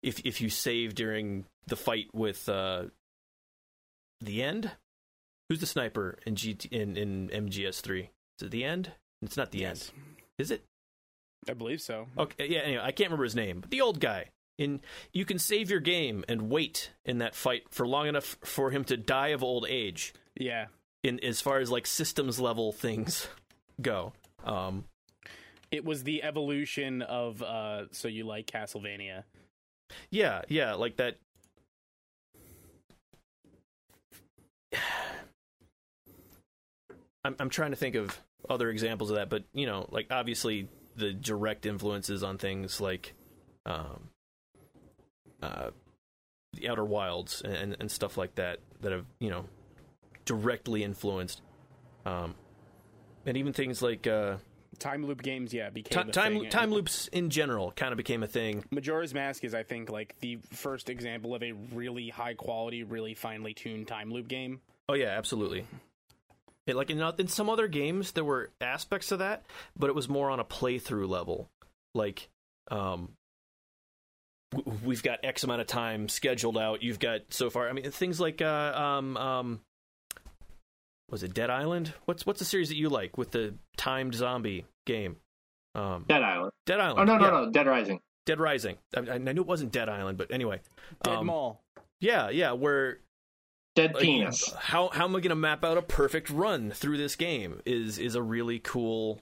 if 0.01 0.19
if 0.25 0.41
you 0.41 0.49
save 0.49 0.95
during 0.95 1.45
the 1.67 1.75
fight 1.75 2.07
with 2.13 2.47
uh, 2.49 2.85
the 4.21 4.41
end. 4.43 4.71
Who's 5.49 5.59
the 5.59 5.67
sniper 5.67 6.17
in 6.25 6.33
GT 6.35 6.71
in, 6.71 6.97
in 6.97 7.29
MGS 7.29 7.81
three? 7.81 8.09
Is 8.39 8.47
it 8.47 8.51
the 8.51 8.63
end? 8.63 8.91
It's 9.21 9.37
not 9.37 9.51
the 9.51 9.59
Yes. 9.59 9.89
end. 9.95 10.15
Is 10.39 10.49
it? 10.51 10.63
I 11.47 11.53
believe 11.53 11.81
so. 11.81 12.07
Okay, 12.17 12.47
yeah. 12.49 12.59
Anyway, 12.61 12.81
I 12.83 12.91
can't 12.91 13.09
remember 13.09 13.25
his 13.25 13.35
name, 13.35 13.59
but 13.61 13.69
the 13.69 13.81
old 13.81 13.99
guy. 13.99 14.31
In 14.57 14.81
you 15.11 15.25
can 15.25 15.37
save 15.37 15.69
your 15.69 15.81
game 15.81 16.23
and 16.29 16.49
wait 16.49 16.91
in 17.03 17.17
that 17.17 17.35
fight 17.35 17.63
for 17.71 17.85
long 17.85 18.07
enough 18.07 18.37
for 18.43 18.71
him 18.71 18.83
to 18.85 18.95
die 18.95 19.29
of 19.29 19.43
old 19.43 19.65
age. 19.67 20.13
Yeah. 20.35 20.67
In 21.03 21.19
as 21.23 21.41
far 21.41 21.59
as 21.59 21.69
like 21.69 21.85
systems 21.85 22.39
level 22.39 22.71
things 22.71 23.27
go, 23.81 24.13
um, 24.45 24.85
It 25.71 25.83
was 25.83 26.03
the 26.03 26.23
evolution 26.23 27.01
of 27.01 27.41
uh 27.41 27.91
so 27.91 28.07
you 28.07 28.23
like 28.23 28.47
Castlevania. 28.47 29.23
Yeah, 30.09 30.41
yeah, 30.47 30.73
like 30.75 30.95
that. 30.97 31.17
I'm 37.23 37.35
I'm 37.39 37.49
trying 37.49 37.71
to 37.71 37.77
think 37.77 37.95
of 37.95 38.17
other 38.49 38.69
examples 38.69 39.09
of 39.09 39.17
that, 39.17 39.29
but 39.29 39.43
you 39.53 39.65
know, 39.65 39.87
like 39.91 40.07
obviously 40.11 40.69
the 40.95 41.11
direct 41.11 41.65
influences 41.65 42.23
on 42.23 42.37
things 42.37 42.79
like, 42.79 43.13
um, 43.65 44.09
uh, 45.45 45.71
the 46.53 46.69
Outer 46.69 46.85
Wilds 46.85 47.41
and 47.41 47.75
and 47.79 47.91
stuff 47.91 48.17
like 48.17 48.35
that 48.35 48.59
that 48.81 48.91
have 48.91 49.05
you 49.19 49.29
know 49.29 49.45
directly 50.25 50.83
influenced, 50.83 51.41
um, 52.05 52.35
and 53.25 53.37
even 53.37 53.53
things 53.53 53.81
like 53.81 54.07
uh, 54.07 54.37
Time 54.79 55.05
loop 55.05 55.21
games, 55.21 55.53
yeah, 55.53 55.69
became 55.69 56.05
ti- 56.05 56.11
time 56.11 56.39
thing. 56.39 56.49
time 56.49 56.71
loops 56.71 57.07
in 57.09 57.29
general 57.29 57.71
kind 57.71 57.91
of 57.91 57.97
became 57.97 58.23
a 58.23 58.27
thing. 58.27 58.63
Majora's 58.71 59.13
Mask 59.13 59.43
is, 59.43 59.53
I 59.53 59.63
think, 59.63 59.89
like 59.89 60.15
the 60.19 60.37
first 60.51 60.89
example 60.89 61.33
of 61.33 61.43
a 61.43 61.53
really 61.73 62.09
high 62.09 62.33
quality, 62.33 62.83
really 62.83 63.13
finely 63.13 63.53
tuned 63.53 63.87
time 63.87 64.11
loop 64.11 64.27
game. 64.27 64.59
Oh 64.89 64.93
yeah, 64.93 65.07
absolutely. 65.17 65.65
It, 66.67 66.75
like 66.75 66.89
in, 66.89 66.99
in 66.99 67.27
some 67.27 67.49
other 67.49 67.67
games, 67.67 68.11
there 68.11 68.23
were 68.23 68.51
aspects 68.59 69.11
of 69.11 69.19
that, 69.19 69.45
but 69.77 69.89
it 69.89 69.95
was 69.95 70.09
more 70.09 70.29
on 70.29 70.39
a 70.39 70.45
playthrough 70.45 71.07
level. 71.07 71.49
Like, 71.93 72.29
um, 72.69 73.11
we've 74.83 75.03
got 75.03 75.19
X 75.23 75.43
amount 75.43 75.61
of 75.61 75.67
time 75.67 76.07
scheduled 76.09 76.57
out. 76.57 76.83
You've 76.83 76.99
got 76.99 77.21
so 77.29 77.49
far. 77.49 77.69
I 77.69 77.73
mean, 77.73 77.89
things 77.91 78.19
like, 78.19 78.41
uh, 78.41 78.73
um, 78.75 79.17
um, 79.17 79.59
was 81.09 81.23
it 81.23 81.33
Dead 81.33 81.49
Island? 81.49 81.93
What's 82.05 82.25
what's 82.25 82.39
the 82.39 82.45
series 82.45 82.69
that 82.69 82.77
you 82.77 82.89
like 82.89 83.17
with 83.17 83.31
the 83.31 83.55
timed 83.77 84.15
zombie 84.15 84.65
game? 84.85 85.17
Um, 85.75 86.05
Dead 86.07 86.23
Island 86.23 86.51
Dead 86.65 86.79
Island. 86.79 86.99
oh 86.99 87.03
no 87.03 87.17
no 87.17 87.25
yeah. 87.25 87.45
no 87.45 87.51
Dead 87.51 87.67
Rising 87.67 87.99
Dead 88.25 88.39
Rising. 88.39 88.77
I, 88.95 89.11
I 89.11 89.17
knew 89.17 89.41
it 89.41 89.47
wasn't 89.47 89.71
Dead 89.71 89.89
Island, 89.89 90.17
but 90.17 90.31
anyway. 90.31 90.61
Dead 91.03 91.15
Um, 91.17 91.27
Mall. 91.27 91.61
Yeah, 91.99 92.29
yeah. 92.29 92.53
Where 92.53 92.99
Dead 93.75 93.93
like, 93.93 94.03
Penis 94.03 94.51
How 94.57 94.89
how 94.89 95.03
am 95.03 95.15
I 95.15 95.19
going 95.19 95.29
to 95.29 95.35
map 95.35 95.63
out 95.63 95.77
a 95.77 95.81
perfect 95.81 96.29
run 96.29 96.71
through 96.71 96.97
this 96.97 97.15
game? 97.15 97.61
Is 97.65 97.99
is 97.99 98.15
a 98.15 98.21
really 98.21 98.59
cool, 98.59 99.19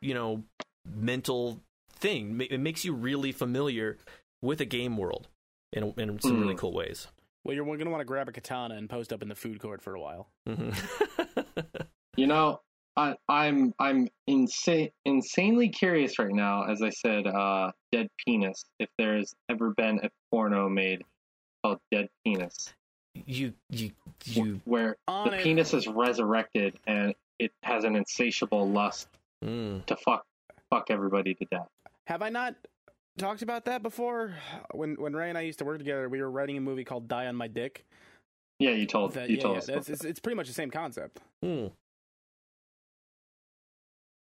you 0.00 0.14
know, 0.14 0.44
mental 0.86 1.60
thing. 1.94 2.40
It 2.48 2.60
makes 2.60 2.84
you 2.84 2.92
really 2.92 3.32
familiar 3.32 3.98
with 4.42 4.60
a 4.60 4.64
game 4.66 4.96
world 4.98 5.28
in 5.72 5.94
in 5.96 6.20
some 6.20 6.38
really 6.40 6.54
Mm. 6.54 6.58
cool 6.58 6.72
ways. 6.74 7.06
Well, 7.44 7.54
you're 7.56 7.64
going 7.64 7.78
to 7.80 7.90
want 7.90 8.00
to 8.02 8.04
grab 8.04 8.28
a 8.28 8.32
katana 8.32 8.74
and 8.76 8.88
post 8.90 9.12
up 9.12 9.20
in 9.22 9.28
the 9.28 9.34
food 9.34 9.58
court 9.60 9.82
for 9.82 9.94
a 9.94 10.00
while. 10.00 10.28
hmm 10.46 10.70
You 12.16 12.26
know, 12.26 12.60
I, 12.94 13.14
I'm 13.28 13.72
I'm 13.78 14.06
insane, 14.26 14.90
insanely 15.06 15.70
curious 15.70 16.18
right 16.18 16.30
now. 16.32 16.64
As 16.64 16.82
I 16.82 16.90
said, 16.90 17.26
uh, 17.26 17.72
Dead 17.90 18.08
Penis. 18.24 18.64
If 18.78 18.90
there's 18.98 19.34
ever 19.48 19.70
been 19.70 19.98
a 20.04 20.10
porno 20.30 20.68
made 20.68 21.02
called 21.64 21.78
Dead 21.90 22.08
Penis, 22.24 22.74
you 23.14 23.54
you 23.70 23.92
you. 24.26 24.60
where 24.64 24.96
the 25.06 25.32
it. 25.32 25.42
penis 25.42 25.72
is 25.72 25.86
resurrected 25.86 26.76
and 26.86 27.14
it 27.38 27.50
has 27.62 27.84
an 27.84 27.96
insatiable 27.96 28.68
lust 28.70 29.08
Mm. 29.42 29.84
to 29.86 29.96
fuck 29.96 30.24
fuck 30.70 30.90
everybody 30.90 31.34
to 31.34 31.44
death. 31.46 31.68
Have 32.06 32.20
I 32.22 32.28
not 32.28 32.54
talked 33.18 33.42
about 33.42 33.64
that 33.66 33.82
before? 33.82 34.34
When 34.72 34.94
when 34.94 35.14
Ray 35.14 35.28
and 35.28 35.38
I 35.38 35.42
used 35.42 35.58
to 35.60 35.64
work 35.64 35.78
together, 35.78 36.08
we 36.08 36.20
were 36.20 36.30
writing 36.30 36.56
a 36.56 36.60
movie 36.60 36.84
called 36.84 37.08
Die 37.08 37.26
on 37.26 37.36
My 37.36 37.48
Dick. 37.48 37.84
Yeah, 38.58 38.70
you 38.70 38.86
told 38.86 39.14
That, 39.14 39.28
you 39.28 39.36
yeah, 39.36 39.42
told 39.42 39.54
yeah, 39.54 39.58
us. 39.58 39.66
that's, 39.66 39.88
it's, 39.88 40.04
it's 40.04 40.20
pretty 40.20 40.36
much 40.36 40.46
the 40.46 40.54
same 40.54 40.70
concept. 40.70 41.20
Mm. 41.44 41.72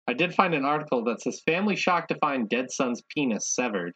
I 0.07 0.14
did 0.14 0.34
find 0.34 0.55
an 0.55 0.65
article 0.65 1.03
that 1.03 1.22
says 1.22 1.41
family 1.45 1.76
shocked 1.76 2.10
to 2.10 2.15
find 2.15 2.49
dead 2.49 2.72
son's 2.72 3.03
penis 3.15 3.47
severed. 3.47 3.93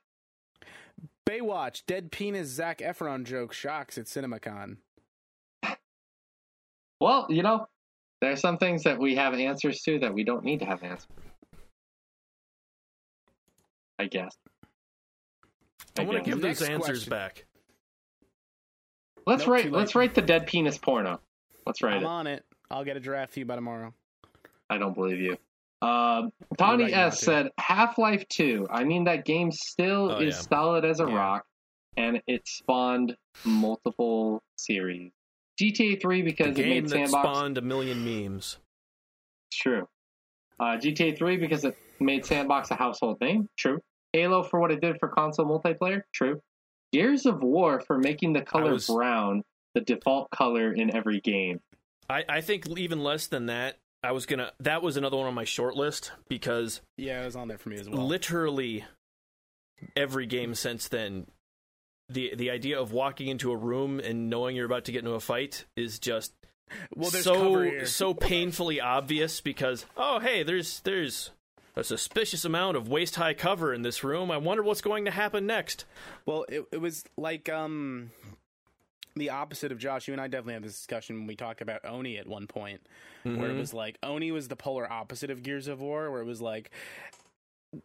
Baywatch, 1.28 1.82
dead 1.88 2.12
penis 2.12 2.48
Zac 2.48 2.80
Efron 2.80 3.26
joke 3.26 3.52
shocks 3.52 3.98
at 3.98 4.06
CinemaCon. 4.06 4.78
Well, 7.02 7.28
you 7.30 7.44
know, 7.44 7.68
there 8.22 8.32
are 8.32 8.38
some 8.38 8.58
things 8.58 8.84
that 8.84 9.00
we 9.00 9.16
have 9.16 9.34
answers 9.34 9.82
to 9.82 10.00
that 10.00 10.14
we 10.14 10.24
don't 10.24 10.44
need 10.44 10.60
to 10.60 10.66
have 10.66 10.84
answers. 10.84 11.08
I 14.00 14.06
guess. 14.06 14.36
I 16.00 16.04
want 16.04 16.18
to 16.18 16.24
guess. 16.24 16.34
give 16.36 16.42
those 16.42 16.62
answers 16.62 16.86
question. 17.06 17.10
back. 17.10 17.46
Let's 19.26 19.42
Nope, 19.44 19.50
write. 19.50 19.72
Let's 19.72 19.96
write 19.96 20.16
the 20.16 20.22
dead 20.22 20.48
penis 20.48 20.78
porno. 20.78 21.20
Let's 21.66 21.82
write 21.82 21.96
I'm 21.98 22.04
it. 22.04 22.06
on 22.06 22.28
it. 22.28 22.46
I'll 22.72 22.84
get 22.86 22.98
a 22.98 23.00
draft 23.00 23.34
to 23.34 23.40
you 23.42 23.46
by 23.46 23.56
tomorrow. 23.56 23.94
I 24.70 24.78
don't 24.78 24.94
believe 24.94 25.20
you. 25.20 25.38
Um, 25.82 26.32
Tawny 26.58 26.86
right 26.86 26.92
not 26.92 27.08
S 27.08 27.20
said 27.22 27.52
Half 27.60 27.98
Life 27.98 28.28
Two. 28.30 28.68
I 28.70 28.84
mean, 28.84 29.04
that 29.06 29.26
game 29.26 29.52
still 29.52 30.12
Oh, 30.12 30.20
is 30.20 30.36
yeah. 30.36 30.42
solid 30.42 30.86
as 30.86 31.00
a 31.00 31.06
Yeah. 31.08 31.16
rock, 31.16 31.46
and 31.98 32.22
it 32.28 32.48
spawned 32.48 33.16
multiple 33.46 34.42
series. 34.58 35.12
GTA 35.60 36.02
Three 36.02 36.22
The 36.22 36.32
because 36.32 36.58
it 36.58 36.66
made 36.68 36.86
that 36.86 36.90
Sandbox. 36.90 37.12
spawned 37.28 37.58
a 37.58 37.62
million 37.62 38.04
memes. 38.04 38.58
It's 39.52 39.58
True. 39.60 39.88
Uh, 40.60 40.78
GTA 40.78 41.16
3 41.16 41.38
because 41.38 41.64
it 41.66 41.78
made 42.00 42.26
Sandbox 42.26 42.72
a 42.72 42.76
household 42.76 43.22
name. 43.22 43.48
True. 43.58 43.80
Halo 44.18 44.44
for 44.44 44.60
what 44.60 44.72
it 44.72 44.82
did 44.82 44.98
for 45.00 45.08
console 45.10 45.46
multiplayer. 45.46 46.02
True. 46.14 46.42
Gears 46.92 47.26
of 47.26 47.44
War 47.44 47.80
for 47.82 47.98
making 47.98 48.34
the 48.34 48.42
color 48.42 48.74
was- 48.74 48.88
brown 48.88 49.44
the 49.76 49.82
default 49.82 50.30
color 50.32 50.74
in 50.74 50.96
every 50.96 51.20
game. 51.20 51.60
I, 52.10 52.24
I 52.28 52.42
think 52.42 52.68
even 52.78 53.04
less 53.04 53.28
than 53.28 53.46
that. 53.48 53.78
I 54.02 54.12
was 54.12 54.26
gonna. 54.26 54.52
That 54.62 54.82
was 54.82 54.96
another 54.98 55.18
one 55.18 55.28
on 55.28 55.34
my 55.34 55.44
short 55.44 55.76
list 55.76 56.12
because 56.30 56.82
Yeah, 56.98 57.22
it 57.22 57.26
was 57.26 57.36
on 57.36 57.48
there 57.48 57.58
for 57.58 57.70
me 57.70 57.78
as 57.80 57.90
well. 57.90 58.08
literally 58.08 58.86
every 59.96 60.26
game 60.26 60.56
since 60.56 60.88
then 60.88 61.28
the 62.10 62.34
the 62.36 62.50
idea 62.50 62.80
of 62.80 62.92
walking 62.94 63.28
into 63.28 63.52
a 63.52 63.56
room 63.56 64.00
and 64.00 64.30
knowing 64.30 64.56
you're 64.56 64.66
about 64.66 64.86
to 64.86 64.92
get 64.92 65.00
into 65.00 65.12
a 65.14 65.20
fight 65.20 65.66
is 65.76 66.00
just 66.00 66.34
Well, 66.96 67.12
so 67.12 67.84
so 67.86 68.14
painfully 68.14 68.80
obvious 68.82 69.42
because 69.42 69.86
oh 69.98 70.20
hey 70.20 70.42
there's 70.44 70.80
there's 70.82 71.32
a 71.78 71.84
suspicious 71.84 72.44
amount 72.44 72.76
of 72.76 72.88
waist 72.88 73.16
high 73.16 73.34
cover 73.34 73.74
in 73.74 73.84
this 73.84 74.04
room. 74.04 74.32
I 74.32 74.38
wonder 74.38 74.64
what's 74.64 74.82
going 74.82 75.06
to 75.06 75.12
happen 75.12 75.46
next. 75.46 75.86
Well, 76.26 76.46
it, 76.50 76.66
it 76.72 76.82
was 76.82 77.04
like 77.16 77.48
um 77.50 78.12
the 79.16 79.30
opposite 79.30 79.72
of 79.72 79.78
Josh. 79.78 80.08
You 80.08 80.14
and 80.14 80.22
I 80.22 80.28
definitely 80.28 80.56
had 80.56 80.64
this 80.64 80.76
discussion 80.76 81.18
when 81.18 81.28
we 81.28 81.36
talked 81.36 81.62
about 81.62 81.86
Oni 81.86 82.18
at 82.18 82.28
one 82.28 82.48
point, 82.48 82.82
where 83.24 83.50
it 83.50 83.58
was 83.58 83.74
like 83.74 83.98
Oni 84.04 84.32
was 84.32 84.48
the 84.48 84.56
polar 84.56 84.92
opposite 84.92 85.30
of 85.30 85.44
Gears 85.44 85.68
of 85.68 85.80
War, 85.80 86.12
where 86.12 86.22
it 86.22 86.26
was 86.26 86.42
like 86.42 86.72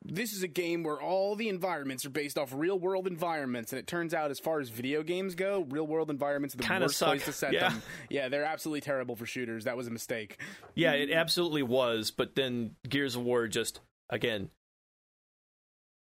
this 0.05 0.33
is 0.33 0.43
a 0.43 0.49
game 0.49 0.83
where 0.85 1.01
all 1.01 1.35
the 1.35 1.49
environments 1.49 2.07
are 2.07 2.11
based 2.11 2.39
off 2.39 2.53
real 2.55 2.79
world 2.79 3.07
environments, 3.07 3.73
and 3.73 3.79
it 3.81 3.87
turns 3.87 4.15
out, 4.15 4.31
as 4.31 4.39
far 4.39 4.61
as 4.61 4.69
video 4.69 5.03
games 5.03 5.35
go, 5.35 5.67
real 5.71 5.87
world 5.87 6.11
environments 6.11 6.55
are 6.55 6.59
the 6.59 6.65
Kinda 6.65 6.87
worst 6.87 6.97
suck. 6.99 7.09
place 7.09 7.25
to 7.25 7.33
set 7.33 7.53
Yeah. 7.53 7.69
them. 7.71 7.83
Yeah, 8.09 8.29
they're 8.29 8.45
absolutely 8.45 8.81
terrible 8.81 9.17
for 9.17 9.27
shooters. 9.27 9.65
That 9.65 9.77
was 9.77 9.89
a 9.89 9.91
mistake. 9.91 10.41
Yeah, 10.75 10.93
it 10.93 11.11
absolutely 11.11 11.63
was, 11.65 12.11
but 12.11 12.35
then 12.37 12.77
Gears 12.89 13.17
of 13.17 13.23
War 13.25 13.49
just 13.49 13.81
again 14.11 14.51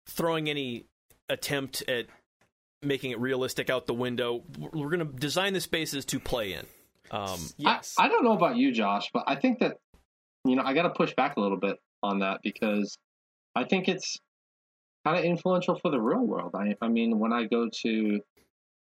throwing 0.07 0.49
any 0.49 0.85
attempt 1.29 1.83
at 1.87 2.07
making 2.81 3.11
it 3.11 3.19
realistic 3.19 3.69
out 3.69 3.85
the 3.87 3.93
window. 3.93 4.43
We're 4.57 4.89
going 4.89 4.99
to 4.99 5.05
design 5.19 5.53
the 5.53 5.61
spaces 5.61 6.03
to 6.05 6.19
play 6.19 6.53
in. 6.53 6.65
Um, 7.11 7.39
Yes, 7.57 7.95
I, 7.97 8.05
I 8.05 8.07
don't 8.09 8.23
know 8.25 8.33
about 8.33 8.57
you, 8.57 8.73
Josh, 8.73 9.09
but 9.13 9.23
I 9.27 9.35
think 9.35 9.59
that 9.59 9.77
you 10.45 10.55
know 10.57 10.63
I 10.65 10.73
got 10.73 10.83
to 10.83 10.89
push 10.89 11.13
back 11.15 11.37
a 11.37 11.39
little 11.39 11.57
bit 11.59 11.77
on 12.01 12.19
that 12.19 12.41
because 12.43 12.97
I 13.55 13.63
think 13.63 13.87
it's 13.87 14.17
kind 15.05 15.17
of 15.17 15.25
influential 15.25 15.75
for 15.79 15.91
the 15.91 15.99
real 15.99 16.25
world. 16.25 16.51
I, 16.55 16.75
I 16.81 16.87
mean, 16.87 17.19
when 17.19 17.33
I 17.33 17.45
go 17.45 17.69
to 17.81 18.21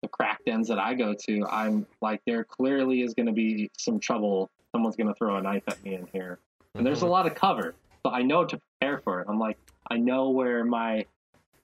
the 0.01 0.07
crack 0.07 0.39
dens 0.45 0.67
that 0.69 0.79
I 0.79 0.93
go 0.93 1.13
to, 1.27 1.45
I'm 1.49 1.85
like, 2.01 2.21
there 2.25 2.43
clearly 2.43 3.01
is 3.01 3.13
going 3.13 3.27
to 3.27 3.31
be 3.33 3.69
some 3.77 3.99
trouble. 3.99 4.49
Someone's 4.73 4.95
going 4.95 5.07
to 5.07 5.15
throw 5.15 5.35
a 5.35 5.41
knife 5.41 5.63
at 5.67 5.83
me 5.83 5.95
in 5.95 6.07
here, 6.13 6.39
and 6.75 6.85
there's 6.85 7.01
a 7.01 7.07
lot 7.07 7.27
of 7.27 7.35
cover, 7.35 7.75
so 8.05 8.11
I 8.13 8.21
know 8.21 8.45
to 8.45 8.57
prepare 8.79 8.99
for 8.99 9.19
it. 9.19 9.27
I'm 9.29 9.37
like, 9.37 9.57
I 9.89 9.97
know 9.97 10.29
where 10.29 10.63
my 10.63 11.05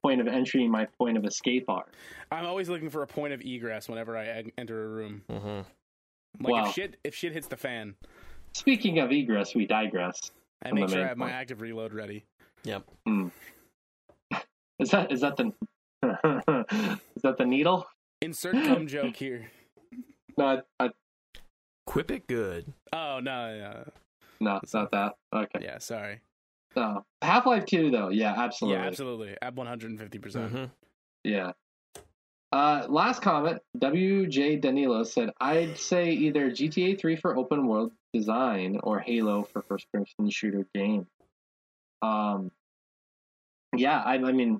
point 0.03 0.19
of 0.19 0.27
entry 0.27 0.63
and 0.63 0.71
my 0.71 0.85
point 0.99 1.17
of 1.17 1.23
escape 1.25 1.69
are. 1.69 1.85
I'm 2.31 2.45
always 2.45 2.67
looking 2.67 2.89
for 2.89 3.03
a 3.03 3.07
point 3.07 3.33
of 3.33 3.41
egress 3.41 3.87
whenever 3.87 4.17
I 4.17 4.43
enter 4.57 4.83
a 4.83 4.87
room. 4.89 5.21
mhm. 5.29 5.65
Like 6.41 6.53
Wow. 6.53 6.65
if 6.67 6.73
shit 6.75 6.97
if 7.05 7.15
shit 7.15 7.31
hits 7.33 7.47
the 7.47 7.57
fan, 7.57 7.95
Speaking 8.53 8.99
of 8.99 9.11
egress, 9.11 9.55
we 9.55 9.65
digress. 9.65 10.19
I 10.63 10.69
From 10.69 10.79
make 10.79 10.89
sure 10.89 10.97
I 10.97 11.01
main 11.01 11.07
have 11.07 11.17
my 11.17 11.31
active 11.31 11.61
reload 11.61 11.93
ready. 11.93 12.25
Yep. 12.63 12.83
Hmm. 13.05 13.27
Is 14.79 14.91
that 14.91 15.11
is 15.11 15.21
that 15.21 15.37
the 15.37 15.45
is 17.15 17.21
that 17.23 17.37
the 17.37 17.45
needle? 17.45 17.87
Insert 18.21 18.53
cum 18.53 18.87
joke 18.87 19.15
here. 19.15 19.49
No, 20.37 20.61
I, 20.79 20.85
I, 20.85 20.89
Quip 21.87 22.11
it 22.11 22.27
good. 22.27 22.71
Oh 22.93 23.19
no, 23.21 23.57
no, 23.57 23.91
no, 24.39 24.59
it's 24.61 24.73
not 24.73 24.91
that. 24.91 25.15
Okay. 25.33 25.59
yeah, 25.61 25.77
sorry. 25.79 26.21
No. 26.75 27.05
Half 27.23 27.45
Life 27.47 27.65
Two, 27.65 27.89
though. 27.89 28.09
Yeah, 28.09 28.33
absolutely. 28.37 28.79
Yeah, 28.81 28.87
absolutely. 28.87 29.37
At 29.41 29.55
150. 29.55 30.19
percent 30.19 30.53
Mhm. 30.53 30.71
Yeah. 31.23 31.51
Uh, 32.51 32.85
last 32.87 33.21
comment. 33.21 33.61
WJ 33.77 34.61
Danilo 34.61 35.03
said, 35.03 35.31
"I'd 35.41 35.77
say 35.77 36.11
either 36.11 36.51
GTA 36.51 36.99
3 36.99 37.15
for 37.15 37.35
open 37.35 37.67
world 37.67 37.91
design 38.13 38.79
or 38.83 38.99
Halo 38.99 39.43
for 39.43 39.63
first 39.63 39.91
person 39.91 40.29
shooter 40.29 40.67
game." 40.75 41.07
Um. 42.01 42.51
Yeah, 43.75 43.99
I, 44.01 44.13
I 44.15 44.31
mean, 44.31 44.59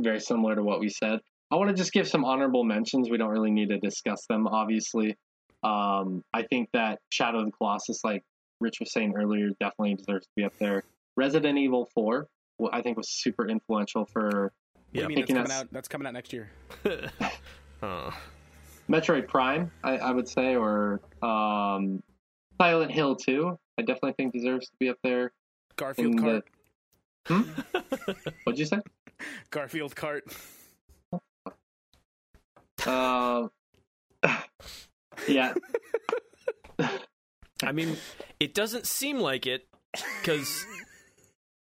very 0.00 0.20
similar 0.20 0.54
to 0.54 0.62
what 0.62 0.80
we 0.80 0.88
said. 0.88 1.20
I 1.50 1.56
want 1.56 1.68
to 1.70 1.74
just 1.76 1.92
give 1.92 2.08
some 2.08 2.24
honorable 2.24 2.64
mentions. 2.64 3.08
We 3.10 3.16
don't 3.18 3.28
really 3.30 3.50
need 3.50 3.68
to 3.68 3.78
discuss 3.78 4.24
them, 4.28 4.46
obviously. 4.48 5.16
Um, 5.62 6.22
I 6.34 6.42
think 6.42 6.68
that 6.72 6.98
Shadow 7.10 7.40
of 7.40 7.46
the 7.46 7.52
Colossus, 7.52 8.00
like 8.02 8.22
Rich 8.60 8.80
was 8.80 8.92
saying 8.92 9.14
earlier, 9.16 9.50
definitely 9.60 9.94
deserves 9.94 10.26
to 10.26 10.32
be 10.36 10.44
up 10.44 10.54
there. 10.58 10.82
Resident 11.16 11.58
Evil 11.58 11.88
4, 11.94 12.26
well, 12.58 12.70
I 12.72 12.82
think 12.82 12.96
was 12.96 13.08
super 13.10 13.46
influential 13.48 14.06
for 14.06 14.52
Yeah. 14.92 15.02
you 15.02 15.08
mean 15.08 15.18
that's 15.20 15.28
coming 15.32 15.42
us- 15.44 15.52
out? 15.60 15.68
That's 15.70 15.88
coming 15.88 16.06
out 16.06 16.14
next 16.14 16.32
year. 16.32 16.50
Uh, 17.82 18.10
Metroid 18.90 19.28
Prime, 19.28 19.70
I, 19.84 19.98
I 19.98 20.10
would 20.10 20.26
say, 20.26 20.56
or 20.56 20.98
um, 21.22 22.02
Silent 22.60 22.90
Hill 22.90 23.14
2. 23.14 23.56
I 23.78 23.82
definitely 23.82 24.14
think 24.16 24.32
deserves 24.32 24.66
to 24.68 24.72
be 24.80 24.88
up 24.88 24.96
there. 25.04 25.30
Garfield 25.76 26.06
In 26.12 26.16
the- 26.16 26.22
cart. 26.22 26.44
Hmm? 27.26 27.42
What'd 28.44 28.58
you 28.58 28.66
say? 28.66 28.80
Garfield 29.50 29.96
cart. 29.96 30.24
Um, 32.86 33.50
yeah, 35.28 35.54
I 37.62 37.72
mean, 37.72 37.96
it 38.38 38.54
doesn't 38.54 38.86
seem 38.86 39.18
like 39.18 39.46
it 39.46 39.66
because 40.20 40.64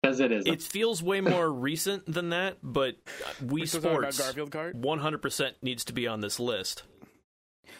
because 0.01 0.19
it 0.19 0.31
is. 0.31 0.45
it 0.45 0.61
feels 0.61 1.01
way 1.01 1.21
more 1.21 1.49
recent 1.49 2.11
than 2.11 2.29
that. 2.29 2.57
But 2.61 2.95
Wii 3.41 3.51
We're 3.51 3.65
still 3.67 3.81
talking 3.81 3.97
about 3.99 4.13
Sports 4.13 4.27
Garfield 4.27 4.51
cart. 4.51 4.81
100% 4.81 5.51
needs 5.61 5.85
to 5.85 5.93
be 5.93 6.07
on 6.07 6.19
this 6.21 6.39
list. 6.39 6.83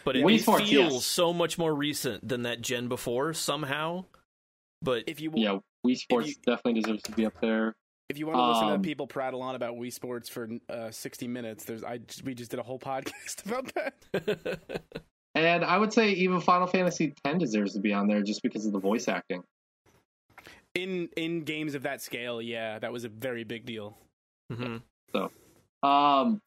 But 0.04 0.16
it, 0.16 0.24
Wii 0.24 0.36
it 0.36 0.42
Sports, 0.42 0.70
feels 0.70 0.92
yes. 0.94 1.04
so 1.04 1.32
much 1.32 1.58
more 1.58 1.74
recent 1.74 2.26
than 2.26 2.42
that 2.42 2.60
gen 2.60 2.88
before 2.88 3.34
somehow. 3.34 4.04
But 4.80 5.04
If 5.06 5.20
you 5.20 5.32
yeah, 5.34 5.58
Wii 5.86 5.96
Sports 5.96 6.28
you- 6.28 6.34
definitely 6.44 6.80
deserves 6.80 7.02
to 7.04 7.12
be 7.12 7.24
up 7.26 7.40
there. 7.40 7.74
if 8.08 8.18
you 8.18 8.26
want 8.26 8.38
to 8.38 8.48
listen 8.48 8.68
Um, 8.68 8.82
to 8.82 8.86
people 8.86 9.06
prattle 9.06 9.42
on 9.42 9.54
about 9.54 9.74
Wii 9.74 9.92
Sports 9.92 10.28
for 10.28 10.48
uh, 10.70 10.90
60 10.90 11.28
minutes, 11.28 11.64
there's 11.64 11.84
I 11.84 12.00
we 12.24 12.34
just 12.34 12.50
did 12.50 12.58
a 12.60 12.62
whole 12.62 12.78
podcast 12.92 13.44
about 13.46 13.72
that. 13.74 14.82
And 15.34 15.62
I 15.64 15.78
would 15.78 15.92
say 15.92 16.10
even 16.12 16.40
Final 16.40 16.66
Fantasy 16.66 17.14
X 17.24 17.38
deserves 17.38 17.74
to 17.74 17.80
be 17.80 17.92
on 17.92 18.08
there 18.08 18.22
just 18.22 18.42
because 18.42 18.66
of 18.66 18.72
the 18.72 18.78
voice 18.80 19.06
acting. 19.06 19.44
In 20.74 21.08
in 21.16 21.42
games 21.44 21.74
of 21.76 21.82
that 21.84 22.02
scale, 22.02 22.42
yeah, 22.42 22.80
that 22.80 22.92
was 22.92 23.04
a 23.04 23.08
very 23.08 23.44
big 23.44 23.64
deal. 23.64 23.96
Mhm. 24.52 24.82
Um, 25.82 26.40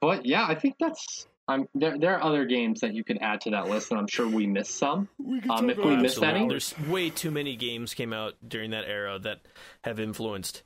but 0.00 0.26
yeah, 0.26 0.46
I 0.48 0.54
think 0.56 0.74
that's. 0.80 1.28
I'm 1.46 1.68
there. 1.74 1.98
There 1.98 2.16
are 2.16 2.22
other 2.22 2.46
games 2.46 2.80
that 2.80 2.94
you 2.94 3.04
could 3.04 3.18
add 3.20 3.42
to 3.42 3.50
that 3.50 3.68
list, 3.68 3.90
and 3.90 4.00
I'm 4.00 4.06
sure 4.06 4.26
we 4.26 4.46
missed 4.46 4.76
some. 4.76 5.08
We 5.18 5.42
Um, 5.42 5.68
if 5.68 5.76
we 5.76 5.96
missed 5.96 6.22
any- 6.22 6.48
There's 6.48 6.74
way 6.88 7.10
too 7.10 7.30
many 7.30 7.54
games 7.56 7.92
came 7.92 8.12
out 8.14 8.34
during 8.46 8.70
that 8.70 8.84
era 8.86 9.18
that 9.20 9.40
have 9.84 10.00
influenced 10.00 10.62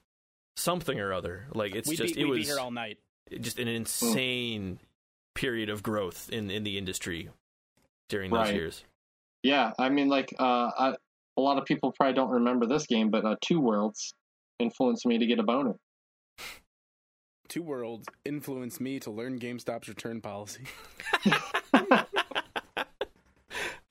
something 0.57 0.99
or 1.01 1.13
other. 1.13 1.47
Like 1.53 1.75
it's 1.75 1.89
we'd, 1.89 1.97
just 1.97 2.15
be, 2.15 2.21
it 2.21 2.25
was 2.29 2.47
here 2.47 2.61
all 2.61 2.71
night. 2.71 2.99
just 3.41 3.59
an 3.59 3.67
insane 3.69 4.79
period 5.35 5.69
of 5.69 5.83
growth 5.83 6.31
in 6.31 6.51
in 6.51 6.63
the 6.65 6.79
industry 6.79 7.29
during 8.09 8.31
those 8.31 8.47
Right. 8.47 8.55
years. 8.55 8.85
Yeah, 9.43 9.73
I 9.79 9.89
mean, 9.89 10.09
like 10.09 10.33
uh, 10.39 10.71
I, 10.79 10.95
a 11.37 11.41
lot 11.41 11.59
of 11.59 11.65
people 11.65 11.93
probably 11.93 12.15
don't 12.15 12.31
remember 12.31 12.67
this 12.67 12.87
game, 12.87 13.11
but 13.11 13.25
uh, 13.25 13.37
Two 13.41 13.61
Worlds 13.61 14.15
influenced 14.61 15.07
me 15.07 15.19
to 15.19 15.27
get 15.27 15.39
a 15.39 15.43
boner. 15.45 15.75
Two 17.49 17.63
Worlds 17.63 18.07
influenced 18.25 18.81
me 18.81 19.01
to 19.01 19.11
learn 19.11 19.39
GameStop's 19.39 19.89
return 19.89 20.21
policy. 20.21 20.65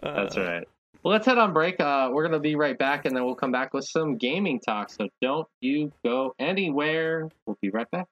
That's 0.01 0.37
Uh, 0.37 0.41
right. 0.43 0.67
Well, 1.03 1.13
let's 1.13 1.25
head 1.25 1.37
on 1.37 1.53
break. 1.53 1.79
Uh, 1.79 2.09
we're 2.11 2.23
gonna 2.23 2.39
be 2.39 2.55
right 2.55 2.77
back, 2.77 3.05
and 3.05 3.15
then 3.15 3.23
we'll 3.25 3.35
come 3.35 3.51
back 3.51 3.73
with 3.73 3.85
some 3.85 4.17
gaming 4.17 4.59
talk. 4.59 4.89
So 4.91 5.07
don't 5.21 5.47
you 5.61 5.91
go 6.03 6.35
anywhere. 6.37 7.29
We'll 7.45 7.57
be 7.61 7.69
right 7.69 7.89
back. 7.91 8.07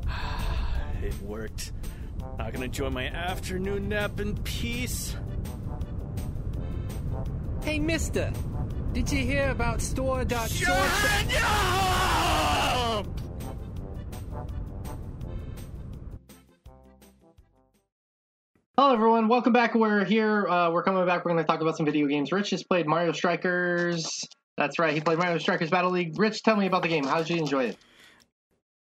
it 1.04 1.22
worked. 1.22 1.74
I 2.40 2.50
can 2.52 2.64
enjoy 2.64 2.90
my 2.90 3.06
afternoon 3.08 3.90
nap 3.90 4.20
in 4.20 4.36
peace. 4.44 5.16
Hey, 7.66 7.80
mister, 7.80 8.32
did 8.94 9.12
you 9.12 9.26
hear 9.26 9.50
about 9.50 9.82
store 9.82 10.24
dot 10.24 10.52
Shut 10.52 10.70
up! 10.70 13.08
Hello, 18.78 18.94
everyone. 18.94 19.28
Welcome 19.28 19.52
back. 19.52 19.74
We're 19.74 20.06
here. 20.06 20.48
Uh, 20.48 20.70
we're 20.70 20.84
coming 20.84 21.04
back. 21.08 21.26
We're 21.26 21.32
going 21.32 21.44
to 21.44 21.48
talk 21.48 21.62
about 21.62 21.76
some 21.76 21.88
video 21.88 22.06
games. 22.06 22.32
Rich 22.32 22.52
just 22.52 22.70
played 22.70 22.86
Mario 22.86 23.14
Strikers. 23.14 24.24
That's 24.58 24.78
right. 24.78 24.94
He 24.94 25.02
played 25.02 25.18
Mario 25.18 25.40
Strikers 25.40 25.72
Battle 25.72 25.90
League. 25.90 26.20
Rich, 26.20 26.44
tell 26.44 26.56
me 26.56 26.68
about 26.68 26.84
the 26.84 26.88
game. 26.88 27.04
How 27.04 27.18
did 27.18 27.32
you 27.32 27.38
enjoy 27.38 27.70
it? 27.70 27.78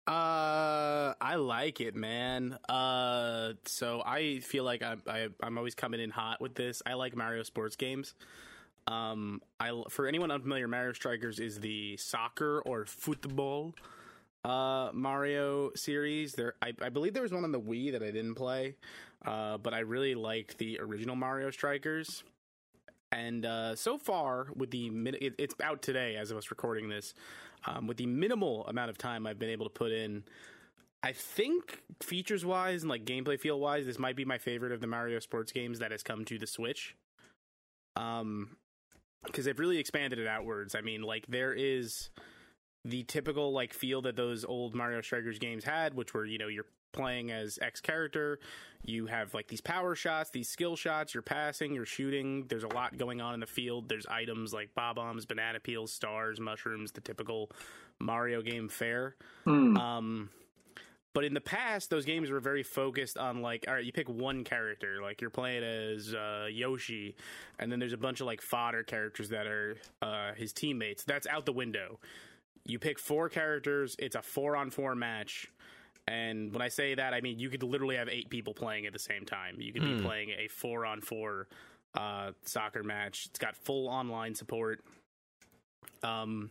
Uh, 0.08 1.14
I 1.22 1.36
like 1.36 1.82
it, 1.82 1.96
man. 1.96 2.58
Uh, 2.68 3.54
so 3.68 4.02
I 4.04 4.40
feel 4.40 4.64
like 4.64 4.82
I'm 4.82 5.04
I, 5.06 5.28
I'm 5.44 5.60
always 5.60 5.76
coming 5.76 6.00
in 6.00 6.10
hot 6.10 6.42
with 6.42 6.56
this. 6.56 6.82
I 6.84 6.96
like 6.96 7.16
Mario 7.16 7.44
sports 7.44 7.76
games. 7.76 8.16
Um, 8.88 9.42
I 9.60 9.84
for 9.90 10.08
anyone 10.08 10.32
unfamiliar, 10.32 10.68
Mario 10.68 10.94
Strikers 10.94 11.40
is 11.40 11.60
the 11.60 11.98
soccer 11.98 12.62
or 12.66 12.86
football 12.86 13.76
uh 14.44 14.90
Mario 14.92 15.72
series. 15.76 16.34
There, 16.34 16.56
I, 16.64 16.74
I 16.82 16.90
believe 16.90 17.14
there 17.14 17.22
was 17.22 17.32
one 17.32 17.44
on 17.44 17.52
the 17.52 17.62
Wii 17.62 17.92
that 17.92 18.02
I 18.02 18.10
didn't 18.12 18.36
play. 18.36 18.76
Uh, 19.26 19.58
but 19.58 19.74
I 19.74 19.80
really 19.80 20.16
liked 20.16 20.58
the 20.58 20.80
original 20.80 21.16
Mario 21.16 21.52
Strikers. 21.52 22.24
And 23.12 23.46
uh, 23.46 23.76
so 23.76 23.98
far, 23.98 24.48
with 24.56 24.72
the 24.72 24.88
it, 25.22 25.36
it's 25.38 25.56
out 25.62 25.82
today 25.82 26.16
as 26.16 26.32
of 26.32 26.38
us 26.38 26.50
recording 26.50 26.90
this, 26.90 27.14
um, 27.66 27.86
with 27.86 27.98
the 27.98 28.06
minimal 28.06 28.66
amount 28.68 28.90
of 28.90 28.98
time 28.98 29.28
I've 29.28 29.38
been 29.38 29.50
able 29.50 29.66
to 29.66 29.72
put 29.72 29.92
in, 29.92 30.24
I 31.04 31.12
think 31.12 31.82
features 32.02 32.46
wise 32.46 32.84
and 32.84 32.90
like 32.90 33.06
gameplay 33.06 33.40
feel 33.40 33.60
wise, 33.60 33.86
this 33.86 34.00
might 34.00 34.16
be 34.16 34.26
my 34.26 34.38
favorite 34.38 34.72
of 34.72 34.82
the 34.82 34.88
Mario 34.88 35.20
sports 35.20 35.52
games 35.52 35.80
that 35.80 35.92
has 35.92 36.04
come 36.04 36.26
to 36.26 36.40
the 36.40 36.48
Switch. 36.48 36.96
Um, 37.96 38.56
because 39.26 39.46
they've 39.46 39.60
really 39.60 39.78
expanded 39.78 40.20
it 40.20 40.28
outwards. 40.28 40.76
I 40.76 40.82
mean, 40.82 41.02
like 41.02 41.28
there 41.28 41.54
is 41.54 42.10
the 42.84 43.04
typical 43.04 43.52
like 43.52 43.74
feel 43.74 44.02
that 44.04 44.16
those 44.16 44.44
old 44.44 44.76
Mario 44.76 45.02
Strikers 45.02 45.40
games 45.40 45.64
had, 45.64 45.94
which 45.94 46.14
were 46.14 46.26
you 46.26 46.38
know 46.38 46.48
you're 46.48 46.66
playing 46.92 47.32
as 47.32 47.60
X 47.62 47.82
character. 47.82 48.40
You 48.84 49.06
have 49.06 49.34
like 49.34 49.48
these 49.48 49.62
power 49.62 49.96
shots, 49.96 50.32
these 50.32 50.50
skill 50.50 50.76
shots. 50.76 51.14
You're 51.14 51.24
passing, 51.24 51.74
you're 51.74 51.86
shooting. 51.86 52.46
There's 52.48 52.64
a 52.64 52.74
lot 52.74 52.98
going 52.98 53.22
on 53.22 53.34
in 53.34 53.40
the 53.40 53.48
field. 53.48 53.88
There's 53.88 54.06
items 54.08 54.54
like 54.54 54.74
Bob-ombs, 54.76 55.26
banana 55.26 55.60
peels, 55.60 55.94
stars, 55.94 56.40
mushrooms, 56.40 56.92
the 56.92 57.02
typical 57.02 57.52
Mario 58.00 58.42
game 58.42 58.70
fare. 58.70 59.16
Hmm. 59.46 59.78
Um, 59.78 60.30
but 61.14 61.24
in 61.24 61.34
the 61.34 61.42
past, 61.42 61.90
those 61.90 62.06
games 62.06 62.30
were 62.30 62.40
very 62.40 62.64
focused 62.64 63.18
on 63.18 63.42
like, 63.42 63.66
all 63.68 63.74
right, 63.74 63.84
you 63.84 63.92
pick 63.92 64.10
one 64.10 64.44
character, 64.44 65.00
like 65.02 65.20
you're 65.20 65.30
playing 65.30 65.64
as 65.64 66.14
uh, 66.14 66.48
Yoshi, 66.50 67.16
and 67.60 67.72
then 67.72 67.80
there's 67.80 67.94
a 67.94 67.98
bunch 67.98 68.22
of 68.22 68.28
like 68.28 68.42
fodder 68.42 68.84
characters 68.84 69.30
that 69.30 69.46
are 69.46 69.78
uh, 70.02 70.34
his 70.34 70.54
teammates. 70.54 71.04
That's 71.04 71.28
out 71.28 71.46
the 71.46 71.52
window. 71.54 72.00
You 72.66 72.80
pick 72.80 72.98
four 73.00 73.28
characters. 73.28 73.96
It's 74.00 74.16
a 74.16 74.22
four 74.22 74.56
on 74.56 74.70
four 74.70 74.96
match. 74.96 75.52
And 76.08 76.54
when 76.54 76.62
I 76.62 76.70
say 76.70 76.96
that, 76.96 77.14
I 77.14 77.22
mean 77.22 77.40
you 77.40 77.50
could 77.50 77.64
literally 77.64 77.96
have 77.98 78.10
eight 78.10 78.30
people 78.30 78.54
playing 78.54 78.86
at 78.86 78.94
the 78.94 79.00
same 79.00 79.26
time. 79.26 79.56
You 79.60 79.74
could 79.74 79.84
be 79.84 80.02
playing 80.02 80.30
a 80.30 80.48
four 80.48 80.86
on 80.86 81.02
four 81.02 81.48
uh, 81.94 82.32
soccer 82.46 82.84
match. 82.84 83.28
It's 83.30 83.40
got 83.40 83.56
full 83.56 83.88
online 83.88 84.34
support. 84.36 84.84
Um, 86.04 86.50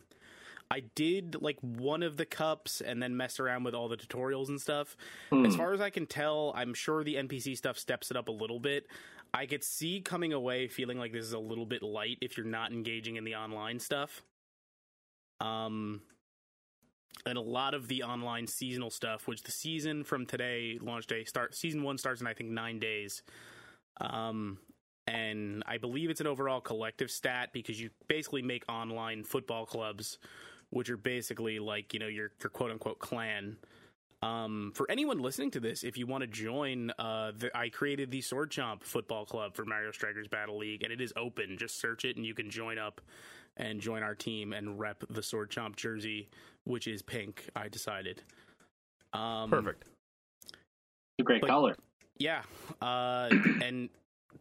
I 0.71 0.81
did 0.95 1.43
like 1.43 1.59
one 1.61 2.03
of 2.03 2.17
the 2.17 2.25
cups 2.25 2.81
and 2.81 3.03
then 3.03 3.17
messed 3.17 3.41
around 3.41 3.65
with 3.65 3.75
all 3.75 3.89
the 3.89 3.97
tutorials 3.97 4.49
and 4.49 4.61
stuff. 4.61 4.97
Hmm. 5.31 5.45
As 5.45 5.57
far 5.57 5.73
as 5.73 5.81
I 5.81 5.91
can 5.91 6.07
tell, 6.07 6.53
I'm 6.55 6.75
sure 6.75 7.03
the 7.03 7.17
NPC 7.17 7.57
stuff 7.57 7.79
steps 7.79 8.11
it 8.11 8.17
up 8.17 8.29
a 8.29 8.33
little 8.33 8.61
bit. 8.61 8.87
I 9.35 9.47
could 9.47 9.65
see 9.65 10.01
coming 10.01 10.33
away 10.33 10.69
feeling 10.69 10.99
like 10.99 11.13
this 11.13 11.25
is 11.25 11.33
a 11.33 11.39
little 11.39 11.67
bit 11.67 11.83
light 11.83 12.19
if 12.21 12.37
you're 12.37 12.47
not 12.47 12.73
engaging 12.73 13.17
in 13.17 13.25
the 13.25 13.35
online 13.35 13.81
stuff. 13.81 14.23
Um, 15.41 16.03
and 17.27 17.37
a 17.37 17.43
lot 17.43 17.75
of 17.75 17.89
the 17.89 18.03
online 18.03 18.47
seasonal 18.47 18.91
stuff, 18.91 19.27
which 19.27 19.43
the 19.43 19.53
season 19.53 20.05
from 20.05 20.27
today 20.27 20.79
launch 20.81 21.07
day 21.07 21.25
start 21.25 21.55
season 21.55 21.83
one 21.83 21.99
starts 21.99 22.21
in 22.21 22.27
I 22.27 22.35
think 22.35 22.51
nine 22.51 22.79
days. 22.79 23.23
Um, 24.01 24.59
and 25.07 25.63
I 25.67 25.79
believe 25.79 26.11
it's 26.11 26.21
an 26.21 26.27
overall 26.27 26.61
collective 26.61 27.11
stat 27.11 27.51
because 27.53 27.81
you 27.81 27.91
basically 28.09 28.43
make 28.43 28.65
online 28.69 29.25
football 29.25 29.67
clubs, 29.67 30.19
which 30.71 30.91
are 30.91 30.97
basically 30.97 31.59
like 31.59 31.93
you 31.93 32.01
know 32.01 32.07
your 32.09 32.31
your 32.43 32.51
quote 32.51 32.71
unquote 32.71 32.99
clan. 32.99 33.57
Um, 34.23 34.73
for 34.75 34.91
anyone 34.91 35.19
listening 35.21 35.51
to 35.53 35.61
this, 35.61 35.83
if 35.83 35.97
you 35.97 36.07
want 36.07 36.21
to 36.21 36.27
join, 36.27 36.91
uh, 36.99 37.33
the, 37.35 37.57
I 37.57 37.71
created 37.71 38.11
the 38.11 38.21
Sword 38.21 38.51
Chomp 38.51 38.83
Football 38.83 39.25
Club 39.25 39.55
for 39.55 39.65
Mario 39.65 39.93
Strikers 39.93 40.29
Battle 40.29 40.59
League, 40.59 40.83
and 40.83 40.93
it 40.93 41.01
is 41.01 41.11
open. 41.17 41.57
Just 41.59 41.81
search 41.81 42.05
it, 42.05 42.17
and 42.17 42.27
you 42.27 42.35
can 42.35 42.51
join 42.51 42.79
up 42.79 43.01
and 43.57 43.81
join 43.81 44.03
our 44.03 44.15
team 44.15 44.53
and 44.53 44.79
rep 44.79 45.05
the 45.09 45.23
Sword 45.23 45.51
Chomp 45.51 45.75
jersey, 45.77 46.29
which 46.65 46.87
is 46.87 47.01
pink. 47.01 47.49
I 47.57 47.69
decided. 47.69 48.23
Um, 49.15 49.49
Perfect. 49.49 49.85
It's 50.45 50.53
a 51.21 51.23
great 51.23 51.41
but- 51.41 51.49
color. 51.49 51.75
yeah, 52.19 52.43
uh, 52.83 53.29
and 53.63 53.89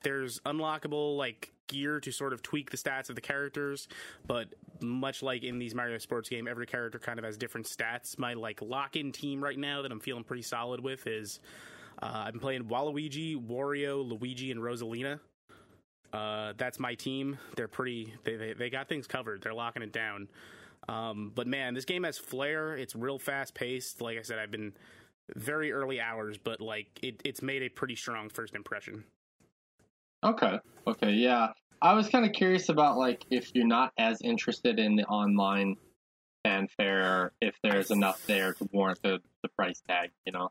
there's 0.03 0.39
unlockable 0.41 1.17
like 1.17 1.51
gear 1.67 1.99
to 1.99 2.11
sort 2.11 2.33
of 2.33 2.41
tweak 2.41 2.71
the 2.71 2.77
stats 2.77 3.09
of 3.09 3.15
the 3.15 3.21
characters, 3.21 3.87
but 4.27 4.53
much 4.81 5.21
like 5.21 5.43
in 5.43 5.59
these 5.59 5.75
Mario 5.75 5.97
sports 5.97 6.29
game, 6.29 6.47
every 6.47 6.65
character 6.65 6.99
kind 6.99 7.19
of 7.19 7.25
has 7.25 7.37
different 7.37 7.67
stats. 7.67 8.17
My 8.17 8.33
like 8.33 8.61
lock-in 8.61 9.11
team 9.11 9.43
right 9.43 9.57
now 9.57 9.81
that 9.81 9.91
I'm 9.91 9.99
feeling 9.99 10.23
pretty 10.23 10.43
solid 10.43 10.81
with 10.81 11.07
is 11.07 11.39
uh, 12.01 12.25
I'm 12.27 12.39
playing 12.39 12.65
Waluigi, 12.65 13.35
Wario, 13.35 14.07
Luigi, 14.07 14.51
and 14.51 14.61
Rosalina. 14.61 15.19
Uh, 16.11 16.53
that's 16.57 16.79
my 16.79 16.95
team. 16.95 17.37
They're 17.55 17.67
pretty. 17.67 18.13
They, 18.23 18.35
they 18.35 18.53
they 18.53 18.69
got 18.69 18.89
things 18.89 19.05
covered. 19.05 19.41
They're 19.43 19.53
locking 19.53 19.83
it 19.83 19.93
down. 19.93 20.27
Um, 20.87 21.31
but 21.35 21.45
man, 21.45 21.75
this 21.75 21.85
game 21.85 22.03
has 22.03 22.17
flair. 22.17 22.75
It's 22.75 22.95
real 22.95 23.19
fast 23.19 23.53
paced. 23.53 24.01
Like 24.01 24.17
I 24.17 24.23
said, 24.23 24.39
I've 24.39 24.49
been 24.49 24.73
very 25.35 25.71
early 25.71 26.01
hours, 26.01 26.37
but 26.37 26.61
like 26.61 26.87
it, 27.03 27.21
it's 27.23 27.43
made 27.43 27.61
a 27.61 27.69
pretty 27.69 27.95
strong 27.95 28.29
first 28.29 28.55
impression. 28.55 29.03
Okay. 30.23 30.59
Okay. 30.87 31.11
Yeah. 31.11 31.49
I 31.81 31.93
was 31.93 32.09
kind 32.09 32.25
of 32.25 32.33
curious 32.33 32.69
about 32.69 32.97
like 32.97 33.25
if 33.29 33.51
you're 33.55 33.67
not 33.67 33.93
as 33.97 34.21
interested 34.21 34.79
in 34.79 34.95
the 34.95 35.05
online 35.05 35.77
fanfare, 36.43 37.31
if 37.41 37.55
there's 37.63 37.91
enough 37.91 38.25
there 38.27 38.53
to 38.53 38.69
warrant 38.71 39.01
the, 39.01 39.19
the 39.43 39.49
price 39.49 39.81
tag. 39.87 40.11
You 40.25 40.33
know. 40.33 40.49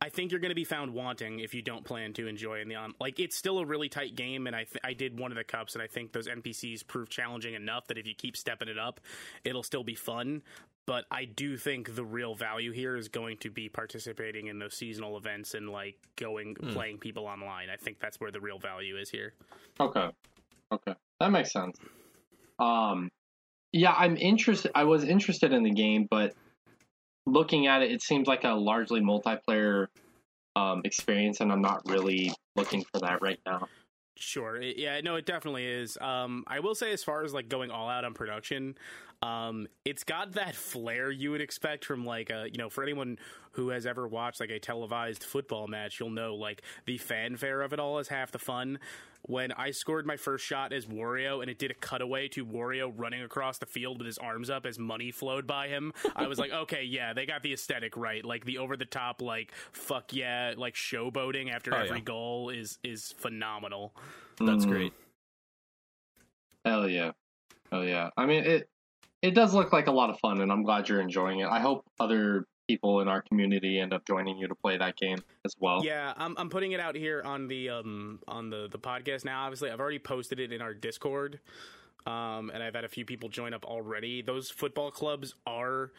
I 0.00 0.10
think 0.10 0.30
you're 0.30 0.40
going 0.40 0.50
to 0.50 0.54
be 0.56 0.64
found 0.64 0.92
wanting 0.92 1.40
if 1.40 1.54
you 1.54 1.62
don't 1.62 1.84
plan 1.84 2.12
to 2.14 2.26
enjoy 2.26 2.60
in 2.60 2.68
the 2.68 2.74
on. 2.74 2.94
Like 3.00 3.18
it's 3.18 3.36
still 3.36 3.58
a 3.58 3.64
really 3.64 3.88
tight 3.88 4.14
game, 4.14 4.46
and 4.46 4.54
I 4.54 4.64
th- 4.64 4.80
I 4.84 4.92
did 4.92 5.18
one 5.18 5.32
of 5.32 5.36
the 5.38 5.44
cups, 5.44 5.74
and 5.74 5.82
I 5.82 5.86
think 5.86 6.12
those 6.12 6.28
NPCs 6.28 6.86
prove 6.86 7.08
challenging 7.08 7.54
enough 7.54 7.86
that 7.86 7.96
if 7.96 8.06
you 8.06 8.14
keep 8.14 8.36
stepping 8.36 8.68
it 8.68 8.78
up, 8.78 9.00
it'll 9.44 9.62
still 9.62 9.84
be 9.84 9.94
fun. 9.94 10.42
But 10.86 11.04
I 11.10 11.24
do 11.24 11.56
think 11.56 11.96
the 11.96 12.04
real 12.04 12.36
value 12.36 12.70
here 12.70 12.96
is 12.96 13.08
going 13.08 13.38
to 13.38 13.50
be 13.50 13.68
participating 13.68 14.46
in 14.46 14.60
those 14.60 14.74
seasonal 14.74 15.16
events 15.16 15.54
and 15.54 15.68
like 15.68 15.96
going 16.14 16.54
playing 16.54 16.98
people 16.98 17.26
online. 17.26 17.68
I 17.70 17.76
think 17.76 17.98
that's 17.98 18.20
where 18.20 18.30
the 18.30 18.40
real 18.40 18.60
value 18.60 18.96
is 18.96 19.10
here. 19.10 19.34
Okay. 19.80 20.08
Okay. 20.70 20.94
That 21.18 21.30
makes 21.30 21.52
sense. 21.52 21.76
Um 22.60 23.10
yeah, 23.72 23.92
I'm 23.92 24.16
interested 24.16 24.70
I 24.76 24.84
was 24.84 25.02
interested 25.02 25.52
in 25.52 25.64
the 25.64 25.72
game, 25.72 26.06
but 26.08 26.34
looking 27.26 27.66
at 27.66 27.82
it 27.82 27.90
it 27.90 28.02
seems 28.02 28.28
like 28.28 28.44
a 28.44 28.50
largely 28.50 29.00
multiplayer 29.00 29.88
um 30.54 30.82
experience 30.84 31.40
and 31.40 31.50
I'm 31.50 31.62
not 31.62 31.82
really 31.86 32.32
looking 32.54 32.84
for 32.92 33.00
that 33.00 33.22
right 33.22 33.40
now. 33.44 33.66
Sure. 34.18 34.60
Yeah, 34.60 35.00
no, 35.02 35.16
it 35.16 35.26
definitely 35.26 35.66
is. 35.66 35.98
Um, 36.00 36.44
I 36.46 36.60
will 36.60 36.74
say, 36.74 36.92
as 36.92 37.04
far 37.04 37.22
as 37.22 37.34
like 37.34 37.48
going 37.48 37.70
all 37.70 37.88
out 37.88 38.04
on 38.04 38.14
production, 38.14 38.76
um, 39.22 39.66
it's 39.84 40.04
got 40.04 40.32
that 40.32 40.54
flair 40.54 41.10
you 41.10 41.30
would 41.32 41.42
expect 41.42 41.84
from 41.84 42.04
like 42.06 42.30
a, 42.30 42.48
you 42.50 42.56
know, 42.56 42.70
for 42.70 42.82
anyone 42.82 43.18
who 43.52 43.68
has 43.70 43.86
ever 43.86 44.08
watched 44.08 44.40
like 44.40 44.50
a 44.50 44.58
televised 44.58 45.22
football 45.22 45.66
match, 45.66 46.00
you'll 46.00 46.10
know 46.10 46.34
like 46.34 46.62
the 46.86 46.96
fanfare 46.96 47.60
of 47.60 47.74
it 47.74 47.80
all 47.80 47.98
is 47.98 48.08
half 48.08 48.30
the 48.32 48.38
fun. 48.38 48.78
When 49.28 49.50
I 49.52 49.72
scored 49.72 50.06
my 50.06 50.16
first 50.16 50.44
shot 50.44 50.72
as 50.72 50.86
Wario 50.86 51.40
and 51.42 51.50
it 51.50 51.58
did 51.58 51.72
a 51.72 51.74
cutaway 51.74 52.28
to 52.28 52.46
Wario 52.46 52.92
running 52.96 53.22
across 53.22 53.58
the 53.58 53.66
field 53.66 53.98
with 53.98 54.06
his 54.06 54.18
arms 54.18 54.48
up 54.50 54.64
as 54.66 54.78
money 54.78 55.10
flowed 55.10 55.46
by 55.48 55.66
him, 55.66 55.92
I 56.14 56.28
was 56.28 56.38
like, 56.38 56.52
okay, 56.62 56.84
yeah, 56.84 57.12
they 57.12 57.26
got 57.26 57.42
the 57.42 57.52
aesthetic 57.52 57.96
right. 57.96 58.24
Like 58.24 58.44
the 58.44 58.58
over 58.58 58.76
the 58.76 58.84
top, 58.84 59.20
like 59.20 59.52
fuck 59.72 60.12
yeah, 60.12 60.54
like 60.56 60.74
showboating 60.74 61.50
after 61.52 61.74
Oh, 61.74 61.78
every 61.78 61.98
yeah. 61.98 62.04
goal 62.04 62.50
is 62.50 62.78
is 62.84 63.12
phenomenal. 63.18 63.94
That's 64.38 64.64
Mm, 64.64 64.68
great. 64.70 64.92
Hell 66.64 66.88
yeah. 66.88 67.12
Hell 67.70 67.84
yeah. 67.84 68.10
I 68.16 68.26
mean 68.26 68.44
it 68.44 68.68
it 69.22 69.32
does 69.32 69.54
look 69.54 69.72
like 69.72 69.86
a 69.88 69.92
lot 69.92 70.10
of 70.10 70.18
fun 70.20 70.40
and 70.40 70.52
I'm 70.52 70.62
glad 70.62 70.88
you're 70.88 71.00
enjoying 71.00 71.40
it. 71.40 71.48
I 71.48 71.58
hope 71.60 71.84
other 71.98 72.44
people 72.66 73.00
in 73.00 73.08
our 73.08 73.22
community 73.22 73.78
end 73.78 73.92
up 73.92 74.04
joining 74.06 74.36
you 74.38 74.48
to 74.48 74.54
play 74.54 74.76
that 74.76 74.96
game 74.96 75.18
as 75.44 75.54
well. 75.58 75.84
Yeah, 75.84 76.12
I'm 76.16 76.34
I'm 76.38 76.50
putting 76.50 76.72
it 76.72 76.80
out 76.80 76.94
here 76.94 77.22
on 77.24 77.48
the 77.48 77.70
um 77.70 78.20
on 78.28 78.50
the 78.50 78.68
the 78.70 78.78
podcast 78.78 79.24
now. 79.24 79.44
Obviously, 79.44 79.70
I've 79.70 79.80
already 79.80 79.98
posted 79.98 80.40
it 80.40 80.52
in 80.52 80.60
our 80.60 80.74
Discord, 80.74 81.40
um, 82.06 82.50
and 82.52 82.62
I've 82.62 82.74
had 82.74 82.84
a 82.84 82.88
few 82.88 83.04
people 83.04 83.28
join 83.28 83.54
up 83.54 83.64
already. 83.64 84.22
Those 84.22 84.50
football 84.50 84.90
clubs 84.90 85.34
are 85.46 85.92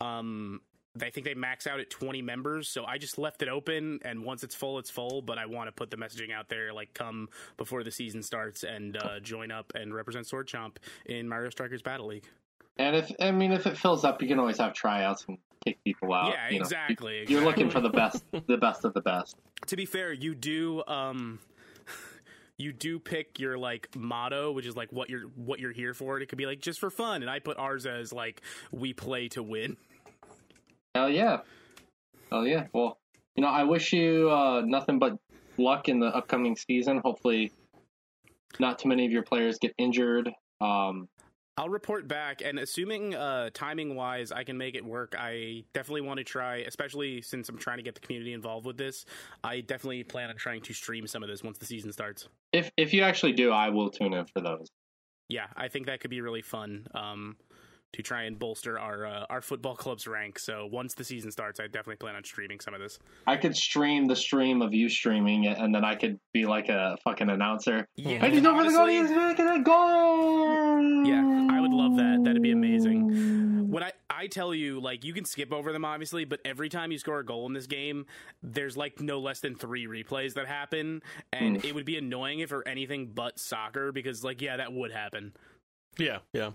um 0.00 0.60
I 1.00 1.10
think 1.10 1.26
they 1.26 1.34
max 1.34 1.66
out 1.66 1.80
at 1.80 1.90
20 1.90 2.22
members, 2.22 2.68
so 2.68 2.84
I 2.84 2.98
just 2.98 3.18
left 3.18 3.42
it 3.42 3.48
open. 3.48 3.98
And 4.04 4.24
once 4.24 4.44
it's 4.44 4.54
full, 4.54 4.78
it's 4.78 4.90
full. 4.90 5.22
But 5.22 5.38
I 5.38 5.46
want 5.46 5.66
to 5.68 5.72
put 5.72 5.90
the 5.90 5.96
messaging 5.96 6.32
out 6.32 6.48
there, 6.48 6.72
like 6.72 6.94
come 6.94 7.28
before 7.56 7.82
the 7.82 7.90
season 7.90 8.22
starts 8.22 8.62
and 8.62 8.96
uh, 8.96 9.18
join 9.20 9.50
up 9.50 9.72
and 9.74 9.92
represent 9.92 10.26
Sword 10.26 10.46
Chomp 10.46 10.76
in 11.06 11.28
Mario 11.28 11.50
Strikers 11.50 11.82
Battle 11.82 12.06
League. 12.06 12.28
And 12.76 12.96
if 12.96 13.10
I 13.20 13.30
mean 13.30 13.52
if 13.52 13.66
it 13.66 13.76
fills 13.76 14.04
up, 14.04 14.22
you 14.22 14.28
can 14.28 14.38
always 14.38 14.58
have 14.58 14.72
tryouts 14.72 15.24
and 15.28 15.38
kick 15.66 15.78
people 15.84 16.12
out. 16.12 16.32
yeah, 16.32 16.50
you 16.50 16.58
know. 16.58 16.62
exactly, 16.62 17.24
You're 17.28 17.44
looking 17.44 17.70
for 17.70 17.80
the 17.80 17.90
best, 17.90 18.24
the 18.46 18.56
best 18.56 18.84
of 18.84 18.94
the 18.94 19.00
best. 19.00 19.36
to 19.66 19.76
be 19.76 19.86
fair, 19.86 20.12
you 20.12 20.34
do 20.34 20.84
um 20.86 21.38
you 22.58 22.72
do 22.72 22.98
pick 22.98 23.38
your 23.38 23.58
like 23.58 23.88
motto, 23.96 24.52
which 24.52 24.66
is 24.66 24.76
like 24.76 24.92
what 24.92 25.10
you're 25.10 25.22
what 25.36 25.60
you're 25.60 25.72
here 25.72 25.94
for. 25.94 26.20
It 26.20 26.28
could 26.28 26.38
be 26.38 26.46
like 26.46 26.60
just 26.60 26.80
for 26.80 26.90
fun, 26.90 27.22
and 27.22 27.30
I 27.30 27.38
put 27.38 27.58
ours 27.58 27.86
as 27.86 28.12
like 28.12 28.42
we 28.72 28.92
play 28.92 29.28
to 29.28 29.42
win. 29.42 29.76
Hell 30.94 31.10
yeah, 31.10 31.38
hell 32.30 32.46
yeah. 32.46 32.66
Well, 32.72 32.98
you 33.36 33.42
know, 33.42 33.48
I 33.48 33.64
wish 33.64 33.92
you 33.92 34.30
uh, 34.30 34.62
nothing 34.64 34.98
but 34.98 35.18
luck 35.56 35.88
in 35.88 36.00
the 36.00 36.06
upcoming 36.06 36.56
season. 36.56 37.00
Hopefully, 37.04 37.52
not 38.60 38.78
too 38.78 38.88
many 38.88 39.04
of 39.06 39.12
your 39.12 39.22
players 39.22 39.58
get 39.58 39.74
injured. 39.78 40.30
Um, 40.60 41.08
I'll 41.56 41.68
report 41.68 42.08
back, 42.08 42.42
and 42.44 42.58
assuming 42.58 43.14
uh, 43.14 43.50
timing 43.54 43.94
wise, 43.94 44.32
I 44.32 44.42
can 44.42 44.58
make 44.58 44.74
it 44.74 44.84
work. 44.84 45.14
I 45.16 45.62
definitely 45.72 46.00
want 46.00 46.18
to 46.18 46.24
try, 46.24 46.56
especially 46.58 47.22
since 47.22 47.48
I'm 47.48 47.58
trying 47.58 47.76
to 47.76 47.84
get 47.84 47.94
the 47.94 48.00
community 48.00 48.32
involved 48.32 48.66
with 48.66 48.76
this. 48.76 49.06
I 49.44 49.60
definitely 49.60 50.02
plan 50.02 50.30
on 50.30 50.36
trying 50.36 50.62
to 50.62 50.72
stream 50.72 51.06
some 51.06 51.22
of 51.22 51.28
this 51.28 51.44
once 51.44 51.58
the 51.58 51.66
season 51.66 51.92
starts. 51.92 52.28
if 52.52 52.72
if 52.76 52.92
you 52.92 53.02
actually 53.02 53.32
do, 53.32 53.52
I 53.52 53.68
will 53.68 53.88
tune 53.88 54.14
in 54.14 54.24
for 54.26 54.40
those. 54.40 54.68
Yeah, 55.28 55.46
I 55.56 55.68
think 55.68 55.86
that 55.86 56.00
could 56.00 56.10
be 56.10 56.20
really 56.20 56.42
fun 56.42 56.86
um, 56.92 57.36
to 57.94 58.02
try 58.02 58.24
and 58.24 58.38
bolster 58.38 58.78
our 58.78 59.06
uh, 59.06 59.26
our 59.30 59.40
football 59.40 59.74
club's 59.74 60.06
rank. 60.06 60.38
So 60.38 60.68
once 60.70 60.94
the 60.94 61.04
season 61.04 61.30
starts, 61.30 61.58
I 61.60 61.64
definitely 61.64 61.96
plan 61.96 62.14
on 62.16 62.24
streaming 62.24 62.60
some 62.60 62.74
of 62.74 62.80
this. 62.80 62.98
I 63.26 63.36
could 63.36 63.56
stream 63.56 64.06
the 64.06 64.16
stream 64.16 64.62
of 64.62 64.74
you 64.74 64.88
streaming 64.88 65.44
it, 65.44 65.58
and 65.58 65.74
then 65.74 65.84
I 65.84 65.94
could 65.94 66.18
be 66.32 66.44
like 66.46 66.68
a 66.68 66.96
fucking 67.04 67.30
announcer. 67.30 67.86
Yeah, 67.96 68.18
Hey, 68.18 68.40
don't 68.40 68.56
forget 68.56 68.72
to 68.72 68.76
go 68.76 68.86
to 68.86 68.92
honestly- 68.98 69.16
making 69.16 69.48
a 69.48 69.62
goal. 69.62 71.04
Yeah, 71.06 71.48
I 71.50 71.60
would 71.60 71.72
love 71.72 71.96
that. 71.96 72.22
That'd 72.24 72.42
be 72.42 72.50
amazing. 72.52 73.70
When 73.70 73.82
I 73.82 73.92
I 74.10 74.26
tell 74.28 74.54
you, 74.54 74.80
like 74.80 75.04
you 75.04 75.12
can 75.12 75.24
skip 75.24 75.52
over 75.52 75.72
them 75.72 75.84
obviously, 75.84 76.24
but 76.24 76.40
every 76.44 76.68
time 76.68 76.92
you 76.92 76.98
score 76.98 77.18
a 77.20 77.24
goal 77.24 77.46
in 77.46 77.52
this 77.52 77.66
game, 77.66 78.06
there's 78.42 78.76
like 78.76 79.00
no 79.00 79.18
less 79.20 79.40
than 79.40 79.54
three 79.56 79.86
replays 79.86 80.34
that 80.34 80.46
happen, 80.46 81.02
and 81.32 81.60
Hmm. 81.60 81.66
it 81.66 81.74
would 81.74 81.84
be 81.84 81.96
annoying 81.96 82.40
if 82.40 82.52
it 82.52 82.54
were 82.56 82.66
anything 82.68 83.10
but 83.14 83.38
soccer 83.38 83.92
because 83.92 84.22
like 84.24 84.40
yeah, 84.40 84.56
that 84.56 84.72
would 84.72 84.92
happen. 84.92 85.32
Yeah, 85.98 86.18
yeah. 86.32 86.50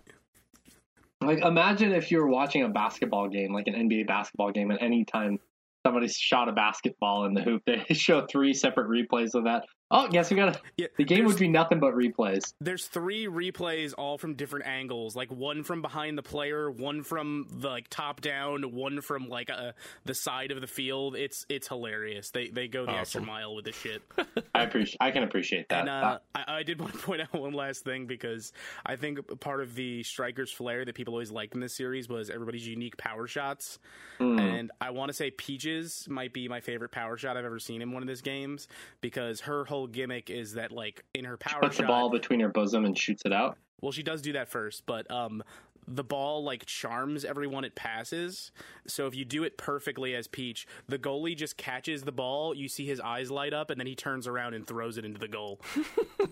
Like, 1.22 1.40
imagine 1.40 1.92
if 1.94 2.12
you 2.12 2.20
were 2.20 2.30
watching 2.30 2.64
a 2.64 2.70
basketball 2.70 3.28
game, 3.28 3.54
like 3.54 3.68
an 3.68 3.74
NBA 3.74 4.08
basketball 4.08 4.52
game, 4.52 4.72
and 4.72 4.80
any 4.80 5.04
time 5.04 5.38
somebody 5.86 6.08
shot 6.08 6.48
a 6.48 6.54
basketball 6.54 7.26
in 7.26 7.34
the 7.34 7.42
hoop, 7.42 7.64
they 7.66 7.84
show 7.94 8.26
three 8.26 8.54
separate 8.54 8.88
replays 8.88 9.36
of 9.36 9.44
that. 9.44 9.66
Oh, 9.92 10.08
guess 10.08 10.30
we 10.30 10.36
got 10.36 10.54
to. 10.54 10.62
Yeah, 10.78 10.88
The 10.98 11.04
game 11.04 11.26
would 11.26 11.38
be 11.38 11.48
nothing 11.48 11.80
but 11.80 11.96
replays. 11.96 12.54
There's 12.62 12.86
three 12.86 13.26
replays, 13.26 13.94
all 13.98 14.20
from 14.20 14.36
different 14.36 14.68
angles. 14.68 15.16
Like 15.16 15.32
one 15.32 15.64
from 15.64 15.82
behind 15.82 16.16
the 16.16 16.22
player, 16.22 16.70
one 16.70 17.02
from 17.02 17.48
the 17.52 17.70
like 17.70 17.88
top 17.90 18.22
down, 18.22 18.76
one 18.76 19.02
from 19.02 19.30
like 19.30 19.50
uh, 19.50 19.72
the 20.06 20.14
side 20.14 20.52
of 20.52 20.62
the 20.62 20.68
field. 20.68 21.16
It's 21.16 21.46
it's 21.50 21.68
hilarious. 21.68 22.30
They 22.30 22.50
they 22.50 22.68
go 22.68 22.86
the 22.86 22.92
extra 22.92 23.22
mile 23.22 23.56
with 23.56 23.66
this 23.66 23.76
shit. 23.76 24.04
I 24.54 24.64
appreciate. 24.64 24.98
I 25.00 25.10
can 25.10 25.24
appreciate 25.24 25.70
that. 25.70 25.82
And 25.82 25.90
uh, 25.90 26.20
I, 26.36 26.44
I 26.60 26.64
did 26.64 26.80
want 26.82 26.94
to 26.94 27.00
point 27.00 27.22
out 27.22 27.34
one 27.34 27.54
last 27.54 27.84
thing 27.84 28.06
because 28.06 28.54
I 28.86 28.96
think 28.96 29.40
part 29.40 29.62
of 29.62 29.74
the 29.74 30.04
Strikers 30.04 30.52
flair 30.52 30.86
that 30.86 30.94
people 30.94 31.16
always 31.16 31.32
liked 31.32 31.56
in 31.56 31.62
this 31.62 31.76
series 31.76 32.08
was 32.08 32.30
everybody's 32.30 32.68
unique 32.68 32.98
power 32.98 33.26
shots. 33.26 33.80
Mm. 34.20 34.40
And 34.40 34.72
I 34.80 34.92
want 34.92 35.10
to 35.10 35.14
say 35.14 35.32
Peach's 35.32 36.08
might 36.08 36.34
be 36.34 36.48
my 36.48 36.60
favorite 36.60 36.92
power 36.92 37.18
shot 37.18 37.38
I've 37.38 37.46
ever 37.46 37.60
seen 37.60 37.82
in 37.82 37.92
one 37.92 38.04
of 38.04 38.08
these 38.08 38.22
games 38.22 38.68
because 39.02 39.42
her 39.42 39.66
whole 39.66 39.79
gimmick 39.88 40.30
is 40.30 40.54
that 40.54 40.72
like 40.72 41.04
in 41.14 41.26
her 41.26 41.38
power 41.38 41.62
puts 41.62 41.78
shot. 41.78 41.84
the 41.84 41.88
ball 41.88 42.10
between 42.10 42.40
her 42.40 42.50
bosom 42.50 42.86
and 42.86 42.98
shoots 42.98 43.24
it 43.26 43.34
out. 43.34 43.58
Well, 43.82 43.92
she 43.92 44.04
does 44.04 44.22
do 44.22 44.34
that 44.34 44.50
first, 44.50 44.86
but 44.86 45.10
um, 45.10 45.42
the 45.88 46.04
ball 46.04 46.44
like 46.44 46.66
charms 46.66 47.26
everyone 47.26 47.64
it 47.64 47.76
passes. 47.76 48.52
So 48.88 49.08
if 49.08 49.16
you 49.16 49.26
do 49.26 49.44
it 49.44 49.58
perfectly 49.58 50.16
as 50.16 50.28
Peach, 50.28 50.68
the 50.88 51.00
goalie 51.00 51.36
just 51.36 51.58
catches 51.58 52.04
the 52.04 52.12
ball. 52.12 52.54
You 52.54 52.68
see 52.68 52.86
his 52.86 53.00
eyes 53.00 53.32
light 53.32 53.54
up, 53.54 53.70
and 53.70 53.80
then 53.80 53.88
he 53.88 53.96
turns 53.96 54.28
around 54.28 54.54
and 54.54 54.66
throws 54.66 54.98
it 54.98 55.06
into 55.06 55.20
the 55.20 55.28
goal. 55.28 55.60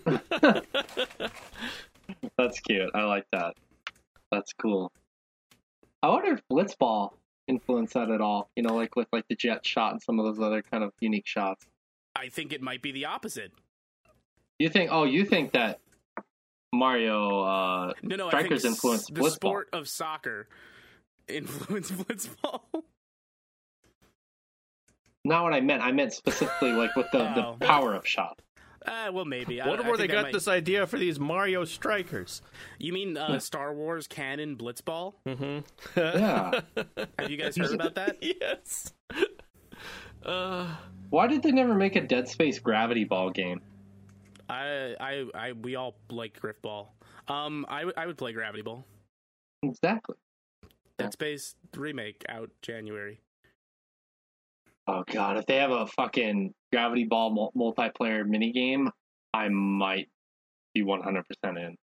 That's 2.38 2.60
cute. 2.60 2.90
I 2.94 3.02
like 3.04 3.26
that. 3.32 3.54
That's 4.30 4.52
cool. 4.52 4.92
I 6.02 6.08
wonder 6.08 6.32
if 6.32 6.42
Blitzball 6.50 7.10
influenced 7.48 7.94
that 7.94 8.10
at 8.10 8.20
all. 8.20 8.50
You 8.54 8.62
know, 8.62 8.76
like 8.76 8.94
with 8.94 9.08
like 9.12 9.26
the 9.28 9.34
jet 9.34 9.66
shot 9.66 9.92
and 9.92 10.02
some 10.02 10.20
of 10.20 10.26
those 10.26 10.44
other 10.44 10.62
kind 10.62 10.84
of 10.84 10.92
unique 11.00 11.26
shots. 11.26 11.66
I 12.18 12.28
think 12.28 12.52
it 12.52 12.60
might 12.62 12.82
be 12.82 12.92
the 12.92 13.04
opposite. 13.06 13.52
You 14.58 14.68
think? 14.68 14.90
Oh, 14.92 15.04
you 15.04 15.24
think 15.24 15.52
that 15.52 15.80
Mario? 16.74 17.40
Uh, 17.42 17.92
No, 18.02 18.16
no, 18.16 18.28
Strikers 18.28 18.64
I 18.64 18.68
influenced 18.68 19.14
the 19.14 19.20
blitzball. 19.20 19.30
sport 19.32 19.68
of 19.72 19.88
soccer 19.88 20.48
influenced 21.28 21.92
blitzball. 21.96 22.60
not 25.24 25.42
what 25.44 25.52
I 25.52 25.60
meant. 25.60 25.82
I 25.82 25.92
meant 25.92 26.12
specifically 26.12 26.72
like 26.72 26.94
with 26.96 27.06
the, 27.12 27.20
Oh. 27.46 27.56
the 27.58 27.66
power 27.66 27.94
up 27.94 28.06
shot. 28.06 28.40
uh, 28.86 29.10
well, 29.12 29.24
maybe. 29.24 29.60
I- 29.60 29.68
Wonder 29.68 29.84
I 29.84 29.88
where 29.88 29.96
they 29.98 30.06
got 30.06 30.24
might- 30.24 30.32
this 30.32 30.48
idea 30.48 30.86
for 30.86 30.98
these 30.98 31.20
Mario 31.20 31.64
strikers. 31.64 32.40
You 32.78 32.92
mean 32.92 33.16
uh, 33.16 33.38
Star 33.38 33.74
Wars 33.74 34.06
canon 34.06 34.56
blitzball? 34.56 35.14
Mm-hmm. 35.26 35.58
Yeah. 36.00 36.60
Have 37.18 37.30
you 37.30 37.36
guys 37.36 37.56
heard 37.56 37.72
about 37.72 37.94
that? 37.96 38.16
yes. 38.22 38.92
Uh, 40.24 40.74
Why 41.10 41.26
did 41.26 41.42
they 41.42 41.52
never 41.52 41.74
make 41.74 41.96
a 41.96 42.00
Dead 42.00 42.28
Space 42.28 42.58
Gravity 42.58 43.04
Ball 43.04 43.30
game? 43.30 43.60
I, 44.48 44.94
I, 45.00 45.24
I, 45.34 45.52
we 45.52 45.76
all 45.76 45.94
like 46.10 46.38
Grifball. 46.40 46.88
Um, 47.28 47.66
I, 47.68 47.84
would- 47.84 47.98
I 47.98 48.06
would 48.06 48.16
play 48.18 48.32
Gravity 48.32 48.62
Ball. 48.62 48.84
Exactly. 49.62 50.16
Dead 50.98 51.12
Space 51.12 51.54
remake 51.76 52.24
out 52.28 52.50
January. 52.62 53.20
Oh 54.86 55.04
god, 55.06 55.36
if 55.36 55.44
they 55.46 55.56
have 55.56 55.70
a 55.70 55.86
fucking 55.86 56.54
Gravity 56.72 57.04
Ball 57.04 57.30
mul- 57.30 57.52
multiplayer 57.54 58.26
mini 58.26 58.52
game, 58.52 58.90
I 59.34 59.48
might 59.50 60.08
be 60.74 60.82
100% 60.82 61.22
in. 61.44 61.76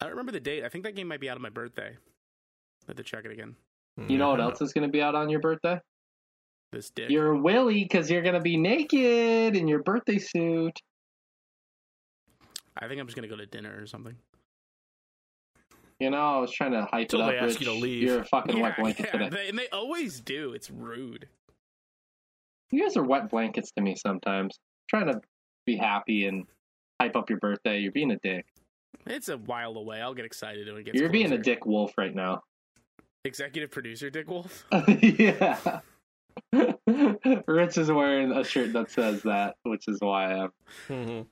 I 0.00 0.04
don't 0.04 0.10
remember 0.10 0.30
the 0.32 0.38
date. 0.40 0.64
I 0.64 0.68
think 0.68 0.84
that 0.84 0.94
game 0.94 1.08
might 1.08 1.20
be 1.20 1.28
out 1.28 1.36
on 1.36 1.42
my 1.42 1.48
birthday. 1.48 1.88
I 1.90 2.86
have 2.86 2.96
to 2.96 3.02
check 3.02 3.24
it 3.24 3.32
again. 3.32 3.56
You 4.06 4.16
know 4.16 4.30
what 4.30 4.40
else 4.40 4.60
is 4.62 4.72
going 4.72 4.86
to 4.86 4.92
be 4.92 5.02
out 5.02 5.16
on 5.16 5.28
your 5.28 5.40
birthday? 5.40 5.80
This 6.72 6.90
dick. 6.90 7.10
Your 7.10 7.34
Willy, 7.34 7.82
because 7.82 8.10
you're 8.10 8.22
going 8.22 8.34
to 8.34 8.40
be 8.40 8.56
naked 8.56 9.56
in 9.56 9.68
your 9.68 9.82
birthday 9.82 10.18
suit. 10.18 10.78
I 12.80 12.86
think 12.86 13.00
I'm 13.00 13.06
just 13.06 13.16
gonna 13.16 13.28
go 13.28 13.36
to 13.36 13.46
dinner 13.46 13.76
or 13.80 13.86
something. 13.86 14.14
You 15.98 16.10
know, 16.10 16.36
I 16.36 16.38
was 16.38 16.52
trying 16.52 16.72
to 16.72 16.84
hype 16.84 17.08
Till 17.08 17.20
it 17.20 17.24
up. 17.24 17.30
they 17.30 17.38
ask 17.38 17.60
you 17.60 17.66
to 17.66 17.72
leave. 17.72 18.04
You're 18.04 18.20
a 18.20 18.24
fucking 18.24 18.56
yeah, 18.56 18.62
wet 18.62 18.76
blanket 18.78 19.06
yeah, 19.06 19.12
today. 19.12 19.28
they, 19.30 19.48
and 19.48 19.58
they 19.58 19.66
always 19.72 20.20
do. 20.20 20.52
It's 20.52 20.70
rude. 20.70 21.26
You 22.70 22.82
guys 22.84 22.96
are 22.96 23.02
wet 23.02 23.30
blankets 23.30 23.72
to 23.72 23.82
me 23.82 23.96
sometimes. 23.96 24.58
trying 24.88 25.06
to 25.06 25.20
be 25.66 25.76
happy 25.76 26.26
and 26.26 26.46
hype 27.00 27.16
up 27.16 27.28
your 27.28 27.40
birthday. 27.40 27.80
You're 27.80 27.92
being 27.92 28.12
a 28.12 28.18
dick. 28.22 28.46
It's 29.06 29.28
a 29.28 29.38
while 29.38 29.76
away. 29.76 30.00
I'll 30.00 30.14
get 30.14 30.24
excited 30.24 30.68
when 30.68 30.76
it 30.76 30.84
gets. 30.84 30.98
You're 30.98 31.08
being 31.08 31.32
a 31.32 31.38
dick 31.38 31.66
wolf 31.66 31.92
right 31.98 32.14
now. 32.14 32.42
Executive 33.24 33.70
producer 33.70 34.08
Dick 34.08 34.28
Wolf. 34.30 34.64
yeah. 35.02 35.80
Rich 37.46 37.78
is 37.78 37.90
wearing 37.90 38.32
a 38.32 38.44
shirt 38.44 38.72
that 38.74 38.90
says 38.90 39.22
that, 39.22 39.56
which 39.62 39.88
is 39.88 39.98
why 40.00 40.32
I'm 40.34 40.50
Mhm. 40.88 41.26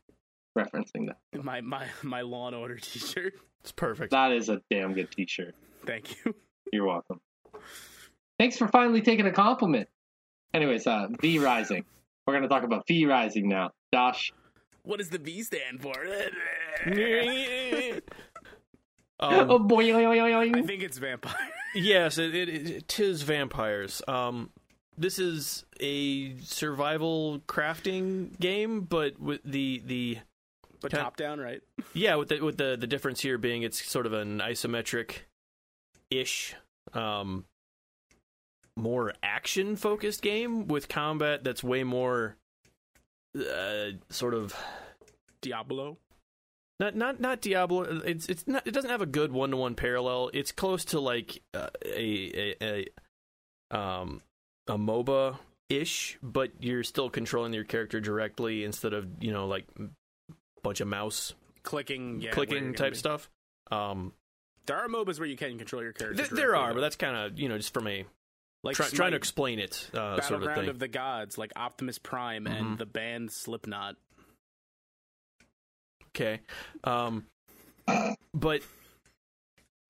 referencing 0.56 1.08
that. 1.08 1.18
My 1.44 1.60
my 1.60 1.86
my 2.02 2.20
Law 2.22 2.46
and 2.48 2.56
Order 2.56 2.76
T-shirt. 2.76 3.34
It's 3.60 3.72
perfect. 3.72 4.10
That 4.12 4.32
is 4.32 4.48
a 4.48 4.60
damn 4.70 4.92
good 4.94 5.10
t-shirt. 5.10 5.54
Thank 5.84 6.24
you. 6.24 6.34
You're 6.72 6.86
welcome. 6.86 7.20
Thanks 8.38 8.56
for 8.56 8.68
finally 8.68 9.00
taking 9.02 9.26
a 9.26 9.32
compliment. 9.32 9.88
Anyways, 10.54 10.86
uh, 10.86 11.08
V 11.20 11.38
Rising. 11.40 11.84
We're 12.26 12.34
gonna 12.34 12.48
talk 12.48 12.62
about 12.62 12.86
V 12.86 13.06
Rising 13.06 13.48
now. 13.48 13.72
Josh, 13.92 14.32
What 14.82 14.98
does 14.98 15.10
the 15.10 15.18
V 15.18 15.42
stand 15.42 15.82
for? 15.82 15.94
um, 19.20 19.50
oh 19.50 19.58
boy, 19.58 19.92
I 19.94 20.62
think 20.62 20.82
it's 20.82 20.98
vampire. 20.98 21.34
Yes, 21.74 22.18
it, 22.18 22.34
it, 22.34 22.48
it 22.48 22.88
tis 22.88 23.22
vampires. 23.22 24.00
Um, 24.08 24.50
this 24.98 25.18
is 25.18 25.64
a 25.80 26.38
survival 26.38 27.40
crafting 27.46 28.38
game, 28.38 28.82
but 28.82 29.18
with 29.20 29.40
the 29.44 29.82
the 29.84 30.18
But 30.80 30.90
top 30.90 31.16
down, 31.16 31.38
right? 31.40 31.62
yeah, 31.94 32.14
with 32.16 32.28
the 32.28 32.40
with 32.40 32.56
the 32.56 32.76
the 32.78 32.86
difference 32.86 33.20
here 33.20 33.38
being 33.38 33.62
it's 33.62 33.84
sort 33.84 34.06
of 34.06 34.12
an 34.12 34.38
isometric 34.38 35.22
ish, 36.10 36.54
um, 36.92 37.44
more 38.76 39.12
action 39.22 39.76
focused 39.76 40.22
game 40.22 40.66
with 40.68 40.88
combat 40.88 41.44
that's 41.44 41.62
way 41.62 41.84
more 41.84 42.36
uh, 43.38 43.90
sort 44.10 44.34
of 44.34 44.54
Diablo. 45.40 45.98
not 46.80 46.96
not 46.96 47.20
not 47.20 47.40
Diablo. 47.40 47.82
It's 48.04 48.28
it's 48.28 48.46
not. 48.46 48.66
It 48.66 48.72
doesn't 48.72 48.90
have 48.90 49.02
a 49.02 49.06
good 49.06 49.32
one 49.32 49.50
to 49.50 49.56
one 49.56 49.74
parallel. 49.74 50.30
It's 50.32 50.52
close 50.52 50.84
to 50.86 51.00
like 51.00 51.42
uh, 51.54 51.68
a, 51.84 52.54
a 52.60 52.86
a 53.70 53.78
um, 53.78 54.22
a 54.68 54.76
MOBA 54.78 55.38
ish, 55.68 56.18
but 56.22 56.50
you're 56.60 56.82
still 56.84 57.10
controlling 57.10 57.52
your 57.52 57.64
character 57.64 58.00
directly 58.00 58.64
instead 58.64 58.92
of 58.92 59.06
you 59.20 59.32
know 59.32 59.46
like 59.46 59.66
a 59.78 59.84
bunch 60.62 60.80
of 60.80 60.88
mouse 60.88 61.34
Clicking, 61.62 62.20
yeah, 62.20 62.30
clicking 62.30 62.74
type 62.74 62.92
be. 62.92 62.98
stuff. 62.98 63.28
Um, 63.72 64.12
There 64.66 64.76
are 64.76 64.86
MOBAs 64.88 65.18
where 65.18 65.26
you 65.28 65.36
can 65.36 65.58
control 65.58 65.82
your 65.82 65.92
character. 65.92 66.22
th- 66.24 66.30
there 66.34 66.54
are, 66.56 66.72
but 66.74 66.80
that's 66.80 66.96
kind 66.96 67.16
of 67.16 67.38
you 67.38 67.48
know 67.48 67.56
just 67.56 67.74
from 67.74 67.86
a 67.88 68.04
like 68.62 68.76
try, 68.76 68.88
trying 68.88 69.10
to 69.12 69.16
explain 69.16 69.58
it 69.58 69.90
uh, 69.94 70.20
sort 70.22 70.42
of 70.42 70.54
thing. 70.54 70.68
of 70.68 70.78
the 70.78 70.88
Gods, 70.88 71.36
like 71.38 71.52
Optimus 71.56 71.98
Prime 71.98 72.44
Mhm. 72.46 72.58
and 72.58 72.78
the 72.78 72.86
band 72.86 73.30
Slipknot. 73.32 73.96
Okay. 76.14 76.40
Um, 76.84 77.26
but 78.34 78.62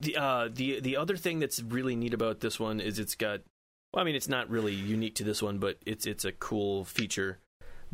the 0.00 0.16
uh, 0.16 0.48
the 0.52 0.80
the 0.80 0.96
other 0.96 1.16
thing 1.16 1.38
that's 1.38 1.62
really 1.62 1.94
neat 1.96 2.12
about 2.14 2.40
this 2.40 2.58
one 2.58 2.80
is 2.80 2.98
it's 2.98 3.14
got. 3.14 3.40
Well, 3.96 4.02
I 4.02 4.04
mean, 4.04 4.14
it's 4.14 4.28
not 4.28 4.50
really 4.50 4.74
unique 4.74 5.14
to 5.14 5.24
this 5.24 5.42
one, 5.42 5.56
but 5.56 5.78
it's 5.86 6.04
it's 6.04 6.26
a 6.26 6.32
cool 6.32 6.84
feature 6.84 7.38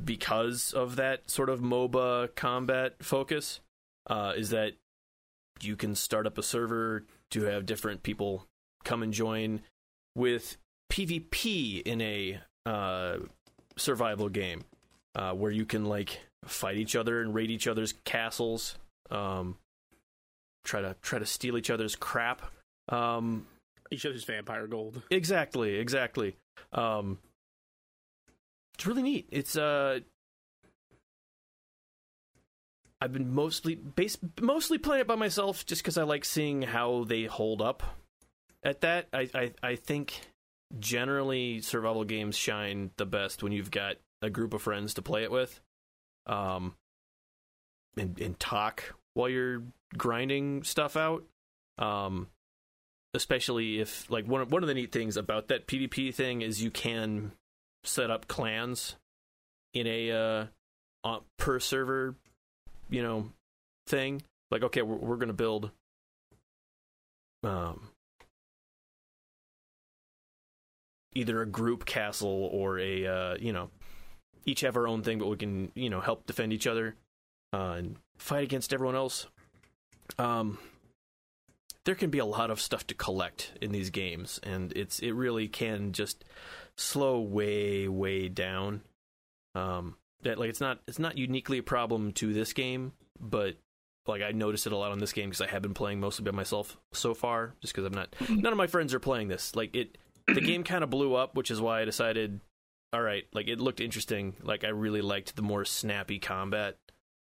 because 0.04 0.72
of 0.72 0.96
that 0.96 1.30
sort 1.30 1.48
of 1.48 1.60
MOBA 1.60 2.34
combat 2.34 2.96
focus. 3.00 3.60
Uh, 4.08 4.32
is 4.36 4.50
that 4.50 4.72
you 5.60 5.76
can 5.76 5.94
start 5.94 6.26
up 6.26 6.38
a 6.38 6.42
server 6.42 7.04
to 7.30 7.44
have 7.44 7.66
different 7.66 8.02
people 8.02 8.48
come 8.82 9.04
and 9.04 9.12
join 9.12 9.60
with 10.16 10.56
PvP 10.90 11.82
in 11.82 12.00
a 12.00 12.40
uh, 12.66 13.18
survival 13.76 14.28
game 14.28 14.64
uh, 15.14 15.30
where 15.30 15.52
you 15.52 15.64
can 15.64 15.84
like 15.84 16.18
fight 16.44 16.78
each 16.78 16.96
other 16.96 17.20
and 17.20 17.32
raid 17.32 17.48
each 17.48 17.68
other's 17.68 17.94
castles, 18.04 18.74
um, 19.12 19.56
try 20.64 20.80
to 20.80 20.96
try 21.00 21.20
to 21.20 21.26
steal 21.26 21.56
each 21.56 21.70
other's 21.70 21.94
crap. 21.94 22.42
Um, 22.88 23.46
Each 23.92 24.02
his 24.02 24.24
vampire 24.24 24.66
gold. 24.66 25.02
exactly, 25.10 25.76
exactly. 25.76 26.36
Um, 26.72 27.18
it's 28.74 28.86
really 28.86 29.02
neat. 29.02 29.28
It's 29.30 29.56
uh, 29.56 30.00
I've 33.02 33.12
been 33.12 33.34
mostly 33.34 33.74
base 33.74 34.16
mostly 34.40 34.78
playing 34.78 35.02
it 35.02 35.06
by 35.06 35.16
myself 35.16 35.66
just 35.66 35.82
because 35.82 35.98
I 35.98 36.04
like 36.04 36.24
seeing 36.24 36.62
how 36.62 37.04
they 37.04 37.24
hold 37.24 37.60
up. 37.60 37.82
At 38.64 38.80
that, 38.82 39.08
I, 39.12 39.28
I 39.34 39.52
I 39.62 39.76
think 39.76 40.20
generally 40.78 41.60
survival 41.60 42.04
games 42.04 42.36
shine 42.36 42.92
the 42.96 43.04
best 43.04 43.42
when 43.42 43.52
you've 43.52 43.70
got 43.70 43.96
a 44.22 44.30
group 44.30 44.54
of 44.54 44.62
friends 44.62 44.94
to 44.94 45.02
play 45.02 45.24
it 45.24 45.30
with, 45.30 45.60
um, 46.26 46.76
and 47.96 48.18
and 48.20 48.38
talk 48.38 48.94
while 49.14 49.28
you're 49.28 49.64
grinding 49.98 50.62
stuff 50.62 50.96
out. 50.96 51.24
Um, 51.78 52.28
especially 53.14 53.80
if 53.80 54.10
like 54.10 54.26
one 54.26 54.48
one 54.48 54.62
of 54.62 54.68
the 54.68 54.74
neat 54.74 54.92
things 54.92 55.16
about 55.16 55.48
that 55.48 55.66
PvP 55.66 56.14
thing 56.14 56.42
is 56.42 56.62
you 56.62 56.70
can 56.70 57.32
set 57.84 58.10
up 58.10 58.28
clans 58.28 58.96
in 59.74 59.86
a 59.86 60.10
uh 61.04 61.18
per 61.38 61.58
server, 61.58 62.14
you 62.88 63.02
know, 63.02 63.30
thing. 63.86 64.22
Like 64.50 64.62
okay, 64.62 64.82
we're 64.82 64.96
we're 64.96 65.16
gonna 65.16 65.32
build 65.32 65.70
um 67.42 67.88
either 71.14 71.42
a 71.42 71.46
group 71.46 71.84
castle 71.84 72.48
or 72.52 72.78
a 72.78 73.06
uh, 73.06 73.36
you 73.38 73.52
know 73.52 73.70
each 74.44 74.60
have 74.60 74.76
our 74.76 74.88
own 74.88 75.02
thing, 75.02 75.18
but 75.18 75.28
we 75.28 75.36
can 75.36 75.70
you 75.74 75.90
know 75.90 76.00
help 76.00 76.26
defend 76.26 76.52
each 76.52 76.66
other 76.66 76.96
uh, 77.52 77.74
and 77.78 77.96
fight 78.18 78.44
against 78.44 78.72
everyone 78.72 78.96
else. 78.96 79.26
Um, 80.18 80.58
there 81.84 81.94
can 81.94 82.10
be 82.10 82.18
a 82.18 82.24
lot 82.24 82.50
of 82.50 82.60
stuff 82.60 82.86
to 82.88 82.94
collect 82.94 83.52
in 83.60 83.72
these 83.72 83.90
games, 83.90 84.40
and 84.42 84.72
it's 84.72 84.98
it 85.00 85.12
really 85.12 85.48
can 85.48 85.92
just 85.92 86.24
slow 86.76 87.20
way 87.20 87.88
way 87.88 88.28
down. 88.28 88.82
Um, 89.54 89.96
that 90.22 90.38
like 90.38 90.50
it's 90.50 90.60
not 90.60 90.80
it's 90.86 90.98
not 90.98 91.18
uniquely 91.18 91.58
a 91.58 91.62
problem 91.62 92.12
to 92.12 92.32
this 92.32 92.52
game, 92.52 92.92
but 93.20 93.56
like 94.06 94.22
I 94.22 94.32
noticed 94.32 94.66
it 94.66 94.72
a 94.72 94.76
lot 94.76 94.92
on 94.92 94.98
this 94.98 95.12
game 95.12 95.30
because 95.30 95.40
I 95.40 95.48
have 95.48 95.62
been 95.62 95.74
playing 95.74 96.00
mostly 96.00 96.24
by 96.24 96.30
myself 96.30 96.76
so 96.92 97.14
far, 97.14 97.54
just 97.60 97.74
because 97.74 97.86
I'm 97.86 97.94
not 97.94 98.14
none 98.28 98.52
of 98.52 98.58
my 98.58 98.66
friends 98.66 98.94
are 98.94 99.00
playing 99.00 99.28
this. 99.28 99.54
Like 99.54 99.74
it, 99.74 99.98
the 100.26 100.40
game 100.40 100.64
kind 100.64 100.84
of 100.84 100.90
blew 100.90 101.14
up, 101.14 101.36
which 101.36 101.50
is 101.50 101.60
why 101.60 101.80
I 101.80 101.84
decided, 101.84 102.40
all 102.92 103.02
right, 103.02 103.24
like 103.32 103.48
it 103.48 103.60
looked 103.60 103.80
interesting. 103.80 104.36
Like 104.42 104.64
I 104.64 104.68
really 104.68 105.02
liked 105.02 105.36
the 105.36 105.42
more 105.42 105.64
snappy 105.64 106.18
combat 106.18 106.76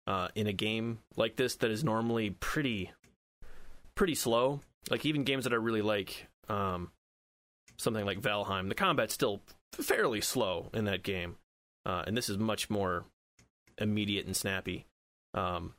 uh, 0.07 0.30
in 0.35 0.47
a 0.47 0.53
game 0.53 0.99
like 1.15 1.35
this 1.35 1.55
that 1.57 1.72
is 1.72 1.84
normally 1.84 2.31
pretty, 2.31 2.91
pretty 3.95 4.15
slow. 4.15 4.61
Like 4.89 5.05
even 5.05 5.23
games 5.23 5.45
that 5.45 5.53
I 5.53 5.57
really 5.57 5.81
like, 5.81 6.27
um, 6.47 6.91
something 7.77 8.05
like 8.05 8.19
Valheim, 8.22 8.69
the 8.69 8.76
combat's 8.76 9.13
still 9.13 9.41
fairly 9.73 10.22
slow 10.22 10.69
in 10.73 10.85
that 10.85 11.03
game, 11.03 11.38
uh, 11.85 12.03
and 12.05 12.15
this 12.15 12.30
is 12.30 12.38
much 12.38 12.69
more 12.69 13.05
immediate 13.77 14.26
and 14.26 14.35
snappy. 14.35 14.85
Um, 15.34 15.73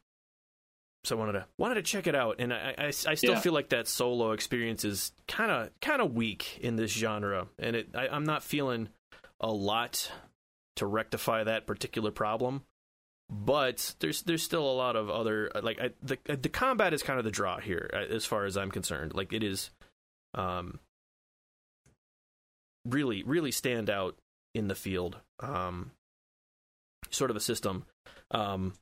so 1.05 1.17
I 1.17 1.19
wanted 1.21 1.33
to 1.33 1.47
wanted 1.57 1.77
to 1.77 1.83
check 1.83 2.07
it 2.09 2.15
out, 2.17 2.37
and 2.41 2.53
I 2.53 2.75
I, 2.77 2.87
I 2.87 2.91
still 3.15 3.35
Yeah. 3.35 3.41
feel 3.41 3.53
like 3.53 3.69
that 3.69 3.87
solo 3.87 4.33
experience 4.33 4.85
is 4.85 5.13
kind 5.29 5.51
of 5.53 5.71
kind 5.81 6.03
of 6.03 6.15
weak 6.15 6.59
in 6.61 6.75
this 6.77 6.91
genre, 6.91 7.47
and 7.61 7.77
it 7.77 7.91
I, 7.95 8.09
I'm 8.09 8.25
not 8.25 8.43
feeling 8.43 8.89
a 9.41 9.51
lot 9.53 10.11
to 10.77 10.87
rectify 10.87 11.45
that 11.45 11.67
particular 11.67 12.11
problem. 12.11 12.65
But 13.29 13.95
there's 13.99 14.23
there's 14.23 14.43
still 14.43 14.63
a 14.71 14.73
lot 14.73 14.95
of 14.95 15.11
other 15.11 15.51
like 15.61 15.81
I, 15.81 15.91
the 16.03 16.19
the 16.37 16.49
combat 16.49 16.95
is 16.95 17.03
kind 17.03 17.19
of 17.19 17.25
the 17.25 17.31
draw 17.31 17.59
here 17.59 17.91
uh, 17.93 18.15
as 18.15 18.25
far 18.25 18.45
as 18.45 18.57
I'm 18.57 18.71
concerned. 18.71 19.15
Like 19.15 19.33
it 19.33 19.43
is, 19.43 19.71
um, 20.35 20.79
really 22.85 23.25
really 23.25 23.51
stand 23.51 23.91
out 23.91 24.17
in 24.55 24.69
the 24.69 24.77
field. 24.77 25.17
Um, 25.41 25.91
sort 27.11 27.31
of 27.31 27.37
a 27.37 27.41
system. 27.41 27.85
Um, 28.31 28.75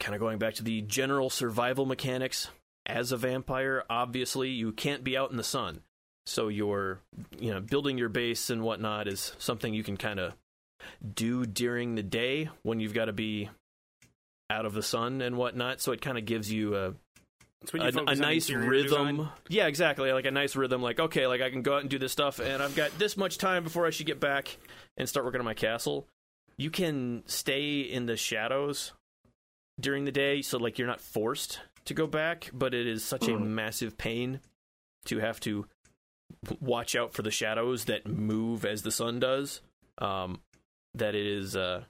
kind 0.00 0.14
of 0.14 0.20
going 0.20 0.38
back 0.38 0.54
to 0.54 0.62
the 0.62 0.82
general 0.82 1.28
survival 1.28 1.84
mechanics 1.84 2.48
as 2.86 3.10
a 3.10 3.16
vampire 3.16 3.82
obviously 3.90 4.50
you 4.50 4.70
can't 4.70 5.02
be 5.02 5.16
out 5.16 5.32
in 5.32 5.36
the 5.36 5.42
sun 5.42 5.80
so 6.26 6.46
your 6.46 7.00
you 7.40 7.52
know 7.52 7.60
building 7.60 7.98
your 7.98 8.08
base 8.08 8.48
and 8.48 8.62
whatnot 8.62 9.08
is 9.08 9.32
something 9.38 9.74
you 9.74 9.82
can 9.82 9.96
kind 9.96 10.20
of 10.20 10.32
do 11.14 11.44
during 11.46 11.94
the 11.94 12.02
day 12.02 12.48
when 12.62 12.80
you've 12.80 12.94
got 12.94 13.06
to 13.06 13.12
be 13.12 13.48
out 14.50 14.64
of 14.66 14.74
the 14.74 14.82
sun 14.82 15.20
and 15.22 15.36
whatnot 15.36 15.80
so 15.80 15.90
it 15.92 16.00
kind 16.00 16.16
of 16.18 16.24
gives 16.24 16.52
you 16.52 16.76
a 16.76 16.94
you 17.74 17.80
a, 17.80 17.88
a 18.06 18.14
nice 18.14 18.48
rhythm. 18.50 18.82
design. 19.16 19.28
Yeah, 19.48 19.66
exactly. 19.66 20.12
Like 20.12 20.26
a 20.26 20.30
nice 20.30 20.54
rhythm. 20.54 20.82
Like 20.82 21.00
okay, 21.00 21.26
like 21.26 21.40
I 21.40 21.50
can 21.50 21.62
go 21.62 21.74
out 21.74 21.80
and 21.80 21.90
do 21.90 21.98
this 21.98 22.12
stuff, 22.12 22.38
and 22.38 22.62
I've 22.62 22.76
got 22.76 22.96
this 22.98 23.16
much 23.16 23.38
time 23.38 23.64
before 23.64 23.86
I 23.86 23.90
should 23.90 24.06
get 24.06 24.20
back 24.20 24.56
and 24.96 25.08
start 25.08 25.24
working 25.26 25.40
on 25.40 25.44
my 25.46 25.54
castle. 25.54 26.06
You 26.58 26.70
can 26.70 27.22
stay 27.26 27.80
in 27.80 28.06
the 28.06 28.16
shadows 28.16 28.92
during 29.80 30.04
the 30.04 30.12
day, 30.12 30.42
so 30.42 30.58
like 30.58 30.78
you're 30.78 30.86
not 30.86 31.00
forced 31.00 31.60
to 31.86 31.94
go 31.94 32.06
back, 32.06 32.50
but 32.52 32.72
it 32.72 32.86
is 32.86 33.02
such 33.04 33.26
a 33.26 33.32
Mhm. 33.32 33.46
massive 33.46 33.98
pain 33.98 34.40
to 35.06 35.18
have 35.18 35.40
to 35.40 35.66
watch 36.60 36.94
out 36.94 37.14
for 37.14 37.22
the 37.22 37.30
shadows 37.30 37.86
that 37.86 38.06
move 38.06 38.64
as 38.64 38.82
the 38.82 38.92
sun 38.92 39.18
does. 39.18 39.60
Um, 39.98 40.40
that 40.96 41.14
it 41.14 41.26
is 41.26 41.56
uh, 41.56 41.84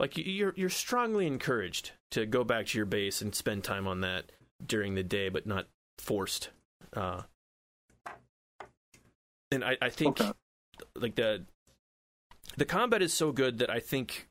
like 0.00 0.16
you- 0.16 0.24
you're 0.24 0.54
you're 0.56 0.68
strongly 0.70 1.26
encouraged 1.26 1.92
to 2.12 2.26
go 2.26 2.44
back 2.44 2.66
to 2.66 2.78
your 2.78 2.86
base 2.86 3.20
and 3.22 3.34
spend 3.34 3.64
time 3.64 3.86
on 3.86 4.00
that 4.00 4.30
during 4.64 4.94
the 4.94 5.02
day, 5.02 5.28
but 5.28 5.46
not 5.46 5.66
forced. 5.98 6.50
Uh, 6.92 7.22
and 9.50 9.64
I, 9.64 9.76
I 9.80 9.90
think 9.90 10.20
Okay. 10.20 10.32
like 10.96 11.14
the 11.14 11.44
the 12.56 12.64
combat 12.64 13.02
is 13.02 13.12
so 13.12 13.32
good 13.32 13.58
that 13.58 13.70
I 13.70 13.80
think 13.80 14.28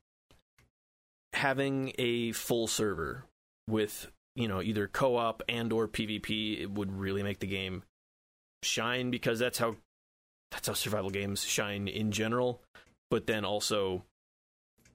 having 1.34 1.94
a 1.98 2.32
full 2.32 2.68
server 2.68 3.26
with 3.68 4.12
you 4.36 4.48
know 4.48 4.62
either 4.62 4.88
co-op 4.88 5.44
and 5.50 5.72
or 5.74 5.88
PvP 5.88 6.62
it 6.62 6.72
would 6.72 6.92
really 6.98 7.24
make 7.24 7.40
the 7.40 7.48
game 7.48 7.84
shine 8.64 9.12
because 9.12 9.40
that's 9.40 9.58
how 9.58 9.76
that's 10.52 10.68
how 10.68 10.74
survival 10.74 11.10
games 11.10 11.44
shine 11.44 11.88
in 11.88 12.12
general. 12.12 12.62
But 13.10 13.28
then 13.28 13.46
also 13.46 14.04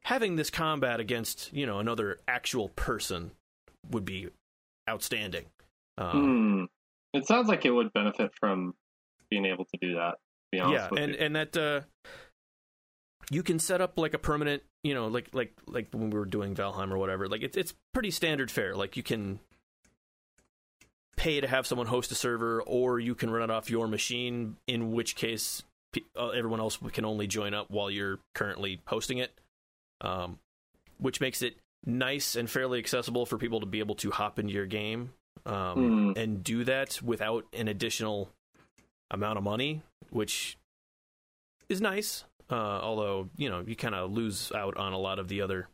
having 0.05 0.36
this 0.36 0.51
combat 0.51 1.01
against 1.01 1.52
you 1.52 1.66
know 1.66 1.78
another 1.78 2.18
actual 2.28 2.68
person 2.70 3.32
would 3.90 4.05
be 4.05 4.28
outstanding. 4.89 5.47
Um, 5.98 6.68
Hmm. 7.12 7.18
It 7.18 7.26
sounds 7.26 7.48
like 7.48 7.66
it 7.66 7.70
would 7.70 7.93
benefit 7.93 8.32
from 8.40 8.74
being 9.30 9.44
able 9.44 9.66
to 9.66 9.78
do 9.80 9.94
that. 9.97 10.12
To 10.12 10.18
be 10.51 10.60
honest 10.60 10.74
yeah, 10.74 10.89
with 10.90 11.01
and 11.01 11.12
you. 11.12 11.18
and 11.20 11.36
that 11.36 11.56
uh, 11.56 11.80
you 13.30 13.43
can 13.43 13.59
set 13.59 13.80
up 13.80 13.98
like 13.98 14.14
a 14.14 14.18
permanent, 14.18 14.62
you 14.82 14.94
know, 14.94 15.09
like 15.09 15.28
like 15.32 15.52
like 15.66 15.89
when 15.93 16.10
we 16.10 16.18
were 16.18 16.24
doing 16.24 16.55
Valheim 16.55 16.90
or 16.90 16.98
whatever. 16.98 17.28
Like 17.28 17.43
it's 17.43 17.56
it's 17.56 17.74
pretty 17.93 18.10
standard 18.10 18.51
fare. 18.51 18.74
Like 18.74 18.97
you 18.97 19.02
can 19.02 19.40
pay 21.16 21.40
to 21.40 21.47
have 21.47 21.66
someone 21.66 21.86
host 21.86 22.10
a 22.12 22.14
server, 22.14 22.62
or 22.62 22.98
you 22.98 23.14
can 23.14 23.30
run 23.30 23.43
it 23.43 23.51
off 23.51 23.70
your 23.70 23.86
machine. 23.86 24.56
In 24.66 24.93
which 24.93 25.14
case, 25.14 25.62
everyone 26.16 26.60
else 26.60 26.78
can 26.93 27.05
only 27.05 27.27
join 27.27 27.55
up 27.55 27.70
while 27.70 27.90
you're 27.90 28.19
currently 28.35 28.81
hosting 28.86 29.19
it, 29.19 29.32
um, 30.01 30.39
which 30.98 31.20
makes 31.20 31.43
it 31.43 31.56
nice 31.85 32.36
and 32.36 32.48
fairly 32.48 32.78
accessible 32.78 33.27
for 33.27 33.39
people 33.39 33.60
to 33.60 33.66
be 33.66 33.81
able 33.81 33.97
to 33.97 34.10
hop 34.10 34.39
into 34.39 34.52
your 34.52 34.66
game 34.66 35.12
um, 35.47 35.74
Hmm. 35.74 36.12
and 36.16 36.44
do 36.44 36.64
that 36.64 37.01
without 37.02 37.44
an 37.52 37.66
additional 37.69 38.31
amount 39.10 39.36
of 39.39 39.44
money, 39.44 39.82
which 40.10 40.56
is 41.69 41.81
nice. 41.81 42.24
Uh, 42.51 42.55
although 42.55 43.28
you 43.36 43.48
know 43.48 43.64
you 43.66 43.74
kind 43.74 43.94
of 43.94 44.12
lose 44.12 44.52
out 44.52 44.77
on 44.77 44.93
a 44.93 44.98
lot 44.98 45.19
of 45.19 45.28
the 45.28 45.40
other 45.40 45.69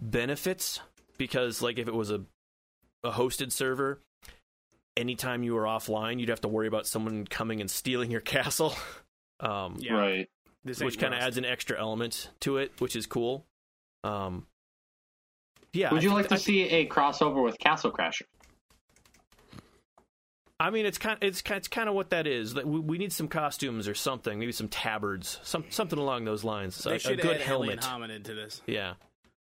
benefits 0.00 0.80
because, 1.16 1.62
like, 1.62 1.78
if 1.78 1.88
it 1.88 1.94
was 1.94 2.10
a 2.10 2.22
a 3.02 3.10
hosted 3.12 3.52
server, 3.52 4.00
anytime 4.96 5.42
you 5.42 5.54
were 5.54 5.64
offline, 5.64 6.20
you'd 6.20 6.28
have 6.28 6.40
to 6.42 6.48
worry 6.48 6.66
about 6.68 6.86
someone 6.86 7.26
coming 7.26 7.60
and 7.60 7.70
stealing 7.70 8.10
your 8.10 8.20
castle. 8.34 8.74
Um, 9.40 9.76
Yeah. 9.78 9.94
Right. 9.94 10.28
This 10.64 10.80
which 10.80 10.98
kind 10.98 11.12
of 11.12 11.20
adds 11.20 11.36
an 11.36 11.44
extra 11.44 11.78
element 11.78 12.30
to 12.40 12.56
it, 12.56 12.72
which 12.78 12.96
is 12.96 13.06
cool. 13.06 13.44
Um, 14.02 14.46
yeah. 15.74 15.90
Would 15.92 16.00
I 16.00 16.02
you 16.02 16.08
think- 16.10 16.20
like 16.20 16.28
to 16.28 16.34
I- 16.36 16.38
see 16.38 16.62
a 16.70 16.88
crossover 16.88 17.42
with 17.44 17.58
Castle 17.58 17.92
Crashers? 17.92 18.22
I 20.60 20.70
mean, 20.70 20.86
it's 20.86 20.98
kind. 20.98 21.18
It's 21.20 21.42
kind. 21.42 21.58
It's 21.58 21.68
kind 21.68 21.88
of 21.88 21.94
what 21.96 22.10
that 22.10 22.26
is. 22.26 22.54
That 22.54 22.66
we, 22.66 22.78
we 22.78 22.96
need 22.98 23.12
some 23.12 23.26
costumes 23.28 23.88
or 23.88 23.94
something. 23.94 24.38
Maybe 24.38 24.52
some 24.52 24.68
tabards, 24.68 25.40
some 25.42 25.64
something 25.68 25.98
along 25.98 26.24
those 26.24 26.44
lines. 26.44 26.78
They 26.82 26.92
a, 26.92 26.94
a 26.94 27.16
good 27.16 27.36
add 27.36 27.40
helmet. 27.40 27.84
Alien 27.84 28.20
Hominid 28.20 28.24
to 28.24 28.34
this. 28.34 28.62
Yeah. 28.66 28.94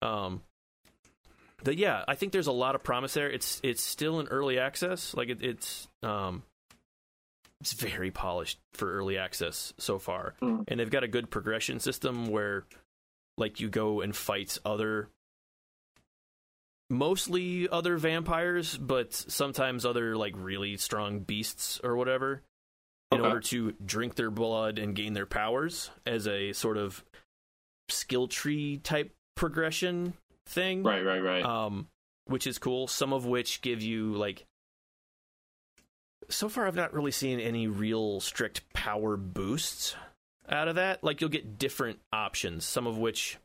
Um. 0.02 0.42
But 1.66 1.76
yeah, 1.76 2.04
I 2.06 2.14
think 2.14 2.32
there's 2.32 2.46
a 2.46 2.52
lot 2.52 2.76
of 2.76 2.82
promise 2.84 3.12
there. 3.14 3.28
It's 3.28 3.60
it's 3.64 3.82
still 3.82 4.20
in 4.20 4.28
early 4.28 4.58
access. 4.58 5.12
Like 5.14 5.28
it, 5.28 5.42
it's 5.42 5.88
um. 6.02 6.42
It's 7.60 7.72
very 7.72 8.10
polished 8.10 8.58
for 8.74 8.92
early 8.92 9.16
access 9.16 9.72
so 9.78 9.98
far, 9.98 10.34
Hmm. 10.40 10.60
and 10.68 10.78
they've 10.78 10.90
got 10.90 11.04
a 11.04 11.08
good 11.08 11.30
progression 11.30 11.80
system 11.80 12.26
where, 12.28 12.64
like, 13.38 13.60
you 13.60 13.70
go 13.70 14.02
and 14.02 14.14
fight 14.14 14.58
other. 14.64 15.08
Mostly 16.90 17.66
other 17.68 17.96
vampires, 17.96 18.76
but 18.76 19.12
sometimes 19.14 19.84
other 19.84 20.16
like 20.16 20.34
really 20.36 20.76
strong 20.76 21.20
beasts 21.20 21.80
or 21.82 21.96
whatever, 21.96 22.42
in 23.10 23.18
Okay. 23.20 23.26
order 23.26 23.40
to 23.40 23.72
drink 23.84 24.14
their 24.14 24.30
blood 24.30 24.78
and 24.78 24.94
gain 24.94 25.14
their 25.14 25.26
powers 25.26 25.90
as 26.04 26.28
a 26.28 26.52
sort 26.52 26.76
of 26.76 27.04
skill 27.88 28.28
tree 28.28 28.78
type 28.78 29.12
progression 29.34 30.12
thing. 30.46 30.82
Right, 30.82 31.04
right, 31.04 31.20
right. 31.22 31.44
Um, 31.44 31.88
which 32.26 32.46
is 32.46 32.58
cool. 32.58 32.86
Some 32.86 33.12
of 33.12 33.26
which 33.26 33.60
give 33.60 33.82
you 33.82 34.14
like. 34.14 34.46
So 36.28 36.48
far, 36.48 36.66
I've 36.66 36.74
not 36.74 36.92
really 36.92 37.12
seen 37.12 37.38
any 37.38 37.68
real 37.68 38.20
strict 38.20 38.72
power 38.72 39.16
boosts 39.16 39.94
out 40.48 40.68
of 40.68 40.74
that. 40.76 41.04
Like 41.04 41.20
you'll 41.20 41.30
get 41.30 41.58
different 41.58 42.00
options, 42.12 42.64
some 42.64 42.86
of 42.86 42.98
which 42.98 43.38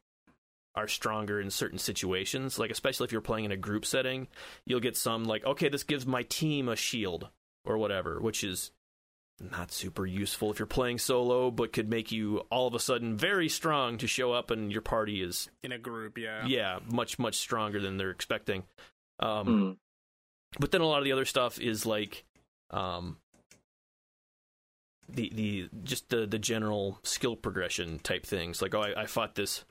are 0.74 0.88
stronger 0.88 1.40
in 1.40 1.50
certain 1.52 1.78
situations. 1.78 2.58
Like 2.58 2.72
especially 2.72 3.06
if 3.06 3.12
you're 3.12 3.22
playing 3.22 3.46
in 3.46 3.52
a 3.52 3.58
group 3.58 3.86
setting, 3.86 4.28
you'll 4.66 4.80
get 4.80 4.98
some 4.98 5.26
like, 5.26 5.46
okay, 5.46 5.70
this 5.70 5.84
gives 5.84 6.06
my 6.06 6.24
team 6.24 6.70
a 6.70 6.76
shield 6.76 7.30
or 7.66 7.78
whatever, 7.78 8.20
which 8.20 8.44
is 8.44 8.72
not 9.50 9.72
super 9.72 10.06
useful 10.06 10.52
if 10.52 10.60
you're 10.60 10.66
playing 10.66 11.00
solo, 11.00 11.50
but 11.52 11.74
could 11.74 11.90
make 11.90 12.12
you 12.12 12.40
all 12.52 12.68
of 12.68 12.76
a 12.76 12.80
sudden 12.80 13.18
very 13.18 13.50
strong 13.50 13.98
to 13.98 14.08
show 14.08 14.34
up 14.34 14.52
and 14.52 14.72
your 14.72 14.82
party 14.82 15.22
is 15.22 15.50
in 15.64 15.72
a 15.72 15.78
group. 15.78 16.18
Yeah. 16.18 16.46
yeah, 16.46 16.80
much 16.92 17.18
much 17.18 17.38
stronger 17.38 17.80
than 17.80 17.98
they're 17.98 18.12
expecting. 18.12 18.64
Um, 19.20 19.46
Hmm. 19.46 19.72
But 20.60 20.72
then 20.72 20.82
a 20.82 20.86
lot 20.86 20.98
of 20.98 21.06
the 21.06 21.14
other 21.14 21.24
stuff 21.26 21.60
is 21.62 21.86
like, 21.86 22.26
um, 22.72 23.18
the 25.08 25.32
the 25.34 25.70
just 25.84 26.10
the 26.10 26.26
the 26.26 26.40
general 26.40 27.00
skill 27.04 27.36
progression 27.36 28.00
type 28.00 28.26
things. 28.26 28.62
Like, 28.62 28.76
oh, 28.76 28.82
I, 28.82 29.04
I 29.04 29.06
fought 29.06 29.36
this, 29.36 29.64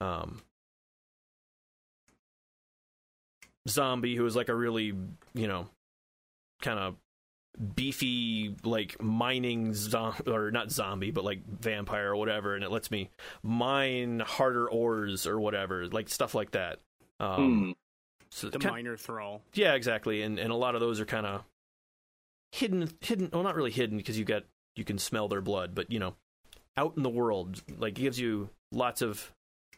um, 0.00 0.42
zombie 3.68 4.16
who 4.16 4.24
was 4.24 4.36
like 4.36 4.48
a 4.48 4.54
really 4.54 4.92
you 5.34 5.48
know, 5.48 5.68
kind 6.60 6.78
of 6.78 6.96
beefy 7.76 8.54
like 8.64 9.00
mining 9.02 9.74
zo- 9.74 10.14
or 10.26 10.50
not 10.50 10.70
zombie 10.70 11.10
but 11.10 11.22
like 11.24 11.44
vampire 11.46 12.10
or 12.12 12.16
whatever 12.16 12.54
and 12.54 12.64
it 12.64 12.70
lets 12.70 12.90
me 12.90 13.10
mine 13.42 14.20
harder 14.20 14.68
ores 14.70 15.26
or 15.26 15.38
whatever 15.38 15.86
like 15.88 16.08
stuff 16.08 16.34
like 16.34 16.52
that 16.52 16.78
um 17.20 17.36
Hmm. 17.66 17.70
so 18.30 18.48
The 18.48 18.58
ki- 18.58 18.68
minor 18.70 18.96
thrall. 18.96 19.42
yeah 19.54 19.74
exactly 19.74 20.22
and 20.22 20.38
and 20.38 20.50
a 20.50 20.56
lot 20.56 20.74
of 20.74 20.80
those 20.80 20.98
are 20.98 21.04
kind 21.04 21.26
of 21.26 21.42
hidden 22.52 22.88
hidden 23.00 23.28
well 23.32 23.42
not 23.42 23.54
really 23.54 23.70
hidden 23.70 23.96
because 23.96 24.18
you 24.18 24.24
got 24.24 24.44
you 24.76 24.84
can 24.84 24.98
smell 24.98 25.28
their 25.28 25.40
blood 25.42 25.74
but 25.74 25.90
you 25.90 25.98
know 25.98 26.14
out 26.76 26.94
in 26.96 27.02
the 27.02 27.10
world 27.10 27.62
like 27.78 27.94
gives 27.94 28.18
you 28.18 28.48
lots 28.72 29.02
of 29.02 29.30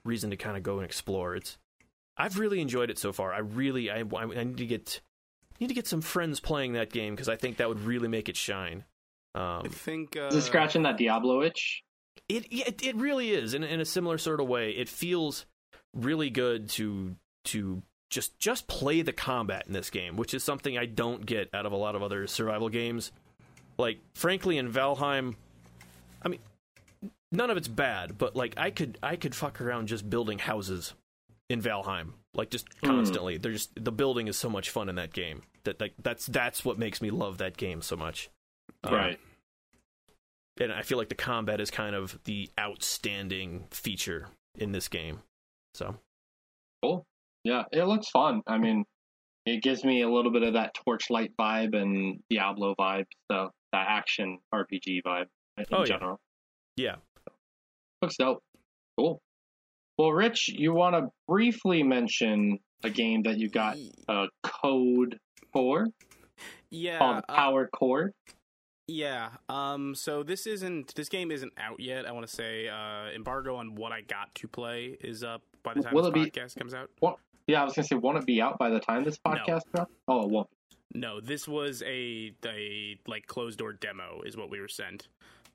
reason 0.04 0.30
to 0.30 0.36
kind 0.36 0.56
of 0.56 0.62
go 0.62 0.76
and 0.76 0.84
explore 0.84 1.34
it's 1.34 1.58
i've 2.16 2.38
really 2.38 2.60
enjoyed 2.60 2.90
it 2.90 2.98
so 2.98 3.12
far 3.12 3.32
i 3.32 3.38
really 3.38 3.90
i, 3.90 3.98
I 3.98 4.22
I 4.22 4.44
need 4.44 4.58
to 4.58 4.66
get 4.66 5.00
need 5.60 5.68
to 5.68 5.74
get 5.74 5.86
some 5.86 6.00
friends 6.00 6.40
playing 6.40 6.72
that 6.72 6.90
game 6.90 7.14
because 7.14 7.28
i 7.28 7.36
think 7.36 7.56
that 7.56 7.68
would 7.68 7.80
really 7.80 8.08
make 8.08 8.28
it 8.28 8.36
shine 8.36 8.84
I 9.36 9.62
um, 9.62 9.68
think. 9.68 10.16
Uh, 10.16 10.28
Is 10.28 10.36
it 10.36 10.42
scratching 10.42 10.84
that 10.84 10.96
Diablo 10.96 11.42
itch? 11.42 11.82
it, 12.28 12.46
it 12.50 12.82
it 12.82 12.96
really 12.96 13.30
is 13.30 13.54
in 13.54 13.62
in 13.62 13.80
a 13.80 13.84
similar 13.84 14.18
sort 14.18 14.40
of 14.40 14.48
way. 14.48 14.70
It 14.70 14.88
feels 14.88 15.46
really 15.94 16.30
good 16.30 16.68
to 16.70 17.16
to 17.46 17.82
just 18.10 18.38
just 18.38 18.66
play 18.66 19.02
the 19.02 19.12
combat 19.12 19.64
in 19.66 19.72
this 19.72 19.90
game, 19.90 20.16
which 20.16 20.34
is 20.34 20.42
something 20.42 20.78
I 20.78 20.86
don't 20.86 21.24
get 21.26 21.50
out 21.52 21.66
of 21.66 21.72
a 21.72 21.76
lot 21.76 21.94
of 21.94 22.02
other 22.02 22.26
survival 22.26 22.68
games. 22.68 23.12
Like 23.78 23.98
frankly, 24.14 24.56
in 24.58 24.72
Valheim, 24.72 25.34
I 26.22 26.28
mean, 26.28 26.40
none 27.32 27.50
of 27.50 27.56
it's 27.56 27.68
bad, 27.68 28.16
but 28.16 28.34
like 28.34 28.54
I 28.56 28.70
could 28.70 28.98
I 29.02 29.16
could 29.16 29.34
fuck 29.34 29.60
around 29.60 29.88
just 29.88 30.08
building 30.08 30.38
houses 30.38 30.94
in 31.50 31.60
Valheim, 31.60 32.12
like 32.34 32.50
just 32.50 32.66
Hmm. 32.80 32.86
constantly. 32.88 33.38
They're 33.38 33.52
just 33.52 33.70
the 33.82 33.92
building 33.92 34.28
is 34.28 34.36
so 34.36 34.48
much 34.50 34.70
fun 34.70 34.88
in 34.88 34.94
that 34.96 35.12
game 35.12 35.42
that 35.64 35.80
like 35.80 35.94
that's 36.02 36.26
that's 36.26 36.64
what 36.64 36.78
makes 36.78 37.00
me 37.00 37.10
love 37.10 37.38
that 37.38 37.56
game 37.56 37.80
so 37.82 37.96
much. 37.96 38.28
Um, 38.82 38.94
right. 38.94 39.20
and 40.60 40.72
I 40.72 40.82
feel 40.82 40.98
like 40.98 41.08
the 41.08 41.14
combat 41.14 41.60
is 41.60 41.70
kind 41.70 41.94
of 41.96 42.18
the 42.24 42.50
outstanding 42.58 43.66
feature 43.70 44.28
in 44.56 44.72
this 44.72 44.88
game. 44.88 45.20
So 45.74 45.96
Cool. 46.82 47.04
Yeah, 47.44 47.64
it 47.72 47.84
looks 47.84 48.08
fun. 48.10 48.42
I 48.46 48.58
mean, 48.58 48.84
it 49.46 49.62
gives 49.62 49.84
me 49.84 50.02
a 50.02 50.08
little 50.08 50.30
bit 50.30 50.42
of 50.42 50.54
that 50.54 50.72
Torchlight 50.74 51.32
vibe 51.38 51.74
and 51.74 52.20
Diablo 52.30 52.74
vibe, 52.78 53.06
so 53.30 53.50
that 53.72 53.86
action 53.88 54.38
RPG 54.54 55.02
vibe 55.02 55.26
in 55.58 55.64
Oh, 55.72 55.80
yeah. 55.80 55.84
general. 55.84 56.20
yeah, 56.76 56.96
Looks 58.00 58.16
dope. 58.16 58.42
Cool. 58.98 59.20
Well, 59.98 60.12
Rich, 60.12 60.48
you 60.48 60.72
want 60.72 60.96
to 60.96 61.08
briefly 61.28 61.82
mention 61.82 62.58
a 62.82 62.90
game 62.90 63.22
that 63.22 63.38
you 63.38 63.48
got 63.48 63.76
a 64.08 64.26
code 64.42 65.18
for 65.52 65.86
Yeah. 66.70 66.98
called 66.98 67.24
uh, 67.28 67.34
Power 67.34 67.68
Chord. 67.72 68.12
Yeah. 68.86 69.30
Um. 69.48 69.94
So 69.94 70.22
this 70.22 70.46
isn't. 70.46 70.94
This 70.94 71.08
game 71.08 71.30
isn't 71.30 71.52
out 71.56 71.80
yet. 71.80 72.06
I 72.06 72.12
want 72.12 72.26
to 72.26 72.34
say. 72.34 72.68
Uh. 72.68 73.10
Embargo 73.14 73.56
on 73.56 73.74
what 73.76 73.92
I 73.92 74.02
got 74.02 74.34
to 74.36 74.48
play 74.48 74.96
is 75.00 75.24
up 75.24 75.42
by 75.62 75.72
the 75.74 75.80
time 75.82 75.94
Will 75.94 76.02
this 76.02 76.10
it 76.10 76.14
be- 76.14 76.30
podcast 76.40 76.56
comes 76.58 76.74
out. 76.74 76.90
What? 77.00 77.16
Yeah, 77.46 77.62
I 77.62 77.64
was 77.64 77.74
gonna 77.74 77.86
say, 77.86 77.96
won't 77.96 78.18
it 78.18 78.26
be 78.26 78.40
out 78.42 78.58
by 78.58 78.70
the 78.70 78.80
time 78.80 79.04
this 79.04 79.18
No. 79.26 79.32
podcast 79.32 79.60
drops? 79.74 79.92
Oh, 80.08 80.22
it 80.24 80.30
won't. 80.30 80.48
No, 80.94 81.20
this 81.20 81.46
was 81.48 81.82
a 81.86 82.32
a 82.44 82.96
like 83.06 83.26
closed 83.26 83.58
door 83.58 83.72
demo 83.72 84.20
is 84.26 84.36
what 84.36 84.50
we 84.50 84.60
were 84.60 84.68
sent 84.68 85.08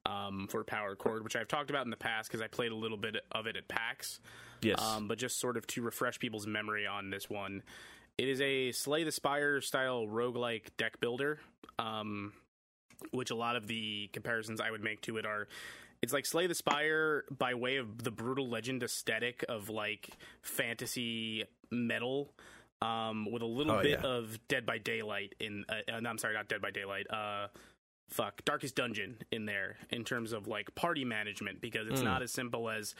um, 0.05 0.47
for 0.49 0.63
Power 0.63 0.95
Chord, 0.95 1.23
which 1.23 1.35
I've 1.35 1.47
talked 1.47 1.69
about 1.69 1.85
in 1.85 1.89
the 1.91 1.97
past 1.97 2.29
because 2.29 2.41
I 2.41 2.47
played 2.47 2.71
a 2.71 2.75
little 2.75 2.97
bit 2.97 3.17
of 3.31 3.47
it 3.47 3.55
at 3.57 3.67
PAX. 3.67 4.19
yes, 4.61 4.81
Um, 4.81 5.07
but 5.07 5.17
just 5.17 5.39
sort 5.39 5.57
of 5.57 5.65
to 5.67 5.81
refresh 5.81 6.19
people's 6.19 6.47
memory 6.47 6.87
on 6.87 7.09
this 7.09 7.29
one, 7.29 7.63
it 8.17 8.27
is 8.27 8.41
a 8.41 8.71
Slay 8.71 9.03
the 9.03 9.11
Spire 9.11 9.61
style 9.61 10.05
roguelike 10.07 10.63
deck 10.77 10.99
builder, 10.99 11.39
um, 11.77 12.33
which 13.11 13.31
a 13.31 13.35
lot 13.35 13.55
of 13.55 13.67
the 13.67 14.09
comparisons 14.13 14.59
I 14.59 14.71
would 14.71 14.83
make 14.83 15.01
to 15.03 15.17
it 15.17 15.25
are. 15.25 15.47
It's 16.01 16.13
like 16.13 16.25
Slay 16.25 16.47
the 16.47 16.55
Spire 16.55 17.25
by 17.29 17.53
way 17.55 17.75
of 17.77 18.03
the 18.03 18.11
Brütal 18.11 18.49
Legend 18.49 18.83
aesthetic 18.83 19.43
of 19.49 19.69
like 19.69 20.09
fantasy 20.41 21.43
metal, 21.71 22.33
um, 22.81 23.29
with 23.31 23.41
a 23.41 23.45
little 23.45 23.73
Oh, 23.73 23.81
bit 23.83 23.99
yeah. 24.01 24.07
of 24.07 24.39
Dead 24.47 24.65
by 24.65 24.77
Daylight 24.77 25.35
in. 25.39 25.65
Uh, 25.67 25.91
uh, 25.95 25.99
no, 25.99 26.09
I'm 26.09 26.17
sorry, 26.17 26.33
not 26.35 26.47
Dead 26.47 26.61
by 26.61 26.71
Daylight. 26.71 27.07
Uh, 27.09 27.47
fuck, 28.09 28.43
Darkest 28.45 28.75
Dungeon 28.75 29.17
in 29.31 29.45
there 29.45 29.77
in 29.91 30.03
terms 30.03 30.33
of 30.33 30.47
like 30.47 30.73
party 30.75 31.05
management 31.05 31.61
because 31.61 31.87
it's 31.87 32.01
Mm. 32.01 32.05
not 32.05 32.21
as 32.21 32.31
simple 32.31 32.69
as 32.69 32.95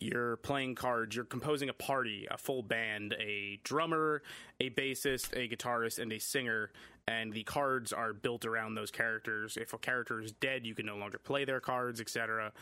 you're 0.00 0.36
playing 0.38 0.74
cards, 0.74 1.14
you're 1.14 1.24
composing 1.24 1.68
a 1.68 1.72
party, 1.72 2.26
a 2.30 2.36
full 2.36 2.62
band, 2.62 3.14
a 3.20 3.60
drummer, 3.62 4.22
a 4.58 4.68
bassist, 4.70 5.32
a 5.36 5.48
guitarist, 5.48 6.00
and 6.00 6.12
a 6.12 6.18
singer, 6.18 6.72
and 7.06 7.32
the 7.32 7.44
cards 7.44 7.92
are 7.92 8.12
built 8.12 8.44
around 8.44 8.74
those 8.74 8.90
characters. 8.90 9.56
If 9.56 9.72
a 9.74 9.78
character 9.78 10.20
is 10.20 10.32
dead, 10.32 10.66
you 10.66 10.74
can 10.74 10.86
no 10.86 10.96
longer 10.96 11.18
play 11.18 11.44
their 11.44 11.60
cards, 11.60 12.00
etc. 12.00 12.52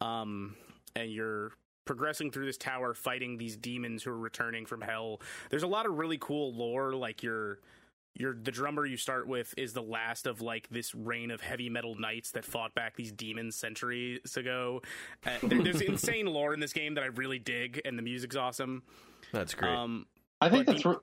Um, 0.00 0.56
and 0.96 1.12
you're 1.12 1.52
progressing 1.84 2.30
through 2.32 2.46
this 2.46 2.56
tower, 2.58 2.92
fighting 2.94 3.38
these 3.38 3.56
demons 3.56 4.02
who 4.02 4.10
are 4.10 4.18
returning 4.18 4.66
from 4.66 4.80
hell. 4.80 5.20
There's 5.50 5.62
a 5.62 5.68
lot 5.68 5.86
of 5.86 5.96
really 5.96 6.18
cool 6.18 6.52
lore, 6.52 6.92
like 6.94 7.22
you're 7.22 7.60
you're 8.14 8.34
the 8.34 8.50
drummer 8.50 8.84
you 8.84 8.96
start 8.96 9.28
with 9.28 9.54
is 9.56 9.72
the 9.72 9.82
last 9.82 10.26
of 10.26 10.40
like 10.40 10.68
this 10.68 10.94
reign 10.94 11.30
of 11.30 11.40
heavy 11.40 11.68
metal 11.68 11.94
knights 11.98 12.32
that 12.32 12.44
fought 12.44 12.74
back 12.74 12.96
these 12.96 13.12
demons 13.12 13.56
centuries 13.56 14.36
ago. 14.36 14.82
Uh, 15.24 15.30
there, 15.42 15.62
there's 15.62 15.80
insane 15.80 16.26
lore 16.26 16.52
in 16.52 16.60
this 16.60 16.72
game 16.72 16.94
that 16.94 17.04
I 17.04 17.08
really 17.08 17.38
dig, 17.38 17.80
and 17.84 17.98
the 17.98 18.02
music's 18.02 18.36
awesome. 18.36 18.82
that's 19.32 19.54
great. 19.54 19.72
Um, 19.72 20.06
I 20.40 20.48
think 20.48 20.66
that's 20.66 20.84
re- 20.84 20.96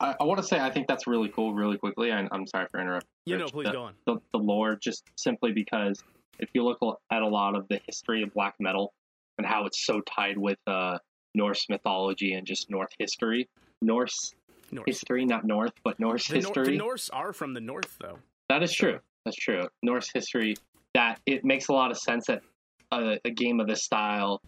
I, 0.00 0.14
I 0.20 0.24
want 0.24 0.40
to 0.40 0.46
say 0.46 0.58
I 0.58 0.70
think 0.70 0.86
that's 0.86 1.06
really 1.06 1.28
cool. 1.28 1.54
Really 1.54 1.78
quickly, 1.78 2.12
I, 2.12 2.26
I'm 2.32 2.46
sorry 2.46 2.66
for 2.70 2.80
interrupting. 2.80 3.08
You 3.26 3.38
know, 3.38 3.44
Rich, 3.44 3.52
please 3.52 3.66
the, 3.66 3.72
go 3.72 3.82
on. 3.82 3.94
The, 4.06 4.16
the 4.32 4.38
lore, 4.38 4.76
just 4.76 5.04
simply 5.16 5.52
because 5.52 6.02
if 6.38 6.50
you 6.54 6.64
look 6.64 6.78
at 7.10 7.22
a 7.22 7.28
lot 7.28 7.54
of 7.54 7.66
the 7.68 7.80
history 7.86 8.22
of 8.22 8.32
black 8.34 8.54
metal 8.60 8.92
and 9.38 9.46
how 9.46 9.66
it's 9.66 9.84
so 9.84 10.00
tied 10.00 10.38
with 10.38 10.58
uh, 10.66 10.98
Norse 11.34 11.66
mythology 11.68 12.34
and 12.34 12.46
just 12.46 12.70
North 12.70 12.90
history, 12.98 13.48
Norse 13.82 14.34
Norse. 14.70 14.86
history, 14.86 15.24
not 15.24 15.44
North, 15.44 15.72
but 15.84 15.98
Norse 16.00 16.28
The, 16.28 16.34
Nor- 16.34 16.42
history. 16.42 16.64
the 16.64 16.76
Norse 16.76 17.10
are 17.10 17.32
from 17.32 17.54
the 17.54 17.60
north, 17.60 17.96
though. 18.00 18.18
That 18.48 18.62
is 18.62 18.72
true. 18.72 18.98
That's 19.24 19.36
true. 19.36 19.68
Norse 19.82 20.10
history. 20.12 20.56
That 20.94 21.20
it 21.26 21.44
makes 21.44 21.68
a 21.68 21.72
lot 21.72 21.90
of 21.90 21.98
sense 21.98 22.26
that 22.26 22.42
a, 22.92 23.18
a 23.24 23.30
game 23.30 23.60
of 23.60 23.66
this 23.66 23.82
style 23.82 24.40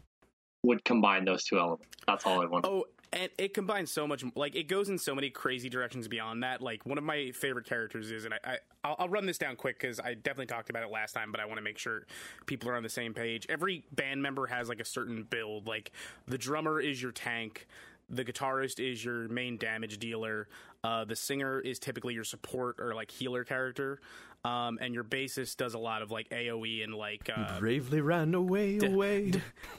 would 0.63 0.85
combine 0.85 1.25
those 1.25 1.45
two 1.45 1.59
elements. 1.59 1.87
That's 2.07 2.25
all 2.27 2.41
I 2.41 2.47
want. 2.47 2.65
Oh, 2.65 2.85
and 3.13 3.31
it 3.39 3.55
combines 3.55 3.91
so 3.91 4.07
much. 4.07 4.25
Like 4.35 4.55
it 4.55 4.69
goes 4.69 4.89
in 4.89 4.99
so 4.99 5.15
many 5.15 5.31
crazy 5.31 5.69
directions 5.69 6.09
beyond 6.09 6.43
that. 6.43 6.61
Like 6.63 6.85
one 6.87 6.99
of 6.99 7.05
my 7.05 7.33
favorite 7.33 7.67
characters 7.67 8.11
is, 8.11 8.25
and 8.25 8.35
I, 8.35 8.39
I 8.45 8.57
I'll, 8.85 8.97
I'll 9.01 9.09
run 9.09 9.27
this 9.27 9.39
down 9.39 9.57
quick 9.57 9.79
because 9.81 9.99
I 10.01 10.15
definitely 10.15 10.47
talked 10.47 10.71
about 10.71 10.83
it 10.83 10.91
last 10.91 11.13
time, 11.13 11.33
but 11.33 11.41
I 11.41 11.45
want 11.47 11.57
to 11.59 11.63
make 11.63 11.79
sure 11.79 12.07
people 12.47 12.69
are 12.71 12.77
on 12.77 12.83
the 12.83 12.89
same 12.89 13.15
page. 13.15 13.47
Every 13.49 13.85
band 13.93 14.23
member 14.23 14.47
has 14.47 14.69
like 14.69 14.81
a 14.81 14.85
certain 14.85 15.23
build. 15.25 15.67
Like 15.67 15.93
the 16.27 16.39
drummer 16.39 16.81
is 16.81 17.03
your 17.03 17.13
tank. 17.13 17.67
The 18.11 18.25
guitarist 18.25 18.81
is 18.81 19.05
your 19.05 19.29
main 19.29 19.57
damage 19.59 19.99
dealer. 19.99 20.49
Uh, 20.83 21.05
the 21.05 21.17
singer 21.17 21.61
is 21.61 21.79
typically 21.79 22.15
your 22.15 22.25
support 22.25 22.77
or 22.79 22.95
like 22.95 23.11
healer 23.11 23.45
character. 23.45 24.01
Um, 24.45 24.79
and 24.81 24.95
your 24.95 25.03
bassist 25.03 25.57
does 25.57 25.75
a 25.75 25.79
lot 25.79 26.01
of 26.01 26.11
like 26.13 26.29
AOE 26.31 26.85
and 26.85 26.95
like 26.95 27.29
uh, 27.35 27.59
Bravely 27.59 28.01
ran 28.01 28.35
away, 28.35 28.79
away. 28.79 29.33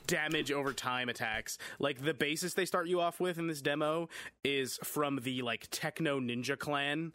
damage 0.05 0.51
over 0.51 0.73
time 0.73 1.07
attacks. 1.07 1.57
Like 1.79 2.03
the 2.03 2.13
basis 2.13 2.53
they 2.53 2.65
start 2.65 2.87
you 2.87 2.99
off 2.99 3.21
with 3.21 3.37
in 3.39 3.47
this 3.47 3.61
demo 3.61 4.09
is 4.43 4.77
from 4.83 5.21
the 5.23 5.41
like 5.43 5.67
Techno 5.71 6.19
Ninja 6.19 6.59
Clan. 6.59 7.13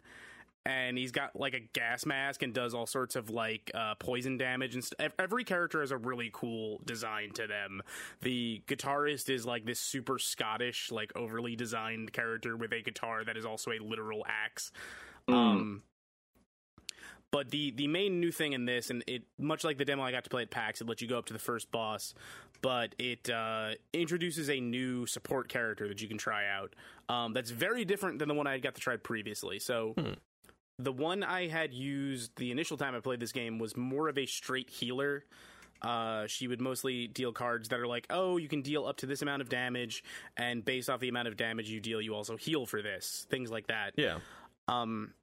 And 0.65 0.97
he's 0.97 1.11
got 1.11 1.35
like 1.35 1.53
a 1.53 1.59
gas 1.59 2.07
mask 2.07 2.41
and 2.41 2.51
does 2.51 2.73
all 2.73 2.87
sorts 2.87 3.15
of 3.15 3.29
like 3.29 3.69
uh, 3.75 3.93
poison 3.99 4.37
damage 4.37 4.73
and 4.73 4.83
st- 4.83 5.11
every 5.19 5.43
character 5.43 5.81
has 5.81 5.91
a 5.91 5.97
really 5.97 6.31
cool 6.33 6.81
design 6.85 7.31
to 7.35 7.45
them. 7.45 7.83
The 8.21 8.63
guitarist 8.65 9.29
is 9.29 9.45
like 9.45 9.65
this 9.65 9.79
super 9.79 10.17
Scottish, 10.17 10.91
like 10.91 11.11
overly 11.15 11.55
designed 11.55 12.13
character 12.13 12.57
with 12.57 12.71
a 12.73 12.81
guitar 12.81 13.23
that 13.23 13.37
is 13.37 13.45
also 13.45 13.71
a 13.71 13.79
literal 13.79 14.25
axe. 14.27 14.71
Um, 15.27 15.83
but 17.31 17.51
the 17.51 17.71
the 17.71 17.87
main 17.87 18.19
new 18.19 18.31
thing 18.31 18.53
in 18.53 18.65
this, 18.65 18.89
and 18.89 19.03
it 19.07 19.23
much 19.37 19.63
like 19.63 19.77
the 19.77 19.85
demo 19.85 20.03
I 20.03 20.11
got 20.11 20.23
to 20.23 20.29
play 20.29 20.43
at 20.43 20.51
PAX, 20.51 20.81
it 20.81 20.87
lets 20.87 21.01
you 21.01 21.07
go 21.07 21.17
up 21.17 21.25
to 21.25 21.33
the 21.33 21.39
first 21.39 21.69
boss, 21.69 22.13
but 22.61 22.95
it 22.97 23.29
uh, 23.29 23.71
introduces 23.93 24.49
a 24.49 24.59
new 24.59 25.05
support 25.05 25.49
character 25.49 25.87
that 25.87 26.01
you 26.01 26.07
can 26.07 26.17
try 26.17 26.47
out. 26.47 26.75
Um, 27.09 27.33
that's 27.33 27.51
very 27.51 27.85
different 27.85 28.19
than 28.19 28.29
the 28.29 28.33
one 28.35 28.47
I 28.47 28.57
got 28.59 28.75
to 28.75 28.81
try 28.81 28.97
previously. 28.97 29.59
So. 29.59 29.93
The 30.77 30.91
one 30.91 31.23
I 31.23 31.47
had 31.47 31.73
used 31.73 32.35
the 32.37 32.51
initial 32.51 32.77
time 32.77 32.95
I 32.95 32.99
played 32.99 33.19
this 33.19 33.31
game 33.31 33.59
was 33.59 33.77
more 33.77 34.09
of 34.09 34.17
a 34.17 34.25
straight 34.25 34.69
healer. 34.69 35.23
Uh, 35.81 36.25
she 36.27 36.47
would 36.47 36.59
mostly 36.59 37.07
deal 37.07 37.31
cards 37.31 37.69
that 37.69 37.79
are 37.79 37.87
like, 37.87 38.07
oh, 38.09 38.37
you 38.37 38.47
can 38.47 38.61
deal 38.61 38.85
up 38.85 38.97
to 38.97 39.05
this 39.05 39.21
amount 39.21 39.41
of 39.41 39.49
damage, 39.49 40.03
and 40.35 40.65
based 40.65 40.89
off 40.89 40.99
the 40.99 41.09
amount 41.09 41.27
of 41.27 41.37
damage 41.37 41.69
you 41.69 41.79
deal, 41.79 42.01
you 42.01 42.13
also 42.15 42.37
heal 42.37 42.65
for 42.65 42.81
this. 42.81 43.27
Things 43.29 43.51
like 43.51 43.67
that. 43.67 43.93
Yeah. 43.95 44.19
Um, 44.67 45.13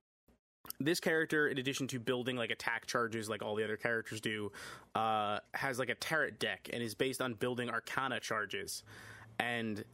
this 0.78 1.00
character, 1.00 1.48
in 1.48 1.58
addition 1.58 1.88
to 1.88 1.98
building 1.98 2.36
like 2.36 2.50
attack 2.50 2.86
charges 2.86 3.28
like 3.28 3.42
all 3.42 3.56
the 3.56 3.64
other 3.64 3.76
characters 3.76 4.20
do, 4.20 4.52
uh, 4.94 5.38
has 5.54 5.78
like 5.78 5.88
a 5.88 5.94
tarot 5.94 6.30
deck 6.38 6.70
and 6.72 6.82
is 6.82 6.94
based 6.94 7.20
on 7.20 7.34
building 7.34 7.68
arcana 7.68 8.20
charges, 8.20 8.84
and 9.40 9.84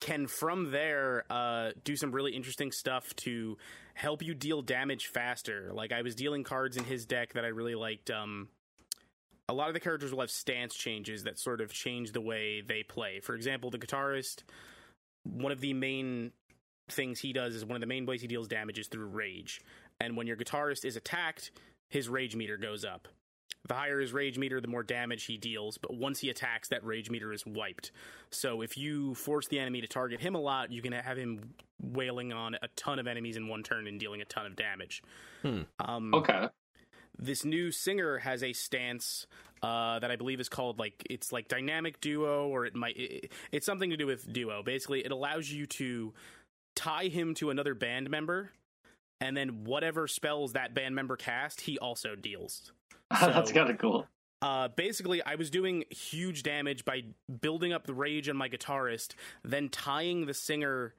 can 0.00 0.26
from 0.26 0.70
there 0.70 1.24
uh, 1.30 1.70
do 1.84 1.96
some 1.96 2.12
really 2.12 2.32
interesting 2.32 2.70
stuff 2.70 3.14
to 3.16 3.56
help 3.94 4.22
you 4.22 4.34
deal 4.34 4.62
damage 4.62 5.06
faster. 5.06 5.70
Like 5.72 5.92
I 5.92 6.02
was 6.02 6.14
dealing 6.14 6.44
cards 6.44 6.76
in 6.76 6.84
his 6.84 7.06
deck 7.06 7.32
that 7.32 7.44
I 7.44 7.48
really 7.48 7.74
liked. 7.74 8.10
Um, 8.10 8.48
a 9.48 9.54
lot 9.54 9.68
of 9.68 9.74
the 9.74 9.80
characters 9.80 10.12
will 10.12 10.20
have 10.20 10.30
stance 10.30 10.74
changes 10.74 11.24
that 11.24 11.38
sort 11.38 11.60
of 11.60 11.72
change 11.72 12.12
the 12.12 12.20
way 12.20 12.60
they 12.60 12.82
play. 12.82 13.20
For 13.20 13.34
example, 13.34 13.70
the 13.70 13.78
guitarist, 13.78 14.42
one 15.22 15.52
of 15.52 15.60
the 15.60 15.72
main 15.72 16.32
things 16.88 17.20
he 17.20 17.32
does 17.32 17.54
is 17.54 17.64
one 17.64 17.76
of 17.76 17.80
the 17.80 17.86
main 17.86 18.06
ways 18.06 18.20
he 18.20 18.26
deals 18.26 18.48
damage 18.48 18.78
is 18.78 18.88
through 18.88 19.06
rage. 19.06 19.60
And 20.00 20.16
when 20.16 20.26
your 20.26 20.36
guitarist 20.36 20.84
is 20.84 20.96
attacked, 20.96 21.52
his 21.88 22.08
rage 22.08 22.36
meter 22.36 22.56
goes 22.56 22.84
up. 22.84 23.08
The 23.68 23.74
higher 23.74 24.00
his 24.00 24.12
rage 24.12 24.38
meter, 24.38 24.60
the 24.60 24.68
more 24.68 24.82
damage 24.84 25.24
he 25.24 25.36
deals, 25.36 25.76
but 25.76 25.92
once 25.94 26.20
he 26.20 26.30
attacks, 26.30 26.68
that 26.68 26.84
rage 26.84 27.10
meter 27.10 27.32
is 27.32 27.44
wiped. 27.44 27.90
So 28.30 28.62
if 28.62 28.78
you 28.78 29.14
force 29.14 29.48
the 29.48 29.58
enemy 29.58 29.80
to 29.80 29.88
target 29.88 30.20
him 30.20 30.34
a 30.36 30.40
lot, 30.40 30.70
you 30.70 30.82
can 30.82 30.92
have 30.92 31.16
him 31.16 31.54
wailing 31.82 32.32
on 32.32 32.54
a 32.54 32.68
ton 32.76 32.98
of 32.98 33.06
enemies 33.08 33.36
in 33.36 33.48
one 33.48 33.62
turn 33.64 33.86
and 33.88 33.98
dealing 33.98 34.20
a 34.22 34.24
ton 34.24 34.46
of 34.46 34.54
damage. 34.56 35.02
Um, 35.80 36.14
Okay. 36.14 36.48
this 37.18 37.44
new 37.44 37.70
singer 37.72 38.18
has 38.18 38.42
a 38.42 38.52
stance 38.52 39.26
uh, 39.62 39.98
that 39.98 40.10
I 40.10 40.16
believe 40.16 40.38
is 40.38 40.48
called 40.48 40.78
like 40.78 41.02
it's 41.08 41.32
like 41.32 41.48
dynamic 41.48 42.00
duo 42.00 42.46
or 42.48 42.66
it 42.66 42.74
might 42.74 42.96
it, 42.96 43.32
it's 43.50 43.66
something 43.66 43.90
to 43.90 43.96
do 43.96 44.06
with 44.06 44.32
duo. 44.32 44.62
Basically, 44.62 45.00
it 45.04 45.10
allows 45.10 45.50
you 45.50 45.66
to 45.66 46.12
tie 46.74 47.06
him 47.08 47.34
to 47.34 47.50
another 47.50 47.74
band 47.74 48.10
member, 48.10 48.52
and 49.20 49.36
then 49.36 49.64
whatever 49.64 50.06
spells 50.06 50.52
that 50.52 50.74
band 50.74 50.94
member 50.94 51.16
cast, 51.16 51.62
he 51.62 51.78
also 51.78 52.14
deals. 52.14 52.72
That's 53.20 53.52
kind 53.52 53.70
of 53.70 53.78
cool. 53.78 54.06
Uh, 54.42 54.68
basically, 54.68 55.22
I 55.24 55.36
was 55.36 55.50
doing 55.50 55.84
huge 55.90 56.42
damage 56.42 56.84
by 56.84 57.04
building 57.40 57.72
up 57.72 57.86
the 57.86 57.94
rage 57.94 58.28
on 58.28 58.36
my 58.36 58.48
guitarist, 58.48 59.14
then 59.44 59.68
tying 59.70 60.26
the 60.26 60.34
singer 60.34 60.94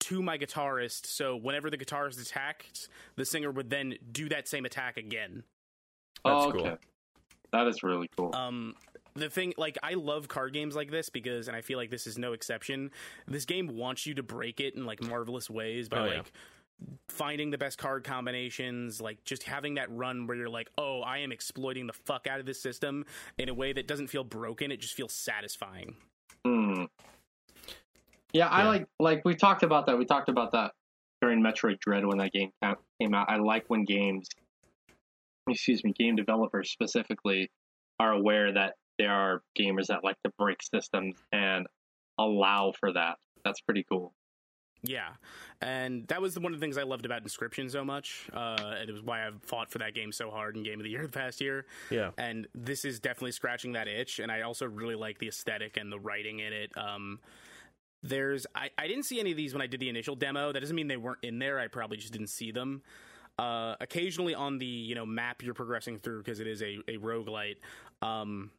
to 0.00 0.22
my 0.22 0.36
guitarist. 0.36 1.06
So 1.06 1.34
whenever 1.36 1.70
the 1.70 1.78
guitarist 1.78 2.20
attacked, 2.20 2.88
the 3.16 3.24
singer 3.24 3.50
would 3.50 3.70
then 3.70 3.94
do 4.12 4.28
that 4.28 4.48
same 4.48 4.64
attack 4.64 4.96
again. 4.96 5.44
That's 6.24 6.44
oh, 6.44 6.52
cool. 6.52 6.78
That 7.52 7.66
is 7.66 7.82
really 7.82 8.08
cool. 8.16 8.34
Um, 8.34 8.74
the 9.14 9.30
thing, 9.30 9.54
like, 9.56 9.78
I 9.82 9.94
love 9.94 10.28
card 10.28 10.52
games 10.52 10.76
like 10.76 10.90
this 10.90 11.08
because, 11.08 11.48
and 11.48 11.56
I 11.56 11.62
feel 11.62 11.78
like 11.78 11.90
this 11.90 12.06
is 12.06 12.18
no 12.18 12.32
exception. 12.32 12.90
This 13.26 13.44
game 13.44 13.76
wants 13.76 14.06
you 14.06 14.14
to 14.14 14.22
break 14.22 14.60
it 14.60 14.74
in 14.74 14.84
like 14.84 15.02
marvelous 15.02 15.48
ways 15.48 15.88
by 15.88 15.98
Oh, 15.98 16.04
yeah. 16.04 16.16
like 16.18 16.32
finding 17.08 17.50
the 17.50 17.58
best 17.58 17.78
card 17.78 18.04
combinations, 18.04 19.00
like 19.00 19.24
just 19.24 19.42
having 19.42 19.74
that 19.74 19.90
run 19.90 20.26
where 20.26 20.36
you're 20.36 20.48
like, 20.48 20.70
oh, 20.78 21.00
I 21.00 21.18
am 21.18 21.32
exploiting 21.32 21.86
the 21.86 21.92
fuck 21.92 22.26
out 22.26 22.40
of 22.40 22.46
this 22.46 22.60
system 22.60 23.04
in 23.38 23.48
a 23.48 23.54
way 23.54 23.72
that 23.72 23.88
doesn't 23.88 24.08
feel 24.08 24.24
broken. 24.24 24.70
It 24.70 24.80
just 24.80 24.94
feels 24.94 25.12
satisfying. 25.12 25.96
Hmm. 26.44 26.84
Yeah, 28.32 28.48
I 28.48 28.62
Yeah. 28.62 28.68
like 28.68 28.86
like 29.00 29.24
we 29.24 29.34
talked 29.34 29.62
about 29.62 29.86
that. 29.86 29.98
We 29.98 30.04
talked 30.04 30.28
about 30.28 30.52
that 30.52 30.72
during 31.20 31.42
Metroid 31.42 31.80
Dread 31.80 32.04
when 32.06 32.18
that 32.18 32.32
game 32.32 32.52
came 33.00 33.14
out. 33.14 33.28
I 33.28 33.36
like 33.38 33.64
when 33.68 33.84
games, 33.84 34.28
excuse 35.48 35.82
me, 35.82 35.92
game 35.92 36.14
developers 36.14 36.70
specifically 36.70 37.50
are 37.98 38.12
aware 38.12 38.52
that 38.52 38.74
there 38.98 39.10
are 39.12 39.42
gamers 39.58 39.86
that 39.86 40.04
like 40.04 40.16
to 40.24 40.30
break 40.38 40.58
systems 40.62 41.16
and 41.32 41.66
allow 42.18 42.72
for 42.78 42.92
that. 42.92 43.16
That's 43.44 43.60
pretty 43.60 43.84
cool. 43.88 44.12
Yeah, 44.84 45.08
and 45.60 46.06
that 46.06 46.22
was 46.22 46.38
one 46.38 46.54
of 46.54 46.60
the 46.60 46.64
things 46.64 46.78
I 46.78 46.84
loved 46.84 47.04
about 47.04 47.22
Inscription 47.22 47.68
so 47.68 47.84
much. 47.84 48.28
Uh, 48.32 48.76
it 48.80 48.92
was 48.92 49.02
why 49.02 49.26
I've 49.26 49.42
fought 49.42 49.70
for 49.70 49.78
that 49.78 49.92
game 49.94 50.12
so 50.12 50.30
hard 50.30 50.56
in 50.56 50.62
Game 50.62 50.78
of 50.78 50.84
the 50.84 50.90
Year 50.90 51.02
the 51.06 51.08
past 51.12 51.40
year. 51.40 51.66
Yeah. 51.90 52.10
and 52.16 52.46
this 52.54 52.84
is 52.84 53.00
definitely 53.00 53.32
scratching 53.32 53.72
that 53.72 53.88
itch 53.88 54.18
and 54.20 54.30
i 54.30 54.42
also 54.42 54.66
really 54.66 54.94
like 54.94 55.18
the 55.18 55.26
aesthetic 55.28 55.76
and 55.76 55.90
the 55.90 55.98
writing 55.98 56.38
in 56.40 56.52
it 56.52 56.70
um 56.76 57.18
there's 58.02 58.46
I, 58.54 58.70
I 58.78 58.86
didn't 58.86 59.04
see 59.04 59.18
any 59.20 59.32
of 59.32 59.36
these 59.36 59.52
when 59.52 59.62
i 59.62 59.66
did 59.66 59.80
the 59.80 59.88
initial 59.88 60.14
demo 60.14 60.52
that 60.52 60.60
doesn't 60.60 60.76
mean 60.76 60.86
they 60.86 60.96
weren't 60.96 61.18
in 61.22 61.38
there 61.38 61.58
i 61.58 61.66
probably 61.66 61.96
just 61.96 62.12
didn't 62.12 62.28
see 62.28 62.52
them 62.52 62.82
uh 63.38 63.74
occasionally 63.80 64.34
on 64.34 64.58
the 64.58 64.66
you 64.66 64.94
know 64.94 65.04
map 65.06 65.42
you're 65.42 65.54
progressing 65.54 65.98
through 65.98 66.18
because 66.22 66.40
it 66.40 66.46
is 66.46 66.62
a, 66.62 66.78
a 66.88 66.96
roguelite 66.98 67.56
um 68.02 68.50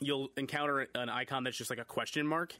you'll 0.00 0.28
encounter 0.36 0.86
an 0.94 1.08
icon 1.08 1.44
that's 1.44 1.56
just 1.56 1.70
like 1.70 1.78
a 1.78 1.84
question 1.84 2.26
mark 2.26 2.54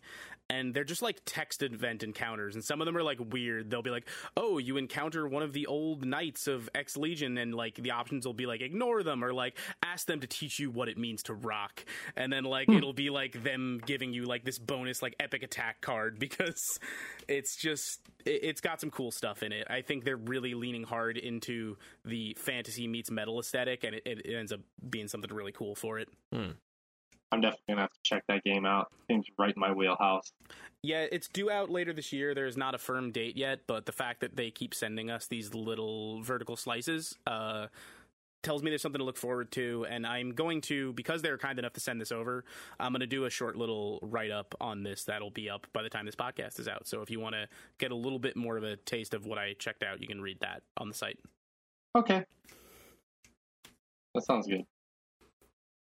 and 0.49 0.73
they're 0.73 0.85
just 0.85 1.03
like 1.03 1.21
text 1.25 1.63
event 1.63 2.03
encounters 2.03 2.55
and 2.55 2.65
some 2.65 2.81
of 2.81 2.87
them 2.87 2.97
are 2.97 3.03
like 3.03 3.19
weird. 3.33 3.71
They'll 3.71 3.83
be 3.83 3.91
like 3.91 4.09
oh 4.37 4.59
you 4.59 4.77
encounter 4.77 5.27
one 5.27 5.43
of 5.43 5.53
the 5.53 5.67
old 5.67 6.05
knights 6.05 6.47
of 6.47 6.69
x 6.75 6.97
legion 6.97 7.37
and 7.39 7.55
like 7.55 7.75
the 7.77 7.91
options 7.91 8.27
will 8.27 8.35
be 8.35 8.47
like 8.47 8.61
ignore 8.61 9.03
them 9.03 9.25
or 9.25 9.33
like 9.33 9.59
ask 9.83 10.07
them 10.07 10.21
to 10.21 10.27
teach 10.27 10.59
you 10.59 10.71
what 10.71 10.89
it 10.89 10.99
means 10.99 11.25
to 11.25 11.35
rock 11.35 11.85
and 12.17 12.33
then 12.33 12.45
like 12.45 12.69
hmm. 12.69 12.77
it'll 12.77 12.93
be 12.93 13.11
like 13.11 13.43
them 13.43 13.81
giving 13.87 14.13
you 14.13 14.25
like 14.25 14.45
this 14.45 14.59
bonus 14.59 15.03
like 15.03 15.15
epic 15.21 15.43
attack 15.43 15.81
card 15.81 16.19
because 16.27 16.79
it's 17.29 17.57
just 17.57 18.01
it, 18.25 18.41
it's 18.43 18.61
got 18.61 18.81
some 18.81 18.91
cool 18.91 19.11
stuff 19.11 19.43
in 19.43 19.53
it. 19.53 19.67
I 19.69 19.83
think 19.83 20.05
they're 20.05 20.17
really 20.17 20.55
leaning 20.55 20.85
hard 20.85 21.17
into 21.17 21.77
the 22.05 22.37
fantasy 22.39 22.87
meets 22.87 23.11
metal 23.11 23.41
aesthetic 23.41 23.85
and 23.85 23.97
it, 23.97 24.03
it 24.07 24.35
ends 24.35 24.53
up 24.53 24.61
being 24.89 25.09
something 25.09 25.33
really 25.33 25.53
cool 25.53 25.75
for 25.75 25.99
it 25.99 26.09
hmm. 26.33 26.51
I'm 27.33 27.41
definitely 27.41 27.65
gonna 27.71 27.81
have 27.83 27.93
to 27.93 28.01
check 28.03 28.25
that 28.29 28.45
game 28.45 28.65
out. 28.65 28.93
Seems 29.09 29.27
right 29.39 29.55
in 29.55 29.61
my 29.61 29.73
wheelhouse. 29.73 30.33
Yeah, 30.83 31.07
it's 31.11 31.29
due 31.29 31.51
out 31.51 31.71
later 31.71 31.93
this 31.93 32.13
year. 32.13 32.35
There's 32.35 32.57
not 32.57 32.75
a 32.75 32.79
firm 32.79 33.11
date 33.11 33.37
yet, 33.37 33.61
but 33.67 33.87
the 33.87 33.93
fact 33.93 34.21
that 34.21 34.37
they 34.37 34.51
keep 34.51 34.75
sending 34.75 35.11
us 35.11 35.27
these 35.27 35.53
little 35.53 36.23
vertical 36.23 36.57
slices 36.57 37.17
uh, 37.27 37.67
tells 38.47 38.63
me 38.63 38.71
there's 38.71 38.83
something 38.83 39.01
to 39.01 39.05
look 39.05 39.17
forward 39.17 39.51
to, 39.51 39.85
and 39.91 40.07
I'm 40.07 40.31
going 40.31 40.61
to 40.63 40.93
because 40.93 41.23
they're 41.23 41.39
kind 41.39 41.59
enough 41.59 41.73
to 41.73 41.81
send 41.81 42.01
this 42.01 42.13
over. 42.13 42.45
I'm 42.79 42.93
going 42.93 43.01
to 43.01 43.07
do 43.09 43.25
a 43.25 43.31
short 43.31 43.57
little 43.57 43.99
write 44.03 44.31
up 44.31 44.55
on 44.61 44.85
this 44.85 45.03
that'll 45.05 45.31
be 45.31 45.51
up 45.51 45.67
by 45.73 45.83
the 45.83 45.91
time 45.91 46.07
this 46.07 46.15
podcast 46.15 46.61
is 46.61 46.69
out. 46.69 46.87
So 46.87 47.03
if 47.03 47.11
you 47.11 47.19
want 47.19 47.35
to 47.35 47.49
get 47.79 47.91
a 47.91 47.97
little 47.97 48.21
bit 48.21 48.37
more 48.37 48.57
of 48.57 48.63
a 48.63 48.77
taste 48.77 49.15
of 49.15 49.27
what 49.27 49.39
I 49.39 49.55
checked 49.59 49.83
out, 49.83 50.01
you 50.01 50.07
can 50.07 50.21
read 50.21 50.39
that 50.41 50.63
on 50.77 50.89
the 50.89 50.95
site. 50.95 51.19
Okay. 51.97 52.25
That 54.15 54.25
sounds 54.25 54.47
good. 54.47 54.65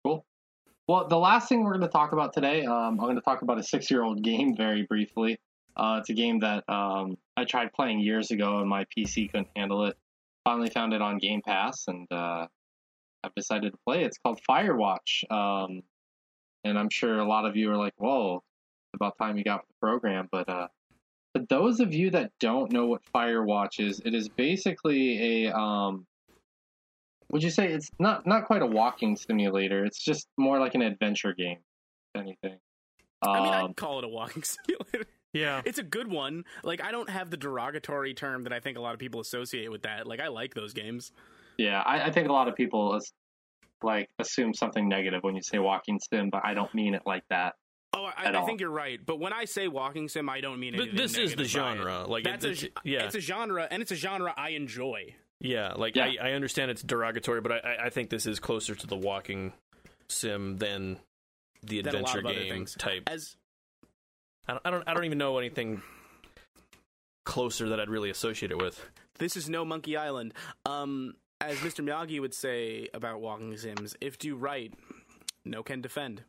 Cool. 0.05 0.23
Well, 0.91 1.07
the 1.07 1.17
last 1.17 1.47
thing 1.47 1.63
we're 1.63 1.71
going 1.71 1.83
to 1.83 1.87
talk 1.87 2.11
about 2.11 2.33
today, 2.33 2.65
um, 2.65 2.75
I'm 2.75 2.97
going 2.97 3.15
to 3.15 3.21
talk 3.21 3.43
about 3.43 3.57
a 3.57 3.63
six 3.63 3.89
year 3.89 4.03
old 4.03 4.21
game 4.29 4.57
very 4.57 4.83
briefly. 4.83 5.39
Uh, 5.77 5.99
it's 6.01 6.09
a 6.09 6.13
game 6.13 6.41
that 6.41 6.65
um, 6.67 7.17
I 7.37 7.45
tried 7.45 7.71
playing 7.71 8.01
years 8.01 8.31
ago 8.31 8.59
and 8.59 8.67
my 8.67 8.85
PC 8.93 9.31
couldn't 9.31 9.47
handle 9.55 9.85
it. 9.85 9.95
Finally 10.43 10.69
found 10.69 10.91
it 10.91 11.01
on 11.01 11.17
Game 11.17 11.41
Pass 11.47 11.85
and 11.87 12.11
uh, 12.11 12.45
I've 13.23 13.33
decided 13.35 13.71
to 13.71 13.77
play. 13.87 14.01
It. 14.03 14.07
It's 14.07 14.17
called 14.17 14.41
Firewatch. 14.49 15.31
Um, 15.31 15.81
and 16.65 16.77
I'm 16.77 16.89
sure 16.89 17.19
a 17.19 17.25
lot 17.25 17.45
of 17.45 17.55
you 17.55 17.71
are 17.71 17.77
like, 17.77 17.93
whoa, 17.95 18.43
it's 18.89 18.95
about 18.95 19.17
time 19.17 19.37
you 19.37 19.45
got 19.45 19.65
the 19.65 19.73
program. 19.79 20.27
But 20.29 20.49
uh, 20.49 20.67
for 21.33 21.45
those 21.47 21.79
of 21.79 21.93
you 21.93 22.09
that 22.09 22.33
don't 22.41 22.69
know 22.69 22.87
what 22.87 23.01
Firewatch 23.15 23.79
is, 23.79 24.01
it 24.03 24.13
is 24.13 24.27
basically 24.27 25.45
a 25.45 25.57
um, 25.57 26.05
would 27.31 27.43
you 27.43 27.49
say 27.49 27.71
it's 27.71 27.89
not 27.99 28.25
not 28.25 28.45
quite 28.45 28.61
a 28.61 28.65
walking 28.67 29.15
simulator? 29.15 29.85
It's 29.85 30.03
just 30.03 30.27
more 30.37 30.59
like 30.59 30.75
an 30.75 30.81
adventure 30.81 31.33
game, 31.33 31.57
if 32.13 32.21
anything. 32.21 32.59
Um, 33.23 33.31
I 33.35 33.39
mean, 33.43 33.53
I'd 33.53 33.75
call 33.75 33.99
it 33.99 34.05
a 34.05 34.07
walking 34.09 34.43
simulator. 34.67 35.09
Yeah. 35.33 35.61
It's 35.63 35.79
a 35.79 35.83
good 35.83 36.07
one. 36.09 36.43
Like 36.63 36.83
I 36.83 36.91
don't 36.91 37.09
have 37.09 37.29
the 37.29 37.37
derogatory 37.37 38.13
term 38.13 38.43
that 38.43 38.53
I 38.53 38.59
think 38.59 38.77
a 38.77 38.81
lot 38.81 38.93
of 38.93 38.99
people 38.99 39.21
associate 39.21 39.71
with 39.71 39.83
that. 39.83 40.05
Like 40.07 40.19
I 40.19 40.27
like 40.27 40.53
those 40.53 40.73
games. 40.73 41.11
yeah, 41.57 41.81
I, 41.81 42.03
I 42.07 42.11
think 42.11 42.27
a 42.27 42.33
lot 42.33 42.47
of 42.47 42.55
people 42.55 42.95
as, 42.95 43.11
like 43.83 44.09
assume 44.19 44.53
something 44.53 44.87
negative 44.89 45.23
when 45.23 45.35
you 45.35 45.41
say 45.41 45.57
walking 45.59 45.99
sim, 46.11 46.29
but 46.29 46.41
I 46.43 46.53
don't 46.53 46.73
mean 46.75 46.93
it 46.95 47.03
like 47.05 47.23
that. 47.29 47.55
Oh, 47.93 48.05
I, 48.05 48.29
I 48.29 48.45
think 48.45 48.61
you're 48.61 48.69
right. 48.69 48.99
But 49.05 49.19
when 49.19 49.33
I 49.33 49.45
say 49.45 49.67
walking 49.67 50.07
sim, 50.07 50.29
I 50.29 50.39
don't 50.41 50.59
mean 50.59 50.75
But 50.77 50.95
this 50.95 51.11
is 51.17 51.31
the 51.31 51.37
negative 51.37 51.45
it. 51.45 51.49
genre. 51.49 52.05
Like, 52.07 52.23
That's 52.23 52.45
it's, 52.45 52.63
a, 52.63 52.65
it's- 52.67 52.81
yeah. 52.85 53.03
it's 53.03 53.15
a 53.15 53.19
genre, 53.19 53.67
and 53.69 53.81
it's 53.81 53.91
a 53.91 53.95
genre 53.95 54.33
I 54.37 54.49
enjoy. 54.51 55.15
Yeah, 55.43 55.73
like 55.73 55.95
Yeah. 55.95 56.11
I, 56.21 56.29
I 56.29 56.31
understand 56.33 56.71
it's 56.71 56.83
derogatory, 56.83 57.41
but 57.41 57.51
I- 57.51 57.59
I, 57.59 57.85
I 57.85 57.89
think 57.89 58.09
this 58.09 58.25
is 58.25 58.39
closer 58.39 58.75
to 58.75 58.87
the 58.87 58.95
walking 58.95 59.53
sim 60.07 60.57
than 60.57 60.99
the 61.63 61.81
Than 61.81 61.95
a 61.95 61.99
lot 61.99 62.15
adventure 62.15 62.27
of 62.41 62.47
game 62.47 62.65
type. 62.77 63.03
As 63.07 63.35
I 64.47 64.53
don't, 64.53 64.61
I 64.65 64.69
don't 64.71 64.87
I 64.87 64.93
don't 64.93 65.05
even 65.05 65.17
know 65.17 65.37
anything 65.39 65.81
closer 67.25 67.69
that 67.69 67.79
I'd 67.79 67.89
really 67.89 68.09
associate 68.09 68.51
it 68.51 68.57
with. 68.61 68.83
this 69.19 69.35
is 69.35 69.49
no 69.49 69.63
Monkey 69.65 69.95
Island. 69.97 70.33
Um, 70.65 71.15
as 71.39 71.57
Mr. 71.57 71.83
Miyagi 71.83 72.19
would 72.19 72.33
say 72.35 72.87
about 72.93 73.19
walking 73.21 73.55
sims, 73.57 73.95
if 74.01 74.17
do 74.19 74.35
right, 74.35 74.73
no 75.45 75.63
can 75.63 75.81
defend. 75.81 76.23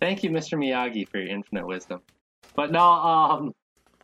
Thank 0.00 0.24
you, 0.24 0.30
Mr. 0.30 0.58
Miyagi, 0.58 1.08
for 1.08 1.18
your 1.18 1.28
infinite 1.28 1.66
wisdom. 1.66 2.00
But 2.56 2.72
no, 2.72 2.80
um, 2.82 3.54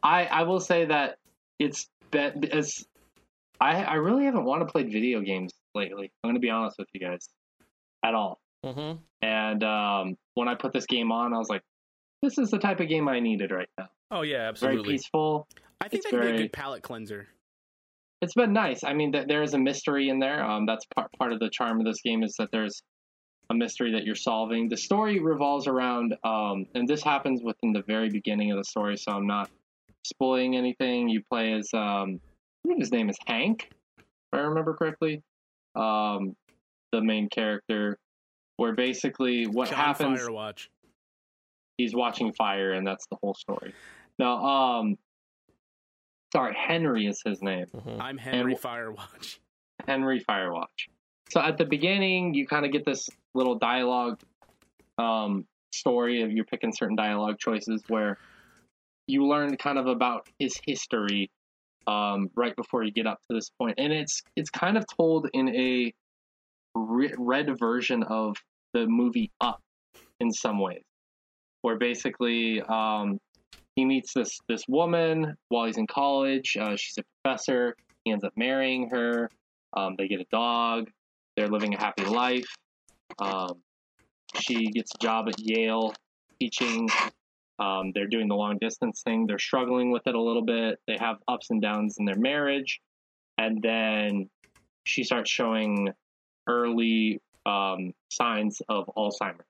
I 0.03 0.27
I 0.27 0.43
will 0.45 0.61
say 0.61 0.85
that 0.87 1.19
it's 1.59 1.89
been 2.11 2.45
as 2.47 2.85
I 3.61 3.83
I 3.83 3.95
really 3.95 4.25
haven't 4.25 4.45
wanted 4.45 4.67
to 4.67 4.73
play 4.73 4.85
video 4.85 5.21
games 5.21 5.53
lately. 5.75 6.11
I'm 6.23 6.31
gonna 6.31 6.41
be 6.41 6.51
honest 6.51 6.77
with 6.79 6.89
you 6.93 7.01
guys, 7.01 7.29
at 8.05 8.15
all. 8.15 8.41
Mm-hmm. 8.65 8.99
And 9.23 9.65
um, 9.65 10.17
when 10.35 10.49
I 10.49 10.55
put 10.55 10.73
this 10.73 10.87
game 10.87 11.13
on, 11.13 11.33
I 11.33 11.39
was 11.39 11.49
like, 11.49 11.63
this 12.23 12.39
is 12.39 12.51
the 12.51 12.59
type 12.59 12.81
of 12.81 12.89
game 12.89 13.09
I 13.09 13.21
needed 13.21 13.51
right 13.51 13.69
now. 13.79 13.89
Oh 14.11 14.23
yeah, 14.23 14.49
absolutely. 14.49 14.49
Very 14.49 14.81
absolutely. 14.81 14.95
peaceful. 14.95 15.49
I 15.81 15.89
think 15.89 16.03
It's 16.03 16.11
that 16.11 16.19
could 16.19 16.31
be 16.31 16.35
a 16.35 16.43
good 16.43 16.53
palate 16.53 16.83
cleanser. 16.83 17.29
It's 18.21 18.35
been 18.35 18.53
nice. 18.53 18.83
I 18.83 18.95
mean, 18.95 19.13
th- 19.13 19.29
there 19.29 19.43
is 19.43 19.55
a 19.55 19.59
mystery 19.59 20.09
in 20.09 20.19
there. 20.19 20.43
Um, 20.43 20.67
that's 20.67 20.85
part 20.95 21.11
part 21.19 21.33
of 21.33 21.39
the 21.39 21.51
charm 21.51 21.79
of 21.79 21.87
this 21.87 22.01
game 22.01 22.23
is 22.23 22.35
that 22.39 22.51
there's 22.51 22.83
a 23.51 23.55
mystery 23.55 23.93
that 23.93 24.05
you're 24.05 24.15
solving. 24.15 24.69
The 24.69 24.77
story 24.77 25.21
revolves 25.21 25.67
around, 25.67 26.17
um, 26.25 26.67
and 26.75 26.89
this 26.89 27.03
happens 27.03 27.43
within 27.43 27.73
the 27.73 27.83
very 27.83 28.11
beginning 28.11 28.51
of 28.51 28.59
the 28.59 28.65
story, 28.65 28.97
so 28.97 29.13
I'm 29.13 29.27
not 29.27 29.51
spoiling 30.13 30.57
anything. 30.57 31.09
You 31.09 31.23
play 31.31 31.53
as, 31.53 31.69
um, 31.75 32.21
I 32.65 32.69
think 32.69 32.81
his 32.81 32.91
name 32.93 33.09
is 33.11 33.17
Hank, 33.27 33.71
if 33.99 34.05
I 34.33 34.39
remember 34.39 34.75
correctly. 34.75 35.23
Um, 35.75 36.35
the 36.93 37.01
main 37.03 37.29
character, 37.29 37.99
where 38.57 38.75
basically 38.75 39.47
what 39.47 39.69
John 39.69 39.79
happens 39.79 40.21
Firewatch. 40.21 40.69
he's 41.77 41.95
watching 41.95 42.33
fire 42.33 42.73
and 42.73 42.85
that's 42.87 43.07
the 43.07 43.17
whole 43.23 43.35
story 43.35 43.73
now 44.19 44.45
um 44.45 44.99
sorry 46.35 46.55
henry 46.57 47.07
is 47.07 47.23
his 47.25 47.41
name 47.41 47.67
Mhm. 47.67 48.01
I'm 48.01 48.19
Henry 48.19 48.55
And- 48.55 48.61
Firewatch. 48.61 49.39
henry 49.87 50.25
firewatch 50.25 50.89
so 51.31 51.41
at 51.41 51.57
the 51.57 51.65
beginning 51.65 52.35
you 52.35 52.49
kind 52.49 52.67
of 52.67 52.73
get 52.73 52.85
this 52.85 53.09
little 53.35 53.55
dialogue 53.55 54.19
um 54.99 55.47
story 55.73 56.23
of 56.23 56.33
you're 56.33 56.45
picking 56.47 56.73
certain 56.73 56.97
dialogue 56.97 57.39
choices 57.39 57.85
where 57.87 58.19
you 59.09 59.27
learn 59.27 59.57
kind 59.57 59.79
of 59.79 59.87
about 59.87 60.29
his 60.39 60.55
history 60.67 61.31
um 61.87 62.31
right 62.37 62.55
before 62.57 62.83
you 62.83 62.91
get 62.91 63.07
up 63.07 63.19
to 63.29 63.35
this 63.35 63.51
point 63.59 63.75
and 63.79 63.93
it's 63.93 64.23
it's 64.37 64.51
kind 64.51 64.77
of 64.77 64.85
told 64.97 65.29
in 65.33 65.49
a 65.49 65.93
re- 66.75 67.15
red 67.19 67.59
version 67.59 68.03
of 68.03 68.37
the 68.75 68.87
movie 68.87 69.31
up 69.41 69.61
in 70.21 70.31
some 70.31 70.59
ways 70.59 70.83
where 71.63 71.77
basically 71.77 72.63
um, 72.63 73.19
he 73.77 73.85
meets 73.85 74.13
this 74.15 74.39
this 74.49 74.63
woman 74.69 75.37
while 75.49 75.67
he's 75.67 75.79
in 75.79 75.87
college. 75.87 76.57
Uh, 76.59 76.77
she's 76.77 76.99
a 76.99 77.03
professor. 77.23 77.77
He 78.05 78.13
ends 78.13 78.25
up 78.25 78.33
marrying 78.37 78.89
her. 78.91 79.31
Um, 79.77 79.95
they 79.99 80.09
get 80.09 80.21
a 80.21 80.27
dog. 80.31 80.91
They're 81.37 81.49
living 81.49 81.75
a 81.75 81.79
happy 81.79 82.05
life. 82.05 82.49
Um, 83.19 83.61
she 84.41 84.67
gets 84.71 84.93
a 84.95 84.99
job 84.99 85.29
at 85.29 85.39
Yale 85.39 85.95
teaching. 86.41 86.89
Um, 87.59 87.93
they're 87.95 88.07
doing 88.07 88.29
the 88.29 88.37
long 88.37 88.59
distance 88.59 89.03
thing. 89.03 89.27
They're 89.27 89.39
struggling 89.39 89.91
with 89.91 90.07
it 90.07 90.15
a 90.15 90.21
little 90.21 90.45
bit. 90.45 90.79
They 90.87 90.97
have 90.99 91.17
ups 91.27 91.51
and 91.51 91.61
downs 91.61 91.97
in 91.99 92.05
their 92.05 92.19
marriage, 92.19 92.81
and 93.37 93.61
then 93.63 94.31
she 94.85 95.03
starts 95.03 95.31
showing 95.31 95.91
early 96.47 97.21
um, 97.47 97.93
signs 98.11 98.63
of 98.69 98.89
Alzheimer's. 98.97 99.45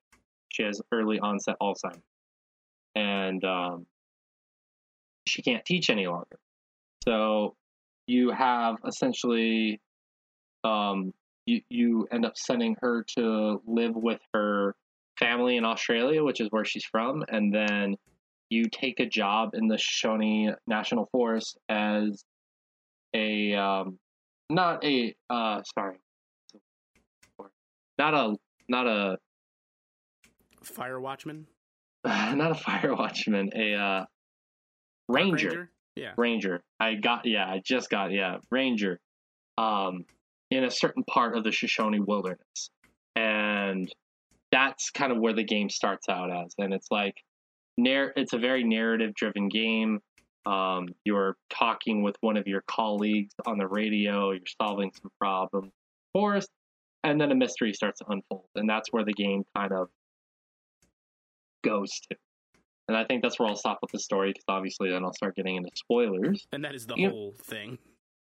She 0.50 0.62
has 0.62 0.80
early 0.92 1.20
onset 1.20 1.56
Alzheimer's, 1.60 2.02
and 2.94 3.44
um, 3.44 3.86
she 5.26 5.42
can't 5.42 5.64
teach 5.64 5.90
any 5.90 6.06
longer. 6.06 6.38
So 7.04 7.54
you 8.06 8.30
have 8.30 8.76
essentially, 8.86 9.80
um, 10.64 11.12
you 11.46 11.60
you 11.68 12.08
end 12.10 12.24
up 12.24 12.36
sending 12.36 12.76
her 12.80 13.04
to 13.16 13.62
live 13.66 13.94
with 13.94 14.20
her 14.34 14.74
family 15.18 15.56
in 15.56 15.64
Australia, 15.64 16.22
which 16.22 16.40
is 16.40 16.48
where 16.50 16.64
she's 16.64 16.84
from, 16.84 17.24
and 17.28 17.54
then 17.54 17.96
you 18.50 18.64
take 18.70 19.00
a 19.00 19.06
job 19.06 19.50
in 19.54 19.68
the 19.68 19.76
Shoshone 19.78 20.54
National 20.66 21.08
Forest 21.12 21.58
as 21.68 22.24
a 23.14 23.54
um, 23.54 23.98
not 24.50 24.84
a 24.84 25.14
uh, 25.28 25.62
sorry, 25.74 25.96
not 27.98 28.14
a 28.14 28.36
not 28.68 28.86
a 28.86 29.18
Fire 30.62 31.00
Watchman. 31.00 31.46
not 32.04 32.52
a 32.52 32.54
fire 32.54 32.94
watchman, 32.94 33.50
a 33.54 33.74
uh, 33.74 33.78
Park 33.78 34.08
ranger. 35.08 35.70
Yeah. 35.96 36.12
Ranger. 36.16 36.62
I 36.78 36.94
got 36.94 37.26
yeah, 37.26 37.46
I 37.46 37.60
just 37.64 37.90
got 37.90 38.12
yeah, 38.12 38.36
ranger. 38.50 39.00
Um, 39.56 40.04
in 40.50 40.64
a 40.64 40.70
certain 40.70 41.02
part 41.04 41.36
of 41.36 41.44
the 41.44 41.50
Shoshone 41.50 41.98
wilderness, 42.00 42.70
and 43.16 43.92
that's 44.52 44.90
kind 44.90 45.12
of 45.12 45.18
where 45.18 45.32
the 45.32 45.44
game 45.44 45.68
starts 45.70 46.08
out 46.08 46.30
as, 46.30 46.54
and 46.58 46.72
it's 46.72 46.88
like, 46.90 47.14
narr- 47.76 48.12
it's 48.16 48.32
a 48.32 48.38
very 48.38 48.64
narrative-driven 48.64 49.48
game. 49.48 50.00
Um, 50.46 50.88
you're 51.04 51.36
talking 51.50 52.02
with 52.02 52.16
one 52.22 52.36
of 52.38 52.46
your 52.46 52.62
colleagues 52.66 53.34
on 53.46 53.58
the 53.58 53.66
radio. 53.66 54.30
You're 54.30 54.40
solving 54.60 54.90
some 55.00 55.10
problems, 55.20 55.70
forest, 56.14 56.48
and 57.04 57.20
then 57.20 57.30
a 57.30 57.34
mystery 57.34 57.72
starts 57.74 57.98
to 58.00 58.06
unfold, 58.08 58.46
and 58.54 58.68
that's 58.68 58.88
where 58.90 59.04
the 59.04 59.12
game 59.12 59.44
kind 59.54 59.72
of 59.72 59.88
goes 61.64 61.90
to. 62.10 62.16
And 62.88 62.96
I 62.96 63.04
think 63.04 63.22
that's 63.22 63.38
where 63.38 63.48
I'll 63.48 63.56
stop 63.56 63.78
with 63.82 63.90
the 63.92 63.98
story 63.98 64.30
because 64.30 64.44
obviously 64.48 64.90
then 64.90 65.04
I'll 65.04 65.12
start 65.12 65.36
getting 65.36 65.56
into 65.56 65.70
spoilers. 65.74 66.46
And 66.52 66.64
that 66.64 66.74
is 66.74 66.86
the 66.86 66.94
You- 66.96 67.10
whole 67.10 67.34
thing. 67.42 67.76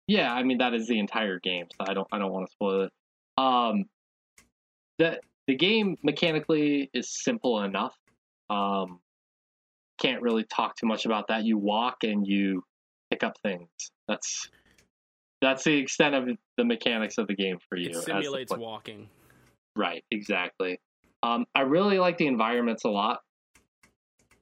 Yeah, 0.08 0.34
I 0.34 0.44
mean 0.44 0.58
that 0.60 0.74
is 0.74 0.88
the 0.88 0.98
entire 1.00 1.40
game, 1.40 1.66
so 1.72 1.86
I 1.90 1.94
don't 1.94 2.08
I 2.12 2.20
don't 2.20 2.32
want 2.32 2.48
to 2.48 2.52
spoil 2.52 2.82
it. 2.84 2.94
Um, 3.38 3.86
the 4.98 5.20
the 5.48 5.56
game 5.56 5.98
mechanically 6.04 6.90
is 6.94 7.10
simple 7.10 7.62
enough. 7.62 7.96
Um, 8.50 9.00
can't 9.98 10.22
really 10.22 10.44
talk 10.44 10.76
too 10.76 10.88
much 10.88 11.06
about 11.06 11.28
that. 11.30 11.46
You 11.46 11.58
walk 11.58 11.98
and 12.04 12.26
you 12.28 12.64
pick 13.10 13.24
up 13.24 13.34
things. 13.44 13.70
That's 14.08 14.50
that's 15.42 15.64
the 15.64 15.78
extent 15.78 16.16
of 16.16 16.28
the 16.58 16.66
mechanics 16.66 17.18
of 17.18 17.28
the 17.28 17.36
game 17.36 17.58
for 17.70 17.78
you. 17.78 17.90
It 17.90 17.96
simulates 17.96 18.56
walking. 18.56 19.10
Right, 19.76 20.04
exactly. 20.10 20.80
Um, 21.22 21.46
I 21.54 21.62
really 21.62 22.00
like 22.00 22.18
the 22.18 22.28
environments 22.28 22.84
a 22.86 22.90
lot. 22.90 23.20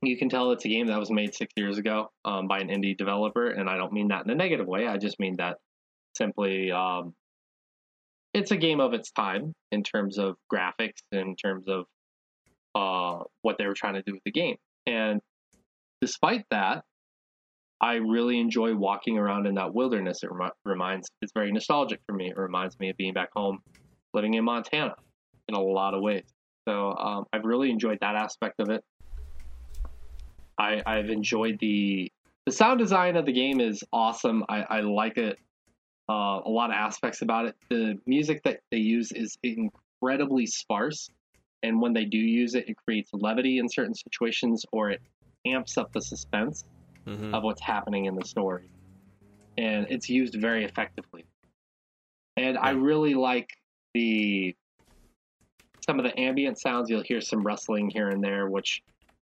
You 0.02 0.18
can 0.18 0.30
tell 0.30 0.52
it's 0.52 0.66
a 0.66 0.70
game 0.70 0.88
that 0.88 1.00
was 1.00 1.10
made 1.10 1.34
six 1.34 1.54
years 1.56 1.78
ago 1.78 2.12
um, 2.26 2.48
by 2.48 2.60
an 2.60 2.68
indie 2.68 2.98
developer, 2.98 3.50
and 3.50 3.70
I 3.70 3.78
don't 3.78 3.94
mean 3.94 4.10
that 4.10 4.26
in 4.26 4.32
a 4.32 4.36
negative 4.36 4.68
way. 4.68 4.86
I 4.86 4.98
just 4.98 5.20
mean 5.20 5.38
that 5.38 5.58
simply 6.16 6.72
um, 6.72 7.14
it's 8.34 8.52
a 8.52 8.58
game 8.58 8.80
of 8.80 8.94
its 8.94 9.12
time 9.12 9.54
in 9.72 9.84
terms 9.84 10.18
of 10.18 10.36
graphics, 10.52 11.02
in 11.12 11.36
terms 11.36 11.66
of 11.68 11.86
uh, 12.76 13.24
what 13.42 13.58
they 13.58 13.68
were 13.68 13.76
trying 13.76 13.94
to 13.94 14.02
do 14.02 14.14
with 14.14 14.24
the 14.26 14.32
game. 14.32 14.56
And 14.86 15.22
despite 16.02 16.46
that, 16.52 16.84
I 17.80 17.96
really 17.96 18.40
enjoy 18.40 18.76
walking 18.76 19.18
around 19.18 19.46
in 19.46 19.56
that 19.56 19.74
wilderness. 19.74 20.24
It 20.24 20.32
remi- 20.32 20.52
reminds, 20.66 21.10
it's 21.22 21.34
very 21.34 21.52
nostalgic 21.52 22.00
for 22.08 22.14
me. 22.14 22.30
It 22.30 22.38
reminds 22.38 22.80
me 22.80 22.90
of 22.90 22.98
being 22.98 23.14
back 23.14 23.30
home, 23.36 23.60
living 24.14 24.34
in 24.34 24.44
Montana 24.46 24.96
in 25.48 25.56
a 25.56 25.62
lot 25.62 25.94
of 25.94 26.02
ways. 26.02 26.24
So 26.68 26.96
um, 26.96 27.26
I've 27.34 27.44
really 27.44 27.70
enjoyed 27.70 27.98
that 28.02 28.16
aspect 28.16 28.60
of 28.60 28.70
it. 28.70 28.84
I, 30.58 30.82
I've 30.86 31.10
enjoyed 31.10 31.58
the 31.60 32.12
the 32.46 32.52
sound 32.52 32.80
design 32.80 33.16
of 33.16 33.26
the 33.26 33.32
game 33.32 33.62
is 33.62 33.84
awesome. 33.94 34.44
I, 34.50 34.64
I 34.70 34.80
like 34.82 35.18
it. 35.18 35.38
Uh, 36.10 36.42
a 36.46 36.50
lot 36.50 36.70
of 36.70 36.76
aspects 36.76 37.22
about 37.22 37.46
it. 37.46 37.56
The 37.70 37.98
music 38.06 38.42
that 38.44 38.60
they 38.72 38.78
use 38.78 39.12
is 39.12 39.38
incredibly 39.42 40.46
sparse, 40.46 41.10
and 41.64 41.82
when 41.82 41.94
they 41.94 42.06
do 42.06 42.18
use 42.18 42.56
it, 42.56 42.68
it 42.68 42.76
creates 42.86 43.10
levity 43.14 43.58
in 43.58 43.70
certain 43.70 43.96
situations, 43.96 44.66
or 44.74 44.92
it 44.92 45.02
amps 45.46 45.78
up 45.78 45.92
the 45.94 46.02
suspense 46.02 46.66
Mhm. 47.08 47.34
of 47.34 47.44
what's 47.44 47.62
happening 47.62 48.06
in 48.06 48.16
the 48.16 48.26
story, 48.26 48.70
and 49.58 49.88
it's 49.90 50.10
used 50.10 50.36
very 50.36 50.66
effectively. 50.66 51.26
And 52.36 52.58
I 52.58 52.72
really 52.72 53.14
like 53.14 53.50
the 53.94 54.56
some 55.86 56.00
of 56.00 56.06
the 56.06 56.18
ambient 56.20 56.60
sounds. 56.60 56.90
You'll 56.90 57.04
hear 57.04 57.22
some 57.22 57.44
rustling 57.44 57.90
here 57.90 58.10
and 58.10 58.24
there, 58.24 58.50
which 58.50 58.82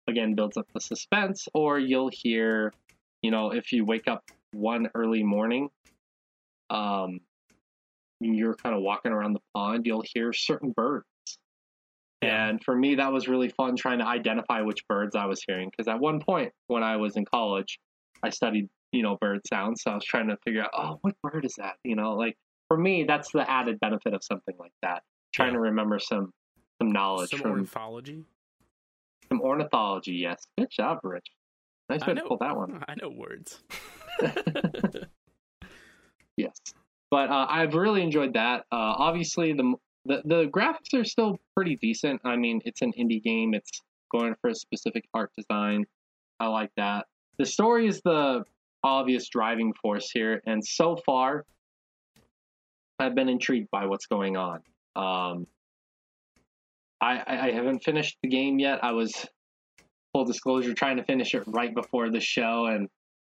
again 0.07 0.35
builds 0.35 0.57
up 0.57 0.67
the 0.75 0.81
suspense. 0.81 1.49
Or 1.55 1.79
you'll 1.79 2.11
hear, 2.13 2.75
you 3.23 3.31
know, 3.31 3.51
if 3.53 3.73
you 3.73 3.85
wake 3.85 4.09
up 4.09 4.25
one 4.53 4.89
early 4.95 5.23
morning, 5.23 5.69
um, 6.71 7.21
you're 8.21 8.55
kind 8.55 8.75
of 8.75 8.83
walking 8.83 9.13
around 9.13 9.33
the 9.35 9.41
pond, 9.55 9.87
you'll 9.87 10.05
hear 10.15 10.33
certain 10.33 10.73
birds. 10.77 11.05
Yeah. 12.23 12.49
And 12.49 12.65
for 12.65 12.75
me, 12.75 12.95
that 12.97 13.13
was 13.13 13.29
really 13.29 13.51
fun 13.51 13.77
trying 13.77 13.99
to 13.99 14.07
identify 14.07 14.63
which 14.63 14.87
birds 14.89 15.15
I 15.15 15.27
was 15.27 15.43
hearing. 15.47 15.69
Because 15.71 15.89
at 15.89 16.01
one 16.01 16.21
point 16.21 16.53
when 16.69 16.83
I 16.83 16.97
was 16.97 17.17
in 17.17 17.25
college, 17.27 17.79
I 18.23 18.31
studied, 18.31 18.69
you 18.93 19.03
know, 19.03 19.19
bird 19.21 19.41
sounds. 19.47 19.83
So 19.83 19.91
I 19.91 19.95
was 19.95 20.05
trying 20.05 20.29
to 20.29 20.39
figure 20.45 20.63
out, 20.63 20.71
oh, 20.73 20.99
what 21.03 21.15
bird 21.23 21.45
is 21.45 21.55
that? 21.59 21.75
You 21.85 21.97
know, 21.97 22.15
like 22.15 22.37
for 22.69 22.79
me, 22.79 23.05
that's 23.05 23.31
the 23.33 23.49
added 23.51 23.79
benefit 23.81 24.15
of 24.15 24.23
something 24.25 24.55
like 24.59 24.73
that. 24.83 25.03
Trying 25.35 25.49
Yeah. 25.51 25.55
to 25.55 25.61
remember 25.61 25.99
some 25.99 26.33
some 26.81 26.91
knowledge 26.93 27.31
Some 27.31 27.41
from 27.41 27.51
ornithology. 27.53 28.25
some 29.29 29.41
ornithology. 29.43 30.13
Yes, 30.15 30.43
good 30.59 30.71
job, 30.71 31.01
Rich. 31.03 31.27
Nice 31.91 32.07
way 32.07 32.15
to 32.15 32.23
pull 32.23 32.39
that 32.39 32.57
one. 32.57 32.83
I 32.89 32.95
know 33.01 33.11
words. 33.11 33.63
But 37.15 37.31
uh, 37.31 37.47
I've 37.49 37.75
really 37.75 38.03
enjoyed 38.03 38.33
that. 38.33 38.63
Uh, 38.73 38.99
obviously, 38.99 39.53
the, 39.53 39.75
the 40.05 40.23
the 40.25 40.45
graphics 40.47 40.93
are 40.95 41.05
still 41.05 41.39
pretty 41.55 41.77
decent. 41.77 42.21
I 42.25 42.35
mean, 42.35 42.61
it's 42.65 42.83
an 42.83 42.93
indie 42.99 43.23
game. 43.23 43.55
It's 43.55 43.71
going 44.11 44.35
for 44.41 44.51
a 44.51 44.55
specific 44.57 45.05
art 45.15 45.31
design. 45.39 45.85
I 46.41 46.49
like 46.49 46.73
that. 46.77 47.07
The 47.39 47.47
story 47.47 47.87
is 47.87 48.01
the 48.01 48.43
obvious 48.83 49.29
driving 49.29 49.75
force 49.81 50.11
here, 50.11 50.43
and 50.45 50.67
so 50.67 50.97
far, 51.07 51.45
I've 52.99 53.15
been 53.15 53.29
intrigued 53.29 53.71
by 53.71 53.87
what's 53.87 54.07
going 54.07 54.37
on. 54.37 54.57
Um, 54.97 55.47
I 57.01 57.23
I 57.25 57.53
haven't 57.53 57.85
finished 57.85 58.19
the 58.25 58.29
game 58.29 58.59
yet. 58.59 58.83
I 58.83 58.91
was 58.91 59.25
full 60.13 60.25
disclosure 60.25 60.75
trying 60.75 60.97
to 60.97 61.05
finish 61.05 61.33
it 61.33 61.45
right 61.47 61.73
before 61.73 62.11
the 62.11 62.19
show, 62.19 62.67
and 62.67 62.89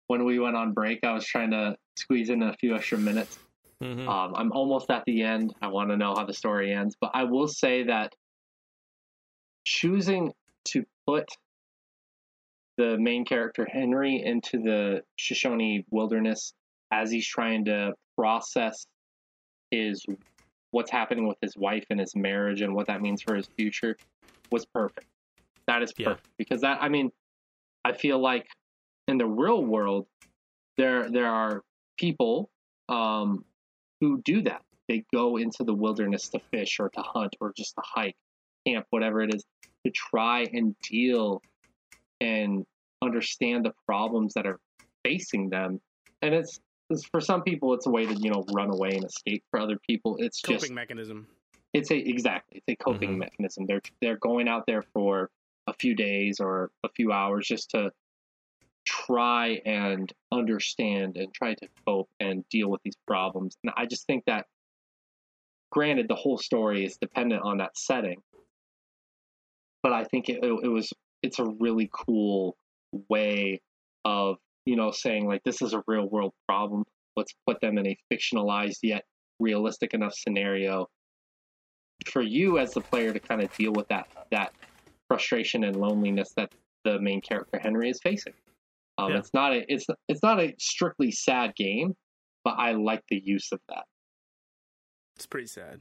when 0.05 0.23
we 0.23 0.37
went 0.37 0.55
on 0.55 0.73
break, 0.73 0.99
I 1.03 1.13
was 1.13 1.25
trying 1.25 1.49
to 1.49 1.77
squeeze 1.95 2.29
in 2.29 2.43
a 2.43 2.53
few 2.53 2.75
extra 2.75 2.99
minutes. 2.99 3.39
Mhm. 3.81 4.07
Um, 4.07 4.33
I'm 4.35 4.51
almost 4.51 4.89
at 4.91 5.03
the 5.05 5.23
end. 5.23 5.53
I 5.61 5.67
want 5.67 5.89
to 5.91 5.97
know 5.97 6.13
how 6.15 6.25
the 6.25 6.33
story 6.33 6.73
ends, 6.73 6.95
but 6.99 7.11
I 7.13 7.23
will 7.25 7.47
say 7.47 7.83
that 7.83 8.13
choosing 9.65 10.33
to 10.65 10.83
put 11.07 11.27
the 12.77 12.97
main 12.97 13.25
character 13.25 13.65
Henry 13.71 14.21
into 14.23 14.59
the 14.59 15.01
Shoshone 15.17 15.85
wilderness 15.91 16.53
as 16.91 17.11
he's 17.11 17.27
trying 17.27 17.65
to 17.65 17.93
process 18.17 18.85
his 19.71 20.05
what's 20.71 20.91
happening 20.91 21.27
with 21.27 21.37
his 21.41 21.55
wife 21.57 21.85
and 21.89 21.99
his 21.99 22.15
marriage 22.15 22.61
and 22.61 22.73
what 22.75 22.87
that 22.87 23.01
means 23.01 23.21
for 23.21 23.35
his 23.35 23.49
future 23.57 23.97
was 24.51 24.65
perfect. 24.73 25.05
That 25.67 25.83
is 25.83 25.93
Yeah. 25.97 26.09
perfect 26.09 26.27
because 26.37 26.61
that 26.61 26.81
I 26.81 26.89
mean, 26.89 27.11
I 27.85 27.93
feel 27.93 28.19
like 28.19 28.47
in 29.07 29.17
the 29.17 29.27
real 29.27 29.63
world 29.63 30.07
there 30.77 31.09
there 31.11 31.27
are 31.27 31.61
people 31.97 32.49
um, 32.89 33.45
who 34.01 34.21
do 34.23 34.41
that. 34.41 34.63
They 34.89 35.05
go 35.13 35.37
into 35.37 35.63
the 35.63 35.73
wilderness 35.73 36.27
to 36.29 36.41
fish 36.51 36.77
or 36.79 36.89
to 36.89 37.01
hunt 37.01 37.35
or 37.39 37.53
just 37.55 37.75
to 37.75 37.81
hike, 37.85 38.17
camp, 38.67 38.85
whatever 38.89 39.21
it 39.21 39.33
is, 39.33 39.45
to 39.85 39.91
try 39.91 40.41
and 40.51 40.75
deal 40.81 41.41
and 42.19 42.65
understand 43.01 43.63
the 43.65 43.71
problems 43.85 44.33
that 44.33 44.45
are 44.45 44.59
facing 45.05 45.49
them. 45.49 45.79
And 46.21 46.33
it's, 46.35 46.59
it's 46.89 47.05
for 47.05 47.21
some 47.21 47.43
people, 47.43 47.73
it's 47.73 47.87
a 47.87 47.89
way 47.89 48.05
to 48.05 48.13
you 48.19 48.31
know 48.31 48.43
run 48.49 48.69
away 48.69 48.89
and 48.95 49.05
escape. 49.05 49.43
For 49.51 49.59
other 49.61 49.77
people, 49.87 50.17
it's 50.19 50.41
just 50.41 50.49
a 50.49 50.55
Coping 50.67 50.67
just 50.67 50.75
mechanism. 50.75 51.27
it's 51.73 51.89
a 51.91 51.97
exactly 51.97 52.61
it's 52.67 52.81
a 52.81 52.83
coping 52.83 53.11
Mhm. 53.15 53.19
mechanism. 53.19 53.65
They're 53.65 53.81
they're 54.01 54.17
going 54.17 54.49
out 54.49 54.65
there 54.67 54.83
for 54.93 55.29
a 55.67 55.73
few 55.73 55.95
days 55.95 56.39
or 56.39 56.69
a 56.83 56.89
few 56.89 57.11
hours 57.13 57.47
just 57.47 57.69
to 57.71 57.91
try 58.85 59.61
and 59.65 60.11
understand 60.31 61.17
and 61.17 61.33
try 61.33 61.53
to 61.55 61.67
cope 61.85 62.09
and 62.19 62.47
deal 62.49 62.69
with 62.69 62.81
these 62.83 62.97
problems. 63.07 63.55
And 63.63 63.71
I 63.77 63.85
just 63.85 64.05
think 64.07 64.23
that, 64.25 64.45
granted, 65.71 66.07
the 66.07 66.15
whole 66.15 66.37
story 66.37 66.85
is 66.85 66.97
dependent 66.97 67.43
on 67.43 67.57
that 67.57 67.77
setting, 67.77 68.21
but 69.83 69.93
I 69.93 70.03
think 70.05 70.29
it, 70.29 70.43
it, 70.43 70.67
was 70.67 70.91
it's 71.23 71.39
a 71.39 71.45
really 71.59 71.89
cool 71.91 72.55
way 73.09 73.61
of 74.05 74.37
you 74.65 74.75
know 74.75 74.91
saying 74.91 75.27
like 75.27 75.43
this 75.43 75.61
is 75.61 75.73
a 75.73 75.83
real 75.87 76.07
world 76.07 76.33
problem. 76.47 76.83
Let's 77.15 77.33
put 77.45 77.59
them 77.61 77.77
in 77.77 77.87
a 77.87 77.97
fictionalized 78.11 78.79
yet 78.83 79.03
realistic 79.39 79.93
enough 79.93 80.13
scenario 80.13 80.87
for 82.05 82.21
you 82.21 82.57
as 82.57 82.73
the 82.73 82.81
player 82.81 83.13
to 83.13 83.19
kind 83.19 83.41
of 83.41 83.55
deal 83.57 83.73
with 83.73 83.87
that 83.89 84.07
that 84.31 84.53
frustration 85.07 85.63
and 85.63 85.75
loneliness 85.75 86.31
that 86.35 86.53
the 86.83 86.99
main 86.99 87.21
character 87.21 87.59
Henry 87.59 87.89
is 87.89 87.99
facing. 88.01 88.33
Um, 89.01 89.11
Yeah. 89.11 89.17
It's 89.19 89.33
not 89.33 89.53
a 89.53 89.65
it's 89.71 89.85
it's 90.07 90.21
not 90.23 90.39
a 90.39 90.53
strictly 90.59 91.11
sad 91.11 91.55
game, 91.55 91.93
but 92.43 92.51
I 92.57 92.73
like 92.73 93.01
the 93.09 93.21
use 93.23 93.49
of 93.51 93.59
that. 93.69 93.85
It's 95.15 95.25
pretty 95.25 95.47
sad. 95.47 95.79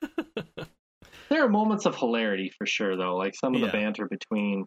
There 1.30 1.42
are 1.42 1.48
moments 1.48 1.86
of 1.86 1.96
hilarity 1.96 2.52
for 2.56 2.66
sure, 2.66 2.96
though, 2.96 3.16
like 3.16 3.34
some 3.34 3.54
of 3.54 3.60
the 3.62 3.68
banter 3.68 4.06
between 4.06 4.66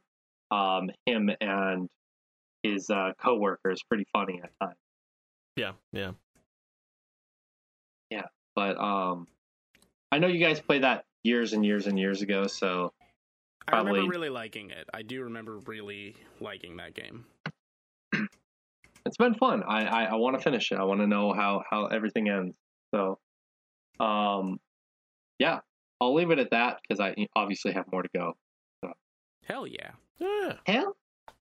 um, 0.51 0.89
him 1.05 1.29
and 1.39 1.87
his 2.63 2.89
uh, 2.89 3.11
coworker 3.21 3.71
is 3.71 3.81
pretty 3.83 4.05
funny 4.11 4.41
at 4.43 4.49
times. 4.61 4.75
yeah, 5.55 5.73
yeah. 5.93 6.11
Yeah. 8.09 8.23
But 8.55 8.77
um, 8.79 9.27
I 10.11 10.17
know 10.17 10.27
you 10.27 10.39
guys 10.39 10.59
played 10.59 10.83
that 10.83 11.05
years 11.23 11.53
and 11.53 11.63
years 11.65 11.85
and 11.87 11.97
years 11.97 12.21
ago, 12.23 12.47
so 12.47 12.91
I 13.67 13.71
Probably- 13.71 13.91
remember 13.93 14.11
really 14.11 14.29
liking 14.29 14.71
it. 14.71 14.89
I 14.93 15.03
do 15.03 15.23
remember 15.23 15.59
really 15.67 16.15
liking 16.41 16.77
that 16.77 16.95
game. 16.95 17.25
It's 19.07 19.17
been 19.17 19.33
fun. 19.33 19.63
I 19.63 19.85
I, 19.85 20.03
I 20.03 20.15
want 20.15 20.37
to 20.37 20.41
finish 20.41 20.71
it. 20.71 20.77
I 20.77 20.83
want 20.83 20.99
to 21.01 21.07
know 21.07 21.33
how 21.33 21.63
how 21.69 21.87
everything 21.87 22.29
ends. 22.29 22.55
So, 22.93 23.17
um, 23.99 24.59
yeah, 25.39 25.59
I'll 25.99 26.13
leave 26.13 26.31
it 26.31 26.39
at 26.39 26.51
that 26.51 26.79
because 26.81 26.99
I 26.99 27.15
obviously 27.35 27.73
have 27.73 27.85
more 27.91 28.03
to 28.03 28.09
go. 28.13 28.35
Hell 29.45 29.65
yeah. 29.65 29.91
Yeah. 30.19 30.53
Hell, 30.65 30.95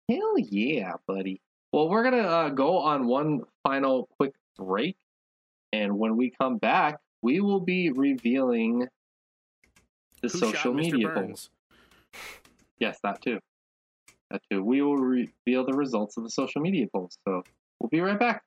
hell 0.08 0.38
yeah, 0.38 0.92
buddy. 1.06 1.40
Well, 1.72 1.88
we're 1.88 2.04
gonna 2.04 2.18
uh, 2.18 2.48
go 2.50 2.78
on 2.78 3.06
one 3.06 3.42
final 3.64 4.08
quick 4.16 4.34
break, 4.56 4.96
and 5.72 5.98
when 5.98 6.16
we 6.16 6.32
come 6.40 6.58
back, 6.58 6.98
we 7.22 7.40
will 7.40 7.60
be 7.60 7.90
revealing 7.90 8.86
the 10.22 10.28
Who 10.28 10.38
social 10.38 10.72
media 10.72 11.08
Burns? 11.08 11.26
polls. 11.26 11.50
Yes, 12.78 12.98
that 13.02 13.20
too. 13.22 13.40
That 14.30 14.42
too. 14.50 14.62
We 14.62 14.82
will 14.82 14.96
reveal 14.96 15.64
the 15.64 15.72
results 15.72 16.16
of 16.16 16.24
the 16.24 16.30
social 16.30 16.60
media 16.60 16.86
polls. 16.92 17.18
So 17.26 17.44
we'll 17.80 17.90
be 17.90 18.00
right 18.00 18.18
back. 18.18 18.42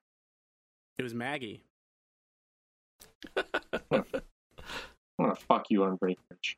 It 0.97 1.03
was 1.03 1.13
Maggie. 1.13 1.63
I'm 3.37 4.03
gonna 5.19 5.35
fuck 5.35 5.67
you 5.69 5.83
on 5.83 5.95
break, 5.95 6.17
Rich. 6.29 6.57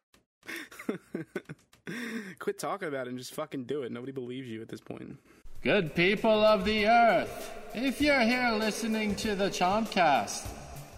Quit 2.40 2.60
talking 2.60 2.88
about 2.88 3.08
it 3.08 3.12
and 3.12 3.20
just 3.20 3.34
fucking 3.34 3.66
do 3.66 3.84
it. 3.84 3.92
Nobody 3.92 4.12
believes 4.12 4.48
you 4.48 4.62
at 4.62 4.70
this 4.70 4.82
point. 4.82 5.18
Good 5.64 5.94
people 5.94 6.44
of 6.44 6.66
the 6.66 6.88
earth, 6.88 7.52
if 7.76 8.02
you're 8.02 8.22
here 8.22 8.52
listening 8.54 9.16
to 9.18 9.36
the 9.36 9.50
Chompcast, 9.50 10.48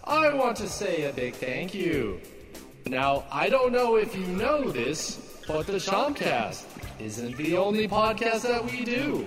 I 0.04 0.32
want 0.32 0.56
to 0.58 0.68
say 0.68 1.04
a 1.04 1.12
big 1.12 1.34
thank 1.34 1.74
you. 1.74 2.20
Now, 2.86 3.24
I 3.30 3.48
don't 3.48 3.72
know 3.72 3.96
if 3.96 4.16
you 4.16 4.26
know 4.26 4.70
this, 4.70 5.33
but 5.46 5.66
the 5.66 5.74
Chompcast 5.74 6.64
isn't 6.98 7.36
the 7.36 7.56
only 7.56 7.86
podcast 7.86 8.42
that 8.42 8.64
we 8.64 8.84
do. 8.84 9.26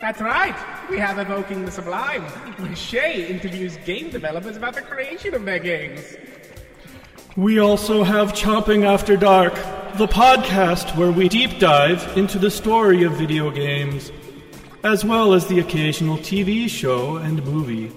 That's 0.00 0.20
right. 0.20 0.54
We 0.90 0.98
have 0.98 1.18
Evoking 1.18 1.64
the 1.64 1.70
Sublime, 1.70 2.22
where 2.22 2.74
Shay 2.74 3.26
interviews 3.26 3.76
game 3.84 4.10
developers 4.10 4.56
about 4.56 4.74
the 4.74 4.82
creation 4.82 5.34
of 5.34 5.44
their 5.44 5.58
games. 5.58 6.16
We 7.36 7.60
also 7.60 8.02
have 8.02 8.32
Chomping 8.32 8.84
After 8.84 9.16
Dark, 9.16 9.54
the 9.94 10.08
podcast 10.08 10.96
where 10.96 11.12
we 11.12 11.28
deep 11.28 11.58
dive 11.60 12.16
into 12.16 12.38
the 12.38 12.50
story 12.50 13.04
of 13.04 13.12
video 13.12 13.50
games, 13.50 14.10
as 14.82 15.04
well 15.04 15.34
as 15.34 15.46
the 15.46 15.60
occasional 15.60 16.16
TV 16.18 16.68
show 16.68 17.16
and 17.16 17.44
movie. 17.44 17.92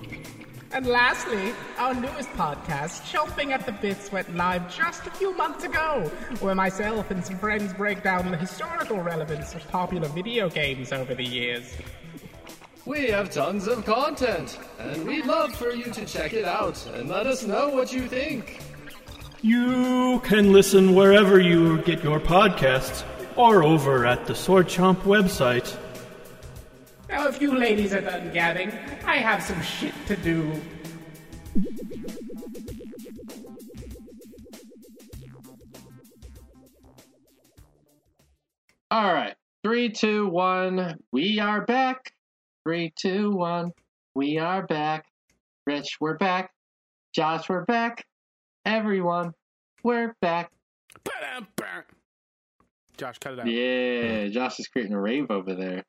And 0.73 0.87
lastly, 0.87 1.53
our 1.77 1.93
newest 1.93 2.29
podcast, 2.29 3.01
Chomping 3.11 3.51
at 3.51 3.65
the 3.65 3.73
Bits, 3.73 4.09
went 4.09 4.33
live 4.37 4.73
just 4.73 5.05
a 5.05 5.11
few 5.11 5.35
months 5.35 5.65
ago, 5.65 6.09
where 6.39 6.55
myself 6.55 7.11
and 7.11 7.23
some 7.25 7.37
friends 7.39 7.73
break 7.73 8.03
down 8.03 8.31
the 8.31 8.37
historical 8.37 9.01
relevance 9.01 9.53
of 9.53 9.67
popular 9.67 10.07
video 10.07 10.49
games 10.49 10.93
over 10.93 11.13
the 11.13 11.25
years. 11.25 11.75
We 12.85 13.07
have 13.07 13.31
tons 13.31 13.67
of 13.67 13.85
content, 13.85 14.59
and 14.79 15.05
we'd 15.05 15.25
love 15.25 15.53
for 15.53 15.71
you 15.71 15.91
to 15.91 16.05
check 16.05 16.31
it 16.31 16.45
out 16.45 16.83
and 16.93 17.09
let 17.09 17.27
us 17.27 17.43
know 17.43 17.67
what 17.67 17.91
you 17.91 18.07
think. 18.07 18.61
You 19.41 20.21
can 20.23 20.53
listen 20.53 20.95
wherever 20.95 21.37
you 21.37 21.81
get 21.81 22.01
your 22.01 22.21
podcasts 22.21 23.03
or 23.35 23.61
over 23.61 24.05
at 24.05 24.25
the 24.25 24.35
Sword 24.35 24.67
Chomp 24.67 25.01
website. 25.01 25.77
Now, 27.31 27.37
if 27.37 27.41
you 27.41 27.57
ladies 27.57 27.93
are 27.93 28.01
done 28.01 28.29
gabbing, 28.33 28.73
I 29.05 29.15
have 29.15 29.41
some 29.41 29.61
shit 29.61 29.93
to 30.07 30.17
do. 30.17 30.51
All 38.89 39.13
right. 39.13 39.33
Three, 39.63 39.89
two, 39.91 40.27
one. 40.27 40.97
We 41.13 41.39
are 41.39 41.65
back. 41.65 42.11
Three, 42.65 42.91
two, 42.99 43.31
one. 43.31 43.71
We 44.13 44.37
are 44.37 44.67
back. 44.67 45.05
Rich, 45.65 45.99
we're 46.01 46.17
back. 46.17 46.51
Josh, 47.15 47.47
we're 47.47 47.63
back. 47.63 48.03
Everyone, 48.65 49.31
we're 49.83 50.15
back. 50.21 50.51
Ba-dum-bum. 51.05 51.83
Josh, 52.97 53.19
cut 53.19 53.33
it 53.33 53.39
out. 53.39 53.47
Yeah, 53.47 54.27
Josh 54.27 54.59
is 54.59 54.67
creating 54.67 54.93
a 54.93 54.99
rave 54.99 55.31
over 55.31 55.55
there. 55.55 55.85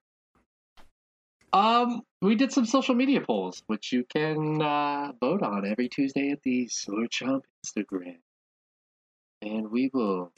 Um, 1.53 2.03
we 2.23 2.35
did 2.35 2.53
some 2.53 2.65
social 2.65 2.95
media 2.95 3.20
polls, 3.20 3.62
which 3.66 3.93
you 3.93 4.05
can 4.05 4.62
uh, 4.62 5.12
vote 5.20 5.43
on 5.43 5.66
every 5.66 5.89
Tuesday 5.89 6.31
at 6.31 6.43
the 6.43 6.66
Sword 6.69 7.11
Chomp 7.11 7.43
Instagram, 7.66 8.16
and 9.43 9.70
we 9.70 9.91
will 9.93 10.33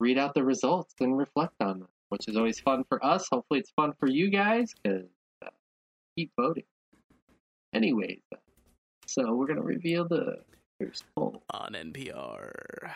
read 0.00 0.16
out 0.16 0.34
the 0.34 0.42
results 0.42 0.94
and 1.00 1.18
reflect 1.18 1.54
on 1.60 1.80
them, 1.80 1.88
which 2.08 2.28
is 2.28 2.36
always 2.36 2.58
fun 2.60 2.84
for 2.88 3.04
us. 3.04 3.28
Hopefully, 3.30 3.60
it's 3.60 3.72
fun 3.72 3.92
for 4.00 4.08
you 4.08 4.30
guys 4.30 4.72
because 4.82 5.06
uh, 5.44 5.50
keep 6.16 6.32
voting. 6.38 6.64
Anyways, 7.74 8.20
uh, 8.32 8.38
so 9.06 9.34
we're 9.34 9.48
gonna 9.48 9.60
reveal 9.60 10.08
the 10.08 10.38
first 10.80 11.04
poll. 11.14 11.42
On 11.50 11.72
NPR. 11.72 12.90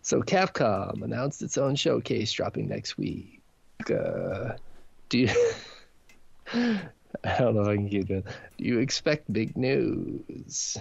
So 0.00 0.20
Capcom 0.20 1.04
announced 1.04 1.42
its 1.42 1.56
own 1.56 1.76
showcase 1.76 2.32
dropping 2.32 2.66
next 2.66 2.98
week. 2.98 3.40
Uh, 3.88 4.54
do 5.08 5.18
you? 5.18 5.28
I 7.24 7.38
don't 7.38 7.54
know 7.54 7.62
if 7.62 7.68
I 7.68 7.76
can 7.76 7.88
keep 7.88 8.10
it. 8.10 8.24
Do 8.58 8.64
you 8.64 8.78
expect 8.78 9.32
big 9.32 9.56
news? 9.56 10.76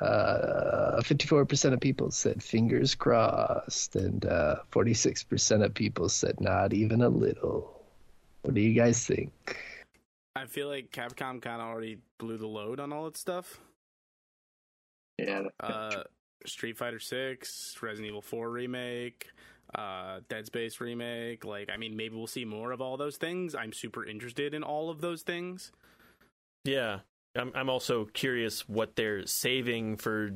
Uh, 0.00 1.00
54% 1.00 1.72
of 1.72 1.80
people 1.80 2.10
said 2.10 2.42
fingers 2.42 2.94
crossed, 2.94 3.96
and 3.96 4.26
uh, 4.26 4.56
46% 4.70 5.64
of 5.64 5.74
people 5.74 6.08
said 6.08 6.40
not 6.40 6.74
even 6.74 7.02
a 7.02 7.08
little. 7.08 7.82
What 8.42 8.54
do 8.54 8.60
you 8.60 8.74
guys 8.74 9.06
think? 9.06 9.56
I 10.36 10.44
feel 10.44 10.68
like 10.68 10.90
Capcom 10.92 11.40
kind 11.40 11.62
of 11.62 11.68
already 11.68 11.98
blew 12.18 12.36
the 12.36 12.46
load 12.46 12.78
on 12.78 12.92
all 12.92 13.06
its 13.06 13.20
stuff. 13.20 13.58
Yeah, 15.18 15.44
Uh, 15.60 16.02
Street 16.44 16.76
Fighter 16.76 17.00
Six, 17.00 17.74
Resident 17.80 18.08
Evil 18.08 18.20
Four 18.20 18.50
remake, 18.50 19.30
uh, 19.74 20.20
Dead 20.28 20.46
Space 20.46 20.80
remake. 20.80 21.44
Like, 21.44 21.70
I 21.72 21.76
mean, 21.76 21.96
maybe 21.96 22.16
we'll 22.16 22.26
see 22.26 22.44
more 22.44 22.72
of 22.72 22.80
all 22.80 22.96
those 22.96 23.16
things. 23.16 23.54
I'm 23.54 23.72
super 23.72 24.04
interested 24.04 24.54
in 24.54 24.62
all 24.62 24.90
of 24.90 25.00
those 25.00 25.22
things. 25.22 25.72
Yeah. 26.64 27.00
I'm, 27.34 27.52
I'm 27.54 27.68
also 27.68 28.06
curious 28.06 28.68
what 28.68 28.96
they're 28.96 29.26
saving 29.26 29.98
for 29.98 30.32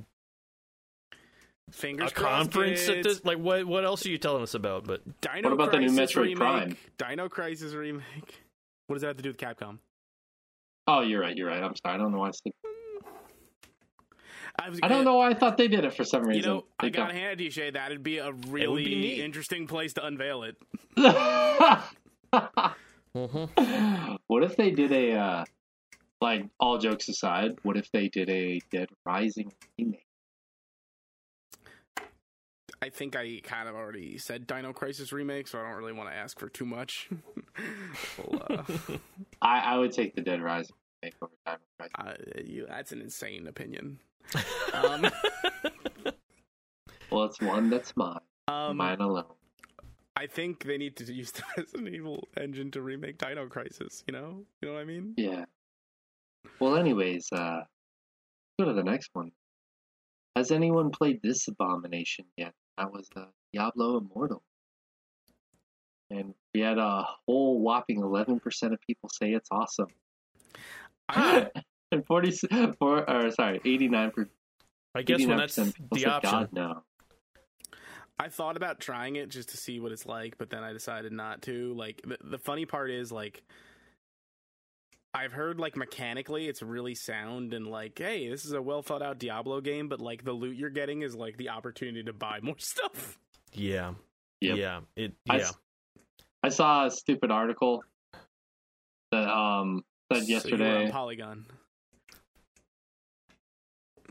Fingers 1.72 2.10
a 2.10 2.14
crossed, 2.14 2.52
conference 2.52 2.88
at 2.88 3.02
this. 3.02 3.24
Like, 3.24 3.38
what 3.38 3.64
what 3.64 3.84
else 3.84 4.04
are 4.04 4.08
you 4.08 4.18
telling 4.18 4.42
us 4.42 4.54
about? 4.54 4.84
But 4.84 5.02
Dino 5.20 5.42
What 5.48 5.52
about 5.52 5.72
the 5.72 5.78
new 5.78 5.94
Crisis 5.94 6.16
Metroid 6.16 6.22
remake, 6.22 6.36
Prime? 6.36 6.76
Dino 6.98 7.28
Crisis 7.28 7.72
remake. 7.74 8.42
What 8.86 8.94
does 8.94 9.02
that 9.02 9.08
have 9.08 9.16
to 9.18 9.22
do 9.22 9.28
with 9.28 9.36
Capcom? 9.36 9.78
Oh, 10.88 11.02
you're 11.02 11.20
right. 11.20 11.36
You're 11.36 11.46
right. 11.46 11.62
I'm 11.62 11.74
sorry. 11.76 11.94
I 11.94 11.98
don't 11.98 12.10
know 12.10 12.18
why. 12.18 12.28
I, 12.28 12.32
said... 12.32 12.52
I, 14.60 14.68
was 14.68 14.80
I 14.82 14.88
don't 14.88 15.04
know 15.04 15.14
why 15.16 15.30
I 15.30 15.34
thought 15.34 15.56
they 15.56 15.68
did 15.68 15.84
it 15.84 15.94
for 15.94 16.02
some 16.04 16.24
reason. 16.24 16.42
You 16.42 16.56
know, 16.56 16.64
I 16.78 16.90
got 16.90 17.12
hand 17.12 17.40
you, 17.40 17.50
Shay. 17.50 17.70
That'd 17.70 18.02
be 18.02 18.18
a 18.18 18.32
really 18.48 18.84
neat. 18.84 19.20
interesting 19.20 19.66
place 19.66 19.94
to 19.94 20.04
unveil 20.04 20.42
it. 20.42 20.56
what 24.26 24.44
if 24.44 24.56
they 24.56 24.70
did 24.70 24.92
a 24.92 25.12
uh, 25.12 25.44
like 26.20 26.44
all 26.58 26.76
jokes 26.78 27.08
aside? 27.08 27.56
What 27.62 27.78
if 27.78 27.90
they 27.92 28.08
did 28.08 28.28
a 28.28 28.60
Dead 28.70 28.90
Rising 29.06 29.52
remake? 29.78 30.04
I 32.82 32.88
think 32.88 33.14
I 33.16 33.40
kind 33.42 33.68
of 33.68 33.74
already 33.74 34.16
said 34.18 34.46
Dino 34.46 34.72
Crisis 34.72 35.12
remake, 35.12 35.48
so 35.48 35.58
I 35.58 35.62
don't 35.62 35.78
really 35.78 35.92
want 35.92 36.10
to 36.10 36.14
ask 36.14 36.38
for 36.38 36.48
too 36.48 36.64
much. 36.64 37.08
well, 38.18 38.42
uh, 38.50 38.62
I, 39.42 39.60
I 39.60 39.78
would 39.78 39.92
take 39.92 40.14
the 40.14 40.22
Dead 40.22 40.42
Rising 40.42 40.74
remake 41.02 41.14
over 41.22 41.32
Dino 41.46 41.58
Crisis. 41.78 41.94
uh, 41.98 42.14
you, 42.44 42.66
that's 42.68 42.92
an 42.92 43.00
insane 43.00 43.46
opinion. 43.46 43.98
Um, 44.72 45.10
Well, 47.10 47.24
it's 47.24 47.40
one 47.40 47.70
that's 47.70 47.96
mine, 47.96 48.20
um, 48.46 48.76
mine 48.76 49.00
alone. 49.00 49.24
I 50.16 50.26
think 50.26 50.64
they 50.64 50.78
need 50.78 50.96
to 50.96 51.12
use 51.12 51.32
the 51.32 51.42
Resident 51.56 51.88
Evil 51.88 52.28
engine 52.36 52.70
to 52.72 52.82
remake 52.82 53.18
Dino 53.18 53.48
Crisis. 53.48 54.04
You 54.06 54.12
know, 54.12 54.44
you 54.60 54.68
know 54.68 54.74
what 54.74 54.80
I 54.80 54.84
mean? 54.84 55.14
Yeah. 55.16 55.44
Well, 56.60 56.76
anyways, 56.76 57.28
uh, 57.32 57.62
go 58.58 58.66
to 58.66 58.72
the 58.72 58.84
next 58.84 59.10
one. 59.12 59.32
Has 60.36 60.52
anyone 60.52 60.90
played 60.90 61.20
this 61.22 61.48
abomination 61.48 62.26
yet? 62.36 62.52
That 62.78 62.92
was 62.92 63.08
uh, 63.16 63.24
Diablo 63.52 63.98
Immortal. 63.98 64.42
And 66.10 66.34
we 66.54 66.60
had 66.60 66.78
a 66.78 67.04
whole 67.26 67.60
whopping 67.60 68.00
11% 68.00 68.40
of 68.72 68.80
people 68.86 69.10
say 69.10 69.32
it's 69.32 69.48
awesome. 69.50 69.88
I, 71.08 71.48
and 71.92 72.06
40, 72.06 72.30
four, 72.78 73.08
or 73.10 73.30
sorry, 73.30 73.60
89%, 73.60 74.28
I 74.94 75.02
guess 75.02 75.26
when 75.26 75.36
that's 75.38 75.56
89% 75.58 75.74
people 75.74 75.96
the 75.98 76.06
option. 76.06 76.30
God, 76.32 76.48
no. 76.52 76.82
I 78.18 78.28
thought 78.28 78.56
about 78.56 78.80
trying 78.80 79.16
it 79.16 79.30
just 79.30 79.48
to 79.50 79.56
see 79.56 79.80
what 79.80 79.92
it's 79.92 80.04
like, 80.04 80.36
but 80.38 80.50
then 80.50 80.62
I 80.62 80.72
decided 80.74 81.10
not 81.12 81.42
to. 81.42 81.72
Like 81.74 82.02
the, 82.06 82.18
the 82.22 82.38
funny 82.38 82.66
part 82.66 82.90
is 82.90 83.10
like 83.10 83.42
I've 85.14 85.32
heard 85.32 85.58
like 85.58 85.74
mechanically 85.74 86.46
it's 86.46 86.60
really 86.62 86.94
sound 86.94 87.54
and 87.54 87.66
like, 87.66 87.98
hey, 87.98 88.28
this 88.28 88.44
is 88.44 88.52
a 88.52 88.60
well 88.60 88.82
thought 88.82 89.00
out 89.02 89.18
Diablo 89.18 89.60
game, 89.62 89.88
but 89.88 90.00
like 90.02 90.22
the 90.22 90.32
loot 90.32 90.54
you're 90.56 90.68
getting 90.70 91.00
is 91.02 91.14
like 91.14 91.38
the 91.38 91.48
opportunity 91.48 92.02
to 92.04 92.12
buy 92.12 92.40
more 92.42 92.58
stuff. 92.58 93.18
Yeah. 93.54 93.94
Yep. 94.42 94.56
Yeah. 94.58 94.80
It. 94.96 95.14
I 95.28 95.36
Yeah. 95.38 95.42
s- 95.42 95.54
I 96.42 96.48
saw 96.50 96.86
a 96.86 96.90
stupid 96.90 97.30
article 97.30 97.82
that 99.12 99.28
um 99.28 99.82
said 100.12 100.24
So 100.24 100.26
you 100.26 100.34
were 100.34 100.34
yesterday. 100.34 100.84
on 100.86 100.90
Polygon. 100.92 101.46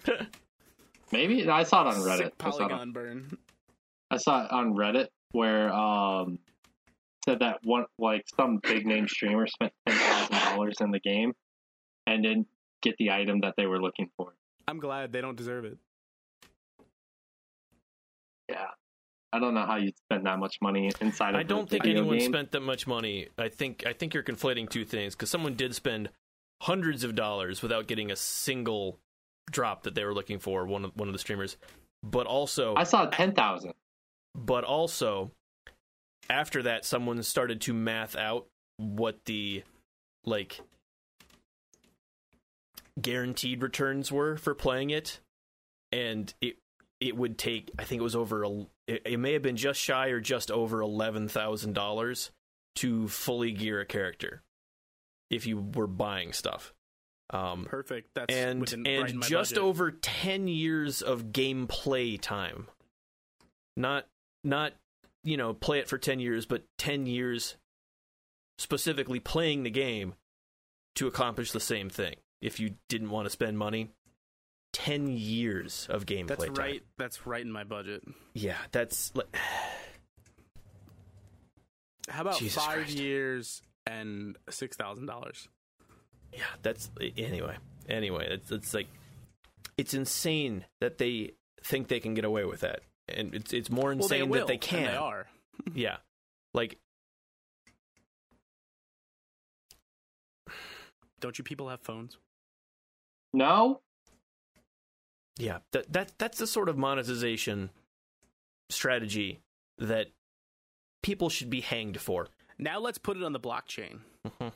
maybe 1.12 1.48
I 1.50 1.64
saw 1.64 1.88
it 1.90 1.96
on 1.96 2.02
Reddit. 2.02 2.18
Sick 2.18 2.34
I 2.40 2.50
saw 2.52 2.66
it 2.66 2.72
on- 2.72 2.92
burn. 2.92 3.38
I 4.12 4.18
saw 4.18 4.46
it 4.46 4.52
on 4.52 4.74
Reddit 4.74 5.08
where 5.32 5.72
um 5.74 6.40
said 7.26 7.40
that 7.40 7.60
one 7.64 7.86
like 8.00 8.26
some 8.36 8.58
big 8.64 8.86
name 8.86 9.08
streamer 9.08 9.46
spent 9.48 9.72
ten 9.88 9.98
thousand 9.98 10.36
dollars 10.56 10.76
in 10.82 10.92
the 10.92 11.00
game 11.00 11.34
and 12.08 12.24
didn't 12.24 12.48
get 12.82 12.96
the 12.98 13.12
item 13.12 13.42
that 13.42 13.54
they 13.58 13.66
were 13.68 13.80
looking 13.82 14.10
for. 14.18 14.34
I'm 14.68 14.80
glad 14.80 15.12
they 15.12 15.22
don't 15.22 15.36
deserve 15.36 15.66
it. 15.66 15.78
Yeah. 18.50 18.68
I 19.32 19.38
don't 19.40 19.54
know 19.54 19.66
how 19.66 19.76
you'd 19.76 19.96
spend 19.98 20.26
that 20.26 20.40
much 20.40 20.58
money 20.62 20.90
inside 21.02 21.30
of 21.30 21.36
I 21.36 21.42
a 21.42 21.44
don't 21.44 21.70
think 21.70 21.86
anyone 21.86 22.18
game. 22.18 22.32
spent 22.32 22.52
that 22.54 22.62
much 22.62 22.88
money. 22.88 23.28
I 23.38 23.50
think 23.50 23.84
I 23.86 23.94
think 23.94 24.14
you're 24.16 24.24
conflating 24.24 24.68
two 24.68 24.86
things 24.86 25.14
because 25.16 25.30
someone 25.30 25.54
did 25.54 25.76
spend 25.76 26.10
hundreds 26.62 27.04
of 27.04 27.14
dollars 27.14 27.62
without 27.62 27.86
getting 27.86 28.10
a 28.12 28.16
single 28.16 28.98
drop 29.50 29.84
that 29.84 29.96
they 29.96 30.04
were 30.06 30.14
looking 30.14 30.40
for. 30.40 30.66
One 30.66 30.86
of 30.86 30.92
one 30.96 31.08
of 31.08 31.14
the 31.14 31.20
streamers, 31.20 31.58
but 32.04 32.26
also 32.28 32.76
I 32.76 32.84
saw 32.84 33.06
ten 33.08 33.34
thousand. 33.34 33.74
but 34.36 34.64
also 34.64 35.32
after 36.30 36.64
that 36.64 36.86
someone 36.86 37.22
started 37.24 37.62
to 37.62 37.74
math 37.74 38.16
out 38.16 38.48
what 38.78 39.26
the 39.26 39.64
like 40.26 40.62
guaranteed 43.02 43.62
returns 43.64 44.12
were 44.12 44.36
for 44.38 44.54
playing 44.54 44.90
it 44.90 45.20
and 45.92 46.34
it 46.42 46.58
it 47.00 47.16
would 47.16 47.38
take 47.38 47.72
i 47.80 47.84
think 47.84 48.00
it 48.00 48.04
was 48.04 48.16
over 48.16 48.44
a 48.44 48.50
it, 48.88 49.02
it 49.06 49.18
may 49.20 49.34
have 49.34 49.42
been 49.42 49.56
just 49.56 49.80
shy 49.80 50.08
or 50.08 50.20
just 50.20 50.50
over 50.52 50.80
$11,000 50.80 52.30
to 52.76 53.08
fully 53.08 53.52
gear 53.52 53.80
a 53.80 53.86
character 53.86 54.42
if 55.30 55.46
you 55.48 55.58
were 55.76 55.88
buying 55.88 56.34
stuff 56.34 56.74
Um, 57.32 57.66
Perfect. 57.66 58.10
That's 58.16 58.34
and 58.34 58.62
within, 58.62 58.88
and 58.88 59.04
right 59.04 59.22
just 59.30 59.52
budget. 59.52 59.64
over 59.64 59.92
10 59.92 60.48
years 60.48 61.02
of 61.04 61.26
gameplay 61.26 62.20
time 62.20 62.68
not 63.78 64.08
not 64.44 64.74
you 65.24 65.38
know 65.38 65.54
play 65.54 65.78
it 65.80 65.88
for 65.88 65.98
10 66.00 66.20
years 66.20 66.46
but 66.48 66.64
10 66.80 67.06
years 67.06 67.56
specifically 68.58 69.20
playing 69.20 69.62
the 69.64 69.70
game 69.70 70.16
to 70.96 71.06
accomplish 71.08 71.52
the 71.52 71.60
same 71.60 71.90
thing 71.90 72.16
if 72.42 72.60
you 72.60 72.72
didn't 72.90 73.10
want 73.12 73.26
to 73.26 73.30
spend 73.30 73.58
money 73.60 73.90
10 74.74 75.08
years 75.08 75.88
of 75.90 76.06
gameplay 76.06 76.28
That's 76.28 76.46
time. 76.46 76.54
right. 76.56 76.82
That's 76.98 77.28
right 77.28 77.42
in 77.42 77.52
my 77.52 77.64
budget. 77.64 78.04
yeah 78.34 78.58
that's 78.72 79.14
like 79.16 79.28
How 82.10 82.22
about 82.22 82.40
Jesus 82.40 82.64
five 82.64 82.76
Christ. 82.86 82.98
years 82.98 83.62
and 83.86 84.36
six 84.50 84.76
thousand 84.76 85.06
dollars? 85.06 85.48
Yeah 86.34 86.44
that's 86.62 86.90
anyway 87.18 87.56
anyway 87.88 88.28
it's, 88.30 88.52
it's 88.52 88.74
like 88.74 88.88
it's 89.78 89.94
insane 89.94 90.66
that 90.82 90.98
they 90.98 91.32
think 91.64 91.88
they 91.88 92.00
can 92.00 92.14
get 92.14 92.26
away 92.26 92.46
with 92.46 92.62
that 92.62 92.82
and 93.08 93.34
it's 93.34 93.54
it's 93.54 93.70
more 93.70 93.94
Well, 93.96 94.08
they 94.08 94.20
insane 94.20 94.30
will, 94.30 94.40
that 94.40 94.48
they 94.48 94.54
and 94.54 94.62
can 94.62 94.84
They 94.84 94.98
are. 94.98 95.28
Yeah. 95.74 95.98
Like 96.54 96.78
Don't 101.20 101.38
you 101.38 101.44
people 101.44 101.68
have 101.70 101.82
phones? 101.82 102.18
No, 103.34 103.82
yeah, 105.40 105.60
that 105.72 105.92
that 105.94 106.12
that's 106.18 106.38
the 106.38 106.48
sort 106.48 106.68
of 106.70 106.78
monetization 106.78 107.70
strategy 108.70 109.40
that 109.78 110.08
people 111.02 111.30
should 111.30 111.50
be 111.50 111.62
hanged 111.62 112.00
for. 112.02 112.28
Now 112.58 112.80
let's 112.80 112.98
put 112.98 113.16
it 113.16 113.24
on 113.24 113.32
the 113.32 113.40
blockchain. 113.40 114.00
Mm-hmm. 114.28 114.48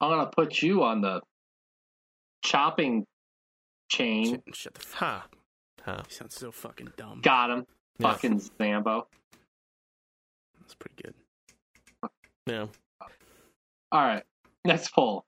I'm 0.00 0.10
gonna 0.10 0.30
put 0.34 0.60
you 0.62 0.82
on 0.82 1.00
the 1.00 1.20
chopping 2.44 3.04
chain. 3.90 4.40
Shut, 4.46 4.54
shut 4.56 4.74
the 4.74 4.80
fuck. 4.80 4.98
Huh. 5.00 5.20
Huh. 5.84 6.02
You 6.08 6.14
sound 6.14 6.32
so 6.32 6.50
fucking 6.50 6.92
dumb. 6.96 7.20
Got 7.22 7.50
him, 7.50 7.66
Yeah. 7.98 8.12
fucking 8.12 8.40
Zambo. 8.40 9.06
That's 10.60 10.74
pretty 10.74 11.02
good. 11.02 11.14
Yeah. 12.46 12.66
All 13.92 14.02
right, 14.02 14.22
next 14.64 14.88
poll. 14.94 15.24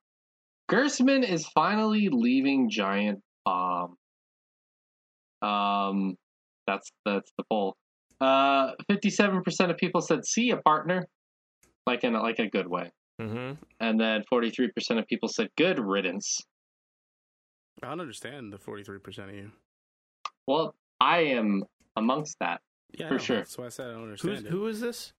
Gerstmann 0.70 1.22
is 1.28 1.46
finally 1.48 2.08
leaving 2.08 2.68
Giant 2.70 3.20
Bomb. 3.44 3.96
Um, 5.42 6.16
that's 6.66 6.90
that's 7.04 7.30
the 7.38 7.44
poll. 7.50 7.76
Uh, 8.20 8.72
fifty-seven 8.88 9.42
percent 9.42 9.70
of 9.70 9.76
people 9.76 10.00
said 10.00 10.24
see 10.26 10.50
a 10.50 10.56
partner, 10.56 11.06
like 11.86 12.02
in 12.02 12.14
a, 12.14 12.22
like 12.22 12.38
a 12.38 12.48
good 12.48 12.66
way, 12.66 12.90
Mm-hmm. 13.20 13.52
and 13.80 14.00
then 14.00 14.24
forty-three 14.28 14.70
percent 14.72 15.00
of 15.00 15.06
people 15.06 15.28
said 15.28 15.48
good 15.56 15.78
riddance. 15.78 16.38
I 17.82 17.88
don't 17.88 18.00
understand 18.00 18.52
the 18.52 18.58
forty-three 18.58 18.98
percent 18.98 19.30
of 19.30 19.36
you. 19.36 19.50
Well, 20.46 20.74
I 21.00 21.18
am 21.20 21.64
amongst 21.96 22.36
that. 22.40 22.60
Yeah, 22.92 23.08
For 23.08 23.14
know. 23.14 23.18
sure. 23.18 23.36
That's 23.38 23.56
why 23.58 23.66
I 23.66 23.68
said 23.70 23.88
I 23.88 23.92
don't 23.92 24.02
understand 24.04 24.36
Who's 24.36 24.44
it. 24.46 24.50
who 24.50 24.66
is 24.66 24.80
this? 24.80 25.12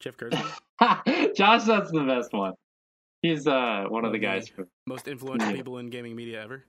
Jeff 0.00 0.16
Gerstmann, 0.18 1.34
Josh, 1.36 1.64
that's 1.64 1.90
the 1.90 2.04
best 2.04 2.32
one. 2.32 2.54
He's 3.22 3.46
uh 3.46 3.84
one 3.88 4.04
of 4.04 4.12
the 4.12 4.18
guys. 4.18 4.48
From, 4.48 4.66
most 4.86 5.06
influential 5.08 5.52
people 5.52 5.78
in 5.78 5.90
gaming 5.90 6.16
media 6.16 6.42
ever. 6.42 6.64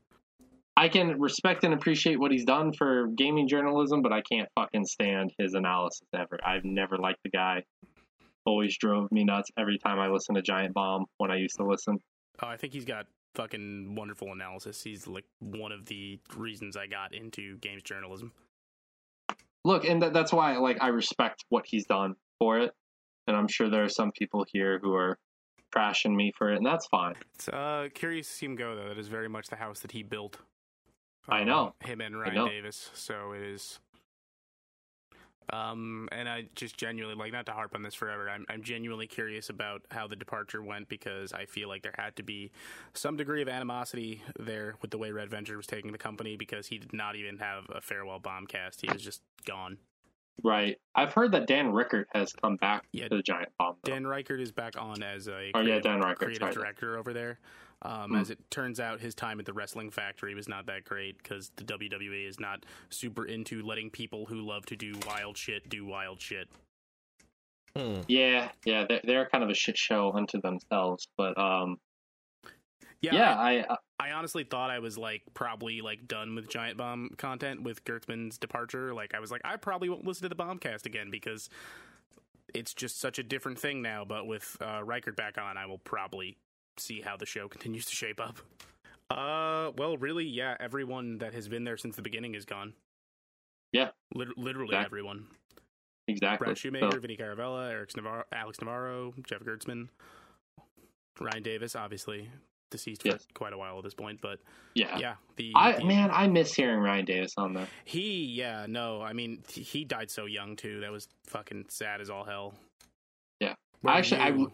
I 0.77 0.89
can 0.89 1.19
respect 1.19 1.63
and 1.63 1.73
appreciate 1.73 2.19
what 2.19 2.31
he's 2.31 2.45
done 2.45 2.73
for 2.73 3.07
gaming 3.15 3.47
journalism, 3.47 4.01
but 4.01 4.13
I 4.13 4.21
can't 4.21 4.49
fucking 4.55 4.85
stand 4.85 5.33
his 5.38 5.53
analysis 5.53 6.07
ever. 6.13 6.39
I've 6.45 6.63
never 6.65 6.97
liked 6.97 7.19
the 7.23 7.29
guy. 7.29 7.63
Always 8.45 8.77
drove 8.77 9.11
me 9.11 9.23
nuts 9.23 9.49
every 9.57 9.77
time 9.77 9.99
I 9.99 10.07
listened 10.07 10.35
to 10.35 10.41
Giant 10.41 10.73
Bomb 10.73 11.05
when 11.18 11.30
I 11.30 11.35
used 11.38 11.57
to 11.57 11.63
listen. 11.63 11.99
Oh, 12.41 12.47
I 12.47 12.57
think 12.57 12.73
he's 12.73 12.85
got 12.85 13.05
fucking 13.35 13.93
wonderful 13.95 14.31
analysis. 14.31 14.81
He's 14.84 15.05
like 15.07 15.26
one 15.39 15.72
of 15.72 15.85
the 15.85 16.19
reasons 16.35 16.76
I 16.76 16.88
got 16.88 17.13
into 17.13 17.57
games 17.59 17.84
journalism. 17.84 18.31
Look, 19.63 19.85
and 19.85 20.01
that, 20.01 20.13
that's 20.13 20.34
why 20.34 20.57
like 20.57 20.77
I 20.81 20.88
respect 20.88 21.45
what 21.49 21.65
he's 21.68 21.85
done 21.85 22.15
for 22.39 22.57
it, 22.59 22.72
and 23.27 23.38
I'm 23.38 23.47
sure 23.47 23.69
there 23.69 23.84
are 23.84 23.89
some 23.89 24.11
people 24.11 24.43
here 24.51 24.80
who 24.81 24.95
are 24.95 25.19
trashing 25.73 26.15
me 26.15 26.34
for 26.35 26.51
it, 26.51 26.57
and 26.57 26.65
that's 26.65 26.88
fine. 26.88 27.13
It's 27.35 27.47
uh, 27.47 27.89
curious 27.93 28.27
to 28.27 28.34
see 28.34 28.45
him 28.47 28.55
go 28.55 28.76
though. 28.76 28.89
That 28.89 28.97
is 28.97 29.07
very 29.07 29.30
much 29.30 29.47
the 29.49 29.55
house 29.57 29.81
that 29.81 29.91
he 29.91 30.01
built. 30.01 30.38
I 31.30 31.41
Um, 31.41 31.47
know. 31.47 31.76
him 31.81 32.01
and 32.01 32.19
Ryan. 32.19 32.47
Davis. 32.47 32.89
So 32.95 33.34
it 33.34 33.43
is. 33.43 33.80
Um, 35.51 36.07
and 36.11 36.29
I 36.29 36.45
just 36.55 36.77
genuinely 36.77 37.15
like 37.21 37.33
not 37.33 37.45
to 37.47 37.51
harp 37.51 37.75
on 37.75 37.83
this 37.83 37.93
forever. 37.93 38.29
I'm 38.29 38.45
I'm 38.49 38.63
genuinely 38.63 39.07
curious 39.07 39.49
about 39.49 39.81
how 39.91 40.07
the 40.07 40.15
departure 40.15 40.61
went 40.63 40.87
because 40.87 41.33
I 41.33 41.45
feel 41.45 41.67
like 41.67 41.83
there 41.83 41.95
had 41.97 42.15
to 42.15 42.23
be 42.23 42.51
some 42.93 43.17
degree 43.17 43.41
of 43.41 43.49
animosity 43.49 44.21
there 44.39 44.75
with 44.81 44.91
the 44.91 44.97
way 44.97 45.11
Red 45.11 45.29
Venture 45.29 45.57
was 45.57 45.67
taking 45.67 45.91
the 45.91 45.97
company 45.97 46.37
because 46.37 46.67
he 46.67 46.77
did 46.77 46.93
not 46.93 47.15
even 47.15 47.37
have 47.39 47.65
a 47.73 47.81
farewell 47.81 48.19
bombcast. 48.19 48.81
He 48.81 48.87
was 48.91 49.01
just 49.01 49.21
gone. 49.45 49.77
Right. 50.43 50.77
I've 50.95 51.13
heard 51.13 51.33
that 51.33 51.45
Dan 51.47 51.71
Ryckert 51.71 52.05
has 52.15 52.33
come 52.33 52.55
back 52.55 52.85
Yeah. 52.93 53.09
to 53.09 53.17
the 53.17 53.21
Giant 53.21 53.49
Bomb. 53.59 53.75
though. 53.83 53.91
Dan 53.91 54.03
Ryckert 54.05 54.39
is 54.39 54.51
back 54.51 54.73
on 54.81 55.03
as 55.03 55.27
a 55.27 55.33
Oh, 55.33 55.39
yeah, 55.39 55.51
creative, 55.79 55.83
Dan 55.83 56.01
Ryckert, 56.01 56.15
creative 56.15 56.51
director 56.51 56.97
over 56.97 57.13
there. 57.13 57.39
Um, 57.83 58.11
Hmm. 58.11 58.15
As 58.15 58.29
it 58.29 58.39
turns 58.51 58.79
out, 58.79 58.99
his 58.99 59.15
time 59.15 59.39
at 59.39 59.45
the 59.45 59.53
Wrestling 59.53 59.89
Factory 59.89 60.35
was 60.35 60.47
not 60.47 60.67
that 60.67 60.83
great 60.83 61.17
because 61.17 61.51
the 61.55 61.63
WWE 61.63 62.27
is 62.27 62.39
not 62.39 62.65
super 62.89 63.25
into 63.25 63.63
letting 63.63 63.89
people 63.89 64.25
who 64.25 64.41
love 64.41 64.65
to 64.67 64.75
do 64.75 64.93
wild 65.07 65.37
shit 65.37 65.67
do 65.69 65.85
wild 65.85 66.21
shit. 66.21 66.47
Hmm. 67.75 68.01
Yeah, 68.07 68.49
yeah, 68.65 68.85
they're, 68.87 69.01
they're 69.03 69.29
kind 69.29 69.43
of 69.43 69.49
a 69.49 69.53
shit 69.53 69.77
show 69.77 70.11
unto 70.13 70.41
themselves. 70.41 71.07
But 71.17 71.37
um, 71.37 71.77
Yeah, 73.01 73.15
yeah, 73.15 73.35
I, 73.35 73.51
I, 73.51 73.59
uh, 73.61 73.75
I 73.99 74.11
honestly 74.11 74.43
thought 74.43 74.69
I 74.69 74.79
was 74.79 74.97
like 74.97 75.23
probably 75.33 75.81
like 75.81 76.07
done 76.07 76.35
with 76.35 76.49
Giant 76.49 76.77
Bomb 76.77 77.11
content 77.17 77.63
with 77.63 77.83
Gerstmann's 77.83 78.37
departure. 78.37 78.93
Like 78.93 79.15
I 79.15 79.19
was 79.19 79.31
like, 79.31 79.41
I 79.43 79.55
probably 79.57 79.89
won't 79.89 80.05
listen 80.05 80.23
to 80.23 80.29
the 80.29 80.35
Bombcast 80.35 80.85
again 80.85 81.09
because 81.09 81.49
it's 82.53 82.73
just 82.73 82.99
such 82.99 83.17
a 83.19 83.23
different 83.23 83.57
thing 83.57 83.81
now. 83.81 84.05
But 84.05 84.27
with 84.27 84.57
uh, 84.59 84.81
Ryckert 84.81 85.15
back 85.15 85.37
on, 85.37 85.57
I 85.57 85.65
will 85.65 85.77
probably 85.77 86.37
see 86.81 87.01
how 87.01 87.15
the 87.17 87.25
show 87.25 87.47
continues 87.47 87.85
to 87.85 87.95
shape 87.95 88.19
up. 88.19 88.37
Uh, 89.09 89.71
well, 89.77 89.97
really, 89.97 90.25
yeah. 90.25 90.55
Everyone 90.59 91.17
that 91.19 91.33
has 91.33 91.47
been 91.47 91.63
there 91.63 91.77
since 91.77 91.95
the 91.95 92.01
beginning 92.01 92.33
is 92.35 92.45
gone. 92.45 92.73
Yeah. 93.73 93.89
Lit- 94.15 94.37
literally 94.37 94.69
Exactly. 94.75 94.85
everyone. 94.85 95.27
exactly. 96.07 96.45
Brad 96.45 96.57
Shoemaker, 96.57 96.91
So- 96.91 96.99
Vinny 96.99 97.17
Caravella, 97.17 97.71
Eric 97.71 97.95
Navarro, 97.95 98.23
Alex 98.33 98.59
Navarro, 98.59 99.13
Jeff 99.27 99.41
Gerstmann, 99.43 99.87
Ryan 101.19 101.43
Davis, 101.43 101.75
obviously 101.75 102.29
deceased 102.69 103.03
Yes. 103.05 103.25
for 103.25 103.33
quite 103.33 103.53
a 103.53 103.57
while 103.57 103.77
at 103.77 103.83
this 103.83 103.93
point, 103.93 104.19
but 104.21 104.39
yeah. 104.75 104.97
yeah, 104.97 105.15
the, 105.35 105.51
I 105.55 105.73
the- 105.73 105.85
man, 105.85 106.09
I 106.11 106.27
miss 106.27 106.53
hearing 106.53 106.79
Ryan 106.79 107.05
Davis 107.05 107.33
on 107.37 107.53
the. 107.53 107.67
he 107.85 108.25
yeah 108.25 108.65
no, 108.67 109.01
I 109.01 109.11
mean 109.13 109.43
he- 109.49 109.61
he 109.61 109.83
died 109.85 110.09
so 110.09 110.25
young 110.25 110.55
too. 110.55 110.79
That 110.79 110.91
was 110.91 111.07
fucking 111.27 111.65
sad 111.69 111.99
as 112.01 112.09
all 112.09 112.23
hell. 112.23 112.53
Yeah. 113.41 113.55
Where 113.81 113.93
Actually, 113.95 114.21
I 114.21 114.29
you- 114.29 114.51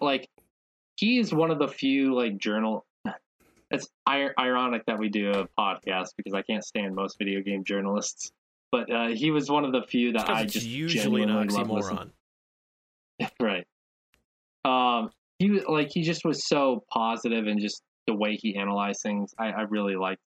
like. 1.02 1.10
He's 1.10 1.34
one 1.34 1.52
of 1.52 1.60
the 1.60 1.68
few 1.68 2.16
like 2.16 2.38
journal. 2.38 2.86
It's 3.70 3.88
ir- 4.10 4.34
ironic 4.40 4.86
that 4.88 4.98
we 4.98 5.10
do 5.10 5.32
a 5.32 5.48
podcast 5.60 6.10
because 6.16 6.34
I 6.34 6.42
can't 6.42 6.64
stand 6.64 6.96
most 6.96 7.18
video 7.18 7.42
game 7.42 7.64
journalists. 7.66 8.32
But 8.72 8.92
uh, 8.92 9.08
he 9.08 9.32
was 9.32 9.50
one 9.50 9.66
of 9.66 9.72
the 9.72 9.84
few 9.84 10.14
that 10.14 10.30
I 10.30 10.42
it's 10.42 10.54
just 10.54 10.66
usually 10.66 11.24
an 11.24 11.30
genuinely 11.30 11.56
love 11.56 11.70
listening- 11.70 12.12
oxymoron. 13.20 13.32
right. 13.42 13.68
Um, 14.66 15.10
he 15.40 15.50
was 15.52 15.64
like 15.68 15.90
he 15.92 16.02
just 16.02 16.26
was 16.26 16.48
so 16.48 16.84
positive 16.92 17.48
and 17.48 17.60
just 17.60 17.82
the 18.06 18.14
way 18.14 18.36
he 18.36 18.56
analyzed 18.56 19.02
things. 19.02 19.34
I, 19.38 19.48
I 19.52 19.62
really 19.62 19.96
liked 19.96 20.22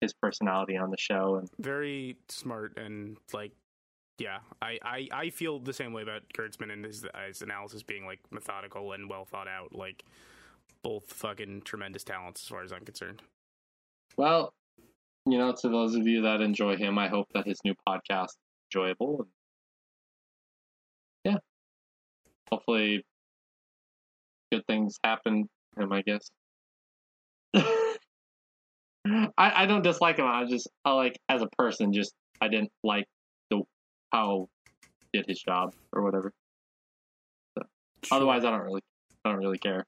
his 0.00 0.12
personality 0.14 0.76
on 0.76 0.90
the 0.90 0.96
show, 0.98 1.36
and 1.36 1.48
very 1.58 2.16
smart 2.28 2.76
and 2.76 3.16
like 3.32 3.52
yeah 4.18 4.38
I, 4.60 4.78
I 4.82 5.08
i 5.12 5.30
feel 5.30 5.58
the 5.58 5.72
same 5.72 5.92
way 5.92 6.02
about 6.02 6.22
Gerstmann 6.36 6.72
and 6.72 6.84
his, 6.84 7.06
his 7.26 7.42
analysis 7.42 7.82
being 7.82 8.04
like 8.04 8.20
methodical 8.30 8.92
and 8.92 9.08
well 9.08 9.24
thought 9.24 9.48
out 9.48 9.74
like 9.74 10.04
both 10.82 11.12
fucking 11.12 11.62
tremendous 11.62 12.04
talents 12.04 12.42
as 12.42 12.48
far 12.48 12.62
as 12.62 12.72
i'm 12.72 12.84
concerned 12.84 13.22
well, 14.18 14.52
you 15.26 15.38
know, 15.38 15.52
to 15.52 15.68
those 15.68 15.94
of 15.94 16.06
you 16.06 16.22
that 16.22 16.40
enjoy 16.40 16.76
him, 16.76 16.98
I 16.98 17.06
hope 17.06 17.28
that 17.34 17.46
his 17.46 17.60
new 17.64 17.74
podcast 17.88 18.24
is 18.24 18.36
enjoyable. 18.74 19.28
Yeah, 21.24 21.36
hopefully, 22.50 23.04
good 24.50 24.66
things 24.66 24.96
happen 25.04 25.48
to 25.76 25.82
him. 25.84 25.92
I 25.92 26.02
guess. 26.02 26.28
I, 27.54 29.28
I 29.38 29.66
don't 29.66 29.82
dislike 29.82 30.18
him. 30.18 30.26
I 30.26 30.44
just 30.46 30.68
I 30.84 30.92
like 30.94 31.16
as 31.28 31.42
a 31.42 31.48
person. 31.56 31.92
Just 31.92 32.12
I 32.40 32.48
didn't 32.48 32.72
like 32.82 33.06
how 34.12 34.48
he 35.12 35.18
did 35.18 35.26
his 35.28 35.40
job 35.42 35.74
or 35.92 36.02
whatever. 36.02 36.32
Otherwise, 38.10 38.44
I 38.44 38.50
don't 38.50 38.62
really 38.62 38.82
I 39.24 39.30
don't 39.30 39.38
really 39.38 39.58
care. 39.58 39.84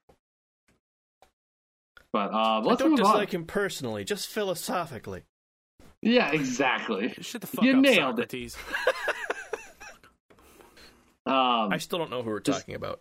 But 2.13 2.33
uh, 2.33 2.37
I 2.37 2.59
let's 2.59 2.81
don't 2.81 2.91
move 2.91 3.01
on. 3.01 3.07
dislike 3.07 3.33
him 3.33 3.45
personally, 3.45 4.05
just 4.05 4.29
philosophically. 4.29 5.23
Yeah, 6.03 6.33
exactly. 6.33 7.15
shut 7.21 7.41
the 7.43 7.47
fuck 7.47 7.65
You 7.65 7.77
up 7.77 7.83
nailed 7.83 8.19
it. 8.19 8.31
Socrates. 8.31 8.57
Um, 11.27 11.71
I 11.73 11.77
still 11.79 11.99
don't 11.99 12.11
know 12.11 12.23
who 12.23 12.31
we're 12.31 12.41
talking 12.41 12.75
about. 12.75 13.01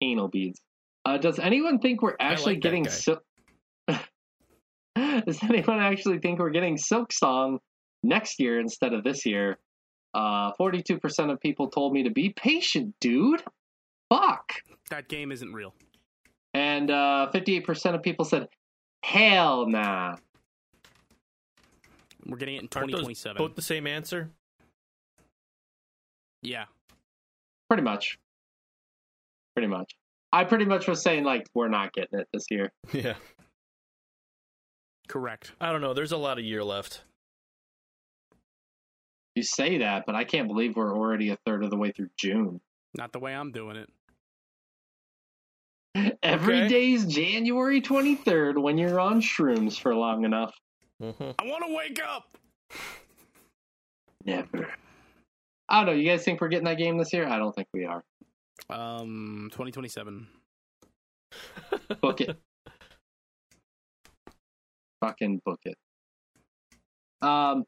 anal 0.00 0.26
beads. 0.28 0.60
Uh, 1.04 1.18
does 1.18 1.38
anyone 1.38 1.78
think 1.78 2.02
we're 2.02 2.16
actually 2.18 2.54
like 2.54 2.62
getting 2.62 2.82
guy. 2.84 2.90
so? 2.90 3.18
does 4.96 5.38
anyone 5.44 5.78
actually 5.80 6.18
think 6.18 6.38
we're 6.40 6.50
getting 6.50 6.76
Silksong 6.76 7.58
next 8.04 8.38
year 8.38 8.60
instead 8.60 8.92
of 8.92 9.02
this 9.04 9.26
year? 9.26 9.58
Uh, 10.12 10.52
forty-two 10.56 10.98
percent 11.00 11.30
of 11.30 11.40
people 11.40 11.68
told 11.68 11.92
me 11.92 12.04
to 12.04 12.10
be 12.10 12.28
patient, 12.30 12.94
dude. 13.00 13.42
Fuck. 14.10 14.52
That 14.90 15.08
game 15.08 15.32
isn't 15.32 15.52
real. 15.52 15.74
And 16.52 16.90
uh, 16.90 17.30
fifty-eight 17.32 17.64
percent 17.64 17.96
of 17.96 18.02
people 18.02 18.24
said, 18.24 18.48
"Hell 19.02 19.66
nah." 19.68 20.16
We're 22.26 22.38
getting 22.38 22.54
it 22.56 22.62
in 22.62 22.68
Aren't 22.74 22.90
those 22.90 23.00
2027. 23.00 23.36
both 23.38 23.54
the 23.54 23.60
same 23.60 23.86
answer? 23.86 24.30
Yeah. 26.42 26.64
Pretty 27.68 27.82
much. 27.82 28.18
Pretty 29.54 29.68
much. 29.68 29.94
I 30.32 30.44
pretty 30.44 30.64
much 30.64 30.88
was 30.88 31.02
saying 31.02 31.24
like 31.24 31.46
we're 31.54 31.68
not 31.68 31.92
getting 31.92 32.20
it 32.20 32.28
this 32.32 32.46
year. 32.50 32.72
Yeah. 32.92 33.14
Correct. 35.06 35.52
I 35.60 35.70
don't 35.70 35.82
know. 35.82 35.92
There's 35.92 36.12
a 36.12 36.16
lot 36.16 36.38
of 36.38 36.44
year 36.44 36.64
left. 36.64 37.02
You 39.34 39.42
say 39.42 39.78
that, 39.78 40.04
but 40.06 40.14
I 40.14 40.24
can't 40.24 40.46
believe 40.46 40.76
we're 40.76 40.96
already 40.96 41.30
a 41.30 41.36
third 41.44 41.64
of 41.64 41.70
the 41.70 41.76
way 41.76 41.90
through 41.90 42.10
June. 42.16 42.60
Not 42.96 43.12
the 43.12 43.18
way 43.18 43.34
I'm 43.34 43.50
doing 43.50 43.76
it. 43.76 43.90
Every 46.22 46.58
Okay. 46.58 46.68
day's 46.68 47.04
January 47.06 47.80
23rd 47.80 48.60
when 48.60 48.78
you're 48.78 49.00
on 49.00 49.20
shrooms 49.20 49.78
for 49.78 49.94
long 49.94 50.24
enough. 50.24 50.54
hmm 51.00 51.10
I 51.38 51.44
want 51.44 51.64
to 51.66 51.74
wake 51.74 52.00
up. 52.02 52.36
Never. 54.24 54.72
I 55.68 55.78
don't 55.78 55.86
know. 55.86 55.92
You 55.92 56.08
guys 56.08 56.24
think 56.24 56.40
we're 56.40 56.48
getting 56.48 56.64
that 56.66 56.78
game 56.78 56.98
this 56.98 57.12
year? 57.12 57.26
I 57.28 57.38
don't 57.38 57.54
think 57.54 57.68
we 57.72 57.84
are. 57.84 58.02
Um, 58.70 59.48
2027. 59.52 60.26
Book 62.00 62.20
it. 62.20 62.36
Fucking 65.00 65.40
book 65.44 65.60
it. 65.64 65.76
Um, 67.22 67.64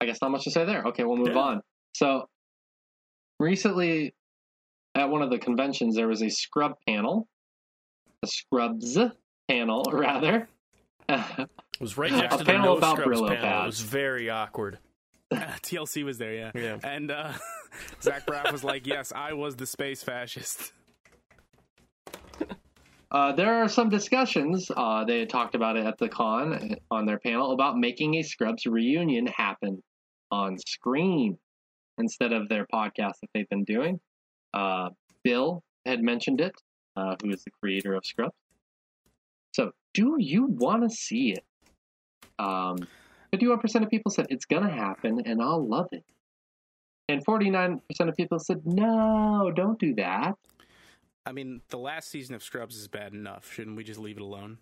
I 0.00 0.06
guess 0.06 0.18
not 0.20 0.30
much 0.30 0.44
to 0.44 0.50
say 0.50 0.64
there. 0.64 0.84
Okay, 0.86 1.04
we'll 1.04 1.16
move 1.16 1.28
Yeah. 1.34 1.38
on. 1.40 1.62
So, 1.94 2.28
recently 3.40 4.14
at 4.94 5.08
one 5.10 5.22
of 5.22 5.30
the 5.30 5.38
conventions, 5.38 5.94
there 5.96 6.08
was 6.08 6.22
a 6.22 6.28
scrub 6.30 6.74
panel, 6.86 7.28
a 8.22 8.26
scrubs 8.26 8.98
panel, 9.48 9.84
rather. 9.92 10.48
It 11.08 11.48
was 11.80 11.96
right 11.96 12.12
A 12.12 12.16
next 12.16 12.38
to 12.38 12.44
the 12.44 12.50
panel 12.52 12.66
no 12.72 12.76
about 12.78 12.98
scrubs 12.98 13.20
Brillo 13.20 13.28
panel. 13.28 13.62
It 13.62 13.66
was 13.66 13.80
very 13.80 14.28
awkward. 14.30 14.78
TLC 15.32 16.04
was 16.04 16.18
there, 16.18 16.34
yeah. 16.34 16.50
Yeah. 16.54 16.78
And 16.82 17.10
uh, 17.10 17.32
Zach 18.00 18.26
Braff 18.26 18.52
was 18.52 18.62
like, 18.64 18.86
"Yes, 18.86 19.12
I 19.14 19.32
was 19.32 19.56
the 19.56 19.66
space 19.66 20.02
fascist." 20.02 20.72
Uh, 23.10 23.32
there 23.32 23.54
are 23.62 23.68
some 23.68 23.88
discussions. 23.88 24.70
Uh, 24.76 25.04
they 25.04 25.20
had 25.20 25.30
talked 25.30 25.54
about 25.54 25.76
it 25.76 25.86
at 25.86 25.96
the 25.98 26.08
con 26.08 26.76
on 26.90 27.06
their 27.06 27.18
panel 27.18 27.52
about 27.52 27.78
making 27.78 28.14
a 28.16 28.22
Scrubs 28.22 28.66
reunion 28.66 29.26
happen 29.26 29.82
on 30.30 30.58
screen 30.58 31.38
instead 31.98 32.32
of 32.32 32.48
their 32.48 32.66
podcast 32.66 33.14
that 33.20 33.30
they've 33.32 33.48
been 33.48 33.64
doing. 33.64 34.00
Uh, 34.52 34.90
Bill 35.22 35.62
had 35.86 36.02
mentioned 36.02 36.40
it, 36.40 36.52
uh, 36.96 37.14
who 37.22 37.30
is 37.30 37.44
the 37.44 37.50
creator 37.62 37.94
of 37.94 38.04
Scrubs. 38.04 38.34
So, 39.54 39.70
do 39.94 40.16
you 40.18 40.46
want 40.46 40.82
to 40.82 40.94
see 40.94 41.32
it? 41.32 41.44
Um, 42.38 42.86
51% 43.32 43.82
of 43.82 43.88
people 43.88 44.10
said 44.10 44.26
it's 44.30 44.44
going 44.44 44.62
to 44.62 44.70
happen 44.70 45.22
and 45.24 45.40
I'll 45.40 45.66
love 45.66 45.88
it. 45.92 46.04
And 47.08 47.24
49% 47.24 47.80
of 48.00 48.16
people 48.16 48.38
said, 48.38 48.62
no, 48.64 49.52
don't 49.54 49.78
do 49.78 49.94
that. 49.94 50.34
I 51.26 51.32
mean, 51.32 51.60
the 51.70 51.78
last 51.78 52.08
season 52.08 52.36
of 52.36 52.42
Scrubs 52.42 52.76
is 52.76 52.86
bad 52.86 53.12
enough. 53.12 53.52
Shouldn't 53.52 53.76
we 53.76 53.82
just 53.82 53.98
leave 53.98 54.16
it 54.16 54.22
alone? 54.22 54.58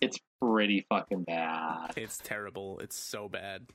It's 0.00 0.18
pretty 0.42 0.84
fucking 0.88 1.22
bad. 1.22 1.92
It's 1.96 2.18
terrible. 2.18 2.80
It's 2.80 2.96
so 2.96 3.28
bad. 3.28 3.66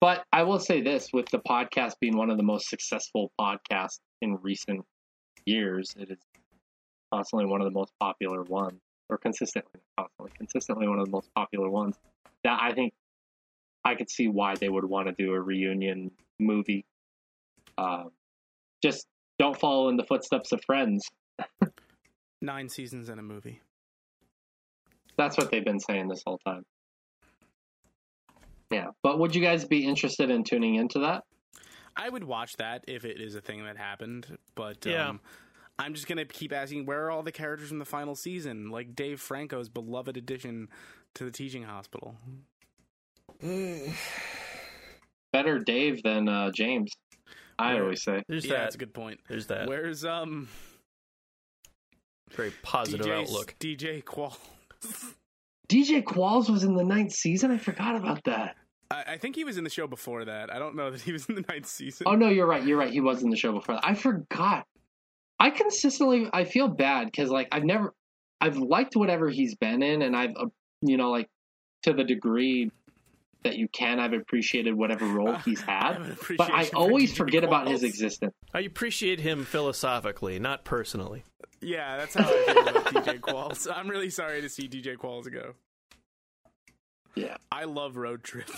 But 0.00 0.24
I 0.32 0.44
will 0.44 0.60
say 0.60 0.80
this 0.80 1.12
with 1.12 1.28
the 1.30 1.40
podcast 1.40 1.94
being 2.00 2.16
one 2.16 2.30
of 2.30 2.36
the 2.36 2.44
most 2.44 2.68
successful 2.68 3.32
podcasts 3.38 3.98
in 4.22 4.36
recent 4.36 4.84
years, 5.44 5.92
it 5.98 6.10
is 6.10 6.18
constantly 7.12 7.46
one 7.46 7.60
of 7.60 7.64
the 7.64 7.76
most 7.76 7.92
popular 7.98 8.42
ones, 8.44 8.80
or 9.08 9.18
consistently, 9.18 9.80
constantly, 9.98 10.32
consistently 10.38 10.86
one 10.86 11.00
of 11.00 11.06
the 11.06 11.10
most 11.10 11.28
popular 11.34 11.68
ones. 11.68 11.96
That 12.44 12.60
I 12.62 12.72
think 12.72 12.94
I 13.84 13.96
could 13.96 14.08
see 14.08 14.28
why 14.28 14.54
they 14.54 14.68
would 14.68 14.84
want 14.84 15.08
to 15.08 15.12
do 15.12 15.34
a 15.34 15.40
reunion 15.40 16.12
movie. 16.38 16.84
Uh, 17.76 18.04
just 18.82 19.06
don't 19.40 19.58
follow 19.58 19.88
in 19.88 19.96
the 19.96 20.04
footsteps 20.04 20.52
of 20.52 20.62
Friends. 20.66 21.02
Nine 22.42 22.68
seasons 22.68 23.08
and 23.08 23.18
a 23.18 23.22
movie. 23.22 23.62
That's 25.16 25.38
what 25.38 25.50
they've 25.50 25.64
been 25.64 25.80
saying 25.80 26.08
this 26.08 26.22
whole 26.26 26.38
time. 26.46 26.62
Yeah, 28.70 28.88
but 29.02 29.18
would 29.18 29.34
you 29.34 29.40
guys 29.40 29.64
be 29.64 29.86
interested 29.86 30.28
in 30.30 30.44
tuning 30.44 30.74
into 30.74 30.98
that? 31.00 31.24
I 31.96 32.10
would 32.10 32.22
watch 32.22 32.58
that 32.58 32.84
if 32.86 33.06
it 33.06 33.18
is 33.18 33.34
a 33.34 33.40
thing 33.40 33.64
that 33.64 33.78
happened, 33.78 34.36
but 34.54 34.84
Yeah. 34.84 35.08
um, 35.08 35.20
I'm 35.78 35.94
just 35.94 36.06
gonna 36.06 36.26
keep 36.26 36.52
asking 36.52 36.84
where 36.84 37.06
are 37.06 37.10
all 37.10 37.22
the 37.22 37.32
characters 37.32 37.68
from 37.70 37.78
the 37.78 37.86
final 37.86 38.14
season, 38.14 38.68
like 38.68 38.94
Dave 38.94 39.22
Franco's 39.22 39.70
beloved 39.70 40.18
addition 40.18 40.68
to 41.14 41.24
the 41.24 41.30
teaching 41.30 41.62
hospital. 41.62 42.16
Better 45.32 45.58
Dave 45.60 46.02
than 46.02 46.28
uh, 46.28 46.50
James. 46.50 46.90
I 47.60 47.74
Yeah. 47.74 47.80
always 47.82 48.02
say. 48.02 48.22
There's 48.28 48.44
yeah, 48.46 48.54
that. 48.54 48.58
that's 48.62 48.74
a 48.74 48.78
good 48.78 48.94
point. 48.94 49.20
There's 49.28 49.46
that. 49.48 49.68
Where's 49.68 50.04
um 50.04 50.48
Very 52.32 52.52
positive 52.62 53.06
DJ 53.06 53.20
outlook. 53.22 53.54
DJ 53.58 54.04
Qual? 54.04 54.36
DJ 55.68 56.02
Qualls 56.02 56.48
was 56.50 56.64
in 56.64 56.74
the 56.74 56.84
ninth 56.84 57.12
season. 57.12 57.50
I 57.50 57.58
forgot 57.58 57.96
about 57.96 58.24
that. 58.24 58.56
I, 58.90 59.04
I 59.12 59.16
think 59.18 59.36
he 59.36 59.44
was 59.44 59.56
in 59.56 59.64
the 59.64 59.70
show 59.70 59.86
before 59.86 60.24
that. 60.24 60.52
I 60.52 60.58
don't 60.58 60.74
know 60.74 60.90
that 60.90 61.00
he 61.00 61.12
was 61.12 61.26
in 61.26 61.36
the 61.36 61.44
ninth 61.48 61.66
season. 61.66 62.06
Oh 62.08 62.16
no, 62.16 62.28
you're 62.28 62.46
right. 62.46 62.62
You're 62.64 62.78
right. 62.78 62.92
He 62.92 63.00
was 63.00 63.22
in 63.22 63.30
the 63.30 63.36
show 63.36 63.52
before. 63.52 63.76
That. 63.76 63.86
I 63.86 63.94
forgot. 63.94 64.66
I 65.38 65.50
consistently 65.50 66.28
I 66.32 66.44
feel 66.44 66.68
bad 66.68 67.06
because 67.06 67.30
like 67.30 67.48
I've 67.52 67.64
never 67.64 67.94
I've 68.40 68.56
liked 68.56 68.96
whatever 68.96 69.28
he's 69.28 69.54
been 69.54 69.82
in, 69.82 70.02
and 70.02 70.16
I've 70.16 70.34
uh, 70.36 70.46
you 70.82 70.96
know 70.96 71.10
like 71.10 71.28
to 71.84 71.92
the 71.92 72.04
degree 72.04 72.70
that 73.42 73.56
you 73.56 73.68
can, 73.68 73.98
I've 74.00 74.12
appreciated 74.12 74.74
whatever 74.74 75.06
role 75.06 75.30
uh, 75.30 75.38
he's 75.38 75.60
had. 75.60 75.96
an 75.96 76.16
But 76.36 76.50
I 76.52 76.68
always 76.74 77.16
forget 77.16 77.42
about 77.44 77.68
his 77.68 77.82
existence. 77.82 78.34
I 78.52 78.60
appreciate 78.60 79.20
him 79.20 79.44
philosophically, 79.44 80.38
not 80.38 80.64
personally. 80.64 81.24
Yeah, 81.62 81.96
that's 81.98 82.14
how 82.14 82.24
I 82.24 82.52
feel 82.52 82.68
about 82.68 82.84
DJ 82.86 83.20
Qualls. 83.20 83.66
I'm 83.74 83.88
really 83.88 84.10
sorry 84.10 84.40
to 84.42 84.48
see 84.48 84.68
DJ 84.68 84.96
Qualls 84.96 85.30
go. 85.30 85.54
Yeah, 87.14 87.36
I 87.50 87.64
love 87.64 87.96
Road 87.96 88.22
Trip. 88.22 88.48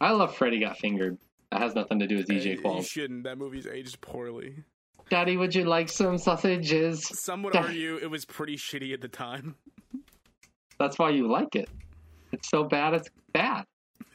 I 0.00 0.12
love 0.12 0.34
Freddy 0.36 0.60
Got 0.60 0.78
Fingered. 0.78 1.18
That 1.52 1.60
has 1.62 1.74
nothing 1.74 1.98
to 1.98 2.06
do 2.06 2.16
with 2.16 2.26
DJ 2.26 2.42
Hey, 2.42 2.50
You 2.52 2.60
Qualls. 2.62 2.86
shouldn't. 2.88 3.24
That 3.24 3.38
movie's 3.38 3.66
aged 3.66 4.00
poorly. 4.00 4.64
Daddy, 5.10 5.36
would 5.36 5.54
you 5.54 5.64
like 5.64 5.88
some 5.88 6.18
sausages? 6.18 7.06
Some 7.22 7.42
would 7.42 7.54
Yeah. 7.54 7.62
argue 7.62 7.96
it 7.96 8.10
was 8.10 8.24
pretty 8.24 8.56
shitty 8.56 8.92
at 8.94 9.00
the 9.00 9.08
time. 9.08 9.56
That's 10.78 10.98
why 10.98 11.10
you 11.10 11.26
like 11.28 11.56
it. 11.56 11.68
It's 12.32 12.48
so 12.50 12.64
bad, 12.64 12.94
it's 12.94 13.08
bad 13.32 13.64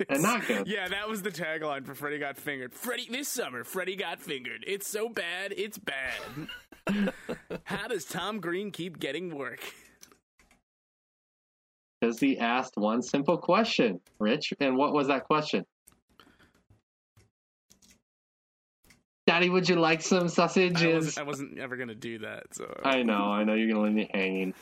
and 0.09 0.21
not 0.21 0.45
good. 0.47 0.67
Yeah, 0.75 0.87
that 0.87 1.07
was 1.09 1.21
the 1.21 1.31
tagline 1.31 1.85
for 1.85 1.95
Freddy 1.95 2.17
Got 2.17 2.37
Fingered. 2.37 2.73
Freddy 2.73 3.07
this 3.09 3.27
summer, 3.27 3.63
Freddy 3.63 3.95
got 3.95 4.19
fingered. 4.19 4.63
It's 4.67 4.87
so 4.87 5.09
bad, 5.09 5.53
it's 5.55 5.77
bad. 5.77 7.13
How 7.63 7.87
does 7.87 8.05
Tom 8.05 8.39
Green 8.39 8.71
keep 8.71 8.99
getting 8.99 9.35
work? 9.35 9.61
Because 11.99 12.19
he 12.19 12.37
asked 12.37 12.77
one 12.77 13.01
simple 13.01 13.37
question, 13.37 13.99
Rich. 14.19 14.53
And 14.59 14.77
what 14.77 14.93
was 14.93 15.07
that 15.07 15.23
question? 15.25 15.65
Daddy, 19.25 19.49
would 19.49 19.67
you 19.67 19.77
like 19.77 20.01
some 20.03 20.25
I 20.25 20.27
sausages? 20.27 21.05
wasn't, 21.05 21.17
I 21.17 21.23
wasn't 21.23 21.59
ever 21.59 21.77
gonna 21.77 21.95
do 21.95 22.19
that. 22.19 22.43
So 22.53 22.79
I 22.83 23.01
know, 23.01 23.31
I 23.31 23.43
know 23.43 23.53
you're 23.55 23.69
gonna 23.69 23.85
leave 23.85 23.93
me 23.93 24.09
hanging. 24.13 24.53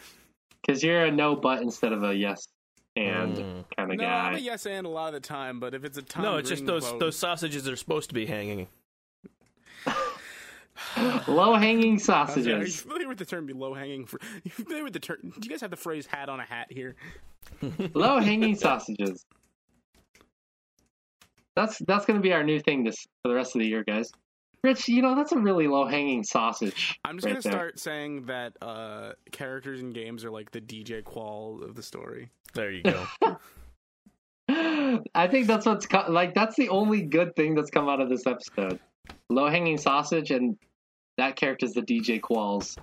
Because 0.61 0.81
you're 0.81 1.03
a 1.03 1.11
no 1.11 1.35
but 1.35 1.61
instead 1.61 1.91
of 1.91 2.03
a 2.03 2.15
yes 2.15 2.47
and 2.95 3.35
Mm. 3.37 3.65
kind 3.75 3.91
of 3.91 3.97
no, 3.97 4.05
I'm 4.05 4.35
a 4.35 4.37
yes 4.39 4.65
and 4.65 4.85
a 4.85 4.89
lot 4.89 5.07
of 5.07 5.13
the 5.13 5.27
time, 5.27 5.59
but 5.59 5.73
if 5.73 5.83
it's 5.83 5.97
a 5.97 6.01
Tom 6.01 6.23
no, 6.23 6.37
it's 6.37 6.49
just 6.49 6.65
those 6.65 6.87
quote- 6.87 6.99
those 6.99 7.15
sausages 7.17 7.67
are 7.67 7.75
supposed 7.75 8.09
to 8.09 8.13
be 8.15 8.25
hanging. 8.25 8.67
Low 11.27 11.55
hanging 11.55 11.89
Are 11.91 11.93
you 11.93 11.99
sausages. 11.99 12.81
familiar 12.81 13.07
with 13.07 13.17
the 13.17 13.25
term 13.25 13.47
"low 13.47 13.73
hanging"? 13.73 14.05
Fr- 14.05 14.17
you 14.43 14.51
familiar 14.51 14.83
with 14.83 14.93
the 14.93 14.99
term? 14.99 15.17
Do 15.21 15.31
you 15.41 15.49
guys 15.49 15.61
have 15.61 15.71
the 15.71 15.77
phrase 15.77 16.05
"hat 16.05 16.29
on 16.29 16.39
a 16.39 16.43
hat" 16.45 16.67
here? 16.71 16.95
Low 17.93 18.19
hanging 18.19 18.55
sausages. 18.55 19.25
That's 21.55 21.77
that's 21.79 22.05
gonna 22.05 22.19
be 22.19 22.33
our 22.33 22.43
new 22.43 22.59
thing 22.59 22.83
this 22.83 22.97
for 23.21 23.29
the 23.29 23.35
rest 23.35 23.55
of 23.55 23.59
the 23.61 23.67
year, 23.67 23.83
guys. 23.83 24.11
Rich, 24.63 24.87
you 24.87 25.01
know 25.01 25.13
that's 25.15 25.33
a 25.33 25.37
really 25.37 25.67
low 25.67 25.85
hanging 25.85 26.23
sausage. 26.23 26.97
I'm 27.03 27.17
just 27.17 27.25
right 27.25 27.31
gonna 27.31 27.41
there. 27.41 27.51
start 27.51 27.79
saying 27.79 28.25
that 28.27 28.53
uh, 28.61 29.11
characters 29.31 29.81
in 29.81 29.91
games 29.91 30.23
are 30.23 30.31
like 30.31 30.51
the 30.51 30.61
DJ 30.61 31.03
Qual 31.03 31.61
of 31.63 31.75
the 31.75 31.83
story. 31.83 32.29
There 32.53 32.71
you 32.71 32.83
go. 32.83 33.05
I 35.15 35.27
think 35.27 35.47
that's 35.47 35.65
what's 35.65 35.85
co- 35.85 36.05
like. 36.09 36.33
That's 36.33 36.55
the 36.55 36.69
only 36.69 37.01
good 37.01 37.35
thing 37.35 37.55
that's 37.55 37.69
come 37.71 37.89
out 37.89 37.99
of 37.99 38.09
this 38.09 38.25
episode. 38.27 38.79
Low 39.29 39.49
hanging 39.49 39.77
sausage 39.77 40.31
and 40.31 40.57
that 41.17 41.35
character's 41.35 41.73
the 41.73 41.81
DJ 41.81 42.21
Qualls. 42.21 42.77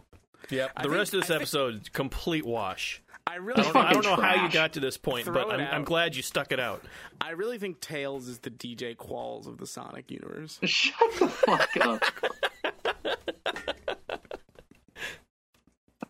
Yep. 0.51 0.73
I 0.77 0.83
The 0.83 0.89
think- 0.89 0.99
rest 0.99 1.15
of 1.15 1.21
this 1.21 1.31
I 1.31 1.35
think- 1.35 1.41
episode, 1.43 1.93
complete 1.93 2.45
wash. 2.45 3.03
I 3.31 3.35
I 3.35 3.37
really, 3.37 3.63
don't, 3.63 3.75
know, 3.75 3.81
I 3.81 3.93
don't 3.93 4.05
know 4.05 4.17
how 4.17 4.45
you 4.45 4.51
got 4.51 4.73
to 4.73 4.81
this 4.81 4.97
point, 4.97 5.27
Throw 5.27 5.35
but 5.35 5.53
I'm, 5.53 5.61
I'm 5.61 5.85
glad 5.85 6.17
you 6.17 6.23
stuck 6.23 6.51
it 6.51 6.59
out. 6.59 6.83
I 7.21 7.31
really 7.31 7.59
think 7.59 7.81
Tails 7.81 8.27
is 8.27 8.41
the 8.41 8.51
DJ 8.51 8.97
Qualls 8.97 9.47
of 9.47 9.59
the 9.59 9.69
Sonic 9.69 10.11
universe. 10.11 10.59
Shut 10.65 11.13
the 11.21 11.29
fuck 11.29 11.77
up. 11.81 12.03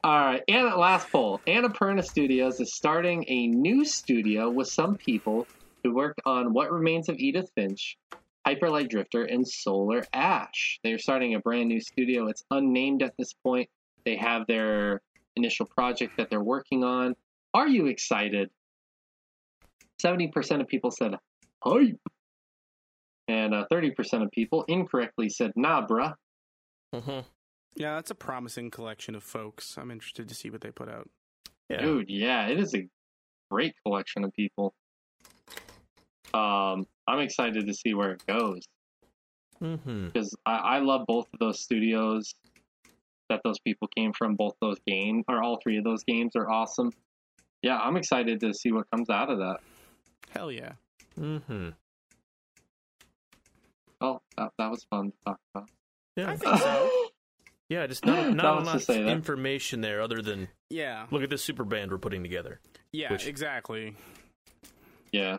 All 0.03 0.19
right, 0.19 0.43
and 0.49 0.67
last 0.69 1.11
poll. 1.11 1.43
Annapurna 1.47 2.03
Studios 2.03 2.59
is 2.59 2.75
starting 2.75 3.27
a 3.29 3.49
new 3.49 3.85
studio 3.85 4.49
with 4.49 4.69
some 4.69 4.97
people 4.97 5.47
who 5.85 5.95
worked 5.95 6.23
on 6.25 6.55
What 6.55 6.73
Remains 6.73 7.11
of 7.11 7.19
Edith 7.19 7.51
Finch, 7.55 7.99
Hyper 8.47 8.71
Light 8.71 8.89
Drifter, 8.89 9.25
and 9.25 9.47
Solar 9.47 10.07
Ash. 10.15 10.81
They're 10.83 10.97
starting 10.97 11.35
a 11.35 11.41
brand 11.41 11.69
new 11.69 11.83
studio. 11.83 12.29
It's 12.29 12.45
unnamed 12.51 13.03
at 13.03 13.13
this 13.19 13.35
point. 13.35 13.69
They 14.07 14.17
have 14.17 14.47
their 14.47 15.03
initial 15.41 15.67
project 15.67 16.17
that 16.19 16.31
they're 16.31 16.43
working 16.43 16.85
on. 16.85 17.15
Are 17.55 17.67
you 17.67 17.87
excited? 17.87 18.51
70% 20.03 20.61
of 20.61 20.69
people 20.69 20.91
said 20.91 21.15
hype. 21.63 21.99
And 23.29 23.55
uh, 23.55 23.67
30% 23.73 24.23
of 24.23 24.31
people 24.31 24.65
incorrectly 24.69 25.29
said 25.29 25.53
nah, 25.57 25.87
bruh. 25.87 26.15
Mm-hmm. 26.95 27.21
Yeah, 27.77 27.95
that's 27.95 28.11
a 28.11 28.15
promising 28.15 28.71
collection 28.71 29.15
of 29.15 29.23
folks. 29.23 29.77
I'm 29.79 29.91
interested 29.91 30.29
to 30.29 30.35
see 30.35 30.51
what 30.51 30.61
they 30.61 30.71
put 30.71 30.89
out. 30.89 31.09
Yeah. 31.69 31.83
Dude, 31.83 32.11
yeah, 32.11 32.49
it 32.49 32.59
is 32.59 32.75
a 32.75 32.89
great 33.51 33.75
collection 33.85 34.25
of 34.25 34.33
people. 34.35 34.75
Um, 36.35 36.87
I'm 37.07 37.21
excited 37.21 37.67
to 37.67 37.75
see 37.75 37.95
where 37.95 38.13
it 38.13 38.27
goes 38.27 38.67
Mm-hmm. 39.63 40.07
because 40.07 40.35
I, 40.47 40.57
I 40.57 40.79
love 40.79 41.07
both 41.07 41.29
of 41.35 41.39
those 41.39 41.61
studios 41.61 42.35
that 43.31 43.41
those 43.43 43.59
people 43.61 43.89
came 43.89 44.13
from. 44.13 44.35
Both 44.37 44.55
those 44.61 44.77
games, 44.87 45.25
or 45.29 45.43
all 45.43 45.59
three 45.63 45.79
of 45.79 45.85
those 45.85 46.05
games, 46.05 46.37
are 46.37 46.49
awesome. 46.51 46.93
Yeah, 47.63 47.79
I'm 47.79 47.97
excited 47.97 48.41
to 48.41 48.53
see 48.55 48.71
what 48.73 48.91
comes 48.91 49.09
out 49.11 49.31
of 49.31 49.39
that. 49.39 49.61
Hell 50.35 50.53
yeah. 50.53 50.73
Mm-hmm. 51.19 51.71
Oh, 54.01 54.21
that, 54.37 54.51
that 54.59 54.71
was 54.71 54.85
fun 54.85 55.11
to 55.13 55.17
talk 55.27 55.39
about. 55.55 55.69
Yeah. 56.17 56.31
I 56.31 56.37
think 56.37 56.59
so. 56.59 56.91
Yeah, 57.69 57.87
just 57.87 58.05
not, 58.05 58.17
That 58.27 58.35
not 58.35 58.57
was 58.57 58.65
to 58.65 58.71
enough 58.73 58.83
say 58.83 59.03
that. 59.05 59.09
information 59.11 59.81
there 59.81 60.03
other 60.03 60.21
than 60.23 60.49
Yeah. 60.71 61.07
look 61.13 61.23
at 61.23 61.31
this 61.31 61.45
super 61.45 61.63
band 61.63 61.93
we're 61.93 61.99
putting 61.99 62.25
together. 62.25 62.59
Yeah, 62.93 63.13
Which- 63.13 63.29
exactly. 63.29 63.95
Yeah. 65.13 65.39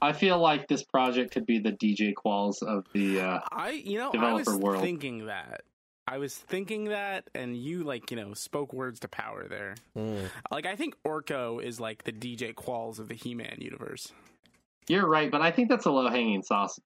I 0.00 0.12
feel 0.12 0.38
like 0.38 0.68
this 0.68 0.84
project 0.84 1.32
could 1.32 1.44
be 1.44 1.58
the 1.58 1.72
DJ 1.72 2.12
Qualls 2.14 2.62
of 2.62 2.84
the. 2.92 3.20
Uh, 3.22 3.40
I 3.50 3.70
you 3.70 3.98
know, 3.98 4.10
I 4.10 4.12
Developer 4.12 4.50
was 4.52 4.58
world. 4.60 4.82
thinking 4.82 5.26
that. 5.26 5.62
I 6.08 6.18
was 6.18 6.36
thinking 6.36 6.84
that 6.86 7.28
and 7.34 7.56
you 7.56 7.82
like, 7.82 8.10
you 8.10 8.16
know, 8.16 8.32
spoke 8.34 8.72
words 8.72 9.00
to 9.00 9.08
power 9.08 9.46
there. 9.48 9.74
Like 10.50 10.64
I 10.66 10.76
think 10.76 10.94
Orko 11.04 11.62
is 11.62 11.80
like 11.80 12.04
the 12.04 12.12
DJ 12.12 12.54
Qualls 12.54 12.98
of 12.98 13.08
the 13.08 13.14
He-Man 13.14 13.56
universe. 13.58 14.12
you're 14.88 15.06
right, 15.06 15.30
but 15.30 15.40
I 15.42 15.50
think 15.50 15.68
that's 15.68 15.86
a 15.86 15.90
low 15.90 16.08
hanging 16.08 16.42
sauce. 16.42 16.74
sausage. 16.76 16.84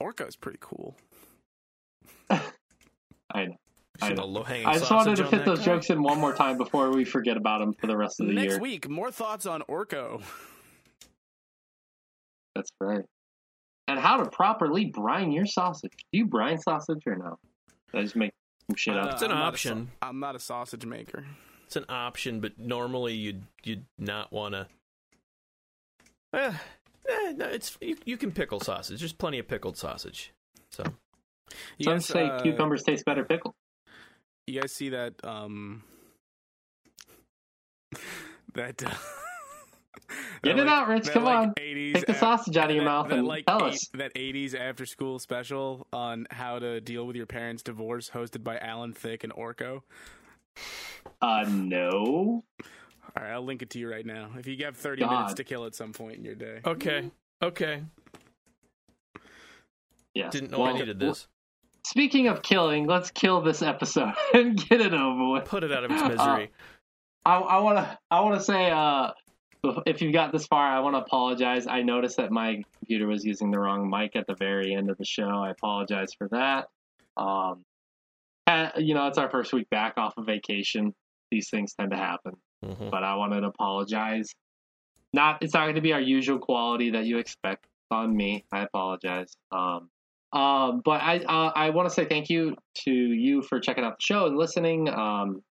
Orko's 0.00 0.36
pretty 0.36 0.58
cool. 0.60 0.96
I 2.30 2.40
know. 3.34 3.56
I 4.02 4.12
know. 4.12 4.26
low-hanging 4.26 4.66
I 4.66 4.78
just 4.78 4.90
wanted 4.90 5.16
to 5.16 5.24
on 5.24 5.30
fit 5.30 5.44
those 5.46 5.60
guy? 5.60 5.64
jokes 5.64 5.88
in 5.90 6.02
one 6.02 6.20
more 6.20 6.34
time 6.34 6.58
before 6.58 6.90
we 6.90 7.04
forget 7.04 7.36
about 7.38 7.60
them 7.60 7.72
for 7.72 7.86
the 7.86 7.96
rest 7.96 8.20
of 8.20 8.26
the 8.26 8.34
Next 8.34 8.42
year. 8.44 8.52
Next 8.52 8.62
week, 8.62 8.88
more 8.90 9.10
thoughts 9.10 9.46
on 9.46 9.62
Orko. 9.62 10.22
That's 12.54 12.70
right. 12.80 13.04
And 13.88 13.98
how 14.00 14.16
to 14.16 14.28
properly 14.28 14.86
brine 14.86 15.30
your 15.32 15.46
sausage. 15.46 15.92
Do 16.12 16.18
you 16.18 16.26
brine 16.26 16.58
sausage 16.58 17.02
or 17.06 17.16
no? 17.16 17.38
I 17.94 18.02
just 18.02 18.16
make 18.16 18.32
some 18.68 18.76
shit 18.76 18.96
up. 18.96 19.12
It's 19.12 19.22
an 19.22 19.30
I'm 19.30 19.38
not 19.38 19.44
a 19.44 19.46
option. 19.48 19.90
sau- 20.02 20.08
I'm 20.08 20.20
not 20.20 20.34
a 20.34 20.40
sausage 20.40 20.84
maker. 20.84 21.24
It's 21.66 21.76
an 21.76 21.84
option, 21.88 22.40
but 22.40 22.58
normally 22.58 23.14
you'd 23.14 23.42
you'd 23.64 23.84
not 23.98 24.32
want 24.32 24.54
to. 24.54 24.66
Eh, 26.32 26.52
eh, 27.08 27.32
no, 27.36 27.46
it's 27.46 27.78
you, 27.80 27.96
you 28.04 28.16
can 28.16 28.32
pickle 28.32 28.60
sausage. 28.60 29.00
There's 29.00 29.12
plenty 29.12 29.38
of 29.38 29.46
pickled 29.48 29.76
sausage. 29.76 30.32
So 30.70 30.82
You 31.78 31.84
Some 31.84 31.94
guys, 31.94 32.06
say 32.06 32.26
uh, 32.26 32.40
cucumbers 32.42 32.82
taste 32.82 33.04
better 33.04 33.24
pickled. 33.24 33.54
You 34.48 34.60
guys 34.60 34.72
see 34.72 34.90
that? 34.90 35.14
Um, 35.24 35.82
that. 38.54 38.82
Uh, 38.84 38.94
Get 40.42 40.56
that, 40.56 40.62
it 40.62 40.68
out, 40.68 40.88
Rich. 40.88 41.08
Come 41.10 41.24
like, 41.24 41.36
on. 41.36 41.54
80s 41.54 41.94
Take 41.94 42.06
the 42.06 42.12
af- 42.12 42.18
sausage 42.18 42.56
out 42.56 42.70
of 42.70 42.76
your 42.76 42.84
that- 42.84 42.90
mouth 42.90 43.08
that, 43.08 43.18
and 43.18 43.26
like 43.26 43.46
tell 43.46 43.66
eight- 43.66 43.74
us. 43.74 43.88
that 43.94 44.12
80s 44.14 44.54
after 44.54 44.86
school 44.86 45.18
special 45.18 45.86
on 45.92 46.26
how 46.30 46.58
to 46.58 46.80
deal 46.80 47.06
with 47.06 47.16
your 47.16 47.26
parents' 47.26 47.62
divorce, 47.62 48.10
hosted 48.10 48.44
by 48.44 48.58
Alan 48.58 48.92
Thicke 48.92 49.24
and 49.24 49.32
Orko. 49.32 49.82
Uh, 51.20 51.44
no. 51.48 52.44
All 53.16 53.22
right, 53.22 53.32
I'll 53.32 53.44
link 53.44 53.62
it 53.62 53.70
to 53.70 53.78
you 53.78 53.90
right 53.90 54.04
now. 54.06 54.30
If 54.38 54.46
you 54.46 54.56
have 54.64 54.76
30 54.76 55.04
minutes 55.06 55.34
to 55.34 55.44
kill 55.44 55.64
at 55.64 55.74
some 55.74 55.92
point 55.92 56.16
in 56.16 56.24
your 56.24 56.34
day. 56.34 56.60
okay, 56.64 57.10
okay. 57.42 57.82
Yes. 60.14 60.32
Didn't 60.32 60.50
know 60.50 60.60
Well, 60.60 60.74
I 60.74 60.78
needed 60.78 60.98
this. 60.98 61.26
Speaking 61.86 62.28
of 62.28 62.42
killing, 62.42 62.86
let's 62.86 63.10
kill 63.10 63.42
this 63.42 63.62
episode 63.62 64.14
and 64.34 64.56
get 64.68 64.80
it 64.80 64.92
over 64.94 65.30
with. 65.32 65.44
Put 65.44 65.62
it 65.62 65.72
out 65.72 65.84
of 65.84 65.90
its 65.90 66.02
misery. 66.02 66.50
I, 67.24 67.36
I 67.38 67.58
want 67.58 67.78
to 67.78 67.98
I 68.10 68.20
want 68.20 68.36
to 68.38 68.42
say 68.44 68.70
uh 68.70 69.10
if 69.86 70.00
you've 70.02 70.12
got 70.12 70.32
this 70.32 70.46
far 70.46 70.66
I 70.66 70.80
want 70.80 70.94
to 70.94 71.00
apologize. 71.00 71.66
I 71.66 71.82
noticed 71.82 72.16
that 72.18 72.30
my 72.30 72.62
computer 72.78 73.06
was 73.06 73.24
using 73.24 73.50
the 73.50 73.58
wrong 73.58 73.88
mic 73.90 74.16
at 74.16 74.26
the 74.26 74.34
very 74.34 74.74
end 74.74 74.90
of 74.90 74.98
the 74.98 75.04
show. 75.04 75.28
I 75.28 75.50
apologize 75.50 76.12
for 76.16 76.28
that. 76.28 76.68
Um 77.16 77.64
uh, 78.46 78.70
you 78.78 78.94
know, 78.94 79.08
it's 79.08 79.18
our 79.18 79.28
first 79.28 79.52
week 79.52 79.68
back 79.70 79.94
off 79.96 80.14
of 80.16 80.26
vacation. 80.26 80.94
These 81.32 81.50
things 81.50 81.74
tend 81.74 81.90
to 81.90 81.96
happen, 81.96 82.34
Mhm. 82.64 82.90
but 82.90 83.02
I 83.02 83.16
wanted 83.16 83.40
to 83.40 83.48
apologize. 83.48 84.32
Not 85.12 85.42
it's 85.42 85.54
not 85.54 85.64
going 85.64 85.74
to 85.76 85.80
be 85.80 85.92
our 85.92 86.00
usual 86.00 86.38
quality 86.38 86.90
that 86.90 87.04
you 87.06 87.18
expect. 87.18 87.66
On 87.92 88.16
me. 88.16 88.44
I 88.52 88.62
apologize. 88.62 89.32
Um 89.52 89.88
um, 90.32 90.82
but 90.84 91.00
I 91.00 91.18
uh, 91.18 91.52
I 91.54 91.70
want 91.70 91.88
to 91.88 91.94
say 91.94 92.04
thank 92.04 92.28
you 92.28 92.56
to 92.84 92.90
you 92.92 93.42
for 93.42 93.60
checking 93.60 93.84
out 93.84 93.98
the 93.98 94.02
show 94.02 94.26
and 94.26 94.36
listening. 94.36 94.88
Um, 94.88 95.42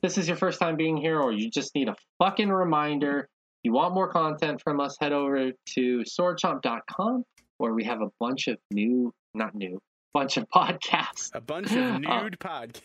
this 0.00 0.16
is 0.18 0.26
your 0.26 0.36
first 0.38 0.58
time 0.58 0.76
being 0.76 0.96
here, 0.96 1.20
or 1.20 1.32
you 1.32 1.50
just 1.50 1.74
need 1.74 1.88
a 1.88 1.94
fucking 2.18 2.48
reminder. 2.48 3.28
You 3.62 3.72
want 3.72 3.94
more 3.94 4.08
content 4.08 4.60
from 4.62 4.80
us? 4.80 4.96
Head 5.00 5.12
over 5.12 5.52
to 5.74 5.98
swordchomp.com, 6.00 7.24
where 7.58 7.72
we 7.74 7.84
have 7.84 8.00
a 8.00 8.08
bunch 8.18 8.48
of 8.48 8.58
new, 8.70 9.12
not 9.34 9.54
new, 9.54 9.78
bunch 10.14 10.36
of 10.36 10.48
podcasts, 10.48 11.30
A 11.34 11.40
bunch 11.40 11.68
of 11.72 11.76
nude 12.00 12.38
podcasts. 12.40 12.80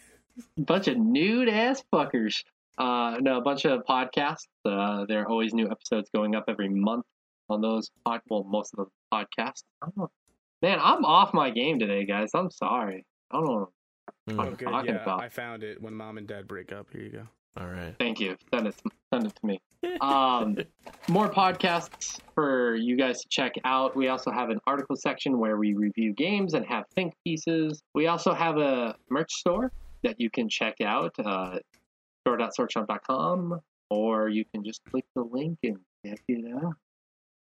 A 0.57 0.61
bunch 0.61 0.87
of 0.87 0.97
nude 0.97 1.49
ass 1.49 1.83
fuckers. 1.93 2.43
Uh, 2.77 3.17
no, 3.21 3.37
a 3.37 3.41
bunch 3.41 3.65
of 3.65 3.81
podcasts. 3.89 4.45
Uh, 4.63 5.05
there 5.07 5.21
are 5.23 5.27
always 5.29 5.51
new 5.53 5.67
episodes 5.71 6.09
going 6.13 6.35
up 6.35 6.43
every 6.47 6.69
month 6.69 7.05
on 7.49 7.59
those. 7.61 7.89
Pod- 8.05 8.21
well, 8.29 8.43
most 8.43 8.73
of 8.77 8.85
the 8.85 8.91
podcasts. 9.11 9.63
Know. 9.95 10.11
Man, 10.61 10.77
I'm 10.81 11.03
off 11.05 11.33
my 11.33 11.49
game 11.49 11.79
today, 11.79 12.05
guys. 12.05 12.29
I'm 12.35 12.51
sorry. 12.51 13.03
I 13.31 13.37
don't 13.37 13.45
know. 13.45 13.69
What 14.25 14.37
Oh, 14.37 14.41
I'm 14.41 14.53
good. 14.55 14.65
talking 14.67 14.93
Yeah, 14.93 15.01
about. 15.01 15.21
I 15.23 15.29
found 15.29 15.63
it 15.63 15.81
when 15.81 15.93
mom 15.95 16.17
and 16.19 16.27
dad 16.27 16.47
break 16.47 16.71
up. 16.71 16.87
Here 16.91 17.01
you 17.01 17.09
go. 17.09 17.27
All 17.59 17.67
right. 17.67 17.95
Thank 17.99 18.19
you. 18.19 18.37
Send 18.53 18.67
it. 18.67 18.75
Send 19.13 19.25
it 19.25 19.35
to 19.35 19.45
me. 19.45 19.61
Um, 20.01 20.57
more 21.07 21.29
podcasts 21.29 22.19
for 22.33 22.75
you 22.75 22.97
guys 22.97 23.21
to 23.21 23.27
check 23.29 23.53
out. 23.63 23.95
We 23.95 24.07
also 24.07 24.31
have 24.31 24.49
an 24.49 24.59
article 24.65 24.95
section 24.95 25.37
where 25.37 25.55
we 25.57 25.75
review 25.75 26.13
games 26.13 26.55
and 26.55 26.65
have 26.65 26.85
think 26.95 27.13
pieces. 27.23 27.81
We 27.93 28.07
also 28.07 28.33
have 28.33 28.57
a 28.57 28.95
merch 29.09 29.31
store 29.33 29.71
that 30.03 30.19
you 30.19 30.29
can 30.31 30.49
check 30.49 30.75
out. 30.81 31.13
Uh, 31.23 31.59
or 33.89 34.29
you 34.29 34.45
can 34.53 34.63
just 34.63 34.81
click 34.89 35.05
the 35.15 35.21
link 35.21 35.59
and 35.63 35.77
check 36.05 36.21
it 36.27 36.45
out. 36.53 36.73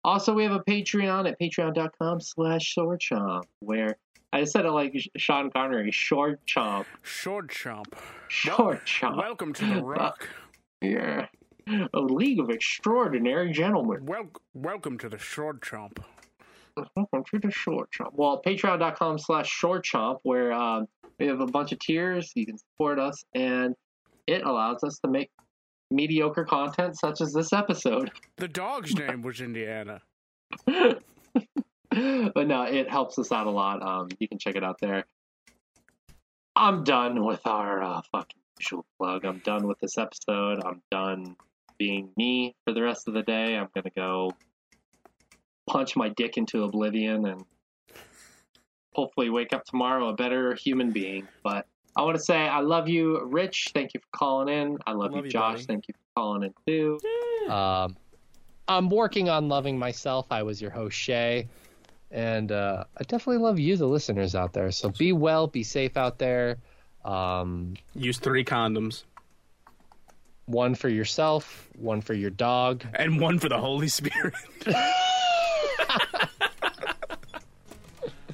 Also, 0.03 0.33
we 0.33 0.43
have 0.43 0.53
a 0.53 0.61
Patreon 0.61 1.29
at 1.29 1.39
patreon.com 1.39 2.21
slash 2.21 2.75
swordchomp, 2.75 3.43
where 3.59 3.97
I 4.33 4.43
said 4.43 4.65
it 4.65 4.71
like 4.71 4.93
Sean 5.15 5.49
Connery, 5.51 5.91
short 5.91 6.39
chomp, 6.45 6.85
Short 7.01 7.49
chomp. 7.49 7.85
short 8.27 8.85
chomp. 8.85 9.17
Welcome 9.17 9.53
to 9.53 9.65
the 9.65 9.81
rock. 9.83 10.27
Yeah. 10.81 11.27
A 11.93 11.99
league 11.99 12.39
of 12.39 12.49
extraordinary 12.49 13.51
gentlemen. 13.51 14.05
Wel- 14.05 14.31
welcome 14.53 14.97
to 14.99 15.09
the 15.09 15.17
short 15.17 15.61
chomp. 15.61 15.97
Welcome 16.95 17.23
to 17.31 17.39
the 17.39 17.51
short 17.51 17.89
chomp. 17.91 18.11
Well, 18.13 18.41
patreon.com 18.45 19.17
slash 19.19 19.49
short 19.49 19.85
chomp, 19.85 20.19
where 20.23 20.51
um, 20.53 20.87
we 21.19 21.27
have 21.27 21.39
a 21.41 21.45
bunch 21.47 21.71
of 21.71 21.79
tiers. 21.79 22.31
You 22.35 22.45
can 22.45 22.57
support 22.57 22.99
us, 22.99 23.23
and 23.33 23.75
it 24.27 24.43
allows 24.45 24.83
us 24.83 24.99
to 25.03 25.09
make 25.09 25.29
mediocre 25.89 26.43
content 26.45 26.97
such 26.99 27.21
as 27.21 27.31
this 27.33 27.51
episode. 27.53 28.11
The 28.37 28.47
dog's 28.49 28.93
name 28.93 29.21
was 29.21 29.39
Indiana. 29.41 30.01
but 32.35 32.47
no, 32.47 32.63
it 32.63 32.89
helps 32.89 33.17
us 33.19 33.31
out 33.31 33.47
a 33.47 33.51
lot. 33.51 33.81
Um, 33.81 34.09
you 34.19 34.27
can 34.27 34.37
check 34.37 34.55
it 34.55 34.63
out 34.63 34.79
there. 34.79 35.05
I'm 36.55 36.83
done 36.83 37.23
with 37.23 37.45
our 37.45 37.83
uh, 37.83 38.01
fucking 38.11 38.39
usual 38.59 38.85
plug. 38.99 39.25
I'm 39.25 39.39
done 39.39 39.67
with 39.67 39.79
this 39.79 39.97
episode. 39.97 40.63
I'm 40.65 40.81
done 40.91 41.35
being 41.77 42.09
me 42.17 42.55
for 42.65 42.73
the 42.73 42.81
rest 42.81 43.07
of 43.07 43.13
the 43.13 43.21
day. 43.21 43.55
I'm 43.55 43.67
gonna 43.75 43.91
go 43.95 44.31
punch 45.69 45.95
my 45.95 46.09
dick 46.09 46.37
into 46.37 46.63
oblivion 46.63 47.27
and 47.27 47.45
hopefully 48.95 49.29
wake 49.29 49.53
up 49.53 49.63
tomorrow 49.65 50.09
a 50.09 50.13
better 50.13 50.55
human 50.55 50.91
being. 50.91 51.27
But 51.43 51.67
I 51.95 52.01
want 52.01 52.17
to 52.17 52.23
say 52.23 52.37
I 52.37 52.61
love 52.61 52.89
you, 52.89 53.23
Rich. 53.25 53.69
Thank 53.73 53.93
you 53.93 53.99
for 53.99 54.17
calling 54.17 54.49
in. 54.49 54.77
I 54.87 54.91
love, 54.91 55.11
Love 55.11 55.17
you, 55.17 55.23
you, 55.25 55.29
Josh. 55.29 55.53
buddy. 55.53 55.65
Thank 55.65 55.87
you 55.87 55.93
for 55.93 56.21
calling 56.21 56.43
in 56.43 56.53
too. 56.67 56.99
Um, 57.51 57.95
I'm 58.67 58.89
working 58.89 59.29
on 59.29 59.47
loving 59.47 59.77
myself. 59.77 60.27
I 60.31 60.43
was 60.43 60.61
your 60.61 60.71
host, 60.71 60.97
Shay. 60.97 61.47
And 62.11 62.51
uh, 62.51 62.85
I 62.97 63.03
definitely 63.03 63.43
love 63.43 63.59
you, 63.59 63.75
the 63.75 63.85
listeners 63.87 64.33
out 64.35 64.53
there. 64.53 64.71
So 64.71 64.89
be 64.89 65.11
well, 65.13 65.47
be 65.47 65.63
safe 65.63 65.97
out 65.97 66.17
there. 66.19 66.57
Um, 67.03 67.75
Use 67.95 68.17
three 68.19 68.43
condoms 68.45 69.03
one 70.45 70.75
for 70.75 70.87
yourself, 70.87 71.67
one 71.77 71.99
for 71.99 72.13
your 72.13 72.29
dog. 72.29 72.85
and 72.93 73.19
one 73.19 73.37
for 73.37 73.49
the 73.49 73.57
Holy 73.57 73.89
Spirit. 73.89 74.33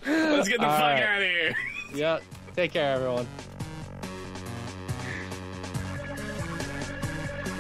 Let's 0.06 0.48
get 0.50 0.60
the 0.60 0.66
All 0.68 0.72
fuck 0.74 0.82
right. 0.82 1.02
out 1.04 1.22
of 1.22 1.28
here. 1.28 1.56
Yeah. 1.96 2.20
Take 2.56 2.74
care, 2.74 2.96
everyone. 2.96 3.28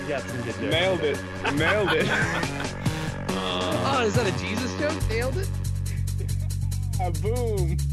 You 0.01 0.09
got 0.09 0.21
some 0.21 0.37
good 0.37 0.45
jokes. 0.45 0.59
Nailed 0.59 0.99
it. 1.01 1.19
Nailed 1.55 1.89
it. 1.93 2.07
Oh, 3.85 4.01
is 4.05 4.15
that 4.15 4.25
a 4.27 4.31
Jesus 4.39 4.73
joke? 4.79 5.09
Nailed 5.09 5.37
it. 5.37 5.47
A 6.99 7.09
boom. 7.09 7.92